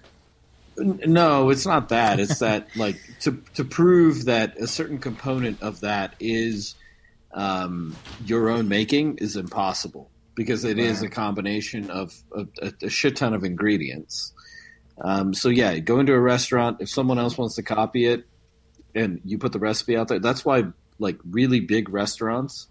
No, 0.77 1.49
it's 1.49 1.65
not 1.65 1.89
that. 1.89 2.19
It's 2.19 2.39
that 2.39 2.68
like 2.76 2.97
to 3.22 3.41
to 3.56 3.64
prove 3.64 4.26
that 4.26 4.57
a 4.57 4.68
certain 4.68 4.99
component 4.99 5.61
of 5.61 5.81
that 5.81 6.15
is 6.19 6.76
um, 7.34 7.95
your 8.26 8.49
own 8.49 8.68
making 8.68 9.18
is 9.18 9.35
impossible 9.35 10.10
because 10.35 10.65
it 10.65 10.77
is 10.77 11.02
a 11.02 11.10
combination 11.10 11.89
of, 11.89 12.14
of 12.31 12.49
a, 12.61 12.73
a 12.84 12.89
shit 12.89 13.15
ton 13.15 13.34
of 13.34 13.43
ingredients. 13.43 14.34
Um, 15.02 15.34
so 15.34 15.49
yeah, 15.49 15.77
go 15.80 15.99
into 15.99 16.14
a 16.14 16.19
restaurant 16.19 16.77
if 16.81 16.89
someone 16.89 17.19
else 17.19 17.38
wants 17.38 17.56
to 17.56 17.64
copy 17.64 18.06
it, 18.06 18.26
and 18.93 19.22
you 19.23 19.38
put 19.38 19.52
the 19.53 19.60
recipe 19.60 19.95
out 19.97 20.07
there. 20.10 20.19
That's 20.19 20.43
why 20.45 20.65
like 20.99 21.18
really 21.30 21.60
big 21.60 21.89
restaurants 21.89 22.68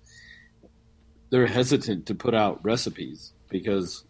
they're 1.34 1.46
hesitant 1.48 2.06
to 2.06 2.14
put 2.14 2.32
out 2.32 2.64
recipes 2.64 3.32
because 3.48 4.04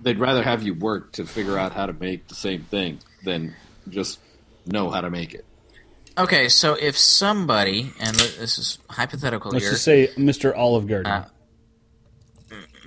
they'd 0.00 0.18
rather 0.18 0.42
have 0.42 0.62
you 0.62 0.74
work 0.74 1.12
to 1.12 1.26
figure 1.26 1.58
out 1.58 1.72
how 1.72 1.86
to 1.86 1.92
make 1.92 2.28
the 2.28 2.34
same 2.34 2.62
thing 2.64 2.98
than 3.24 3.54
just 3.88 4.20
know 4.66 4.90
how 4.90 5.00
to 5.00 5.10
make 5.10 5.34
it. 5.34 5.44
Okay, 6.18 6.48
so 6.48 6.74
if 6.74 6.96
somebody, 6.96 7.92
and 8.00 8.16
this 8.16 8.58
is 8.58 8.78
hypothetical 8.88 9.50
Let's 9.50 9.64
here, 9.64 9.72
just 9.72 9.84
say 9.84 10.08
Mr. 10.16 10.56
Olive 10.56 10.86
Garden. 10.86 11.12
Uh, 11.12 11.28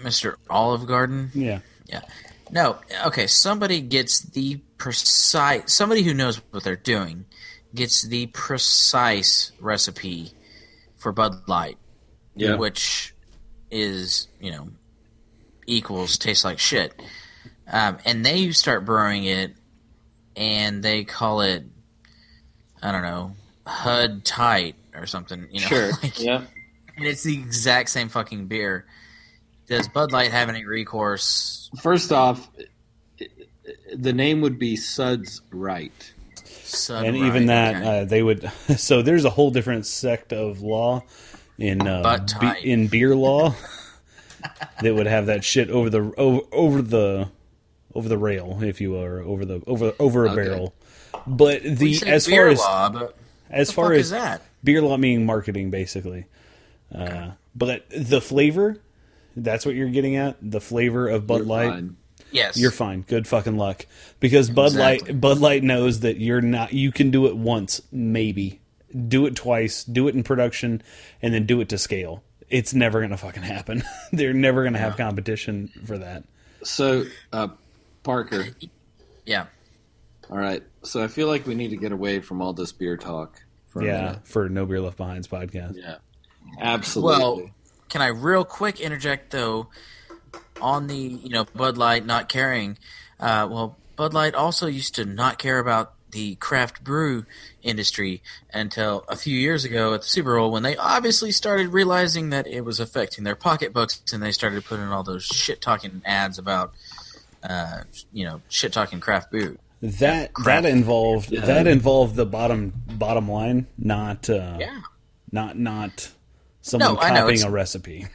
Mr. 0.01 0.35
Olive 0.49 0.87
Garden, 0.87 1.29
yeah. 1.33 1.59
Yeah. 1.85 2.01
No, 2.51 2.79
okay, 3.05 3.27
somebody 3.27 3.81
gets 3.81 4.21
the 4.21 4.61
precise 4.77 5.73
somebody 5.73 6.03
who 6.03 6.13
knows 6.13 6.41
what 6.51 6.63
they're 6.63 6.75
doing 6.75 7.25
gets 7.75 8.03
the 8.03 8.27
precise 8.27 9.51
recipe 9.59 10.31
for 10.97 11.11
Bud 11.11 11.47
Light. 11.47 11.77
Yeah. 12.35 12.55
Which 12.55 13.13
is, 13.69 14.27
you 14.39 14.51
know, 14.51 14.69
equals 15.69 16.17
tastes 16.17 16.43
like 16.45 16.59
shit. 16.59 16.93
Um, 17.71 17.97
and 18.05 18.25
they 18.25 18.51
start 18.51 18.85
brewing 18.85 19.25
it 19.25 19.53
and 20.35 20.81
they 20.83 21.03
call 21.03 21.41
it 21.41 21.63
I 22.81 22.91
don't 22.91 23.01
know, 23.03 23.33
Hud 23.65 24.23
Tight 24.23 24.75
or 24.95 25.05
something, 25.05 25.47
you 25.51 25.61
know. 25.61 25.67
Sure. 25.67 25.91
like- 26.03 26.19
yeah. 26.19 26.43
and 26.97 27.05
it's 27.05 27.23
the 27.23 27.33
exact 27.33 27.89
same 27.89 28.09
fucking 28.09 28.47
beer. 28.47 28.85
Does 29.67 29.87
Bud 29.87 30.11
Light 30.11 30.31
have 30.31 30.49
any 30.49 30.65
recourse? 30.65 31.69
First 31.81 32.11
off, 32.11 32.49
the 33.93 34.13
name 34.13 34.41
would 34.41 34.57
be 34.57 34.75
Suds 34.75 35.41
Right. 35.51 36.13
Sun 36.63 37.05
and 37.05 37.19
Right, 37.19 37.27
even 37.27 37.45
that 37.47 37.75
okay. 37.75 37.99
uh, 38.01 38.05
they 38.05 38.23
would 38.23 38.49
so 38.77 39.01
there's 39.01 39.25
a 39.25 39.29
whole 39.29 39.51
different 39.51 39.85
sect 39.85 40.33
of 40.33 40.61
law 40.61 41.03
in 41.57 41.85
uh, 41.87 42.25
be- 42.39 42.71
in 42.71 42.87
beer 42.87 43.15
law 43.15 43.53
that 44.81 44.95
would 44.95 45.07
have 45.07 45.25
that 45.27 45.43
shit 45.43 45.69
over 45.69 45.89
the 45.89 46.13
over, 46.17 46.41
over 46.51 46.81
the 46.81 47.29
over 47.93 48.07
the 48.09 48.17
rail 48.17 48.59
if 48.61 48.79
you 48.81 48.91
will 48.91 49.03
or 49.03 49.19
over 49.21 49.45
the 49.45 49.61
over 49.67 49.93
over 49.99 50.25
a 50.25 50.31
Okay. 50.31 50.43
barrel 50.43 50.73
but 51.27 51.63
We 51.63 51.69
the 51.75 51.93
say 51.95 52.09
as 52.09 52.27
beer 52.27 52.43
far 52.43 52.49
as 52.51 52.59
law, 52.59 52.89
but 52.89 53.17
as 53.49 53.71
far 53.71 53.93
as 53.93 54.09
that? 54.11 54.41
beer 54.63 54.81
law 54.81 54.97
meaning 54.97 55.25
marketing 55.25 55.69
basically 55.71 56.25
uh, 56.93 57.31
but 57.55 57.85
the 57.89 58.21
flavor 58.21 58.77
that's 59.35 59.65
what 59.65 59.75
you're 59.75 59.89
getting 59.89 60.15
at 60.15 60.37
the 60.41 60.59
flavor 60.61 61.07
of 61.07 61.25
Bud 61.27 61.37
You're 61.37 61.45
Light 61.45 61.69
fine. 61.69 61.95
Yes, 62.31 62.57
you're 62.57 62.69
fine. 62.71 63.01
Good 63.07 63.27
fucking 63.27 63.57
luck. 63.57 63.87
Because 64.19 64.51
Bud 64.51 64.67
Exactly. 64.67 65.07
Light 65.13 65.21
Bud 65.21 65.39
Light 65.39 65.63
knows 65.63 66.01
that 66.01 66.17
you're 66.17 66.41
not 66.41 66.73
you 66.73 66.91
can 66.91 67.09
do 67.09 67.25
it 67.25 67.35
once, 67.35 67.81
maybe. 67.91 68.59
Do 69.07 69.25
it 69.25 69.35
twice, 69.35 69.83
do 69.83 70.07
it 70.07 70.13
in 70.13 70.21
production, 70.21 70.83
and 71.23 71.33
then 71.33 71.45
do 71.47 71.59
it 71.61 71.69
to 71.69 71.77
scale. 71.79 72.21
It's 72.49 72.73
never 72.73 73.01
gonna 73.01 73.17
fucking 73.17 73.43
happen. 73.43 73.83
They're 74.11 74.33
never 74.33 74.63
gonna 74.63 74.79
have 74.79 74.97
competition 74.97 75.69
for 75.85 75.97
that. 75.99 76.23
So, 76.63 77.05
uh, 77.31 77.49
Parker, 78.03 78.45
Yeah. 79.25 79.45
all 80.29 80.37
right. 80.37 80.63
So 80.83 81.03
I 81.03 81.07
feel 81.07 81.27
like 81.27 81.45
we 81.45 81.55
need 81.55 81.69
to 81.69 81.77
get 81.77 81.91
away 81.91 82.19
from 82.19 82.41
all 82.41 82.53
this 82.53 82.71
beer 82.71 82.97
talk 82.97 83.41
for 83.67 83.83
Yeah, 83.83 84.01
minute. 84.01 84.27
for 84.27 84.49
No 84.49 84.65
Beer 84.65 84.81
Left 84.81 84.97
Behind's 84.97 85.27
podcast. 85.27 85.75
Yeah. 85.77 85.95
Absolutely. 86.59 87.19
Well, 87.23 87.49
can 87.89 88.01
I 88.01 88.07
real 88.07 88.43
quick 88.45 88.79
interject 88.79 89.31
though 89.31 89.67
on 90.61 90.87
the 90.87 90.97
you 90.97 91.29
know 91.29 91.45
Bud 91.55 91.77
Light 91.77 92.05
not 92.05 92.29
caring? 92.29 92.77
Uh, 93.19 93.47
well, 93.49 93.77
Bud 93.95 94.13
Light 94.13 94.33
also 94.33 94.67
used 94.67 94.95
to 94.95 95.05
not 95.05 95.37
care 95.37 95.59
about 95.59 95.93
the 96.11 96.35
craft 96.35 96.83
brew 96.83 97.25
industry 97.61 98.21
until 98.53 99.05
a 99.07 99.15
few 99.15 99.37
years 99.37 99.63
ago 99.63 99.93
at 99.93 100.01
the 100.01 100.07
Super 100.07 100.37
Bowl 100.37 100.51
when 100.51 100.63
they 100.63 100.75
obviously 100.77 101.31
started 101.31 101.67
realizing 101.69 102.29
that 102.31 102.47
it 102.47 102.61
was 102.61 102.79
affecting 102.79 103.23
their 103.23 103.35
pocketbooks 103.35 104.01
and 104.13 104.23
they 104.23 104.31
started 104.31 104.65
putting 104.65 104.85
all 104.87 105.03
those 105.03 105.23
shit 105.23 105.61
talking 105.61 106.01
ads 106.05 106.37
about 106.39 106.73
uh, 107.43 107.81
you 108.11 108.25
know 108.25 108.41
shit 108.49 108.73
talking 108.73 108.99
craft 108.99 109.31
brew. 109.31 109.57
That 109.81 110.33
crap. 110.33 110.63
that 110.63 110.69
involved 110.69 111.31
Yeah. 111.31 111.45
that 111.45 111.67
involved 111.67 112.15
the 112.15 112.25
bottom 112.25 112.73
bottom 112.87 113.29
line, 113.29 113.67
not 113.77 114.29
uh, 114.29 114.57
Yeah. 114.59 114.81
not 115.31 115.57
not 115.57 116.09
someone 116.61 116.95
No, 116.95 116.99
copying 116.99 117.43
a 117.43 117.49
recipe. 117.49 118.07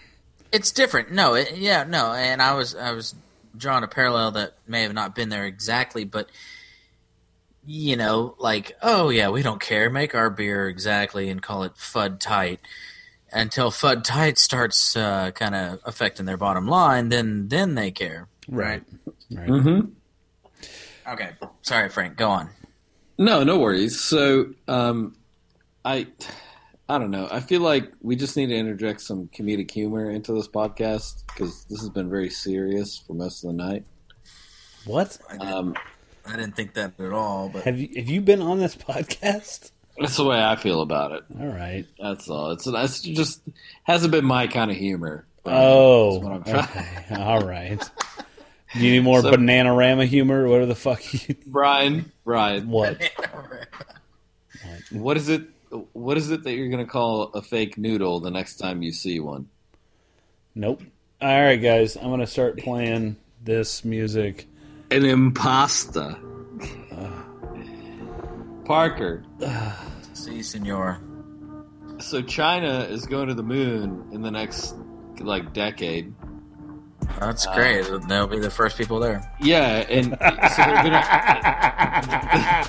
It's 0.52 0.70
different. 0.72 1.10
No, 1.10 1.34
it, 1.34 1.56
yeah, 1.56 1.84
no, 1.84 2.12
and 2.12 2.42
I 2.42 2.54
was 2.54 2.74
I 2.74 2.92
was 2.92 3.14
drawing 3.56 3.82
a 3.84 3.88
parallel 3.88 4.32
that 4.32 4.54
may 4.68 4.82
have 4.82 4.92
not 4.92 5.14
been 5.14 5.28
there 5.28 5.46
exactly, 5.46 6.04
but 6.04 6.28
you 7.66 7.96
know, 7.96 8.34
like, 8.38 8.76
oh 8.82 9.08
yeah, 9.08 9.28
we 9.30 9.42
don't 9.42 9.60
care. 9.60 9.90
Make 9.90 10.14
our 10.14 10.30
beer 10.30 10.68
exactly 10.68 11.28
and 11.30 11.42
call 11.42 11.62
it 11.64 11.74
Fud 11.74 12.20
Tight. 12.20 12.60
Until 13.32 13.70
Fud 13.70 14.04
Tight 14.04 14.38
starts 14.38 14.96
uh, 14.96 15.30
kind 15.32 15.54
of 15.54 15.80
affecting 15.84 16.26
their 16.26 16.36
bottom 16.36 16.68
line, 16.68 17.08
then 17.08 17.48
then 17.48 17.74
they 17.74 17.90
care. 17.90 18.28
Right. 18.48 18.82
Right. 19.30 19.48
Mhm. 19.48 19.92
Okay, 21.06 21.30
sorry, 21.62 21.88
Frank. 21.88 22.16
Go 22.16 22.30
on. 22.30 22.50
No, 23.18 23.44
no 23.44 23.58
worries. 23.58 24.00
So, 24.00 24.54
um, 24.68 25.14
I, 25.84 26.06
I 26.88 26.98
don't 26.98 27.10
know. 27.10 27.28
I 27.30 27.40
feel 27.40 27.60
like 27.60 27.92
we 28.00 28.16
just 28.16 28.36
need 28.36 28.46
to 28.46 28.54
interject 28.56 29.00
some 29.02 29.28
comedic 29.28 29.70
humor 29.70 30.10
into 30.10 30.32
this 30.32 30.48
podcast 30.48 31.24
because 31.26 31.64
this 31.66 31.80
has 31.80 31.90
been 31.90 32.08
very 32.08 32.30
serious 32.30 32.96
for 32.98 33.12
most 33.14 33.44
of 33.44 33.48
the 33.50 33.56
night. 33.56 33.84
What? 34.86 35.18
Um, 35.40 35.74
I 36.26 36.36
didn't 36.36 36.56
think 36.56 36.74
that 36.74 36.98
at 36.98 37.12
all, 37.12 37.48
but 37.50 37.64
Have 37.64 37.78
you 37.78 37.88
have 37.96 38.08
you 38.08 38.20
been 38.20 38.40
on 38.42 38.58
this 38.58 38.74
podcast? 38.76 39.70
that's 39.98 40.16
the 40.16 40.24
way 40.24 40.42
I 40.42 40.56
feel 40.56 40.80
about 40.80 41.12
it. 41.12 41.22
All 41.38 41.46
right. 41.46 41.86
That's 42.00 42.28
all. 42.28 42.50
It's 42.52 42.64
that's 42.64 43.00
just 43.00 43.42
hasn't 43.84 44.10
been 44.12 44.24
my 44.24 44.46
kind 44.46 44.70
of 44.70 44.76
humor. 44.76 45.26
Oh, 45.46 46.14
That's 46.14 46.24
what 46.24 46.32
I'm 46.32 46.44
trying- 46.44 46.86
okay. 47.12 47.22
All 47.22 47.40
right. 47.42 47.90
Do 48.74 48.80
you 48.84 48.92
need 48.92 49.04
more 49.04 49.20
So- 49.22 49.30
Bananarama 49.32 50.06
humor? 50.06 50.48
What 50.48 50.60
are 50.62 50.66
the 50.66 50.74
fuck? 50.74 51.00
You, 51.28 51.34
Brian, 51.46 52.10
Brian, 52.24 52.68
what? 52.70 53.00
what 54.90 55.16
is 55.16 55.28
it? 55.28 55.42
What 55.92 56.16
is 56.16 56.30
it 56.30 56.44
that 56.44 56.52
you're 56.54 56.68
gonna 56.68 56.86
call 56.86 57.24
a 57.34 57.42
fake 57.42 57.76
noodle 57.78 58.20
the 58.20 58.30
next 58.30 58.56
time 58.56 58.82
you 58.82 58.92
see 58.92 59.20
one? 59.20 59.48
Nope. 60.54 60.82
All 61.20 61.42
right, 61.42 61.56
guys. 61.56 61.96
I'm 61.96 62.10
gonna 62.10 62.26
start 62.26 62.58
playing 62.58 63.16
this 63.42 63.84
music. 63.84 64.46
An 64.90 65.02
impasta. 65.02 66.18
Parker, 68.64 69.22
see, 70.14 70.42
Senor. 70.42 70.98
so 71.98 72.22
China 72.22 72.86
is 72.88 73.04
going 73.06 73.28
to 73.28 73.34
the 73.34 73.42
moon 73.42 74.08
in 74.12 74.22
the 74.22 74.30
next 74.30 74.74
like 75.20 75.52
decade. 75.52 76.14
That's 77.20 77.46
Uh, 77.46 77.54
great. 77.54 77.84
They'll 78.08 78.26
be 78.26 78.38
the 78.38 78.48
first 78.50 78.78
people 78.78 78.98
there. 79.00 79.30
Yeah, 79.40 79.84
and 79.90 80.06
so 80.06 80.16
they're 80.64 80.82
gonna 80.82 82.64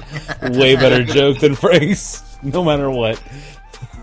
Way 0.60 0.76
better 0.76 1.04
joke 1.06 1.40
than 1.40 1.56
Frank's, 1.56 2.22
no 2.44 2.62
matter 2.64 2.90
what. 2.92 3.22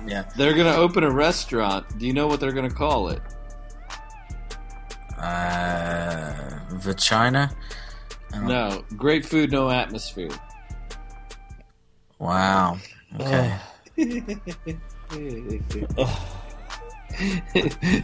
Yeah. 0.06 0.24
they're 0.36 0.54
gonna 0.54 0.74
open 0.74 1.04
a 1.04 1.10
restaurant. 1.10 1.98
Do 1.98 2.06
you 2.06 2.14
know 2.14 2.26
what 2.26 2.40
they're 2.40 2.52
gonna 2.52 2.70
call 2.70 3.08
it? 3.08 3.20
Uh, 5.18 6.32
Vagina? 6.70 7.50
I 7.50 7.50
don't- 7.50 7.58
No, 8.40 8.84
great 8.96 9.26
food, 9.26 9.52
no 9.52 9.70
atmosphere. 9.70 10.30
Wow. 12.18 12.78
Okay. 13.20 13.56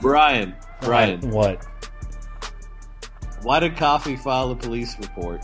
Brian, 0.00 0.54
Brian, 0.80 1.30
What? 1.30 1.64
why 3.42 3.60
did 3.60 3.76
Coffee 3.76 4.16
file 4.16 4.50
a 4.50 4.56
police 4.56 4.98
report? 4.98 5.42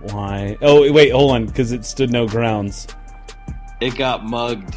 Why? 0.00 0.56
Oh, 0.62 0.90
wait, 0.92 1.10
hold 1.10 1.32
on, 1.32 1.46
because 1.46 1.72
it 1.72 1.84
stood 1.84 2.10
no 2.10 2.26
grounds. 2.26 2.86
It 3.80 3.96
got 3.96 4.24
mugged. 4.24 4.76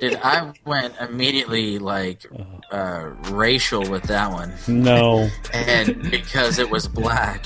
Dude, 0.00 0.16
I 0.22 0.52
went 0.64 0.94
immediately 1.00 1.78
like 1.78 2.26
uh, 2.70 3.10
racial 3.30 3.88
with 3.88 4.02
that 4.04 4.30
one, 4.30 4.52
No. 4.68 5.28
and 5.52 6.10
because 6.10 6.58
it 6.58 6.68
was 6.70 6.86
black, 6.88 7.44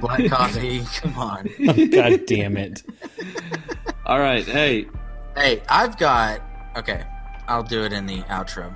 black 0.00 0.28
coffee. 0.30 0.82
Come 1.00 1.18
on. 1.18 1.48
God 1.90 2.26
damn 2.26 2.56
it. 2.56 2.82
All 4.06 4.18
right, 4.20 4.44
hey, 4.44 4.86
Hey, 5.36 5.62
I've 5.68 5.98
got. 5.98 6.40
Okay, 6.76 7.04
I'll 7.48 7.62
do 7.62 7.82
it 7.84 7.92
in 7.92 8.06
the 8.06 8.18
outro. 8.22 8.74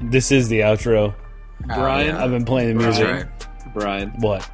This 0.00 0.32
is 0.32 0.48
the 0.48 0.60
outro. 0.60 1.14
Oh, 1.14 1.66
Brian, 1.66 2.16
I've 2.16 2.30
been 2.30 2.44
playing 2.44 2.76
the 2.76 2.82
music. 2.84 3.06
right. 3.06 3.26
Brian. 3.74 4.10
What? 4.18 4.48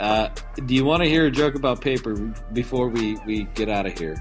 Uh, 0.00 0.28
do 0.66 0.74
you 0.74 0.84
want 0.84 1.02
to 1.02 1.08
hear 1.08 1.26
a 1.26 1.30
joke 1.30 1.54
about 1.54 1.80
paper 1.80 2.14
before 2.52 2.88
we, 2.88 3.16
we 3.26 3.44
get 3.54 3.68
out 3.68 3.86
of 3.86 3.98
here? 3.98 4.16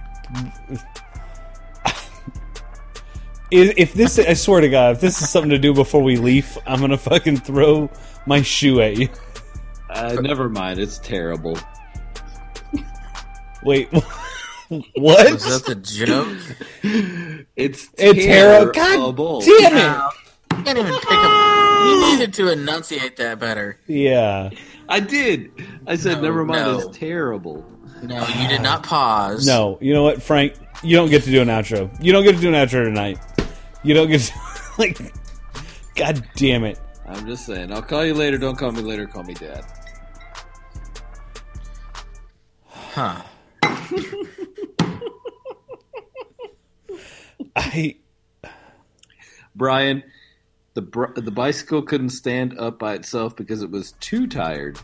If 3.52 3.74
if 3.78 3.94
this, 3.94 4.20
I 4.20 4.34
swear 4.34 4.62
to 4.62 4.70
God, 4.70 4.96
if 4.96 5.02
this 5.02 5.22
is 5.22 5.30
something 5.30 5.50
to 5.52 5.58
do 5.58 5.74
before 5.74 6.02
we 6.04 6.18
leave, 6.18 6.58
I'm 6.66 6.80
gonna 6.82 6.98
fucking 6.98 7.38
throw 7.38 7.90
my 8.26 8.42
shoe 8.42 8.82
at 8.82 8.98
you. 8.98 9.10
Uh, 9.90 10.18
never 10.22 10.50
mind, 10.50 10.80
it's 10.80 11.00
terrible. 11.00 11.58
Wait, 13.64 13.90
what? 14.70 15.32
Was 15.32 15.64
that 15.64 15.66
the 15.66 15.76
joke? 15.76 16.38
It's 17.56 17.90
It's 17.98 18.26
terrible. 18.26 18.72
terrible. 18.74 19.40
God 19.42 19.46
damn 19.46 19.78
it! 19.78 19.80
Wow. 19.80 20.12
You 20.58 20.64
can't 20.64 20.78
even 20.78 20.94
pick 20.94 21.12
up. 21.12 21.86
You 21.88 22.12
needed 22.12 22.34
to 22.34 22.52
enunciate 22.52 23.16
that 23.18 23.40
better. 23.40 23.80
Yeah. 23.88 24.50
I 24.90 25.00
did. 25.00 25.52
I 25.86 25.96
said, 25.96 26.16
No, 26.18 26.22
never 26.24 26.44
mind, 26.46 26.66
no. 26.66 26.80
it's 26.80 26.98
terrible. 26.98 27.66
No, 28.04 28.28
you 28.28 28.48
did 28.48 28.62
not 28.62 28.84
pause. 28.84 29.46
No, 29.46 29.78
you 29.82 29.94
know 29.94 30.04
what, 30.04 30.22
Frank? 30.22 30.54
You 30.84 30.96
don't 30.96 31.10
get 31.10 31.24
to 31.24 31.32
do 31.32 31.42
an 31.42 31.48
outro. 31.48 31.90
You 32.04 32.12
don't 32.12 32.24
get 32.24 32.36
to 32.36 32.42
do 32.42 32.50
an 32.50 32.54
outro 32.54 32.84
tonight. 32.84 33.18
You 33.84 33.94
don't 33.94 34.10
get 34.10 34.22
to, 34.22 34.34
like. 34.78 35.00
God 35.96 36.24
damn 36.36 36.64
it. 36.64 36.80
I'm 37.08 37.26
just 37.26 37.46
saying. 37.48 37.72
I'll 37.74 37.82
call 37.82 38.06
you 38.06 38.14
later. 38.14 38.38
Don't 38.38 38.56
call 38.56 38.72
me 38.72 38.82
later. 38.82 39.08
Call 39.08 39.24
me 39.24 39.34
dad. 39.34 39.66
Huh. 42.68 43.24
I. 47.56 47.96
Brian, 49.56 50.04
the 50.76 50.84
br- 50.84 51.14
the 51.16 51.32
bicycle 51.32 51.82
couldn't 51.82 52.10
stand 52.12 52.60
up 52.60 52.78
by 52.78 52.94
itself 52.94 53.36
because 53.36 53.64
it 53.64 53.72
was 53.72 53.94
too 53.94 54.28
tired. 54.28 54.78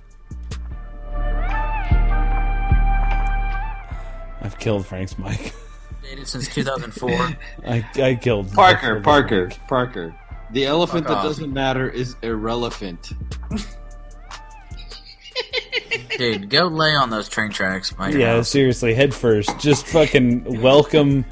I've 4.44 4.60
killed 4.60 4.86
Frank's 4.86 5.18
mic. 5.18 5.54
Dated 6.04 6.28
since 6.28 6.54
2004. 6.54 7.10
I, 7.66 7.86
I 7.96 8.16
killed 8.16 8.52
Parker, 8.52 9.00
I 9.00 9.02
Parker, 9.02 9.50
Frank. 9.50 9.68
Parker. 9.68 10.16
The 10.52 10.66
elephant 10.66 11.06
Fuck 11.08 11.14
that 11.14 11.18
off. 11.20 11.24
doesn't 11.24 11.54
matter 11.54 11.90
is 11.90 12.16
irrelevant. 12.22 13.14
Dude, 16.18 16.50
go 16.50 16.68
lay 16.68 16.94
on 16.94 17.10
those 17.10 17.28
train 17.28 17.50
tracks 17.52 17.92
by 17.92 18.10
your 18.10 18.20
Yeah, 18.20 18.36
house. 18.36 18.50
seriously, 18.50 18.94
head 18.94 19.14
first. 19.14 19.58
Just 19.60 19.88
fucking 19.88 20.62
welcome, 20.62 21.26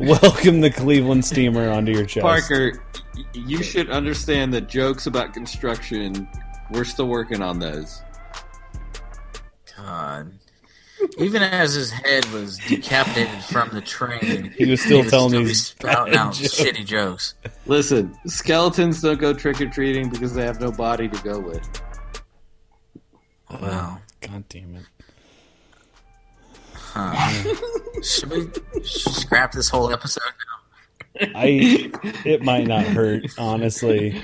welcome 0.00 0.60
the 0.60 0.70
Cleveland 0.70 1.24
Steamer 1.24 1.68
onto 1.70 1.92
your 1.92 2.06
chest. 2.06 2.22
Parker, 2.24 2.82
you 3.34 3.62
should 3.62 3.90
understand 3.90 4.54
that 4.54 4.68
jokes 4.68 5.06
about 5.06 5.34
construction, 5.34 6.26
we're 6.70 6.84
still 6.84 7.08
working 7.08 7.42
on 7.42 7.58
those. 7.58 8.00
God. 9.76 10.32
Even 11.18 11.42
as 11.42 11.74
his 11.74 11.90
head 11.90 12.24
was 12.32 12.58
decapitated 12.58 13.42
from 13.44 13.70
the 13.70 13.80
train, 13.80 14.52
He 14.56 14.66
was 14.70 14.80
still 14.80 15.04
telling 15.04 15.30
still 15.30 15.40
me 15.40 15.46
these 15.46 15.66
spouting 15.68 16.14
out 16.16 16.34
jokes. 16.34 16.58
shitty 16.60 16.84
jokes. 16.84 17.34
Listen, 17.66 18.16
skeletons 18.26 19.00
don't 19.02 19.18
go 19.20 19.32
trick 19.32 19.60
or 19.60 19.68
treating 19.68 20.08
because 20.10 20.34
they 20.34 20.44
have 20.44 20.60
no 20.60 20.70
body 20.72 21.08
to 21.08 21.22
go 21.22 21.38
with. 21.40 21.68
Wow. 23.50 23.98
God 24.20 24.44
damn 24.48 24.76
it. 24.76 24.84
Should 28.04 28.30
we 28.30 28.48
scrap 28.84 29.52
this 29.52 29.68
whole 29.68 29.92
episode 29.92 30.22
now? 31.20 31.28
I. 31.34 31.90
It 32.24 32.42
might 32.42 32.66
not 32.66 32.84
hurt, 32.84 33.24
honestly. 33.38 34.20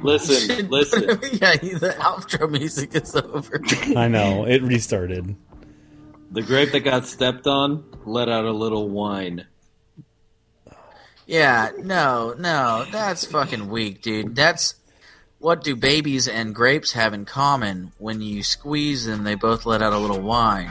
Listen, 0.00 0.68
listen. 0.70 1.02
yeah, 1.08 1.54
the 1.56 1.94
outro 1.98 2.50
music 2.50 2.94
is 2.94 3.14
over. 3.14 3.60
I 3.96 4.08
know 4.08 4.44
it 4.46 4.62
restarted. 4.62 5.36
The 6.32 6.42
grape 6.42 6.72
that 6.72 6.80
got 6.80 7.06
stepped 7.06 7.46
on 7.46 7.84
let 8.06 8.28
out 8.28 8.46
a 8.46 8.52
little 8.52 8.88
wine. 8.88 9.46
Yeah, 11.26 11.70
no, 11.78 12.34
no, 12.38 12.86
that's 12.90 13.26
fucking 13.26 13.68
weak, 13.68 14.00
dude. 14.00 14.34
That's 14.34 14.74
what 15.38 15.62
do 15.62 15.76
babies 15.76 16.28
and 16.28 16.54
grapes 16.54 16.92
have 16.92 17.12
in 17.12 17.26
common? 17.26 17.92
When 17.98 18.22
you 18.22 18.42
squeeze 18.42 19.04
them, 19.04 19.24
they 19.24 19.34
both 19.34 19.66
let 19.66 19.82
out 19.82 19.92
a 19.92 19.98
little 19.98 20.20
wine. 20.20 20.70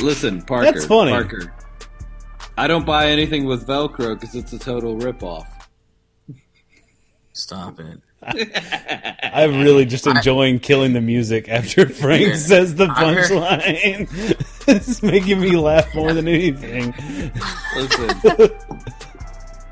Listen, 0.00 0.42
Parker. 0.42 0.72
That's 0.72 0.86
funny. 0.86 1.12
Parker. 1.12 1.54
I 2.56 2.66
don't 2.66 2.86
buy 2.86 3.08
anything 3.08 3.44
with 3.44 3.66
Velcro 3.66 4.18
because 4.18 4.34
it's 4.34 4.52
a 4.52 4.58
total 4.58 4.96
ripoff. 4.96 5.46
Stop 7.32 7.80
it. 7.80 8.00
I'm 9.32 9.60
really 9.62 9.86
just 9.86 10.06
enjoying 10.06 10.58
killing 10.60 10.92
the 10.92 11.00
music 11.00 11.48
after 11.48 11.88
Frank 12.00 12.34
says 12.34 12.74
the 12.74 12.84
I 12.84 13.02
punchline. 13.04 14.08
it's 14.68 15.02
making 15.02 15.40
me 15.40 15.56
laugh 15.56 15.94
more 15.94 16.12
than 16.12 16.28
anything. 16.28 16.94
Listen. 17.74 18.50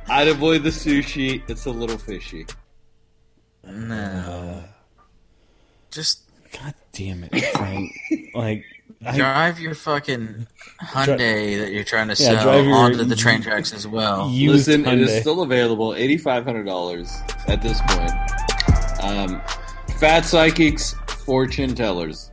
I'd 0.08 0.28
avoid 0.28 0.62
the 0.62 0.70
sushi. 0.70 1.42
It's 1.48 1.66
a 1.66 1.70
little 1.70 1.98
fishy. 1.98 2.46
No. 3.64 4.64
Just 5.90 6.22
God 6.52 6.74
damn 6.92 7.24
it, 7.24 7.44
Frank! 7.56 7.92
Like, 8.34 8.64
I, 8.64 8.77
drive 9.14 9.58
your 9.60 9.74
fucking 9.74 10.46
Hyundai 10.82 11.58
that 11.60 11.72
you're 11.72 11.84
trying 11.84 12.08
to 12.08 12.16
sell 12.16 12.42
drive 12.42 12.64
your- 12.64 12.74
onto 12.74 13.04
the 13.04 13.16
train 13.16 13.42
tracks 13.42 13.72
as 13.72 13.86
well. 13.86 14.28
used 14.30 14.68
Listen, 14.68 14.86
it 14.86 15.00
is 15.00 15.20
still 15.20 15.42
available. 15.42 15.94
Eighty 15.94 16.16
five 16.18 16.44
hundred 16.44 16.64
dollars 16.66 17.12
at 17.46 17.62
this 17.62 17.80
point. 17.88 18.12
Um, 19.02 19.40
fat 19.98 20.24
psychics, 20.24 20.94
fortune 21.24 21.74
tellers. 21.74 22.30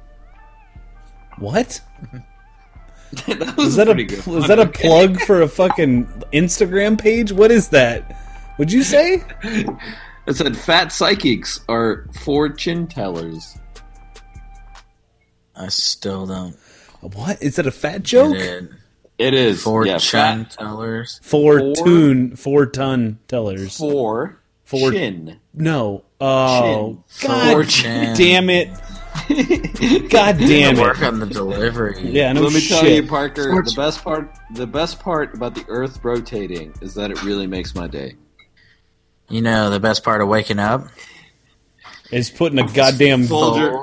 what? 1.37 1.79
that 3.27 3.55
was 3.57 3.67
Is 3.67 3.75
that 3.75 3.87
a 3.87 3.93
pretty 3.93 4.03
good. 4.05 4.27
is 4.27 4.47
that 4.47 4.59
a 4.59 4.65
plug 4.65 5.19
for 5.21 5.41
a 5.41 5.47
fucking 5.47 6.05
Instagram 6.33 6.99
page? 6.99 7.31
What 7.31 7.51
is 7.51 7.69
that? 7.69 8.19
Would 8.57 8.71
you 8.71 8.83
say? 8.83 9.23
It 10.27 10.35
said 10.35 10.57
fat 10.57 10.91
psychics 10.91 11.59
are 11.69 12.07
fortune 12.23 12.87
tellers. 12.87 13.59
I 15.57 15.67
still 15.69 16.25
don't 16.27 16.55
What 17.01 17.41
is 17.41 17.55
that 17.57 17.67
a 17.67 17.71
fat 17.71 18.03
joke? 18.03 18.35
it. 18.35 18.69
It 19.17 19.33
is 19.33 19.63
Fortune 19.63 19.93
yeah, 19.93 19.97
fat 19.99 20.51
tellers. 20.51 21.19
Four, 21.23 21.59
Four- 21.59 21.75
tune, 21.75 22.35
four 22.35 22.65
ton 22.65 23.19
tellers. 23.29 23.77
for 23.77 24.39
Four- 24.65 24.91
chin. 24.91 25.39
No. 25.53 26.03
Oh, 26.19 27.03
Chin. 27.17 27.29
God 27.29 27.51
Fortune. 27.53 28.15
damn 28.15 28.49
it! 28.49 28.69
God 30.09 30.37
damn 30.37 30.77
it! 30.77 30.81
Work 30.81 31.01
on 31.01 31.19
the 31.19 31.25
delivery. 31.27 32.09
Yeah, 32.09 32.31
no 32.33 32.41
Let 32.41 32.53
me 32.53 32.59
shit. 32.59 32.79
tell 32.79 32.89
you, 32.89 33.03
Parker. 33.07 33.51
Fortune. 33.51 33.73
The 33.75 33.81
best 33.81 34.03
part, 34.03 34.31
the 34.53 34.67
best 34.67 34.99
part 34.99 35.33
about 35.33 35.55
the 35.55 35.65
Earth 35.67 35.99
rotating 36.03 36.73
is 36.81 36.93
that 36.95 37.11
it 37.11 37.23
really 37.23 37.47
makes 37.47 37.73
my 37.75 37.87
day. 37.87 38.15
You 39.29 39.41
know 39.41 39.69
the 39.69 39.79
best 39.79 40.03
part 40.03 40.21
of 40.21 40.27
waking 40.27 40.59
up? 40.59 40.87
Is 42.11 42.29
putting 42.29 42.59
a 42.59 42.67
goddamn 42.71 43.23
Folgers. 43.23 43.73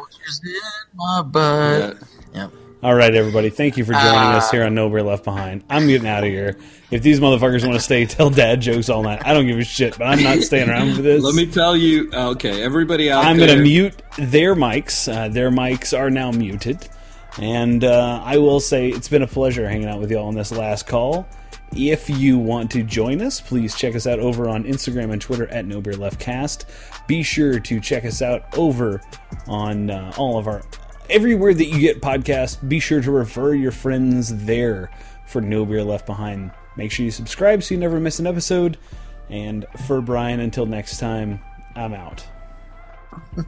In 0.45 0.53
my 0.95 1.23
butt. 1.23 1.97
Yeah. 2.33 2.43
Yep. 2.43 2.53
All 2.83 2.95
right, 2.95 3.15
everybody. 3.15 3.51
Thank 3.51 3.77
you 3.77 3.85
for 3.85 3.93
joining 3.93 4.07
us 4.07 4.51
here 4.51 4.65
on 4.65 4.75
No 4.75 4.89
Beer 4.89 5.03
Left 5.05 5.23
Behind. 5.23 5.63
I'm 5.71 5.87
getting 5.87 6.09
out 6.09 6.25
of 6.25 6.31
here. 6.31 6.57
If 6.91 7.03
these 7.03 7.21
motherfuckers 7.21 7.63
want 7.63 7.75
to 7.75 7.81
stay 7.81 8.07
tell 8.07 8.29
dad 8.29 8.61
jokes 8.61 8.89
all 8.89 9.05
night, 9.05 9.23
I 9.25 9.35
don't 9.35 9.47
give 9.47 9.59
a 9.59 9.65
shit. 9.65 9.97
But 9.97 10.07
I'm 10.07 10.23
not 10.23 10.39
staying 10.41 10.69
around 10.69 10.97
for 10.97 11.03
this. 11.03 11.23
Let 11.23 11.35
me 11.37 11.47
tell 11.47 11.77
you. 11.77 12.11
Okay, 12.13 12.61
everybody 12.63 13.11
out 13.11 13.25
I'm 13.25 13.37
going 13.37 13.57
to 13.57 13.63
mute 13.63 13.95
their 14.19 14.57
mics. 14.57 15.13
Uh, 15.13 15.29
their 15.29 15.51
mics 15.51 15.97
are 15.97 16.11
now 16.11 16.33
muted. 16.33 16.89
And 17.41 17.85
uh, 17.85 18.21
I 18.25 18.39
will 18.39 18.61
say 18.61 18.89
it's 18.89 19.09
been 19.09 19.23
a 19.23 19.29
pleasure 19.29 19.69
hanging 19.69 19.89
out 19.89 20.01
with 20.01 20.11
y'all 20.11 20.27
on 20.27 20.35
this 20.35 20.51
last 20.51 20.87
call. 20.87 21.29
If 21.75 22.11
you 22.11 22.39
want 22.39 22.71
to 22.73 22.83
join 22.83 23.23
us, 23.23 23.41
please 23.41 23.75
check 23.75 23.95
us 23.95 24.07
out 24.07 24.19
over 24.19 24.49
on 24.49 24.65
Instagram 24.65 25.13
and 25.13 25.23
Twitter 25.23 25.47
at 25.49 25.65
No 25.65 25.81
Beer 25.81 25.97
Left 25.97 26.21
Cast. 26.21 26.67
Be 27.07 27.23
sure 27.23 27.59
to 27.61 27.81
check 27.81 28.05
us 28.05 28.21
out 28.21 28.59
over 28.59 29.01
on 29.47 29.91
uh, 29.91 30.13
all 30.19 30.39
of 30.39 30.47
our 30.47 30.63
everywhere 31.09 31.55
that 31.55 31.65
you 31.65 31.81
get 31.81 32.03
podcasts. 32.03 32.57
Be 32.69 32.79
sure 32.79 33.01
to 33.01 33.11
refer 33.11 33.55
your 33.55 33.73
friends 33.73 34.45
there 34.45 34.91
for 35.27 35.41
No 35.41 35.65
Beer 35.65 35.83
Left 35.83 36.07
Behind. 36.07 36.51
Make 36.77 36.93
sure 36.93 37.05
you 37.05 37.11
subscribe 37.11 37.63
so 37.63 37.75
you 37.75 37.81
never 37.81 37.99
miss 37.99 38.19
an 38.19 38.27
episode. 38.27 38.77
And 39.31 39.65
for 39.87 40.03
Brian, 40.03 40.41
until 40.41 40.67
next 40.67 40.99
time, 40.99 41.41
I'm 41.75 41.95
out. 41.95 42.25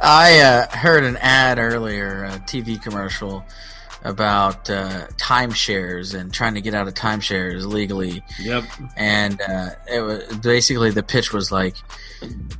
I 0.00 0.40
uh, 0.40 0.76
heard 0.76 1.04
an 1.04 1.16
ad 1.18 1.58
earlier, 1.58 2.24
a 2.24 2.38
TV 2.40 2.80
commercial 2.80 3.44
about 4.02 4.70
uh, 4.70 5.06
timeshares 5.16 6.18
and 6.18 6.32
trying 6.32 6.54
to 6.54 6.60
get 6.60 6.74
out 6.74 6.88
of 6.88 6.94
timeshares 6.94 7.66
legally. 7.66 8.22
Yep. 8.40 8.64
And 8.96 9.40
uh, 9.40 9.70
it 9.90 10.00
was 10.00 10.24
basically 10.38 10.90
the 10.90 11.02
pitch 11.02 11.32
was 11.32 11.52
like, 11.52 11.76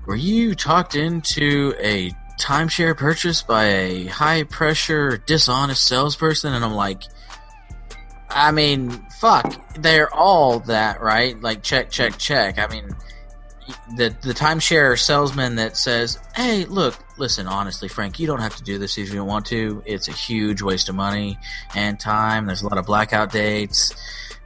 "Were 0.07 0.17
you 0.17 0.55
talked 0.55 0.95
into 0.95 1.75
a 1.79 2.11
timeshare 2.41 2.97
purchase 2.97 3.43
by 3.43 3.65
a 3.65 4.07
high 4.07 4.45
pressure, 4.45 5.19
dishonest 5.27 5.87
salesperson?" 5.87 6.53
And 6.55 6.65
I'm 6.65 6.75
like. 6.75 7.03
I 8.33 8.53
mean, 8.53 8.91
fuck. 9.19 9.75
They're 9.75 10.15
all 10.15 10.61
that, 10.61 11.01
right? 11.01 11.39
Like, 11.41 11.65
check, 11.65 11.91
check, 11.91 12.17
check. 12.17 12.61
I 12.61 12.69
mean, 12.69 12.89
the 13.97 14.15
the 14.23 14.33
timeshare 14.33 14.99
salesman 14.99 15.57
that 15.57 15.77
says, 15.77 16.19
"Hey, 16.35 16.65
look, 16.65 16.95
listen, 17.21 17.47
honestly, 17.47 17.87
Frank, 17.89 18.19
you 18.19 18.27
don't 18.27 18.41
have 18.41 18.57
to 18.57 18.63
do 18.65 18.79
this 18.79 18.99
if 18.99 19.09
you 19.11 19.15
don't 19.17 19.29
want 19.29 19.47
to. 19.47 19.83
It's 19.87 20.09
a 20.09 20.13
huge 20.13 20.63
waste 20.63 20.89
of 20.89 20.95
money 20.97 21.39
and 21.77 22.01
time. 22.01 22.47
There's 22.47 22.63
a 22.63 22.67
lot 22.69 22.79
of 22.79 22.87
blackout 22.87 23.31
dates. 23.31 23.95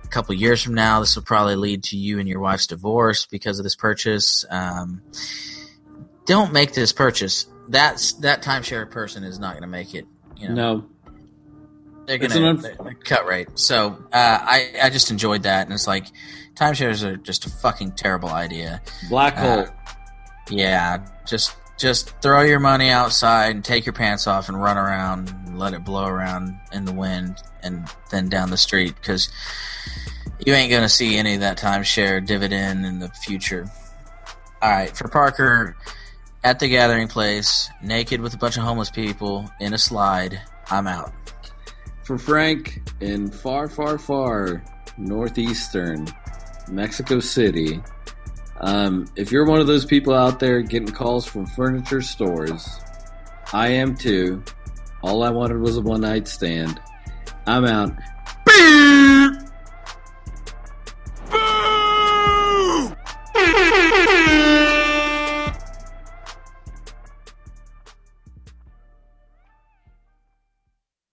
A 0.04 0.08
couple 0.08 0.34
years 0.34 0.62
from 0.62 0.74
now, 0.74 1.00
this 1.00 1.16
will 1.16 1.22
probably 1.22 1.56
lead 1.56 1.84
to 1.84 1.96
you 1.96 2.18
and 2.18 2.28
your 2.28 2.40
wife's 2.40 2.66
divorce 2.66 3.24
because 3.26 3.58
of 3.58 3.62
this 3.64 3.74
purchase. 3.76 4.44
Um, 4.50 5.00
don't 6.26 6.52
make 6.52 6.74
this 6.74 6.92
purchase. 6.92 7.46
That's 7.68 8.12
that 8.14 8.42
timeshare 8.42 8.90
person 8.90 9.24
is 9.24 9.38
not 9.38 9.52
going 9.52 9.62
to 9.62 9.68
make 9.68 9.94
it. 9.94 10.06
You 10.36 10.48
know, 10.50 10.54
No. 10.76 10.84
they're 12.06 12.18
gonna 12.18 12.34
an 12.50 12.58
unf- 12.58 13.04
cut 13.04 13.24
rate. 13.26 13.48
So 13.54 13.96
uh, 14.12 14.38
I 14.42 14.72
I 14.82 14.90
just 14.90 15.10
enjoyed 15.10 15.44
that, 15.44 15.64
and 15.66 15.72
it's 15.72 15.86
like 15.86 16.06
timeshares 16.54 17.02
are 17.02 17.16
just 17.16 17.46
a 17.46 17.50
fucking 17.50 17.92
terrible 17.92 18.28
idea. 18.30 18.82
Black 19.08 19.36
hole. 19.36 19.60
Uh, 19.60 19.66
Yeah, 20.50 21.06
just 21.26 21.54
just 21.78 22.10
throw 22.20 22.42
your 22.42 22.60
money 22.60 22.90
outside 22.90 23.54
and 23.54 23.64
take 23.64 23.86
your 23.86 23.92
pants 23.92 24.26
off 24.26 24.48
and 24.48 24.60
run 24.60 24.76
around 24.76 25.30
and 25.46 25.58
let 25.58 25.74
it 25.74 25.84
blow 25.84 26.06
around 26.06 26.58
in 26.72 26.84
the 26.84 26.92
wind 26.92 27.36
and 27.62 27.88
then 28.10 28.28
down 28.28 28.50
the 28.50 28.56
street 28.56 28.94
because 28.94 29.28
you 30.44 30.52
ain't 30.52 30.70
gonna 30.70 30.88
see 30.88 31.16
any 31.16 31.34
of 31.34 31.40
that 31.40 31.58
timeshare 31.58 32.24
dividend 32.24 32.86
in 32.86 32.98
the 32.98 33.08
future. 33.08 33.66
All 34.62 34.70
right, 34.70 34.96
for 34.96 35.08
Parker 35.08 35.76
at 36.42 36.60
the 36.60 36.68
gathering 36.68 37.08
place, 37.08 37.70
naked 37.82 38.20
with 38.20 38.34
a 38.34 38.36
bunch 38.38 38.56
of 38.56 38.62
homeless 38.62 38.90
people 38.90 39.50
in 39.60 39.74
a 39.74 39.78
slide. 39.78 40.40
I'm 40.70 40.86
out. 40.86 41.12
For 42.04 42.18
Frank 42.18 42.82
in 43.00 43.30
far, 43.30 43.68
far, 43.68 43.98
far 43.98 44.62
northeastern 44.98 46.06
Mexico 46.70 47.20
City, 47.20 47.82
um, 48.60 49.06
if 49.16 49.32
you're 49.32 49.46
one 49.46 49.60
of 49.60 49.66
those 49.66 49.84
people 49.84 50.14
out 50.14 50.40
there 50.40 50.60
getting 50.62 50.88
calls 50.88 51.26
from 51.26 51.46
furniture 51.46 52.02
stores, 52.02 52.68
I 53.52 53.68
am 53.68 53.96
too. 53.96 54.42
All 55.02 55.22
I 55.22 55.30
wanted 55.30 55.58
was 55.58 55.76
a 55.76 55.82
one 55.82 56.00
night 56.00 56.28
stand. 56.28 56.80
I'm 57.46 57.64
out. 57.64 57.92